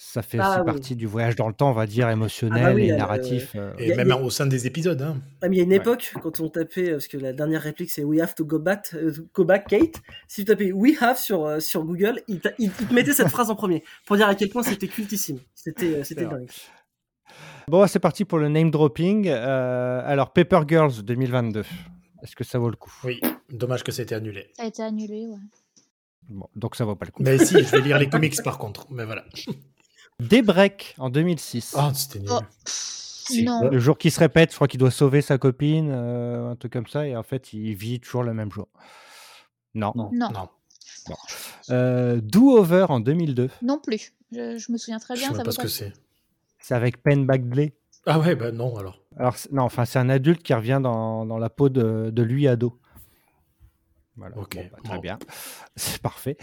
ça 0.00 0.22
fait 0.22 0.38
Ah 0.40 0.50
aussi 0.50 0.58
oui. 0.60 0.64
partie 0.64 0.96
du 0.96 1.06
voyage 1.06 1.34
dans 1.34 1.48
le 1.48 1.54
temps, 1.54 1.70
on 1.70 1.74
va 1.74 1.86
dire, 1.86 2.08
émotionnel 2.08 2.62
Ah 2.64 2.68
bah 2.68 2.74
oui, 2.76 2.86
et 2.88 2.92
euh, 2.92 2.96
narratif. 2.96 3.52
euh, 3.56 3.72
Et 3.78 3.88
y 3.88 3.92
a- 3.92 3.96
même 3.96 4.12
a- 4.12 4.16
au 4.16 4.30
sein 4.30 4.46
des 4.46 4.66
épisodes. 4.68 5.02
Hein. 5.02 5.16
Ah, 5.42 5.48
mais 5.48 5.56
il 5.56 5.58
y 5.58 5.60
a 5.60 5.64
une 5.64 5.70
Ouais. 5.70 5.76
époque, 5.76 6.14
quand 6.22 6.38
on 6.38 6.48
tapait, 6.48 6.92
parce 6.92 7.08
que 7.08 7.16
la 7.16 7.32
dernière 7.32 7.62
réplique 7.62 7.90
c'est 7.90 8.04
We 8.04 8.20
have 8.20 8.34
to 8.36 8.44
go 8.44 8.60
back, 8.60 8.90
euh, 8.94 9.12
go 9.34 9.44
back 9.44 9.66
Kate. 9.66 10.00
Si 10.28 10.42
tu 10.42 10.44
tapais 10.44 10.70
We 10.70 10.96
have 11.02 11.16
sur, 11.18 11.44
euh, 11.44 11.58
sur 11.58 11.82
Google, 11.84 12.20
il, 12.28 12.38
t'a- 12.40 12.52
il- 12.58 12.70
il 12.80 12.86
te 12.86 12.94
mettait 12.94 13.12
cette 13.12 13.28
phrase 13.28 13.50
en 13.50 13.56
premier 13.56 13.82
pour 14.06 14.16
dire 14.16 14.28
à 14.28 14.36
quel 14.36 14.50
point 14.50 14.62
c'était 14.62 14.86
cultissime. 14.88 15.38
C'était 15.54 15.96
euh, 15.96 16.28
dingue. 16.28 16.46
Bon, 17.66 17.86
c'est 17.86 17.98
parti 17.98 18.24
pour 18.24 18.38
le 18.38 18.48
name 18.48 18.70
dropping. 18.70 19.26
Euh, 19.28 20.00
alors, 20.06 20.32
Paper 20.32 20.60
Girls 20.66 21.02
2022. 21.02 21.64
Est-ce 22.22 22.34
que 22.34 22.44
ça 22.44 22.58
vaut 22.58 22.70
le 22.70 22.76
coup? 22.76 22.92
Oui, 23.04 23.20
dommage 23.50 23.84
que 23.84 23.92
c'était 23.92 24.14
annulé. 24.14 24.50
Ça 24.56 24.64
a 24.64 24.66
été 24.66 24.82
annulé, 24.82 25.26
ouais. 25.26 25.36
Bon, 26.28 26.48
donc 26.56 26.76
ça 26.76 26.84
vaut 26.84 26.94
pas 26.96 27.06
le 27.06 27.12
coup. 27.12 27.22
Mais 27.22 27.38
si, 27.38 27.54
je 27.54 27.70
vais 27.70 27.80
lire 27.80 27.98
les 27.98 28.08
comics 28.08 28.42
par 28.42 28.58
contre. 28.58 28.86
Mais 28.90 29.04
voilà. 29.04 29.24
Daybreak 30.20 30.94
en 30.98 31.10
2006. 31.10 31.74
Ah, 31.76 31.92
c'était 31.94 32.18
nul. 32.20 32.28
Oh. 32.32 32.40
Non. 33.44 33.68
Le 33.70 33.78
jour 33.78 33.98
qui 33.98 34.10
se 34.10 34.18
répète, 34.20 34.50
je 34.50 34.54
crois 34.56 34.68
qu'il 34.68 34.80
doit 34.80 34.90
sauver 34.90 35.20
sa 35.20 35.36
copine, 35.36 35.90
euh, 35.92 36.50
un 36.50 36.56
truc 36.56 36.72
comme 36.72 36.86
ça, 36.86 37.06
et 37.06 37.14
en 37.14 37.22
fait, 37.22 37.52
il 37.52 37.74
vit 37.74 38.00
toujours 38.00 38.22
le 38.22 38.32
même 38.32 38.50
jour. 38.50 38.68
Non. 39.74 39.92
Non. 39.94 40.10
Non, 40.14 40.30
Non, 40.32 40.48
Euh, 41.70 42.20
Do 42.22 42.56
Over 42.56 42.86
en 42.88 43.00
2002. 43.00 43.50
non 43.62 43.78
plus. 43.78 44.12
Je, 44.32 44.56
je 44.58 44.72
me 44.72 44.78
souviens 44.78 44.98
très 44.98 45.14
je 45.14 45.20
bien. 45.20 45.28
sais 45.28 45.34
Ça 45.34 45.38
même 45.38 45.44
pas 45.46 45.52
ce 45.52 45.58
que 45.58 45.68
c'est. 45.68 45.92
C'est 46.58 46.74
avec 46.74 47.02
Penn 47.02 47.26
Badgley. 47.26 47.74
Ah 48.06 48.18
ouais, 48.18 48.34
bah 48.34 48.50
non 48.50 48.76
alors. 48.78 48.98
Alors, 49.18 49.36
non, 49.52 49.62
enfin, 49.64 49.84
c'est 49.84 49.98
un 49.98 50.08
adulte 50.08 50.42
qui 50.42 50.54
revient 50.54 50.80
dans, 50.82 51.26
dans 51.26 51.38
la 51.38 51.50
peau 51.50 51.68
de, 51.68 52.10
de 52.10 52.22
lui 52.22 52.48
ado. 52.48 52.78
Voilà. 54.18 54.36
Ok. 54.36 54.56
Bon, 54.56 54.62
bah, 54.72 54.78
très 54.84 54.94
Bon. 54.96 55.00
bien. 55.00 55.18
C'est 55.76 56.02
parfait. 56.02 56.36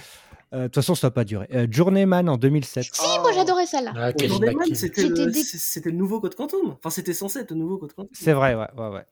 Euh, 0.53 0.63
De 0.63 0.63
toute 0.67 0.75
façon, 0.75 0.95
ça 0.95 1.07
n'a 1.07 1.11
pas 1.11 1.23
duré. 1.25 1.47
Euh, 1.53 1.67
Journeyman 1.69 2.27
en 2.29 2.37
2007. 2.37 2.85
Si, 2.91 3.19
moi 3.19 3.31
j'adorais 3.33 3.65
celle-là. 3.65 3.93
Ah, 3.95 4.11
Journeyman, 4.27 4.73
c'était 4.73 5.07
le, 5.09 5.31
dé- 5.31 5.91
nouveau 5.91 6.21
Code 6.21 6.35
Quantum. 6.35 6.71
Enfin, 6.77 6.89
c'était 6.89 7.13
censé 7.13 7.39
être 7.39 7.51
le 7.51 7.57
nouveau 7.57 7.77
Code 7.77 7.93
Quantum. 7.93 8.09
C'est 8.13 8.33
vrai, 8.33 8.55
ouais, 8.55 8.67
ouais, 8.77 8.89
ouais. 8.89 9.05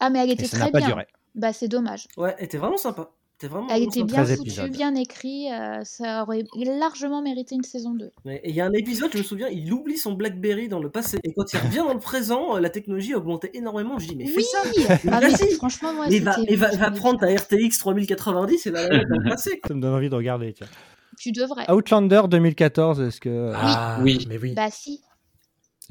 Ah, 0.00 0.10
mais 0.10 0.20
elle 0.22 0.30
Et 0.30 0.32
était 0.34 0.46
ça 0.46 0.58
n'a 0.58 0.64
très 0.64 0.72
pas 0.72 0.78
bien. 0.78 0.88
duré. 0.88 1.06
Bah, 1.34 1.52
c'est 1.52 1.68
dommage. 1.68 2.06
Ouais, 2.16 2.34
elle 2.38 2.44
était 2.44 2.58
vraiment 2.58 2.76
sympa. 2.76 3.10
C'était 3.36 3.52
vraiment, 3.52 3.66
Elle 3.68 3.82
était 3.82 4.04
bien 4.04 4.22
13 4.22 4.36
foutue, 4.36 4.48
épisodes. 4.50 4.70
bien 4.70 4.94
écrit. 4.94 5.52
euh, 5.52 5.80
ça 5.82 6.22
aurait 6.22 6.44
largement 6.54 7.20
mérité 7.20 7.56
une 7.56 7.64
saison 7.64 7.92
2. 7.94 8.10
Ouais, 8.24 8.40
Et 8.44 8.50
il 8.50 8.54
y 8.54 8.60
a 8.60 8.64
un 8.66 8.72
épisode, 8.72 9.10
je 9.12 9.18
me 9.18 9.22
souviens, 9.24 9.48
il 9.48 9.72
oublie 9.72 9.96
son 9.98 10.12
Blackberry 10.12 10.68
dans 10.68 10.78
le 10.78 10.88
passé. 10.88 11.18
Et 11.24 11.32
quand 11.34 11.52
il 11.52 11.58
revient 11.58 11.78
dans 11.78 11.94
le 11.94 11.98
présent, 11.98 12.54
euh, 12.56 12.60
la 12.60 12.70
technologie 12.70 13.12
a 13.12 13.18
augmenté 13.18 13.50
énormément. 13.56 13.98
Je 13.98 14.06
dis, 14.08 14.16
mais 14.16 14.26
fais 14.26 14.36
Oui 14.36 14.44
ça 14.44 14.58
ah, 15.10 15.20
mais 15.20 15.30
Vas-y. 15.30 15.50
franchement, 15.54 15.92
moi, 15.94 16.06
Mais 16.08 16.20
va, 16.20 16.36
va, 16.76 16.90
prendre 16.92 17.18
ta. 17.18 17.26
RTX 17.26 17.76
3090 17.80 18.66
et 18.66 18.70
va 18.70 18.82
la 18.88 18.88
mettre 18.98 19.08
dans 19.10 19.18
le 19.18 19.28
passé. 19.30 19.60
Ça 19.66 19.74
me 19.74 19.80
donne 19.80 19.94
envie 19.94 20.08
de 20.10 20.14
regarder. 20.14 20.52
tiens. 20.52 20.68
Tu 21.18 21.32
devrais. 21.32 21.68
Outlander 21.70 22.22
2014, 22.28 23.00
est-ce 23.00 23.20
que, 23.20 23.50
Ah, 23.54 23.98
Oui. 24.02 24.26
mais 24.28 24.38
oui. 24.38 24.52
Bah, 24.54 24.68
si. 24.70 25.00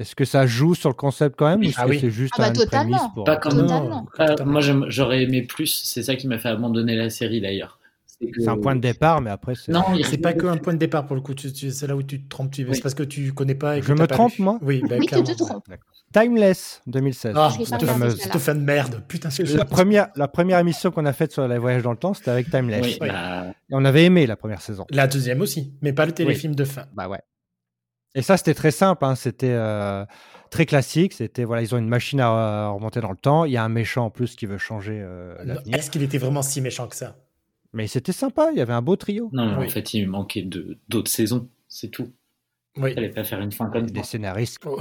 Est-ce 0.00 0.14
que 0.16 0.24
ça 0.24 0.46
joue 0.46 0.74
sur 0.74 0.88
le 0.88 0.94
concept 0.94 1.36
quand 1.36 1.48
même 1.48 1.60
ou 1.60 1.64
est-ce 1.64 1.74
Ah 1.78 1.84
que 1.84 1.90
oui. 1.90 1.98
c'est 2.00 2.10
juste 2.10 2.34
Ah 2.38 2.42
bah, 2.48 2.50
totalement. 2.52 2.96
prémisse 2.98 3.14
pour... 3.14 3.24
Pas 3.24 3.36
comme- 3.36 3.58
Totalement. 3.58 4.06
Totalement. 4.16 4.52
moi, 4.52 4.60
j'aurais 4.88 5.22
aimé 5.22 5.42
plus. 5.42 5.82
C'est 5.84 6.02
ça 6.02 6.16
qui 6.16 6.26
m'a 6.26 6.38
fait 6.38 6.48
abandonner 6.48 6.96
la 6.96 7.10
série 7.10 7.40
d'ailleurs. 7.40 7.78
C'est 8.06 8.26
que- 8.30 8.48
un 8.48 8.56
point 8.58 8.76
de 8.76 8.80
départ, 8.80 9.20
mais 9.20 9.30
après, 9.30 9.54
c'est... 9.56 9.72
Non, 9.72 9.82
C'est 10.04 10.18
pas 10.18 10.32
qu'un 10.32 10.56
point 10.56 10.72
de 10.72 10.78
départ 10.78 11.06
pour 11.06 11.16
le 11.16 11.22
coup. 11.22 11.32
C'est 11.36 11.86
là 11.86 11.96
où 11.96 12.02
tu 12.02 12.22
te 12.22 12.28
trompes. 12.28 12.50
Tu... 12.52 12.64
Oui. 12.64 12.74
C'est 12.74 12.80
parce 12.82 12.94
que 12.94 13.02
tu 13.02 13.32
connais 13.32 13.54
pas. 13.56 13.76
Et 13.76 13.80
que 13.80 13.86
Je 13.86 13.92
me 13.92 13.98
pas 13.98 14.06
trompe, 14.06 14.38
moi? 14.38 14.58
Oui, 14.62 14.82
bah, 14.88 14.96
Oui, 14.98 15.06
tu 15.06 15.22
te 15.22 15.32
trompes. 15.36 15.64
Timeless 16.12 16.80
2016. 16.86 17.34
Ah, 17.36 17.50
cette 17.64 17.82
fameuse, 17.84 18.20
fin 18.22 18.54
de 18.54 18.60
merde. 18.60 19.02
Putain, 19.08 19.30
c'est 19.30 19.42
La 19.54 19.64
première, 19.64 20.08
la 20.14 20.28
première 20.28 20.60
émission 20.60 20.92
qu'on 20.92 21.06
a 21.06 21.12
faite 21.12 21.32
sur 21.32 21.46
les 21.48 21.58
voyages 21.58 21.82
dans 21.82 21.90
le 21.90 21.96
temps, 21.96 22.14
c'était 22.14 22.30
avec 22.30 22.50
Timeless. 22.50 22.84
Oui, 22.84 22.98
Oui. 23.00 23.08
bah, 23.08 23.46
Et 23.48 23.72
on 23.72 23.84
avait 23.84 24.04
aimé 24.04 24.26
la 24.26 24.36
première 24.36 24.60
saison. 24.60 24.86
La 24.90 25.08
deuxième 25.08 25.40
aussi, 25.40 25.72
mais 25.82 25.92
pas 25.92 26.06
le 26.06 26.12
téléfilm 26.12 26.54
de 26.54 26.64
fin. 26.64 26.84
Bah 26.94 27.08
ouais. 27.08 27.18
Et 28.14 28.22
ça, 28.22 28.36
c'était 28.36 28.54
très 28.54 28.70
simple. 28.70 29.04
hein. 29.04 29.14
C'était 29.14 29.52
euh, 29.52 30.04
très 30.50 30.66
classique. 30.66 31.12
C'était 31.14 31.44
voilà, 31.44 31.62
ils 31.62 31.74
ont 31.74 31.78
une 31.78 31.88
machine 31.88 32.20
à, 32.20 32.28
à 32.28 32.68
remonter 32.68 33.00
dans 33.00 33.10
le 33.10 33.16
temps. 33.16 33.44
Il 33.44 33.52
y 33.52 33.56
a 33.56 33.64
un 33.64 33.68
méchant 33.68 34.06
en 34.06 34.10
plus 34.10 34.36
qui 34.36 34.46
veut 34.46 34.58
changer 34.58 35.00
euh, 35.02 35.34
l'avenir. 35.44 35.76
Est-ce 35.76 35.90
qu'il 35.90 36.02
était 36.02 36.18
vraiment 36.18 36.42
si 36.42 36.60
méchant 36.60 36.86
que 36.88 36.96
ça? 36.96 37.16
Mais 37.72 37.86
c'était 37.88 38.12
sympa. 38.12 38.50
Il 38.52 38.58
y 38.58 38.60
avait 38.60 38.72
un 38.72 38.82
beau 38.82 38.96
trio. 38.96 39.30
non, 39.32 39.46
mais 39.52 39.56
Oui. 39.62 39.66
en 39.66 39.70
fait, 39.70 39.94
il 39.94 40.08
manquait 40.08 40.42
de 40.42 40.78
d'autres 40.88 41.10
saisons. 41.10 41.48
C'est 41.68 41.88
tout. 41.88 42.12
Oui. 42.76 42.90
Il 42.90 42.94
fallait 42.94 43.10
pas 43.10 43.24
faire 43.24 43.40
une 43.40 43.52
fin 43.52 43.66
comme 43.70 43.90
Des 43.90 44.02
scénaristes. 44.04 44.58
Oh. 44.66 44.80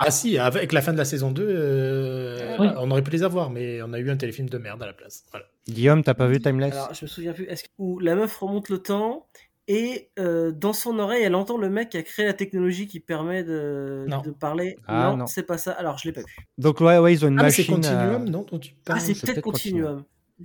Ah 0.00 0.12
si, 0.12 0.38
avec 0.38 0.72
la 0.72 0.80
fin 0.80 0.92
de 0.92 0.98
la 0.98 1.04
saison 1.04 1.32
2, 1.32 1.44
euh, 1.48 2.56
on 2.78 2.88
aurait 2.92 3.02
pu 3.02 3.10
les 3.10 3.24
avoir, 3.24 3.50
mais 3.50 3.82
on 3.82 3.92
a 3.92 3.98
eu 3.98 4.08
un 4.10 4.16
téléfilm 4.16 4.48
de 4.48 4.56
merde 4.58 4.80
à 4.82 4.86
la 4.86 4.92
place. 4.92 5.24
Voilà. 5.32 5.46
Guillaume, 5.68 6.04
t'as 6.04 6.14
pas 6.14 6.28
vu 6.28 6.40
Timeless? 6.40 6.72
Alors, 6.72 6.94
je 6.94 7.04
me 7.04 7.08
souviens 7.08 7.32
plus. 7.32 7.46
Est-ce 7.46 7.64
que 7.64 7.68
où 7.78 7.98
la 7.98 8.14
meuf 8.14 8.36
remonte 8.38 8.68
le 8.68 8.78
temps 8.78 9.26
et 9.70 10.10
euh, 10.18 10.50
dans 10.50 10.72
son 10.72 10.98
oreille, 10.98 11.22
elle 11.22 11.34
entend 11.34 11.58
le 11.58 11.68
mec 11.68 11.90
qui 11.90 11.98
a 11.98 12.02
créé 12.02 12.24
la 12.24 12.32
technologie 12.32 12.86
qui 12.86 13.00
permet 13.00 13.44
de, 13.44 14.06
de 14.24 14.30
parler. 14.30 14.76
Ah, 14.86 15.14
non, 15.16 15.26
c'est 15.26 15.42
pas 15.42 15.58
ça. 15.58 15.72
Alors, 15.72 15.98
je 15.98 16.08
l'ai 16.08 16.12
pas 16.12 16.22
vu. 16.22 16.36
Donc 16.56 16.80
ouais, 16.80 16.96
ouais, 16.96 17.12
ils 17.12 17.22
ont 17.22 17.28
une 17.28 17.38
ah, 17.38 17.44
machine. 17.44 17.64
C'est 17.66 17.72
Continuum, 17.72 18.24
non 18.30 18.46
dont 18.50 18.58
tu 18.58 18.74
Ah, 18.88 18.98
c'est 18.98 19.12
peut-être 19.12 19.42
Continuum. 19.42 20.04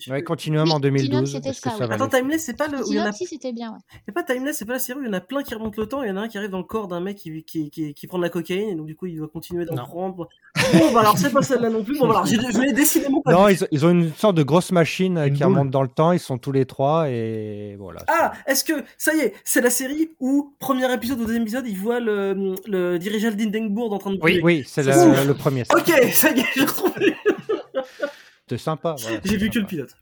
Ouais, 0.09 0.23
Continuum 0.23 0.71
en 0.71 0.79
2012. 0.79 1.31
C'était 1.31 1.53
ça, 1.53 1.71
ça 1.77 1.85
Attends, 1.85 2.07
Timeless, 2.07 2.43
c'est 2.43 2.57
pas 2.57 2.67
le. 2.67 2.79
Continuum, 2.79 3.11
si, 3.13 3.27
c'était 3.27 3.53
bien. 3.53 3.73
Ouais. 3.73 3.99
A 4.09 4.11
pas 4.11 4.23
Timeless, 4.23 4.57
c'est 4.57 4.65
pas 4.65 4.73
la 4.73 4.79
série 4.79 4.99
où 4.99 5.03
il 5.03 5.07
y 5.07 5.09
en 5.09 5.13
a 5.13 5.21
plein 5.21 5.43
qui 5.43 5.53
remontent 5.53 5.79
le 5.79 5.87
temps. 5.87 6.01
Il 6.01 6.09
y 6.09 6.11
en 6.11 6.17
a 6.17 6.21
un 6.21 6.27
qui 6.27 6.37
arrive 6.37 6.49
dans 6.49 6.57
le 6.57 6.63
corps 6.63 6.87
d'un 6.87 6.99
mec 6.99 7.17
qui, 7.17 7.43
qui, 7.43 7.69
qui, 7.69 7.93
qui, 7.93 8.07
prend 8.07 8.17
de 8.17 8.23
la 8.23 8.29
cocaïne 8.29 8.69
et 8.69 8.75
donc 8.75 8.87
du 8.87 8.95
coup 8.95 9.05
il 9.05 9.17
doit 9.17 9.27
continuer 9.27 9.65
d'en 9.65 9.75
prendre. 9.75 10.27
Bon, 10.73 10.91
bah 10.91 11.01
alors 11.01 11.17
c'est 11.17 11.31
pas 11.31 11.43
celle-là 11.43 11.69
non 11.69 11.83
plus. 11.83 11.97
Bon, 11.99 12.07
bah, 12.07 12.15
alors 12.15 12.25
je 12.25 12.61
l'ai 12.61 12.73
décidément 12.73 13.21
pas. 13.21 13.33
Non, 13.33 13.47
ils, 13.47 13.57
ils, 13.71 13.85
ont 13.85 13.91
une 13.91 14.11
sorte 14.13 14.35
de 14.35 14.43
grosse 14.43 14.71
machine 14.71 15.17
une 15.17 15.33
qui 15.33 15.43
boule. 15.43 15.53
remonte 15.53 15.69
dans 15.69 15.83
le 15.83 15.87
temps. 15.87 16.11
Ils 16.11 16.19
sont 16.19 16.39
tous 16.39 16.51
les 16.51 16.65
trois 16.65 17.09
et 17.09 17.75
voilà. 17.77 18.01
Ah, 18.07 18.33
est-ce 18.47 18.63
que 18.63 18.83
ça 18.97 19.13
y 19.13 19.19
est, 19.19 19.33
c'est 19.43 19.61
la 19.61 19.69
série 19.69 20.09
où 20.19 20.53
premier 20.59 20.91
épisode 20.91 21.19
ou 21.19 21.25
deuxième 21.25 21.43
épisode, 21.43 21.67
ils 21.67 21.77
voient 21.77 21.99
le, 21.99 22.55
le 22.65 22.97
dirigeant 22.97 23.31
d'Hindenburg 23.31 23.93
en 23.93 23.99
train 23.99 24.11
de. 24.11 24.19
Oui, 24.21 24.39
oui, 24.43 24.63
c'est 24.65 24.83
le, 24.83 25.27
le, 25.27 25.33
premier. 25.33 25.63
Ok, 25.73 25.91
ça 26.11 26.31
y 26.31 26.39
est, 26.39 26.45
j'ai 26.55 26.65
retrouvé. 26.65 27.15
C'était 28.43 28.61
sympa. 28.61 28.95
Voilà, 28.99 29.19
j'ai 29.23 29.37
vu 29.37 29.49
que 29.49 29.59
le 29.59 29.65
pilote. 29.65 29.95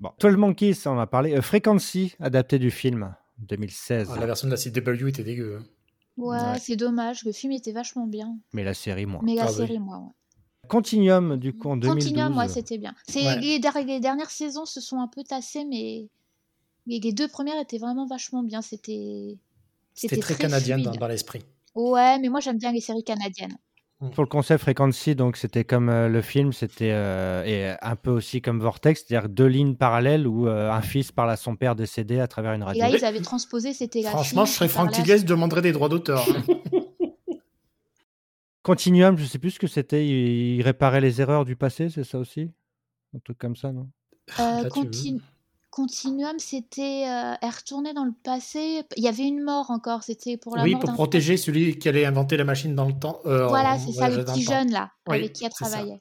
Bon, 0.00 0.10
12 0.18 0.36
Monkeys, 0.36 0.86
on 0.86 0.90
en 0.90 0.98
a 0.98 1.06
parlé. 1.06 1.34
Euh, 1.34 1.42
Frequency, 1.42 2.14
adapté 2.20 2.58
du 2.58 2.70
film 2.70 3.14
2016. 3.38 4.10
Ah, 4.12 4.18
la 4.18 4.26
version 4.26 4.48
de 4.48 4.52
la 4.52 4.58
CW 4.58 5.08
était 5.08 5.22
dégueu. 5.22 5.58
Hein. 5.60 5.64
Ouais, 6.16 6.36
ouais. 6.36 6.58
c'est 6.58 6.76
dommage. 6.76 7.24
Le 7.24 7.32
film 7.32 7.52
était 7.52 7.72
vachement 7.72 8.06
bien. 8.06 8.38
Mais 8.52 8.64
la 8.64 8.74
série, 8.74 9.06
moi. 9.06 9.20
Mais 9.22 9.34
la 9.34 9.44
ah, 9.44 9.48
série, 9.48 9.74
oui. 9.74 9.78
moi, 9.78 9.98
ouais. 9.98 10.68
Continuum, 10.68 11.36
du 11.36 11.52
coup, 11.52 11.68
en 11.68 11.76
2012. 11.76 12.04
Continuum, 12.04 12.32
moi, 12.32 12.48
c'était 12.48 12.78
bien. 12.78 12.94
Ouais. 13.14 13.38
Les, 13.40 13.60
les, 13.84 14.00
dernières 14.00 14.30
saisons 14.30 14.64
se 14.64 14.80
sont 14.80 15.00
un 15.00 15.06
peu 15.06 15.22
tassées, 15.22 15.64
mais 15.64 16.08
les, 16.86 16.98
les 16.98 17.12
deux 17.12 17.28
premières 17.28 17.60
étaient 17.60 17.78
vraiment 17.78 18.06
vachement 18.06 18.42
bien. 18.42 18.62
C'était. 18.62 19.38
C'était 19.94 20.16
très, 20.16 20.34
très, 20.34 20.42
canadien 20.42 20.78
dans, 20.78 20.90
dans 20.90 21.08
l'esprit. 21.08 21.42
Ouais, 21.74 22.18
mais 22.18 22.28
moi, 22.28 22.40
j'aime 22.40 22.58
bien 22.58 22.72
les 22.72 22.80
séries 22.80 23.04
canadiennes. 23.04 23.56
Pour 23.98 24.22
le 24.22 24.28
concept 24.28 24.62
Frequency, 24.62 25.14
donc 25.14 25.38
c'était 25.38 25.64
comme 25.64 25.88
euh, 25.88 26.08
le 26.08 26.20
film, 26.20 26.52
c'était 26.52 26.92
euh, 26.92 27.44
et 27.44 27.74
un 27.80 27.96
peu 27.96 28.10
aussi 28.10 28.42
comme 28.42 28.60
Vortex, 28.60 29.04
c'est-à-dire 29.06 29.30
deux 29.30 29.46
lignes 29.46 29.74
parallèles 29.74 30.26
où 30.26 30.48
euh, 30.48 30.70
un 30.70 30.82
fils 30.82 31.12
parle 31.12 31.30
à 31.30 31.36
son 31.36 31.56
père 31.56 31.74
décédé 31.74 32.20
à 32.20 32.28
travers 32.28 32.52
une 32.52 32.62
radio. 32.62 32.84
Et 32.84 32.90
là, 32.90 32.94
ils 32.94 33.04
avaient 33.06 33.22
transposé, 33.22 33.72
c'était 33.72 34.02
la 34.02 34.10
Franchement, 34.10 34.44
je 34.44 34.52
serais 34.52 34.68
Franck 34.68 34.92
Tigges, 34.92 35.20
je 35.20 35.24
demanderais 35.24 35.62
des 35.62 35.72
droits 35.72 35.88
d'auteur. 35.88 36.26
Hein. 36.28 36.56
Continuum, 38.62 39.16
je 39.16 39.24
sais 39.24 39.38
plus 39.38 39.52
ce 39.52 39.58
que 39.58 39.66
c'était, 39.66 40.06
il, 40.06 40.56
il 40.56 40.62
réparait 40.62 41.00
les 41.00 41.22
erreurs 41.22 41.46
du 41.46 41.56
passé, 41.56 41.88
c'est 41.88 42.04
ça 42.04 42.18
aussi? 42.18 42.50
Un 43.14 43.20
truc 43.20 43.38
comme 43.38 43.56
ça, 43.56 43.72
non? 43.72 43.88
Euh, 44.40 44.68
continu... 44.68 45.20
Continuum, 45.76 46.38
c'était. 46.38 47.04
Euh, 47.06 47.34
elle 47.42 47.50
retournait 47.50 47.92
dans 47.92 48.06
le 48.06 48.14
passé. 48.24 48.82
Il 48.96 49.04
y 49.04 49.08
avait 49.08 49.24
une 49.24 49.42
mort 49.42 49.70
encore. 49.70 50.04
C'était 50.04 50.38
pour 50.38 50.56
la 50.56 50.62
oui, 50.62 50.72
mort 50.72 50.80
pour 50.80 50.94
protéger 50.94 51.36
celui 51.36 51.78
qui 51.78 51.86
allait 51.86 52.06
inventer 52.06 52.38
la 52.38 52.44
machine 52.44 52.74
dans 52.74 52.86
le 52.86 52.94
temps. 52.94 53.20
Euh, 53.26 53.46
voilà, 53.48 53.78
c'est 53.78 53.92
ça, 53.92 54.08
le 54.08 54.24
petit 54.24 54.42
jeune 54.42 54.70
là, 54.70 54.90
oui, 55.06 55.16
avec 55.16 55.34
qui 55.34 55.44
elle 55.44 55.50
travaillait. 55.50 56.00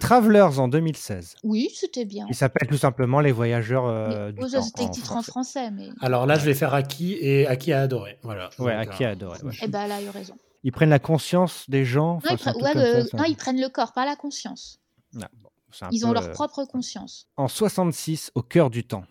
Travelers 0.00 0.58
en 0.58 0.66
2016. 0.66 1.36
Oui, 1.44 1.70
c'était 1.76 2.04
bien. 2.04 2.26
Il 2.28 2.34
s'appelle 2.34 2.66
tout 2.66 2.76
simplement 2.76 3.20
Les 3.20 3.30
Voyageurs 3.30 3.86
euh, 3.86 4.32
du 4.32 4.42
oh, 4.42 4.48
temps. 4.48 4.62
C'était 4.62 4.90
titre 4.90 5.12
en 5.12 5.22
français. 5.22 5.70
Mais... 5.70 5.90
Alors 6.00 6.26
là, 6.26 6.36
je 6.36 6.44
vais 6.44 6.54
faire 6.54 6.74
Aki 6.74 7.18
et 7.20 7.46
Aki 7.46 7.72
a 7.72 7.82
adoré. 7.82 8.18
Voilà. 8.24 8.50
Ouais, 8.58 8.74
Aki 8.74 9.04
a 9.04 9.10
adoré. 9.10 9.38
Ouais. 9.44 9.54
Et 9.62 9.68
ben 9.68 9.86
là, 9.86 10.00
il 10.00 10.08
a 10.08 10.08
eu 10.08 10.10
raison. 10.10 10.34
Ils 10.64 10.72
prennent 10.72 10.90
la 10.90 10.98
conscience 10.98 11.70
des 11.70 11.84
gens. 11.84 12.18
Non, 12.24 12.32
ils, 12.32 12.36
pre... 12.36 12.56
ouais, 12.60 12.74
le... 12.74 13.06
ça, 13.06 13.16
non 13.16 13.24
ils, 13.28 13.36
prennent 13.36 13.60
le 13.60 13.68
corps, 13.68 13.92
pas 13.92 14.04
la 14.04 14.16
conscience. 14.16 14.80
Ah, 15.22 15.28
bon, 15.40 15.50
ils 15.90 16.06
ont 16.06 16.12
leur 16.12 16.30
propre 16.30 16.64
conscience. 16.64 17.28
En 17.36 17.48
66, 17.48 18.32
au 18.34 18.42
cœur 18.42 18.70
du 18.70 18.84
temps. 18.84 19.04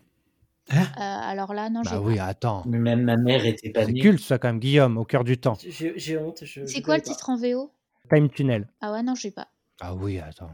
Hein 0.72 0.88
euh, 0.98 1.32
alors 1.32 1.54
là, 1.54 1.70
non, 1.70 1.82
bah 1.84 1.92
j'ai 1.94 1.98
oui, 1.98 2.18
pas. 2.18 2.26
attends. 2.26 2.64
Mais 2.66 2.80
même 2.80 3.04
ma 3.04 3.18
mère 3.18 3.46
était 3.46 3.70
pas 3.70 3.86
C'est 3.86 3.92
née. 3.92 4.02
culte, 4.02 4.24
ça, 4.24 4.40
quand 4.40 4.48
même, 4.48 4.60
Guillaume, 4.60 4.98
au 4.98 5.06
cœur 5.06 5.24
du 5.24 5.38
temps. 5.38 5.58
J'ai 5.68 6.18
honte. 6.18 6.44
C'est 6.66 6.82
quoi 6.82 6.98
le 6.98 7.04
titre 7.04 7.30
en 7.30 7.38
VO 7.38 7.72
Time 8.12 8.30
Tunnel. 8.30 8.68
Ah 8.82 8.92
ouais, 8.92 9.04
non, 9.04 9.16
j'ai 9.16 9.32
pas. 9.32 9.48
Ah 9.82 9.94
oui, 9.94 10.20
attends. 10.20 10.52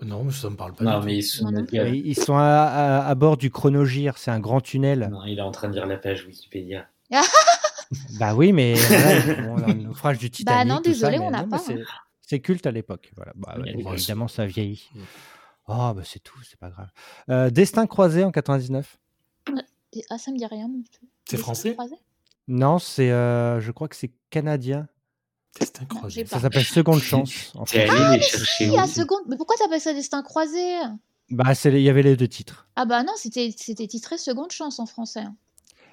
Non, 0.00 0.22
mais 0.24 0.32
ça 0.32 0.48
me 0.48 0.56
parle 0.56 0.74
pas. 0.74 0.84
Non, 0.84 1.02
mais 1.02 1.16
ils 1.16 1.22
sont, 1.24 1.52
ils 1.72 2.14
sont 2.14 2.36
à, 2.36 2.42
à, 2.42 3.08
à, 3.08 3.14
bord 3.16 3.36
du 3.36 3.50
chronogire, 3.50 4.16
c'est 4.16 4.30
un 4.30 4.38
grand 4.38 4.60
tunnel. 4.60 5.08
Non, 5.10 5.24
il 5.24 5.38
est 5.38 5.42
en 5.42 5.50
train 5.50 5.68
de 5.68 5.74
lire 5.74 5.86
la 5.86 5.96
page 5.96 6.24
Wikipédia. 6.24 6.86
bah 8.20 8.34
oui, 8.34 8.52
mais 8.52 8.74
voilà, 9.48 9.66
le 9.68 9.74
naufrage 9.74 10.18
du 10.18 10.30
Titanic. 10.30 10.68
Bah 10.68 10.72
non, 10.72 10.80
désolé, 10.80 11.16
ça, 11.16 11.22
on 11.22 11.30
n'a 11.30 11.44
pas. 11.44 11.56
Hein. 11.56 11.82
C'est 12.20 12.40
culte 12.40 12.66
à 12.66 12.70
l'époque. 12.70 13.10
Voilà. 13.16 13.32
Bah, 13.34 13.56
ouais, 13.58 13.74
évidemment, 13.94 14.28
ça 14.28 14.46
vieillit. 14.46 14.88
Oh, 15.68 15.92
bah 15.94 16.02
c'est 16.04 16.20
tout, 16.22 16.38
c'est 16.48 16.58
pas 16.58 16.70
grave. 16.70 16.88
Euh, 17.30 17.50
Destin 17.50 17.86
croisé 17.86 18.24
en 18.24 18.30
99. 18.30 18.98
Ah, 20.10 20.18
ça 20.18 20.30
me 20.30 20.38
dit 20.38 20.46
rien. 20.46 20.70
C'est 21.28 21.36
français? 21.36 21.76
Non, 22.46 22.78
c'est, 22.78 23.10
euh, 23.10 23.60
je 23.60 23.70
crois 23.72 23.88
que 23.88 23.96
c'est 23.96 24.10
canadien. 24.30 24.88
Destin 25.58 25.84
croisé. 25.86 26.24
Ça 26.26 26.40
s'appelle 26.40 26.64
Seconde 26.64 27.00
Chance. 27.02 27.52
En 27.54 27.66
fait. 27.66 27.86
Ah, 27.90 28.10
mais 28.12 28.20
si, 28.22 28.76
à 28.76 28.86
seconde... 28.86 29.20
Mais 29.28 29.36
pourquoi 29.36 29.56
t'appelles 29.56 29.80
ça 29.80 29.92
Destin 29.92 30.22
croisé? 30.22 30.76
Bah, 31.30 31.52
il 31.64 31.80
y 31.80 31.88
avait 31.90 32.02
les 32.02 32.16
deux 32.16 32.28
titres. 32.28 32.68
Ah 32.76 32.86
bah 32.86 33.02
non, 33.02 33.12
c'était 33.16 33.50
titré 33.52 34.16
Seconde 34.16 34.50
Chance 34.52 34.78
en 34.78 34.86
français. 34.86 35.24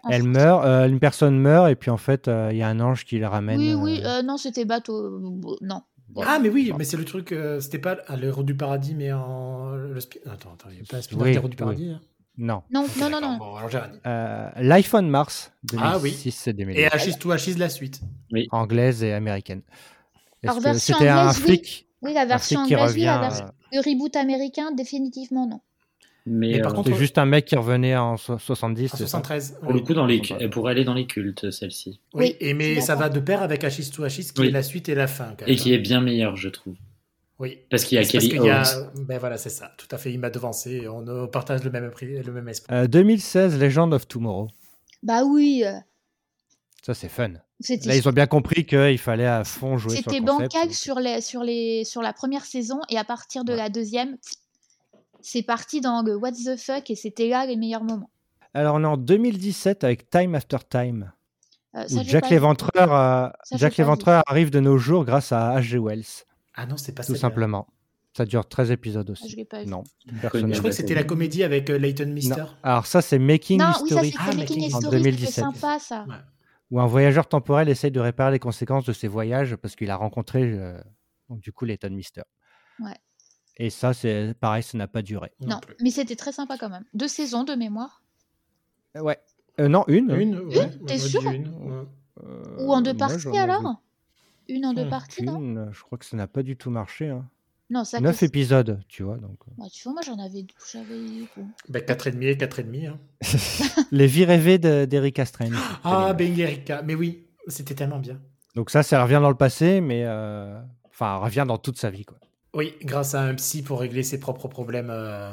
En 0.04 0.10
Elle 0.10 0.22
français. 0.22 0.40
meurt, 0.40 0.66
euh, 0.66 0.88
une 0.88 1.00
personne 1.00 1.38
meurt, 1.38 1.70
et 1.70 1.76
puis 1.76 1.90
en 1.92 1.98
fait, 1.98 2.28
euh, 2.30 2.50
il 2.52 2.58
y 2.58 2.64
a 2.64 2.70
un 2.70 2.80
ange 2.80 3.04
qui 3.06 3.20
la 3.20 3.30
ramène. 3.30 3.60
Oui, 3.60 3.74
oui, 3.74 4.02
euh, 4.06 4.20
euh, 4.20 4.22
non, 4.22 4.38
c'était 4.38 4.64
bateau. 4.64 4.96
euh, 5.62 5.80
Non. 6.16 6.22
Ah, 6.26 6.39
mais 6.39 6.49
oui, 6.49 6.72
mais 6.78 6.86
c'est 6.86 6.97
le 6.97 7.03
truc, 7.05 7.32
euh, 7.32 7.59
c'était 7.59 7.80
pas 7.80 7.97
à 8.07 8.16
l'héros 8.16 8.43
du 8.43 8.55
paradis, 8.55 8.95
mais 8.95 9.11
en. 9.11 9.72
Le 9.76 9.99
spi- 9.99 10.20
Attends, 10.26 10.53
attends, 10.53 10.70
il 10.70 10.76
n'y 10.78 10.82
a 10.82 10.86
pas 10.89 10.97
un 10.97 11.01
spin-off 11.01 11.24
Oui, 11.24 11.34
du 11.34 11.39
oui. 11.39 11.55
paradis 11.55 11.89
hein 11.89 11.99
Non. 12.38 12.63
Non, 12.72 12.84
non, 12.97 13.09
non, 13.09 13.09
D'accord, 13.09 13.22
non. 13.22 13.38
Bon, 13.38 13.55
alors 13.55 13.70
j'ai 13.70 13.78
rien 13.80 13.88
dit. 13.89 13.99
Euh, 14.05 14.49
l'iPhone 14.57 15.09
Mars, 15.09 15.51
Ah 15.78 15.97
oui. 15.97 16.11
2006 16.11 16.47
et 16.47 16.53
2008. 16.53 16.80
Et 16.80 16.88
Achis 16.88 17.18
to 17.20 17.32
Achis, 17.32 17.55
la 17.55 17.70
suite. 17.70 18.01
Anglaise 18.51 19.03
et 19.03 19.13
américaine. 19.13 19.61
C'était 20.78 21.07
un 21.09 21.26
anglaise, 21.28 21.38
oui. 21.39 21.43
flic? 21.45 21.88
Oui, 22.01 22.13
la 22.13 22.26
version 22.26 22.61
anglaise, 22.61 22.93
oui, 22.95 23.01
la 23.03 23.18
revient, 23.18 23.28
version... 23.30 23.45
Le 23.74 23.80
reboot 23.80 24.16
américain, 24.16 24.72
définitivement 24.72 25.47
non. 25.47 25.59
Mais, 26.28 26.54
Mais 26.54 26.60
par 26.62 26.72
euh, 26.72 26.76
contre, 26.76 26.90
C'est 26.90 26.96
juste 26.98 27.18
un 27.20 27.26
mec 27.26 27.46
qui 27.46 27.56
revenait 27.56 27.96
en 27.96 28.18
so- 28.18 28.40
70. 28.40 28.94
En 28.94 28.98
c'est 28.98 29.04
ça 29.04 29.10
73. 29.20 29.60
pour 29.62 29.74
le 29.74 29.80
coup, 29.82 29.94
dans 29.94 30.08
les, 30.08 30.22
elle 30.40 30.50
pourrait 30.50 30.72
aller 30.72 30.84
dans 30.84 30.96
les 30.96 31.06
cultes, 31.06 31.52
celle-ci. 31.52 32.00
Oui, 32.16 32.24
Oui, 32.26 32.36
et 32.40 32.54
mais 32.56 32.82
ça 32.82 32.96
va 32.96 33.10
de 33.10 33.20
pair 33.20 33.44
avec 33.44 33.64
Achis 33.64 33.92
to 33.92 34.04
Achis, 34.04 34.32
qui 34.34 34.42
Oui. 34.42 34.48
est 34.48 34.52
la 34.52 34.64
suite 34.64 34.90
et 34.90 34.96
la 34.96 35.06
fin. 35.08 35.36
quand 35.38 35.46
Et 35.46 35.50
même. 35.52 35.56
qui 35.60 35.74
est 35.74 35.78
bien 35.78 36.02
meilleure, 36.02 36.36
je 36.36 36.50
trouve. 36.50 36.74
Oui. 37.38 37.60
Parce 37.70 37.84
qu'il 37.84 37.98
y 37.98 38.02
a 38.02 38.06
Kelly 38.06 38.28
y 38.30 38.50
a-. 38.50 38.64
Ben 38.96 39.20
voilà, 39.20 39.38
c'est 39.38 39.50
ça. 39.50 39.72
Tout 39.78 39.88
à 39.92 39.98
fait, 40.00 40.12
il 40.12 40.20
m'a 40.20 40.30
devancé. 40.32 40.88
On 40.88 41.06
euh, 41.08 41.28
partage 41.28 41.64
le 41.64 41.70
même, 41.70 41.92
prix- 41.92 42.24
le 42.24 42.32
même 42.32 42.48
esprit. 42.48 42.74
Euh, 42.74 42.88
2016, 42.88 43.60
Legend 43.60 43.94
of 43.94 44.08
Tomorrow. 44.08 44.48
Bah 45.04 45.24
oui, 45.26 45.64
euh, 45.66 45.74
Ça, 46.82 46.94
c'est 46.96 47.10
fun. 47.10 47.34
Là, 47.34 47.96
ils 47.96 48.08
ont 48.10 48.12
bien 48.14 48.26
compris 48.28 48.66
qu'il 48.66 48.98
fallait 48.98 49.26
à 49.28 49.44
fond 49.44 49.78
jouer 49.78 49.96
sur 49.98 50.04
C'était 50.12 50.20
le 50.22 50.26
concept. 50.26 50.54
bancal 50.54 50.74
sur, 50.74 51.00
les, 51.00 51.22
sur, 51.22 51.44
les, 51.44 51.84
sur 51.84 52.02
la 52.02 52.14
première 52.14 52.46
saison 52.46 52.80
et 52.90 52.98
à 52.98 53.04
partir 53.04 53.44
de 53.46 53.54
la 53.54 53.70
deuxième, 53.70 54.18
c'est 55.26 55.44
parti 55.44 55.82
dans 55.82 56.02
le 56.04 56.16
what 56.16 56.32
the 56.34 56.56
fuck 56.58 56.90
et 56.90 56.96
c'était 56.96 57.30
là 57.30 57.46
les 57.46 57.56
meilleurs 57.58 57.84
moments. 57.84 58.10
Alors, 58.54 58.76
on 58.76 58.84
est 58.84 58.88
en 58.88 58.98
2017 58.98 59.84
avec 59.84 60.10
Time 60.10 60.34
After 60.36 60.58
Time. 60.70 61.12
Euh, 61.76 61.86
ça, 61.88 62.04
Jack 62.04 62.30
l'Éventreur 62.30 62.94
euh, 62.94 63.28
Jack 63.58 63.76
l'Éventreur 63.76 64.24
arrive 64.28 64.50
de 64.50 64.62
nos 64.62 64.78
jours 64.78 65.04
grâce 65.04 65.32
à 65.34 65.60
H.G. 65.60 65.78
Wells, 65.78 66.06
Ah 66.56 66.66
non, 66.66 66.78
c'est 66.78 66.94
pas 66.94 67.04
tout 67.04 67.08
celle-là. 67.08 67.20
simplement. 67.20 67.68
Ça 68.16 68.24
dure 68.26 68.48
13 68.48 68.72
épisodes 68.72 69.06
Ah, 69.10 69.12
aussi. 69.12 69.30
je 69.30 69.36
l'ai 69.36 69.44
pas 69.44 69.62
vu. 69.64 69.70
Non, 69.70 69.84
personne 70.22 70.54
Je 70.54 70.60
crois 70.60 70.70
que 70.70 70.76
c'était 70.78 70.96
la 70.96 71.04
comédie 71.04 71.44
avec 71.44 71.70
euh, 71.70 71.78
Leighton 71.78 72.06
Mister. 72.08 72.40
Non. 72.44 72.48
Alors 72.64 72.86
ça, 72.86 73.02
c'est 73.02 73.20
Making 73.20 73.60
Non, 73.60 73.74
oui, 73.84 73.90
ça 73.90 74.06
History, 74.06 74.14
Ah, 74.18 74.26
Making 74.36 74.40
Making 74.40 74.64
en 74.64 74.68
History, 74.68 74.84
c'était 74.84 74.98
2017. 74.98 75.34
sympa 75.44 75.80
ça. 75.80 76.06
Ouais. 76.08 76.16
où 76.72 76.80
un 76.80 76.86
voyageur 76.88 77.28
temporel 77.28 77.68
essaye 77.68 77.92
de 77.92 78.00
réparer 78.00 78.32
les 78.32 78.40
conséquences 78.40 78.86
de 78.86 78.94
ses 78.94 79.10
voyages 79.10 79.58
parce 79.58 79.76
qu'il 79.76 79.90
a 79.92 79.98
rencontré, 79.98 80.44
euh, 80.44 80.80
donc 81.28 81.42
du 81.42 81.52
coup, 81.52 81.66
Leighton 81.66 81.90
Mister. 81.90 82.22
Ouais. 82.80 82.94
Et 83.58 83.70
ça, 83.70 83.93
c'est 83.93 84.34
pareil, 84.39 84.64
ça 84.64 84.78
n'a 84.78 84.88
pas 84.88 85.01
duré. 85.01 85.32
Non, 85.41 85.62
mais 85.82 85.89
c'était 85.91 86.16
très 86.16 86.32
sympa 86.32 86.58
quand 86.58 86.70
même. 86.70 86.84
Deux 86.93 87.08
saisons 87.08 87.43
de 87.43 87.53
mémoire. 87.53 88.01
Euh, 88.97 89.01
Ouais. 89.01 89.18
Euh, 89.60 89.68
non, 89.70 89.86
une. 89.88 90.12
Une, 90.12 90.39
ouais, 90.39 90.70
T'es 90.88 90.97
sûr 90.97 91.22
dire 91.22 91.32
une, 91.32 91.47
ouais. 91.47 91.84
Euh, 92.24 92.66
Ou 92.66 92.72
en 92.74 92.82
deux 92.82 92.91
moi, 92.93 93.08
parties 93.08 93.28
vu 93.30 93.38
alors 93.38 93.82
Une 94.49 94.66
en 94.66 94.74
deux 94.74 94.86
Hmm, 94.86 94.89
parties, 94.89 95.24
non. 95.24 95.72
Je 95.72 95.82
crois 95.84 95.97
que 95.97 96.06
ça 96.06 96.18
n'a 96.18 96.28
pas 96.28 96.43
du 96.43 96.58
tout 96.58 96.70
marché. 96.70 97.10
Hein. 97.10 97.26
Non, 97.70 97.84
ça. 97.86 97.99
Neuf 97.99 98.22
épisodes, 98.24 98.80
tu 98.88 99.03
vois. 99.03 99.18
Donc. 99.18 99.38
Bah, 99.58 99.66
tu 99.72 99.84
vois, 99.84 99.93
moi 99.93 100.01
j'en 100.06 100.20
avais. 100.20 100.45
J'avais. 100.72 100.99
Ben, 101.70 101.82
4,5 101.82 102.22
et 102.24 102.36
4,5. 102.36 102.88
Hein. 102.88 102.99
Les 103.91 104.08
vies 104.08 104.26
rêvées 104.26 104.58
de- 104.60 104.86
d'Eric 104.86 105.18
Astren. 105.20 105.53
Ah, 105.84 106.14
Ben 106.14 106.38
Erika. 106.38 106.82
Mais 106.84 106.95
oui, 106.95 107.26
c'était 107.47 107.74
tellement 107.76 107.99
bien. 107.99 108.20
Donc 108.56 108.70
ça, 108.70 108.84
ça 108.84 109.01
revient 109.03 109.20
dans 109.22 109.30
le 109.30 109.36
passé, 109.38 109.82
mais 109.82 110.03
euh, 110.06 110.62
enfin, 110.89 111.16
revient 111.18 111.45
dans 111.47 111.58
toute 111.58 111.78
sa 111.78 111.89
vie, 111.89 112.06
quoi. 112.06 112.18
Oui, 112.56 112.74
grâce 112.82 113.14
à 113.14 113.22
un 113.22 113.36
psy 113.36 113.62
pour 113.62 113.82
régler 113.82 114.01
ses 114.01 114.20
propres 114.20 114.47
problèmes. 114.47 114.89
euh, 114.89 115.32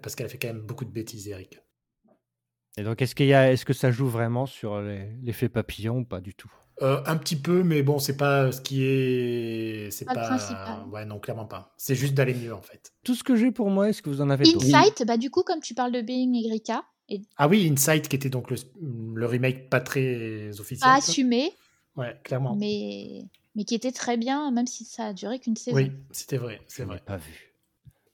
parce 0.00 0.14
qu'elle 0.14 0.26
a 0.26 0.28
fait 0.28 0.38
quand 0.38 0.48
même 0.48 0.62
beaucoup 0.62 0.84
de 0.84 0.90
bêtises, 0.90 1.28
Erika. 1.28 1.58
Et 2.76 2.82
donc, 2.82 3.02
est-ce 3.02 3.14
qu'il 3.14 3.26
y 3.26 3.34
a, 3.34 3.52
est-ce 3.52 3.64
que 3.64 3.72
ça 3.72 3.90
joue 3.90 4.08
vraiment 4.08 4.46
sur 4.46 4.80
l'effet 4.80 5.48
papillon 5.48 5.98
ou 5.98 6.04
pas 6.04 6.20
du 6.20 6.34
tout? 6.34 6.50
Euh, 6.82 7.00
un 7.06 7.16
petit 7.16 7.36
peu, 7.36 7.62
mais 7.62 7.82
bon, 7.82 7.98
c'est 8.00 8.16
pas 8.16 8.50
ce 8.50 8.60
qui 8.60 8.84
est. 8.84 9.90
C'est 9.92 10.04
pas. 10.04 10.14
pas... 10.14 10.86
Ouais, 10.90 11.04
non, 11.04 11.20
clairement 11.20 11.46
pas. 11.46 11.72
C'est 11.76 11.94
juste 11.94 12.14
d'aller 12.14 12.34
mieux, 12.34 12.52
en 12.52 12.62
fait. 12.62 12.92
Tout 13.04 13.14
ce 13.14 13.22
que 13.22 13.36
j'ai 13.36 13.52
pour 13.52 13.70
moi, 13.70 13.88
est-ce 13.88 14.02
que 14.02 14.10
vous 14.10 14.20
en 14.20 14.28
avez 14.30 14.44
Insight, 14.48 15.04
bah, 15.06 15.16
du 15.16 15.30
coup, 15.30 15.42
comme 15.42 15.60
tu 15.60 15.74
parles 15.74 15.92
de 15.92 16.00
Being 16.00 16.34
et 16.34 16.48
Grika. 16.48 16.84
Et... 17.08 17.22
Ah 17.36 17.46
oui, 17.48 17.68
Insight, 17.70 18.08
qui 18.08 18.16
était 18.16 18.30
donc 18.30 18.50
le, 18.50 18.56
le 19.14 19.26
remake 19.26 19.68
pas 19.70 19.80
très 19.80 20.58
officiel. 20.58 20.80
Pas 20.80 20.96
assumé. 20.96 21.52
Ouais, 21.96 22.16
clairement. 22.24 22.56
Mais... 22.56 23.22
mais 23.54 23.64
qui 23.64 23.74
était 23.74 23.92
très 23.92 24.16
bien, 24.16 24.50
même 24.50 24.66
si 24.66 24.84
ça 24.84 25.06
a 25.06 25.12
duré 25.12 25.38
qu'une 25.38 25.56
saison. 25.56 25.76
Oui, 25.76 25.92
c'était 26.10 26.36
vrai, 26.36 26.60
c'est 26.66 26.84
vrai. 26.84 27.00
Pas 27.04 27.16
vu. 27.16 27.52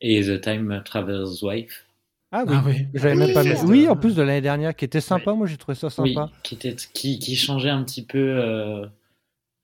Et 0.01 0.23
The 0.23 0.41
Time 0.41 0.83
Traveler's 0.85 1.43
Wife. 1.43 1.87
Ah 2.33 2.45
oui, 2.47 2.55
ah 2.57 2.63
oui. 2.65 2.87
j'avais 2.95 3.17
même 3.17 3.35
pas 3.35 3.43
Oui, 3.65 3.89
en 3.89 3.97
plus 3.97 4.15
de 4.15 4.23
l'année 4.23 4.41
dernière, 4.41 4.75
qui 4.77 4.85
était 4.85 5.01
sympa. 5.01 5.33
Moi, 5.33 5.47
j'ai 5.47 5.57
trouvé 5.57 5.75
ça 5.75 5.91
sympa. 5.91 6.25
Oui, 6.25 6.39
qui, 6.43 6.55
était, 6.55 6.77
qui, 6.93 7.19
qui 7.19 7.35
changeait 7.35 7.71
un 7.71 7.83
petit 7.83 8.05
peu. 8.05 8.19
Euh, 8.19 8.87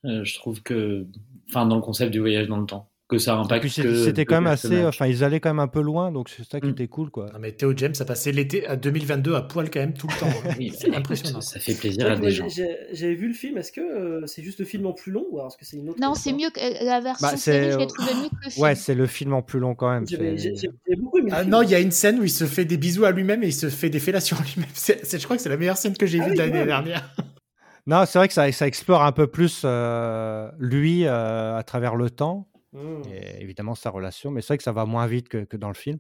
euh, 0.05 0.24
je 0.24 0.35
trouve 0.35 0.62
que, 0.62 1.07
enfin, 1.49 1.66
dans 1.66 1.77
le 1.77 1.83
concept 1.83 2.11
du 2.11 2.18
voyage 2.18 2.49
dans 2.49 2.59
le 2.59 2.66
temps, 2.66 2.89
que 3.09 3.19
ça 3.19 3.37
impacte. 3.37 3.69
C'était 3.69 4.25
quand 4.25 4.41
même 4.41 4.47
assez. 4.47 4.85
Enfin, 4.85 5.07
ils 5.07 5.23
allaient 5.23 5.41
quand 5.41 5.51
même 5.51 5.61
un 5.61 5.69
peu 5.69 5.81
loin, 5.81 6.11
donc 6.11 6.29
c'est 6.29 6.45
ça 6.45 6.61
qui 6.61 6.67
mm. 6.67 6.71
était 6.71 6.89
cool, 6.89 7.11
quoi. 7.11 7.27
Non, 7.33 7.39
mais 7.41 7.53
Théo 7.53 7.73
James, 7.77 7.95
ça 7.95 8.05
passait 8.05 8.33
l'été 8.33 8.67
à 8.67 8.77
2022 8.77 9.35
à 9.35 9.43
poil 9.43 9.71
quand 9.71 9.81
même 9.81 9.95
tout 9.95 10.09
le 10.09 10.19
temps. 10.19 10.27
Oui, 10.59 10.73
c'est 10.77 10.95
impressionnant. 10.95 11.41
Ça 11.41 11.61
fait 11.61 11.75
plaisir 11.75 12.11
à 12.11 12.17
des 12.17 12.31
gens. 12.31 12.47
J'avais 12.49 13.15
vu 13.15 13.29
le 13.29 13.35
film. 13.35 13.59
Est-ce 13.59 13.73
que 13.73 13.81
euh, 13.81 14.27
c'est 14.27 14.43
juste 14.43 14.59
le 14.59 14.65
film 14.65 14.87
en 14.87 14.93
plus 14.93 15.13
long 15.13 15.27
ou 15.31 15.41
est-ce 15.41 15.57
que 15.57 15.65
c'est 15.65 15.77
une 15.77 15.91
autre 15.91 16.01
Non, 16.01 16.15
c'est 16.15 16.33
mieux 16.33 16.51
que 16.51 16.85
la 16.85 17.01
version 17.01 17.29
bah, 17.29 17.37
série. 17.37 17.73
Je 17.73 17.79
l'ai 17.79 17.87
trouvé 17.87 18.15
mieux 18.15 18.29
que 18.29 18.45
le 18.45 18.51
film. 18.51 18.65
Ouais, 18.65 18.75
c'est 18.75 18.95
le 18.95 19.07
film 19.07 19.35
en 19.35 19.43
plus 19.43 19.59
long 19.59 19.75
quand 19.75 19.91
même. 19.91 20.07
J'ai 20.07 20.97
beaucoup 20.99 21.19
aimé. 21.19 21.31
Ah 21.33 21.45
non, 21.45 21.63
il 21.63 21.71
y 21.71 21.75
a 21.75 21.81
une 21.81 21.91
scène 21.91 22.19
où 22.19 22.25
il 22.25 22.31
se 22.31 22.45
fait 22.45 22.65
des 22.65 22.77
bisous 22.77 23.05
à 23.05 23.11
lui-même 23.11 23.43
et 23.43 23.49
il 23.49 23.55
se 23.55 23.69
fait 23.69 23.91
des 23.91 24.01
fellations 24.01 24.37
à 24.37 24.43
lui-même. 24.43 24.71
Je 24.75 25.25
crois 25.25 25.37
que 25.37 25.43
c'est 25.43 25.49
la 25.49 25.57
meilleure 25.57 25.77
scène 25.77 25.97
que 25.97 26.07
j'ai 26.07 26.21
ah 26.21 26.29
vue 26.29 26.35
l'année 26.35 26.65
dernière. 26.65 27.15
Non, 27.87 28.05
c'est 28.05 28.19
vrai 28.19 28.27
que 28.27 28.35
ça, 28.35 28.51
ça, 28.51 28.67
explore 28.67 29.03
un 29.05 29.13
peu 29.13 29.29
plus 29.29 29.63
euh, 29.65 30.51
lui 30.59 31.07
euh, 31.07 31.57
à 31.57 31.63
travers 31.63 31.95
le 31.95 32.11
temps. 32.11 32.49
Mmh. 32.73 33.03
Et 33.11 33.43
évidemment 33.43 33.75
sa 33.75 33.91
relation, 33.91 34.31
mais 34.31 34.41
c'est 34.41 34.49
vrai 34.49 34.59
que 34.59 34.64
ça 34.64 34.73
va 34.73 34.85
moins 34.85 35.07
vite 35.07 35.29
que, 35.29 35.45
que 35.45 35.57
dans 35.57 35.69
le 35.69 35.75
film. 35.75 35.99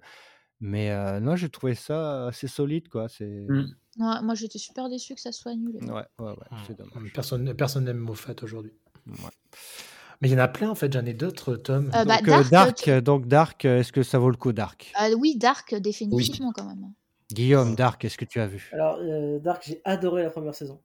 Mais 0.60 0.90
euh, 0.90 1.20
non, 1.20 1.36
j'ai 1.36 1.50
trouvé 1.50 1.74
ça 1.74 2.28
assez 2.28 2.48
solide, 2.48 2.88
quoi. 2.88 3.08
C'est. 3.08 3.46
Mmh. 3.48 3.74
moi, 3.98 4.34
j'étais 4.34 4.58
super 4.58 4.88
déçu 4.88 5.14
que 5.14 5.20
ça 5.20 5.32
soit 5.32 5.54
nul. 5.54 5.76
Ouais, 5.82 5.90
ouais, 6.18 6.30
ouais, 6.30 6.58
c'est 6.66 6.76
dommage. 6.76 7.12
Personne, 7.12 7.54
personne 7.54 7.84
n'aime 7.84 7.98
Moffat 7.98 8.34
aujourd'hui. 8.42 8.72
Ouais. 9.06 9.14
Mais 10.22 10.30
il 10.30 10.32
y 10.32 10.34
en 10.34 10.38
a 10.38 10.48
plein 10.48 10.70
en 10.70 10.74
fait, 10.74 10.90
j'en 10.90 11.04
ai 11.04 11.12
d'autres, 11.12 11.56
Tom. 11.56 11.90
Euh, 11.94 12.04
bah, 12.06 12.22
donc, 12.22 12.50
Dark, 12.50 12.90
donc 12.90 13.26
Dark, 13.26 13.64
est-ce 13.66 13.92
que 13.92 14.02
ça 14.02 14.18
vaut 14.18 14.30
le 14.30 14.36
coup 14.36 14.52
Dark? 14.52 14.92
Oui, 15.18 15.36
Dark 15.36 15.74
définitivement 15.74 16.52
quand 16.52 16.64
même. 16.64 16.92
Guillaume, 17.30 17.74
Dark, 17.74 18.02
est-ce 18.04 18.16
que 18.16 18.24
tu 18.24 18.40
as 18.40 18.46
vu? 18.46 18.70
Alors 18.72 18.98
Dark, 19.40 19.62
j'ai 19.66 19.82
adoré 19.84 20.22
la 20.22 20.30
première 20.30 20.54
saison. 20.54 20.80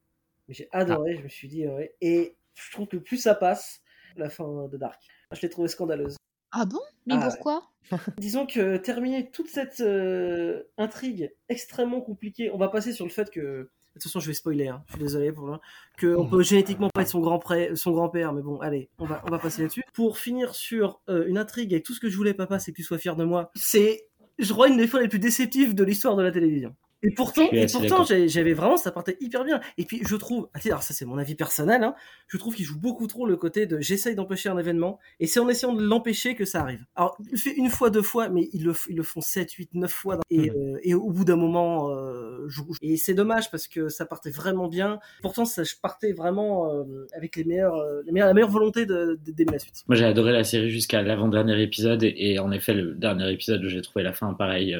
J'ai 0.50 0.68
adoré, 0.74 1.14
ah. 1.14 1.18
je 1.18 1.24
me 1.24 1.30
suis 1.30 1.48
dit 1.48 1.66
ouais. 1.66 1.96
Et 2.02 2.36
je 2.56 2.72
trouve 2.72 2.88
que 2.88 2.98
plus 2.98 3.18
ça 3.18 3.36
passe, 3.36 3.82
la 4.18 4.30
fin 4.30 4.68
de 4.68 4.76
Dark. 4.76 5.02
Je 5.32 5.42
l'ai 5.42 5.50
trouvée 5.50 5.68
scandaleuse. 5.68 6.18
Ah 6.52 6.66
bon? 6.66 6.80
Mais 7.06 7.16
ah 7.18 7.30
pourquoi? 7.30 7.64
Disons 8.18 8.46
que 8.46 8.78
terminer 8.78 9.30
toute 9.32 9.48
cette 9.48 9.80
euh, 9.80 10.64
intrigue 10.78 11.34
extrêmement 11.50 12.02
compliquée, 12.02 12.52
on 12.52 12.58
va 12.58 12.70
passer 12.70 12.92
sur 12.94 13.06
le 13.06 13.12
fait 13.12 13.32
que 13.32 13.70
de 13.92 14.00
toute 14.00 14.04
façon, 14.04 14.22
je 14.22 14.28
vais 14.28 14.34
spoiler, 14.34 14.70
hein. 14.70 14.84
je 14.88 14.94
suis 14.94 15.02
désolé 15.02 15.34
pour 15.34 15.60
que 15.98 16.16
on 16.16 16.26
peut 16.26 16.44
génétiquement 16.44 16.90
pas 16.94 17.02
être 17.02 17.10
son 17.10 17.20
grand 17.20 17.42
son 17.76 17.92
grand-père, 17.92 18.32
mais 18.32 18.42
bon, 18.42 18.58
allez, 18.62 18.90
on 19.00 19.06
va, 19.06 19.22
on 19.28 19.30
va 19.30 19.38
passer 19.38 19.64
là-dessus. 19.64 19.84
Pour 19.94 20.18
finir 20.18 20.56
sur 20.56 21.02
euh, 21.10 21.28
une 21.28 21.38
intrigue 21.38 21.74
avec 21.74 21.84
tout 21.84 21.94
ce 21.94 22.00
que 22.00 22.10
je 22.10 22.16
voulais, 22.16 22.34
papa, 22.34 22.58
c'est 22.58 22.72
que 22.72 22.78
tu 22.78 22.84
sois 22.84 22.98
fier 22.98 23.18
de 23.18 23.26
moi. 23.26 23.52
C'est, 23.54 24.08
je 24.40 24.54
crois, 24.54 24.70
une 24.70 24.78
des 24.78 24.88
fois 24.88 25.02
les 25.02 25.10
plus 25.10 25.20
déceptives 25.20 25.76
de 25.76 25.84
l'histoire 25.84 26.16
de 26.16 26.24
la 26.24 26.32
télévision. 26.32 26.74
Et 27.04 27.12
pourtant, 27.12 27.50
et 27.52 27.66
pourtant 27.66 28.04
j'avais 28.04 28.54
vraiment, 28.54 28.78
ça 28.78 28.92
partait 28.92 29.18
hyper 29.20 29.44
bien. 29.44 29.60
Et 29.78 29.86
puis, 29.86 30.02
je 30.08 30.16
trouve, 30.16 30.50
ah, 30.54 30.60
alors 30.66 30.84
ça 30.84 30.94
c'est 30.94 31.06
mon 31.06 31.18
avis 31.18 31.36
personnel, 31.36 31.84
hein, 31.84 31.96
je 32.28 32.38
trouve 32.38 32.56
qu'il 32.56 32.66
joue 32.66 32.80
beaucoup 32.80 33.08
trop 33.08 33.26
le 33.26 33.38
côté 33.38 33.66
de 33.66 33.80
j'essaye 33.80 34.16
d'empêcher 34.16 34.50
un 34.50 34.58
événement, 34.58 35.00
et 35.20 35.28
c'est 35.28 35.40
en 35.40 35.50
essayant 35.50 35.74
de 35.74 35.84
l'empêcher 35.84 36.36
que 36.36 36.46
ça 36.46 36.62
arrive. 36.62 36.86
Alors, 36.96 37.18
il 37.20 37.32
le 37.32 37.38
fait 37.38 37.54
une 37.54 37.70
fois, 37.70 37.90
deux 37.90 38.02
fois, 38.02 38.30
mais 38.30 38.50
ils 38.54 38.64
le, 38.64 38.74
ils 38.90 38.96
le 38.96 39.04
font 39.04 39.22
7, 39.22 39.52
8, 39.52 39.74
9 39.74 39.92
fois, 39.92 40.20
et, 40.30 40.52
euh, 40.52 40.78
et 40.84 40.94
au 40.94 41.10
bout 41.10 41.26
d'un 41.26 41.36
moment, 41.36 41.90
euh, 41.90 42.46
je, 42.48 42.62
et 42.82 42.98
c'est 42.98 43.14
dommage 43.14 43.50
parce 43.50 43.68
que 43.68 43.90
ça 43.90 44.06
partait 44.06 44.32
vraiment 44.32 44.68
bien. 44.68 45.00
Pourtant, 45.22 45.46
ça, 45.46 45.64
je 45.64 45.74
partais 45.82 46.14
vraiment 46.14 46.72
euh, 46.72 47.08
avec 47.16 47.36
les 47.36 47.44
meilleurs, 47.44 47.76
euh, 47.76 48.02
les 48.06 48.12
meilleures, 48.12 48.28
la 48.28 48.34
meilleure 48.34 48.50
volonté 48.50 48.86
d'aimer 48.86 49.52
la 49.54 49.60
suite. 49.60 49.84
Moi, 49.88 49.96
j'ai 49.96 50.06
adoré 50.06 50.32
la 50.32 50.44
série 50.44 50.70
jusqu'à 50.70 51.02
l'avant-dernier 51.02 51.60
épisode, 51.62 52.04
et, 52.04 52.14
et, 52.18 52.40
en 52.40 52.52
effet, 52.52 52.74
le 52.74 52.94
dernier 52.94 53.32
épisode, 53.32 53.64
j'ai 53.66 53.82
trouvé 53.82 54.04
la 54.04 54.14
fin 54.14 54.34
pareil, 54.34 54.78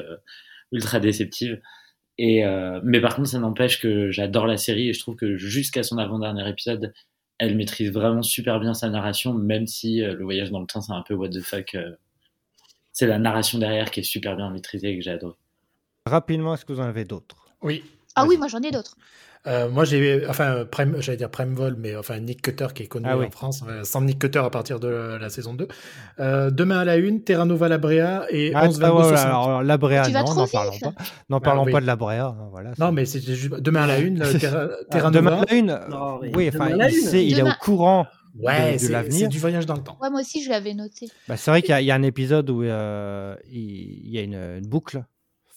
ultra 0.70 1.00
déceptive. 1.00 1.60
Et 2.18 2.44
euh, 2.44 2.80
mais 2.84 3.00
par 3.00 3.16
contre, 3.16 3.28
ça 3.28 3.38
n'empêche 3.38 3.80
que 3.80 4.10
j'adore 4.10 4.46
la 4.46 4.56
série 4.56 4.88
et 4.88 4.92
je 4.92 5.00
trouve 5.00 5.16
que 5.16 5.36
jusqu'à 5.36 5.82
son 5.82 5.98
avant-dernier 5.98 6.48
épisode, 6.48 6.92
elle 7.38 7.56
maîtrise 7.56 7.90
vraiment 7.90 8.22
super 8.22 8.60
bien 8.60 8.74
sa 8.74 8.88
narration, 8.88 9.34
même 9.34 9.66
si 9.66 10.02
euh, 10.02 10.14
le 10.14 10.24
voyage 10.24 10.50
dans 10.50 10.60
le 10.60 10.66
temps, 10.66 10.80
c'est 10.80 10.92
un 10.92 11.02
peu 11.02 11.14
what 11.14 11.30
the 11.30 11.40
fuck. 11.40 11.74
Euh. 11.74 11.92
c'est 12.92 13.06
la 13.06 13.18
narration 13.18 13.58
derrière 13.58 13.90
qui 13.90 14.00
est 14.00 14.04
super 14.04 14.36
bien 14.36 14.50
maîtrisée 14.50 14.90
et 14.90 14.98
que 14.98 15.02
j'ai 15.02 15.10
adoré. 15.10 15.34
Rapidement, 16.06 16.54
est-ce 16.54 16.64
que 16.64 16.72
vous 16.72 16.80
en 16.80 16.84
avez 16.84 17.04
d'autres? 17.04 17.36
Oui. 17.62 17.82
Ah 18.14 18.24
oui, 18.26 18.36
moi 18.36 18.48
j'en 18.48 18.60
ai 18.60 18.70
d'autres. 18.70 18.96
Euh, 19.48 19.68
moi, 19.68 19.84
j'ai, 19.84 20.24
enfin, 20.28 20.64
j'allais 20.98 21.16
dire 21.16 21.28
Prime 21.28 21.54
Vol, 21.54 21.74
mais 21.76 21.96
enfin 21.96 22.20
Nick 22.20 22.42
Cutter 22.42 22.68
qui 22.74 22.84
est 22.84 22.86
connu 22.86 23.06
ah 23.08 23.18
en 23.18 23.30
France, 23.30 23.64
sans 23.82 24.00
Nick 24.02 24.20
Cutter 24.20 24.38
à 24.38 24.50
partir 24.50 24.78
de 24.78 25.18
la, 25.20 25.30
saison 25.30 25.54
2. 25.54 25.66
Euh, 26.20 26.50
demain 26.50 26.78
à 26.78 26.84
la 26.84 26.96
une, 26.96 27.22
Terra 27.22 27.44
Nova 27.44 27.68
Labrea 27.68 28.26
et 28.30 28.52
ah, 28.54 28.66
11 28.66 28.78
22 28.78 29.14
ah, 29.16 29.22
Alors 29.22 29.62
Labrea, 29.64 30.08
non, 30.10 30.34
n'en 30.34 30.46
parlons 30.46 30.78
pas. 30.78 30.92
N'en 31.28 31.40
parlons 31.40 31.64
pas 31.64 31.80
de 31.80 31.86
Labrea. 31.86 32.26
Hein, 32.26 32.48
voilà. 32.52 32.70
Non, 32.78 32.92
mais 32.92 33.04
c'était 33.04 33.34
juste 33.34 33.54
demain 33.54 33.82
à 33.82 33.86
la 33.88 33.98
une, 33.98 34.20
Terra, 34.40 34.68
Terra 34.90 35.10
Nova. 35.10 35.30
Demain 35.30 35.42
à 35.42 35.44
la 35.50 35.54
une. 35.54 35.80
oui, 36.36 36.48
enfin, 36.54 36.68
il, 36.70 36.92
sait, 36.92 37.26
il 37.26 37.38
est 37.38 37.42
au 37.42 37.54
courant. 37.60 38.06
Ouais, 38.38 38.78
de, 38.78 38.88
l'avenir. 38.88 39.18
C'est 39.18 39.28
du 39.28 39.38
voyage 39.38 39.66
dans 39.66 39.74
le 39.74 39.82
temps. 39.82 39.98
Ouais, 40.00 40.08
moi 40.08 40.20
aussi, 40.20 40.42
je 40.42 40.48
l'avais 40.48 40.72
noté. 40.72 41.08
Bah, 41.28 41.36
c'est 41.36 41.50
vrai 41.50 41.60
qu'il 41.60 41.78
y, 41.78 41.84
y, 41.84 41.90
a 41.90 41.94
un 41.94 42.02
épisode 42.02 42.48
où 42.48 42.62
euh, 42.62 43.34
il, 43.50 44.08
y 44.08 44.18
a 44.18 44.22
une, 44.22 44.34
une, 44.34 44.66
boucle, 44.66 45.04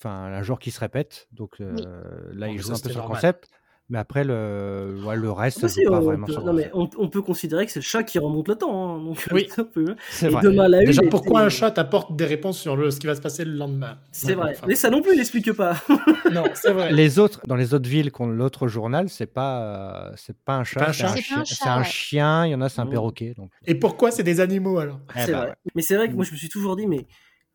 enfin, 0.05 0.25
un 0.25 0.41
jour 0.43 0.59
qui 0.59 0.71
se 0.71 0.79
répète. 0.79 1.27
Donc 1.31 1.59
là, 1.59 2.47
il 2.47 2.59
joue 2.59 2.71
un 2.71 2.79
peu 2.79 2.89
sur 2.89 3.01
le 3.01 3.07
concept. 3.07 3.49
Mais 3.87 3.99
après, 3.99 4.23
le, 4.23 4.99
ouais, 5.05 5.15
le 5.15 5.31
reste, 5.31 5.61
pas 5.61 5.67
on 5.91 6.01
vraiment 6.01 6.25
peut, 6.25 6.33
non, 6.33 6.53
mais 6.53 6.71
on, 6.73 6.89
on, 6.97 7.07
peut 7.07 7.21
considérer 7.21 7.67
que 7.67 7.71
c'est 7.71 7.81
le 7.81 7.83
chat 7.85 8.01
qui 8.01 8.17
remonte 8.17 8.47
le 8.47 8.55
temps. 8.55 8.95
Hein, 8.95 9.03
donc, 9.03 9.23
oui, 9.31 9.47
c'est 10.09 10.29
vrai. 10.29 10.41
Demain, 10.41 10.67
la 10.67 10.83
Déjà, 10.83 11.03
pourquoi 11.03 11.41
un 11.41 11.49
chat 11.49 11.77
apporte 11.77 12.15
des 12.15 12.25
réponses 12.25 12.57
sur 12.57 12.75
le, 12.75 12.89
ce 12.89 12.99
qui 12.99 13.05
va 13.05 13.13
se 13.13 13.21
passer 13.21 13.45
le 13.45 13.51
lendemain? 13.51 13.99
C'est 14.11 14.33
vrai. 14.33 14.53
Enfin. 14.55 14.65
Mais 14.67 14.73
ça 14.73 14.89
non 14.89 15.03
plus, 15.03 15.11
il 15.13 15.17
n'explique 15.17 15.51
pas. 15.53 15.75
non, 16.31 16.45
c'est 16.55 16.71
vrai. 16.71 16.91
Les 16.93 17.19
autres, 17.19 17.41
dans 17.45 17.55
les 17.55 17.75
autres 17.75 17.87
villes 17.87 18.09
ont 18.17 18.25
l'autre 18.25 18.67
journal, 18.67 19.07
c'est 19.07 19.31
pas, 19.31 20.13
c'est 20.15 20.35
pas 20.35 20.55
un 20.55 20.63
chat, 20.63 20.91
c'est 20.91 21.03
un, 21.03 21.15
chien. 21.15 21.43
C'est 21.45 21.67
un, 21.67 21.83
chien. 21.83 22.47
Il 22.47 22.53
y 22.53 22.55
en 22.55 22.61
a, 22.61 22.69
c'est 22.69 22.81
un 22.81 22.85
mmh. 22.85 22.89
perroquet. 22.89 23.33
Donc. 23.37 23.51
Et 23.67 23.75
pourquoi 23.75 24.09
c'est 24.09 24.23
des 24.23 24.39
animaux 24.39 24.79
alors? 24.79 24.99
Eh 25.15 25.19
C'est 25.19 25.31
bah, 25.31 25.45
vrai. 25.45 25.55
Mais 25.75 25.83
c'est 25.83 25.95
vrai 25.95 26.09
que 26.09 26.15
moi, 26.15 26.25
je 26.25 26.31
me 26.31 26.37
suis 26.37 26.49
toujours 26.49 26.75
dit, 26.75 26.87
mais 26.87 27.05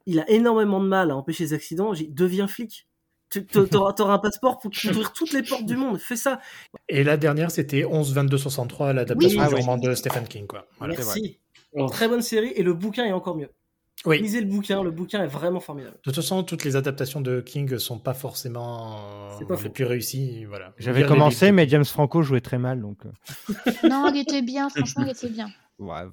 il 0.06 0.20
a 0.20 0.28
énormément 0.30 0.80
de 0.80 0.86
mal 0.86 1.10
à 1.10 1.16
empêcher 1.16 1.44
les 1.44 1.52
accidents. 1.52 1.94
J'ai 1.94 2.06
deviens 2.06 2.48
flic. 2.48 2.86
Tu 3.30 3.46
auras 3.74 4.14
un 4.14 4.18
passeport 4.18 4.58
pour 4.58 4.72
ouvrir 4.84 5.12
toutes 5.12 5.32
les 5.32 5.42
portes 5.42 5.64
du 5.64 5.76
monde. 5.76 5.98
Fais 5.98 6.16
ça. 6.16 6.40
Et 6.88 7.04
la 7.04 7.16
dernière, 7.16 7.50
c'était 7.50 7.84
11 7.84 8.12
22 8.12 8.38
63, 8.38 8.92
l'adaptation 8.92 9.46
du 9.46 9.54
roman 9.54 9.78
de 9.78 9.94
Stephen 9.94 10.26
King. 10.26 10.46
Quoi. 10.46 10.66
Merci. 10.80 11.38
Très 11.88 12.08
bonne 12.08 12.22
série 12.22 12.52
et 12.56 12.62
le 12.62 12.74
bouquin 12.74 13.04
est 13.04 13.12
encore 13.12 13.36
mieux. 13.36 13.50
Oui. 14.06 14.20
Lisez 14.22 14.40
le 14.40 14.46
bouquin, 14.46 14.82
le 14.82 14.90
bouquin 14.90 15.22
est 15.22 15.28
vraiment 15.28 15.60
formidable. 15.60 15.96
De 15.96 16.00
toute 16.00 16.14
façon, 16.14 16.42
toutes 16.42 16.64
les 16.64 16.74
adaptations 16.74 17.20
de 17.20 17.40
King 17.40 17.78
sont 17.78 17.98
pas 17.98 18.14
forcément 18.14 18.98
pas 19.46 19.56
les 19.62 19.68
plus 19.68 19.84
réussies. 19.84 20.46
Voilà. 20.46 20.72
J'avais 20.78 21.04
commencé, 21.04 21.52
mais 21.52 21.68
James 21.68 21.84
Franco 21.84 22.22
jouait 22.22 22.40
très 22.40 22.58
mal. 22.58 22.80
Donc... 22.80 22.98
Euh. 23.04 23.72
non, 23.88 24.10
il 24.12 24.20
était 24.20 24.40
bien, 24.40 24.70
franchement, 24.70 25.04
il 25.04 25.10
était 25.10 25.28
bien. 25.28 25.50
Ouais, 25.78 26.04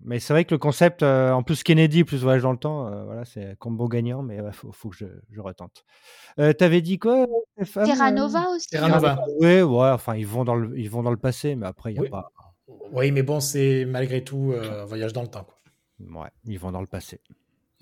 mais 0.00 0.20
c'est 0.20 0.32
vrai 0.32 0.44
que 0.44 0.54
le 0.54 0.58
concept, 0.58 1.02
euh, 1.02 1.32
en 1.32 1.42
plus 1.42 1.62
Kennedy 1.62 2.04
plus 2.04 2.22
voyage 2.22 2.42
dans 2.42 2.52
le 2.52 2.58
temps, 2.58 2.86
euh, 2.86 3.04
voilà, 3.04 3.24
c'est 3.24 3.56
combo 3.58 3.88
gagnant, 3.88 4.22
mais 4.22 4.36
il 4.36 4.52
faut, 4.52 4.88
que 4.88 4.96
je, 4.96 5.06
je 5.30 5.40
retente. 5.40 5.84
Euh, 6.38 6.52
T'avais 6.52 6.80
dit 6.80 6.98
quoi, 6.98 7.26
Stéphane 7.56 7.86
Terra 7.86 8.10
Nova 8.10 8.46
aussi. 8.54 8.68
Terra 8.68 8.88
Nova. 8.88 9.24
Oui, 9.40 9.62
ouais, 9.62 9.90
enfin 9.90 10.16
ils 10.16 10.26
vont 10.26 10.44
dans 10.44 10.54
le, 10.54 10.78
ils 10.78 10.90
vont 10.90 11.02
dans 11.02 11.10
le 11.10 11.16
passé, 11.16 11.54
mais 11.56 11.66
après 11.66 11.92
il 11.92 11.96
y 11.96 11.98
a 11.98 12.02
oui. 12.02 12.10
pas. 12.10 12.30
Oui, 12.92 13.10
mais 13.12 13.22
bon, 13.22 13.40
c'est 13.40 13.84
malgré 13.84 14.24
tout 14.24 14.54
voyage 14.86 15.12
dans 15.12 15.22
le 15.22 15.28
temps. 15.28 15.44
Quoi. 15.44 16.22
Ouais, 16.22 16.30
ils 16.46 16.58
vont 16.58 16.72
dans 16.72 16.80
le 16.80 16.86
passé. 16.86 17.20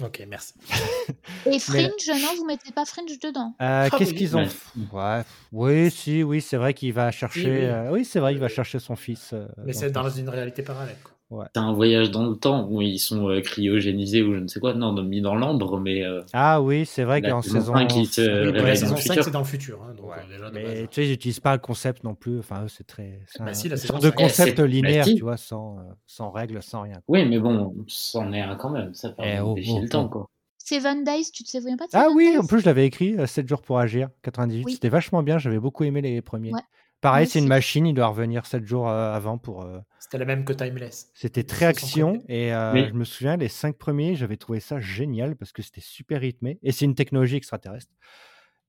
Ok, 0.03 0.25
merci. 0.29 0.55
Et 1.47 1.59
Fringe, 1.59 2.09
non, 2.09 2.35
vous 2.37 2.45
mettez 2.45 2.73
pas 2.73 2.85
Fringe 2.85 3.19
dedans? 3.23 3.55
Euh, 3.61 3.89
ah, 3.91 3.97
Qu'est-ce 3.97 4.15
qu'ils 4.15 4.37
ont 4.37 4.49
ouais. 4.93 5.23
Oui, 5.53 5.91
si, 5.91 6.23
oui, 6.23 6.41
c'est 6.41 6.57
vrai 6.57 6.75
qu'il 6.75 6.93
va 6.93 7.11
chercher. 7.11 7.71
Oui, 7.85 7.99
oui. 7.99 8.05
c'est 8.05 8.19
vrai, 8.19 8.33
il 8.35 8.41
va 8.41 8.49
chercher 8.49 8.79
son 8.79 8.97
fils. 8.97 9.35
mais 9.65 9.73
c'est 9.73 9.91
dans 9.91 10.09
une 10.09 10.29
réalité 10.29 10.63
parallèle. 10.63 10.97
Quoi. 11.05 11.12
C'est 11.55 11.61
un 11.61 11.73
voyage 11.73 12.11
dans 12.11 12.27
le 12.27 12.37
temps 12.37 12.67
où 12.69 12.83
ils 12.83 12.99
sont 12.99 13.29
euh, 13.29 13.41
cryogénisés 13.41 14.23
ou 14.23 14.35
je 14.35 14.39
ne 14.39 14.49
sais 14.49 14.61
quoi, 14.61 14.75
non, 14.75 14.93
mis 15.03 15.21
dans 15.21 15.35
l'ambre, 15.35 15.79
mais. 15.81 16.03
Euh, 16.03 16.23
ah 16.33 16.61
oui, 16.61 16.85
c'est 16.87 17.05
vrai 17.05 17.23
qu'en 17.23 17.43
saison 17.43 17.75
5, 17.75 17.89
qui 17.89 18.07
se 18.07 18.51
oui, 18.51 18.77
saison 18.77 18.97
5, 18.97 19.23
c'est 19.23 19.31
dans 19.31 19.41
le 19.41 19.45
futur. 19.45 19.81
Hein, 19.83 19.95
donc, 19.97 20.11
euh, 20.11 20.51
mais 20.53 20.87
tu 20.89 20.97
sais, 20.97 21.07
ils 21.07 21.11
n'utilisent 21.11 21.41
pas 21.41 21.55
le 21.55 21.61
concept 21.61 22.05
non 22.05 22.15
plus. 22.15 22.39
Enfin, 22.39 22.67
c'est 22.69 22.87
très. 22.87 23.21
C'est 23.27 23.43
bah 23.43 23.55
si, 23.55 23.69
un 23.69 23.99
de 23.99 24.11
concept 24.11 24.59
linéaire, 24.61 25.05
tu 25.05 25.21
vois, 25.21 25.37
sans, 25.37 25.79
sans 26.07 26.31
règles, 26.31 26.63
sans 26.63 26.83
rien. 26.83 27.01
Oui, 27.09 27.25
mais 27.27 27.39
bon, 27.39 27.75
c'en 27.87 28.33
est 28.33 28.41
un 28.41 28.57
quand 28.57 28.71
même. 28.71 28.93
Ça 28.95 29.11
permet 29.11 29.37
eh, 29.37 29.41
oh, 29.41 29.57
oh, 29.57 29.81
le 29.81 29.89
temps, 29.89 30.09
quoi. 30.09 30.29
Seven 30.59 31.03
Days, 31.03 31.31
tu 31.33 31.43
te 31.43 31.51
souviens 31.51 31.77
pas 31.77 31.87
de 31.87 31.91
Ah 31.93 32.07
oui, 32.15 32.31
Days 32.31 32.39
en 32.39 32.47
plus 32.47 32.61
je 32.61 32.67
l'avais 32.67 32.87
écrit, 32.87 33.17
7 33.27 33.49
jours 33.49 33.63
pour 33.63 33.81
agir, 33.81 34.11
98. 34.23 34.65
Oui. 34.65 34.73
C'était 34.75 34.89
vachement 34.89 35.23
bien, 35.25 35.39
j'avais 35.39 35.59
beaucoup 35.59 35.83
aimé 35.83 36.01
les 36.03 36.23
premiers. 36.23 36.53
Ouais. 36.53 36.61
Pareil, 37.03 37.27
c'est 37.27 37.41
une 37.41 37.49
machine, 37.49 37.87
il 37.87 37.95
doit 37.95 38.07
revenir 38.07 38.47
7 38.47 38.65
jours 38.65 38.89
euh, 38.89 39.13
avant 39.13 39.37
pour... 39.37 39.63
euh, 39.63 39.81
C'était 39.99 40.19
la 40.19 40.25
même 40.25 40.45
que 40.45 40.53
Timeless. 40.53 41.11
C'était 41.15 41.43
très 41.43 41.67
action 41.67 42.23
et 42.29 42.55
euh, 42.55 42.89
je 42.89 42.95
me 42.95 43.05
souviens, 43.05 43.37
les 43.37 43.49
5 43.49 43.77
premiers, 43.77 44.15
j'avais 44.15 44.37
trouvé 44.37 44.61
ça 44.61 44.81
génial 44.81 45.37
parce 45.37 45.53
que 45.53 45.63
c'était 45.63 45.81
super 45.81 46.21
rythmé 46.21 46.59
et 46.63 46.73
c'est 46.73 46.85
une 46.87 46.95
technologie 46.95 47.37
extraterrestre. 47.37 47.93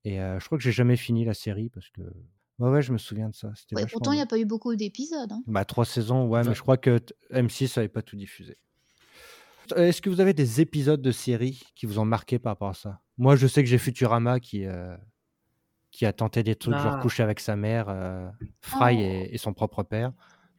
Et 0.04 0.20
euh, 0.20 0.40
je 0.40 0.46
crois 0.48 0.58
que 0.58 0.64
j'ai 0.64 0.72
jamais 0.74 0.98
fini 0.98 1.24
la 1.24 1.34
série 1.34 1.70
parce 1.70 1.90
que... 1.90 2.02
Ouais, 2.60 2.70
ouais, 2.70 2.82
je 2.82 2.92
me 2.92 2.98
souviens 2.98 3.30
de 3.30 3.36
ça. 3.36 3.52
C'était 3.56 3.76
Ouais, 3.76 3.86
pourtant, 3.90 4.12
il 4.12 4.16
n'y 4.16 4.22
a 4.22 4.26
pas 4.26 4.38
eu 4.40 4.46
beaucoup 4.46 4.76
d'épisodes. 4.76 5.32
hein. 5.32 5.42
Bah, 5.48 5.64
trois 5.66 5.86
saisons, 5.86 6.28
ouais, 6.28 6.44
mais 6.44 6.54
je 6.54 6.62
crois 6.62 6.78
que 6.78 6.98
t- 6.98 7.14
M6 7.32 7.78
n'avait 7.78 7.88
pas 7.88 8.02
tout 8.02 8.16
diffusé. 8.16 8.58
Est-ce 9.76 10.02
que 10.02 10.10
vous 10.10 10.20
avez 10.20 10.34
des 10.34 10.60
épisodes 10.62 11.02
de 11.02 11.12
séries 11.12 11.64
qui 11.76 11.86
vous 11.86 11.98
ont 12.00 12.06
marqué 12.06 12.38
par 12.38 12.52
rapport 12.52 12.70
à 12.70 12.74
ça? 12.74 13.00
Moi, 13.18 13.36
je 13.36 13.48
sais 13.48 13.64
que 13.64 13.70
j'ai 13.70 13.78
Futurama 13.78 14.40
qui, 14.40 14.66
euh, 14.66 14.96
qui 15.94 16.06
a 16.06 16.12
tenté 16.12 16.44
des 16.44 16.56
trucs, 16.56 16.74
genre 16.76 16.96
Ah. 16.98 17.02
coucher 17.02 17.24
avec 17.24 17.40
sa 17.40 17.56
mère, 17.56 17.86
euh, 17.88 18.28
Fry 18.62 18.96
Oh. 18.98 19.00
et, 19.00 19.30
et 19.34 19.38
son 19.38 19.54
propre 19.54 19.84
père. 19.84 20.12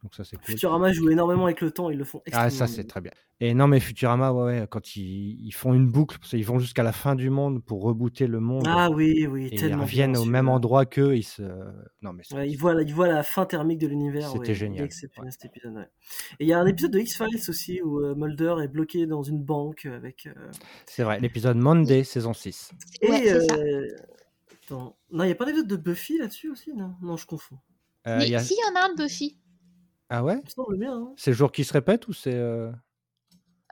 Donc 0.02 0.14
ça, 0.14 0.22
c'est 0.22 0.36
cool. 0.36 0.44
Futurama 0.44 0.92
joue 0.92 1.08
énormément 1.10 1.46
avec 1.46 1.62
le 1.62 1.70
temps, 1.70 1.88
ils 1.90 1.96
le 1.96 2.04
font 2.04 2.18
Ah, 2.18 2.46
extrêmement 2.46 2.50
ça, 2.50 2.64
bien. 2.66 2.74
c'est 2.74 2.84
très 2.84 3.00
bien. 3.00 3.10
Et 3.40 3.52
non, 3.54 3.66
mais 3.66 3.80
Futurama, 3.80 4.32
ouais, 4.32 4.60
ouais, 4.60 4.66
quand 4.70 4.96
ils, 4.96 5.40
ils 5.46 5.50
font 5.52 5.72
une 5.72 5.88
boucle, 5.90 6.18
parce 6.18 6.30
qu'ils 6.30 6.44
vont 6.44 6.58
jusqu'à 6.58 6.82
la 6.82 6.92
fin 6.92 7.14
du 7.14 7.30
monde 7.30 7.64
pour 7.64 7.82
rebooter 7.82 8.26
le 8.26 8.38
monde. 8.38 8.64
Ah 8.68 8.90
oui, 8.90 9.26
oui, 9.26 9.46
et 9.50 9.56
ils 9.58 9.74
reviennent 9.74 10.16
au 10.18 10.26
même 10.26 10.48
endroit 10.50 10.84
qu'eux. 10.84 11.16
Ils 11.16 11.22
se... 11.24 11.42
Non, 12.02 12.12
mais 12.12 12.22
c'est- 12.22 12.34
Ouais, 12.36 12.48
il, 12.50 12.56
voit 12.56 12.74
la, 13.08 13.22
fin 13.22 13.46
thermique 13.46 13.78
de 13.78 13.86
l'univers. 13.88 14.28
C'était 14.28 14.48
ouais, 14.48 14.54
génial, 14.54 14.88
cet 14.92 15.44
épisode. 15.46 15.74
ouais. 15.74 15.88
Et 16.38 16.44
il 16.44 16.46
y 16.48 16.52
a 16.52 16.60
un 16.60 16.66
épisode 16.66 16.92
de 16.92 16.98
X-Files 17.00 17.40
aussi 17.48 17.80
où 17.82 18.00
euh, 18.00 18.14
Mulder 18.14 18.56
est 18.62 18.68
bloqué 18.68 19.06
dans 19.06 19.22
une 19.22 19.42
banque 19.42 19.86
avec. 19.86 20.26
euh, 20.26 20.32
c'est 20.86 21.02
vrai, 21.02 21.18
l'épisode 21.18 21.56
Monday, 21.56 22.04
saison 22.04 22.34
6. 22.34 22.70
Et. 23.00 23.08
Ça. 23.30 23.54
euh, 23.56 23.88
Attends. 24.66 24.96
Non, 25.10 25.24
il 25.24 25.26
n'y 25.28 25.32
a 25.32 25.36
pas 25.36 25.44
d'épisode 25.44 25.66
de 25.68 25.76
Buffy 25.76 26.18
là-dessus 26.18 26.50
aussi 26.50 26.72
Non, 26.74 26.94
non 27.02 27.16
je 27.16 27.26
confonds. 27.26 27.58
Euh, 28.06 28.18
Mais 28.18 28.26
il 28.26 28.30
y 28.30 28.34
a- 28.36 28.40
si, 28.40 28.54
il 28.54 28.58
y 28.58 28.76
en 28.76 28.80
a 28.80 28.84
un 28.86 28.94
de 28.94 29.02
Buffy. 29.02 29.38
Ah 30.10 30.22
ouais? 30.22 30.34
Hein. 30.34 31.12
C'est 31.16 31.30
le 31.30 31.36
jour 31.36 31.50
qui 31.52 31.64
se 31.64 31.72
répète 31.72 32.06
ou 32.08 32.12
c'est. 32.12 32.34
euh, 32.34 32.70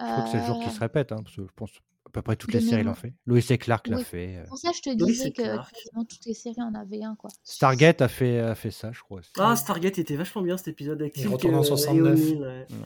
Je 0.00 0.04
crois 0.06 0.22
que 0.24 0.30
c'est 0.30 0.38
le 0.38 0.44
jour 0.46 0.58
qui 0.60 0.68
Euh, 0.68 0.70
se 0.72 0.80
répète, 0.80 1.12
hein, 1.12 1.20
parce 1.22 1.36
que 1.36 1.42
je 1.42 1.52
pense 1.54 1.70
à 2.06 2.10
peu 2.10 2.22
près 2.22 2.36
toutes 2.36 2.52
les 2.52 2.60
séries 2.60 2.82
l'ont 2.82 2.94
fait. 2.94 3.14
Louis 3.26 3.44
et 3.50 3.58
Clark 3.58 3.86
l'a 3.88 3.98
Oui. 3.98 4.04
fait. 4.04 4.36
euh, 4.38 4.44
Pour 4.46 4.58
ça, 4.58 4.70
je 4.74 4.80
te 4.80 4.90
Oui, 4.90 4.96
disais 4.96 5.24
c'est 5.24 5.32
que 5.32 5.42
quasiment 5.42 6.04
toutes 6.08 6.24
les 6.26 6.34
séries 6.34 6.60
en 6.62 6.74
avaient 6.74 7.02
un. 7.04 7.14
Quoi. 7.14 7.30
Stargate 7.44 8.00
a 8.02 8.08
fait, 8.08 8.40
a 8.40 8.54
fait 8.54 8.70
ça, 8.70 8.90
je 8.92 9.00
crois. 9.00 9.20
aussi. 9.20 9.30
Ah, 9.38 9.54
Stargate 9.56 9.98
était 9.98 10.16
vachement 10.16 10.42
bien 10.42 10.56
cet 10.56 10.68
épisode 10.68 11.00
avec 11.00 11.16
Il 11.16 11.28
retourne 11.28 11.54
en 11.54 11.58
euh, 11.60 11.62
et 11.62 11.66
69. 11.66 12.18
O'Neill, 12.20 12.38
ouais. 12.40 12.66
Ouais. 12.70 12.76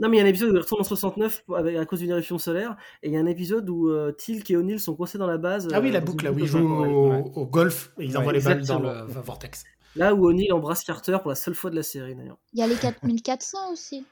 Non, 0.00 0.08
mais 0.08 0.16
il 0.16 0.20
y 0.20 0.22
a 0.22 0.26
un 0.26 0.28
épisode 0.28 0.50
où 0.50 0.54
il 0.56 0.60
retourne 0.60 0.80
en 0.80 0.84
69 0.84 1.44
avec, 1.56 1.76
à 1.76 1.84
cause 1.84 2.00
d'une 2.00 2.10
éruption 2.10 2.38
solaire, 2.38 2.76
et 3.02 3.08
il 3.08 3.14
y 3.14 3.16
a 3.16 3.20
un 3.20 3.26
épisode 3.26 3.68
où 3.68 3.90
euh, 3.90 4.12
Tilk 4.12 4.50
et 4.50 4.56
O'Neill 4.56 4.80
sont 4.80 4.96
coincés 4.96 5.18
dans 5.18 5.26
la 5.26 5.38
base. 5.38 5.68
Ah 5.72 5.80
oui, 5.80 5.90
euh, 5.90 5.92
la 5.92 6.00
dans 6.00 6.06
boucle 6.06 6.24
là 6.24 6.32
où 6.32 6.38
ils 6.38 6.46
jouent 6.46 6.58
au, 6.66 7.12
au 7.34 7.46
golf 7.46 7.92
et 7.98 8.04
ils 8.06 8.10
Ouais, 8.12 8.16
envoient 8.16 8.32
les 8.32 8.40
balles 8.40 8.64
dans 8.66 8.80
le 8.80 9.02
vortex. 9.22 9.64
Là 9.96 10.14
où 10.14 10.26
O'Neill 10.26 10.52
embrasse 10.52 10.84
Carter 10.84 11.18
pour 11.20 11.28
la 11.30 11.34
seule 11.34 11.54
fois 11.54 11.70
de 11.70 11.76
la 11.76 11.82
série 11.82 12.14
d'ailleurs. 12.14 12.38
Il 12.54 12.60
y 12.60 12.62
a 12.62 12.66
les 12.66 12.76
4400 12.76 13.72
aussi. 13.72 14.06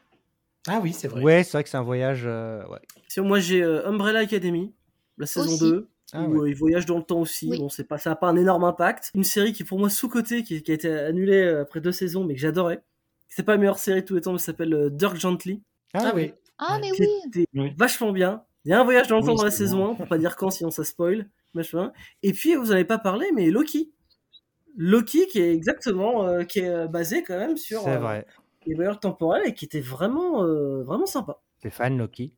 Ah 0.67 0.81
oui, 0.83 0.93
c'est 0.93 1.09
vrai. 1.09 1.23
Ouais, 1.23 1.45
c'est 1.45 1.53
vrai 1.53 1.65
que 1.65 1.71
c'est 1.71 1.77
un 1.77 1.83
voyage. 1.83 2.25
euh, 2.27 2.67
ouais. 2.69 2.81
Si, 3.09 3.21
moi 3.21 3.39
j'ai 3.41 3.63
euh, 3.63 3.87
Umbrella 3.89 4.19
Academy, 4.21 4.75
la 5.17 5.27
saison 5.27 5.47
Aussi. 5.53 5.61
2. 5.61 5.89
Ah 6.13 6.23
où 6.23 6.33
ouais. 6.33 6.39
euh, 6.41 6.49
ils 6.51 6.57
voyagent 6.57 6.87
dans 6.87 6.99
le 6.99 7.05
temps 7.05 7.21
aussi. 7.21 7.49
Oui. 7.51 7.59
Bon, 7.59 7.69
c'est 7.69 7.85
pas, 7.85 7.97
ça 7.99 8.11
n'a 8.11 8.17
pas 8.17 8.29
un 8.29 8.37
énorme 8.37 8.65
impact. 8.65 9.11
Une 9.15 9.25
série 9.25 9.53
qui 9.53 9.63
est 9.63 9.67
pour 9.67 9.79
moi 9.79 9.89
sous-cotée, 9.89 10.43
qui, 10.43 10.63
qui 10.63 10.71
a 10.71 10.75
été 10.75 10.91
annulée 10.91 11.43
euh, 11.45 11.63
après 11.63 11.81
deux 11.81 11.93
saisons, 11.93 12.25
mais 12.25 12.35
que 12.35 12.41
j'adorais. 12.41 12.83
C'est 13.29 13.43
pas 13.43 13.53
la 13.53 13.59
meilleure 13.59 13.79
série 13.79 14.01
de 14.03 14.07
tous 14.07 14.15
les 14.17 14.23
temps, 14.23 14.33
mais 14.33 14.39
ça 14.39 14.47
s'appelle 14.47 14.75
euh, 14.75 14.91
Dirk 14.91 15.17
Gently. 15.17 15.63
Ah, 15.95 16.01
Ah 16.07 16.13
oui. 16.15 16.33
Ah, 16.59 16.75
Ouais, 16.75 16.81
mais 16.81 17.07
oui. 17.35 17.47
Oui. 17.55 17.75
vachement 17.79 18.13
bien. 18.13 18.43
Il 18.65 18.71
y 18.71 18.75
a 18.75 18.81
un 18.81 18.85
voyage 18.85 19.07
dans 19.09 19.17
le 19.17 19.23
Oui, 19.23 19.29
temps 19.29 19.35
dans 19.37 19.45
la 19.45 19.51
saison 19.51 19.79
bon. 19.87 19.93
1, 19.93 19.95
pour 19.95 20.09
pas 20.09 20.19
dire 20.19 20.37
quand, 20.37 20.51
sinon 20.51 20.71
ça 20.71 20.85
spoil. 20.85 21.29
Machin. 21.55 21.93
Et 22.23 22.33
puis, 22.33 22.55
vous 22.57 22.71
en 22.71 22.75
avez 22.75 22.85
pas 22.85 22.99
parlé, 22.99 23.27
mais 23.35 23.51
Loki. 23.51 23.91
Loki 24.77 25.27
qui 25.29 25.41
est 25.41 25.53
exactement, 25.55 26.25
euh, 26.27 26.45
qui 26.45 26.61
est 26.61 26.69
euh, 26.69 26.87
basé 26.87 27.23
quand 27.25 27.39
même 27.39 27.57
sur 27.57 27.81
C'est 27.83 27.95
euh, 27.97 27.99
vrai. 27.99 28.27
les 28.67 28.75
voyages 28.75 29.01
temporels 29.01 29.43
et 29.47 29.55
qui 29.55 29.65
était 29.65 29.81
vraiment, 29.81 30.45
euh, 30.45 30.83
vraiment 30.85 31.07
sympa. 31.07 31.41
Stéphane, 31.59 31.97
Loki? 31.99 32.33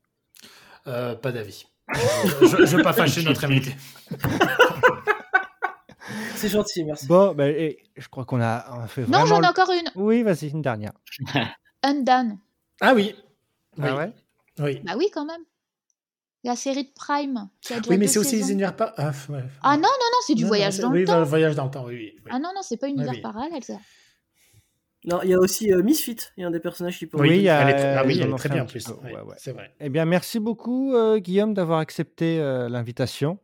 Euh, 0.86 1.14
pas 1.16 1.32
d'avis. 1.32 1.66
je, 1.93 2.64
je 2.66 2.77
veux 2.77 2.82
pas 2.82 2.93
fâcher 2.93 3.22
notre 3.24 3.44
invité. 3.44 3.74
C'est 6.35 6.48
gentil, 6.48 6.85
merci. 6.85 7.06
Bon, 7.06 7.35
bah, 7.35 7.48
et 7.48 7.78
je 7.97 8.09
crois 8.09 8.24
qu'on 8.24 8.40
a, 8.40 8.64
on 8.74 8.81
a 8.81 8.86
fait 8.86 9.06
Non, 9.06 9.27
j'en 9.27 9.43
ai 9.43 9.47
encore 9.47 9.70
une. 9.70 9.90
Oui, 9.94 10.22
vas-y, 10.22 10.48
une 10.48 10.62
dernière. 10.62 10.93
Undone. 11.82 12.39
Ah 12.81 12.94
oui. 12.94 13.14
Oui. 13.79 13.85
Ah 13.89 13.97
ouais? 13.97 14.13
Oui. 14.59 14.81
Bah 14.85 14.93
oui, 14.97 15.09
quand 15.13 15.25
même. 15.25 15.43
La 16.43 16.57
série 16.57 16.85
de 16.85 16.91
Prime. 16.95 17.49
Qui 17.61 17.75
a 17.75 17.81
déjà 17.81 17.91
Oui, 17.91 17.99
mais 17.99 18.07
c'est 18.07 18.19
aussi 18.19 18.33
les 18.37 18.43
saisons. 18.43 18.53
univers 18.53 18.75
pas. 18.75 18.95
Ah, 18.97 19.13
ouais. 19.29 19.45
Ah 19.63 19.77
non, 19.77 19.83
non, 19.83 19.89
non, 19.89 20.19
c'est 20.27 20.35
du 20.35 20.43
Non, 20.43 20.49
voyage 20.49 20.81
non, 20.81 20.89
dans 20.89 20.93
oui, 20.95 21.01
le 21.01 21.07
temps. 21.07 21.23
voyage 21.25 21.55
dans 21.55 21.65
le 21.67 21.71
temps, 21.71 21.85
oui. 21.85 21.95
oui, 21.95 22.13
oui. 22.25 22.31
Ah 22.31 22.39
non, 22.39 22.51
non, 22.55 22.63
c'est 22.63 22.79
pas 22.79 22.89
univers 22.89 23.13
oui. 23.13 23.21
parallèle, 23.21 23.63
ça. 23.63 23.75
Non, 25.05 25.21
il 25.23 25.31
y 25.31 25.35
a 25.35 25.39
aussi 25.39 25.73
euh, 25.73 25.83
Misfit, 25.83 26.17
il 26.37 26.43
y 26.43 26.45
a 26.45 26.49
un 26.49 26.51
des 26.51 26.61
personnages 26.61 26.99
qui 26.99 27.07
peut 27.07 27.19
Oui, 27.19 27.37
il 27.37 27.43
y 27.43 27.49
a- 27.49 27.63
elle 27.63 27.69
est 27.71 27.73
très, 27.79 27.97
ah 27.97 28.05
oui, 28.05 28.19
elle 28.21 28.31
est 28.31 28.35
très 28.37 28.49
bien 28.51 28.61
un 28.61 28.65
en 28.65 28.67
plus. 28.67 28.87
ouais, 28.89 29.13
ouais. 29.21 29.35
C'est 29.39 29.53
vrai. 29.53 29.75
Eh 29.81 29.89
bien, 29.89 30.05
merci 30.05 30.39
beaucoup, 30.41 30.95
euh, 30.95 31.19
Guillaume, 31.19 31.55
d'avoir 31.55 31.79
accepté 31.79 32.39
euh, 32.39 32.69
l'invitation. 32.69 33.39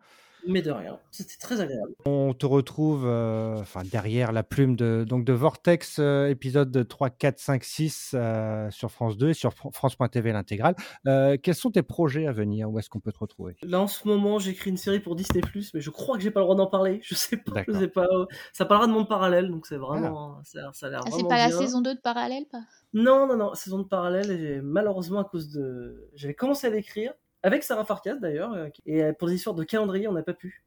Mais 0.47 0.62
de 0.62 0.70
rien, 0.70 0.98
c'était 1.10 1.36
très 1.40 1.60
agréable. 1.60 1.93
On 2.05 2.32
te 2.32 2.47
retrouve 2.47 3.05
euh, 3.06 3.56
enfin, 3.59 3.82
derrière 3.85 4.31
la 4.32 4.43
plume 4.43 4.77
de, 4.77 5.05
donc 5.06 5.24
de 5.24 5.32
Vortex, 5.32 5.97
euh, 5.98 6.28
épisode 6.28 6.86
3, 6.86 7.10
4, 7.10 7.39
5, 7.39 7.64
6 7.64 8.12
euh, 8.14 8.70
sur 8.70 8.90
France 8.90 9.16
2 9.16 9.31
et 9.31 9.35
sur 9.35 9.51
Fr- 9.51 9.73
France.tv 9.74 10.32
l'intégrale. 10.32 10.77
Euh, 11.06 11.36
quels 11.43 11.55
sont 11.55 11.70
tes 11.70 11.82
projets 11.82 12.27
à 12.27 12.32
venir? 12.32 12.70
Où 12.70 12.78
est-ce 12.78 12.89
qu'on 12.90 13.01
peut 13.01 13.12
te 13.12 13.18
retrouver? 13.18 13.56
Là 13.62 13.81
en 13.81 13.89
ce 13.89 14.06
moment, 14.06 14.39
j'écris 14.39 14.70
une 14.70 14.77
série 14.77 15.01
pour 15.01 15.16
Disney+, 15.16 15.40
mais 15.74 15.81
je 15.81 15.90
crois 15.90 16.16
que 16.16 16.23
j'ai 16.23 16.31
pas 16.31 16.40
le 16.40 16.44
droit 16.44 16.56
d'en 16.56 16.66
parler. 16.68 17.01
Je 17.02 17.14
sais 17.14 17.36
pas, 17.36 17.64
je 17.66 17.78
sais 17.78 17.89
pas. 17.89 18.06
euh, 18.10 18.27
Ça 18.52 18.64
parlera 18.64 18.86
de 18.86 18.93
monde 18.93 19.09
parallèle, 19.09 19.48
donc 19.51 19.66
c'est 19.66 19.77
vraiment, 19.78 20.39
ça, 20.44 20.70
ça 20.73 20.86
a 20.86 20.90
l'air 20.90 21.01
Ah, 21.06 21.10
c'est 21.10 21.27
pas 21.28 21.39
la 21.39 21.51
saison 21.51 21.81
2 21.81 21.94
de 21.94 22.01
parallèle, 22.01 22.44
pas? 22.51 22.60
Non, 22.94 23.27
non, 23.27 23.36
non, 23.36 23.55
saison 23.55 23.78
de 23.78 23.85
parallèle. 23.89 24.31
Et 24.31 24.39
j'ai- 24.39 24.60
malheureusement 24.62 25.20
à 25.20 25.24
cause 25.24 25.51
de, 25.51 26.09
j'avais 26.14 26.35
commencé 26.35 26.66
à 26.66 26.70
l'écrire 26.70 27.12
avec 27.47 27.62
Sarah 27.62 27.85
Farkas 27.85 28.16
d'ailleurs, 28.16 28.52
euh, 28.55 28.66
et 28.86 29.02
euh, 29.05 29.12
pour 29.12 29.28
des 29.28 29.35
histoires 29.35 29.55
de 29.55 29.64
calendrier, 29.64 30.09
on 30.09 30.12
n'a 30.12 30.23
pas 30.23 30.35
pu. 30.35 30.62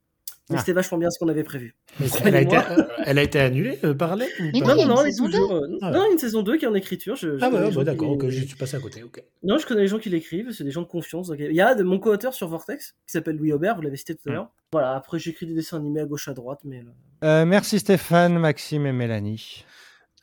Mais 0.49 0.55
Ah. 0.55 0.59
c'était 0.61 0.73
vachement 0.73 0.97
bien 0.97 1.11
ce 1.11 1.19
qu'on 1.19 1.27
avait 1.29 1.43
prévu. 1.43 1.75
Mais 1.99 2.07
elle, 2.25 2.35
a 2.35 2.41
été, 2.41 2.55
Croyez-moi. 2.55 2.85
euh, 2.89 3.03
elle 3.05 3.19
a 3.19 3.21
été 3.21 3.39
annulée, 3.39 3.77
euh, 3.83 3.93
parallèle 3.93 4.29
ou 4.39 4.43
Mais 4.51 4.61
pas 4.61 4.67
non, 4.69 4.73
il 4.73 4.79
y 4.79 4.83
a 4.83 4.87
non, 4.87 4.95
une 4.95 5.01
elle 5.05 5.13
est 5.13 5.15
toujours. 5.15 5.51
euh, 5.53 5.77
Ah 5.83 5.91
non, 5.91 6.11
une 6.11 6.17
saison 6.17 6.41
2 6.41 6.57
qui 6.57 6.65
est 6.65 6.67
en 6.67 6.73
écriture. 6.73 7.15
Je, 7.15 7.37
je 7.37 7.45
Ah 7.45 7.49
ouais, 7.51 7.69
bah, 7.71 7.83
d'accord, 7.83 8.17
qui- 8.17 8.31
je 8.31 8.45
suis 8.45 8.55
passé 8.57 8.75
à 8.75 8.79
côté. 8.79 9.03
Non, 9.43 9.59
je 9.59 9.67
connais 9.67 9.81
les 9.81 9.87
gens 9.87 9.99
qui 9.99 10.09
l'écrivent, 10.09 10.49
c'est 10.51 10.63
des 10.63 10.71
gens 10.71 10.81
de 10.81 10.87
confiance. 10.87 11.31
Il 11.37 11.51
y 11.53 11.61
a 11.61 11.75
de 11.75 11.83
mon 11.83 11.99
co-auteur 11.99 12.33
sur 12.33 12.47
Vortex, 12.47 12.95
qui 13.05 13.11
s'appelle 13.11 13.35
Louis 13.35 13.53
Aubert, 13.53 13.75
vous 13.75 13.83
l'avez 13.83 13.97
cité 13.97 14.15
tout 14.15 14.21
à 14.27 14.31
Mm. 14.31 14.33
l'heure. 14.33 14.49
Voilà, 14.71 14.95
après 14.95 15.19
j'écris 15.19 15.45
des 15.45 15.53
dessins 15.53 15.77
animés 15.77 16.01
à 16.01 16.05
gauche 16.05 16.27
à 16.27 16.33
droite, 16.33 16.61
mais... 16.63 16.83
Euh, 17.23 17.45
Merci 17.45 17.77
Stéphane, 17.77 18.39
Maxime 18.39 18.87
et 18.87 18.91
Mélanie. 18.93 19.65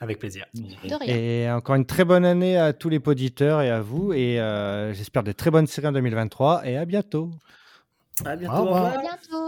Avec 0.01 0.19
plaisir. 0.19 0.45
De 0.55 0.95
rien. 0.95 1.17
Et 1.17 1.51
encore 1.51 1.75
une 1.75 1.87
très 1.87 2.05
bonne 2.05 2.25
année 2.25 2.59
à 2.59 2.73
tous 2.73 2.89
les 2.89 3.01
auditeurs 3.05 3.63
et 3.63 3.71
à 3.71 3.81
vous. 3.81 4.13
Et 4.13 4.41
euh, 4.41 4.93
j'espère 4.93 5.23
de 5.23 5.33
très 5.33 5.51
bonnes 5.51 5.67
séries 5.67 5.89
en 5.89 5.93
2023. 5.93 6.67
Et 6.67 6.77
à 6.77 6.85
bientôt. 6.85 7.31
À 8.25 8.37
bientôt. 8.37 8.55
Au 8.55 8.59
au 8.59 8.65
revoir. 8.65 8.85
revoir. 8.85 8.99
À 8.99 9.03
bientôt. 9.03 9.46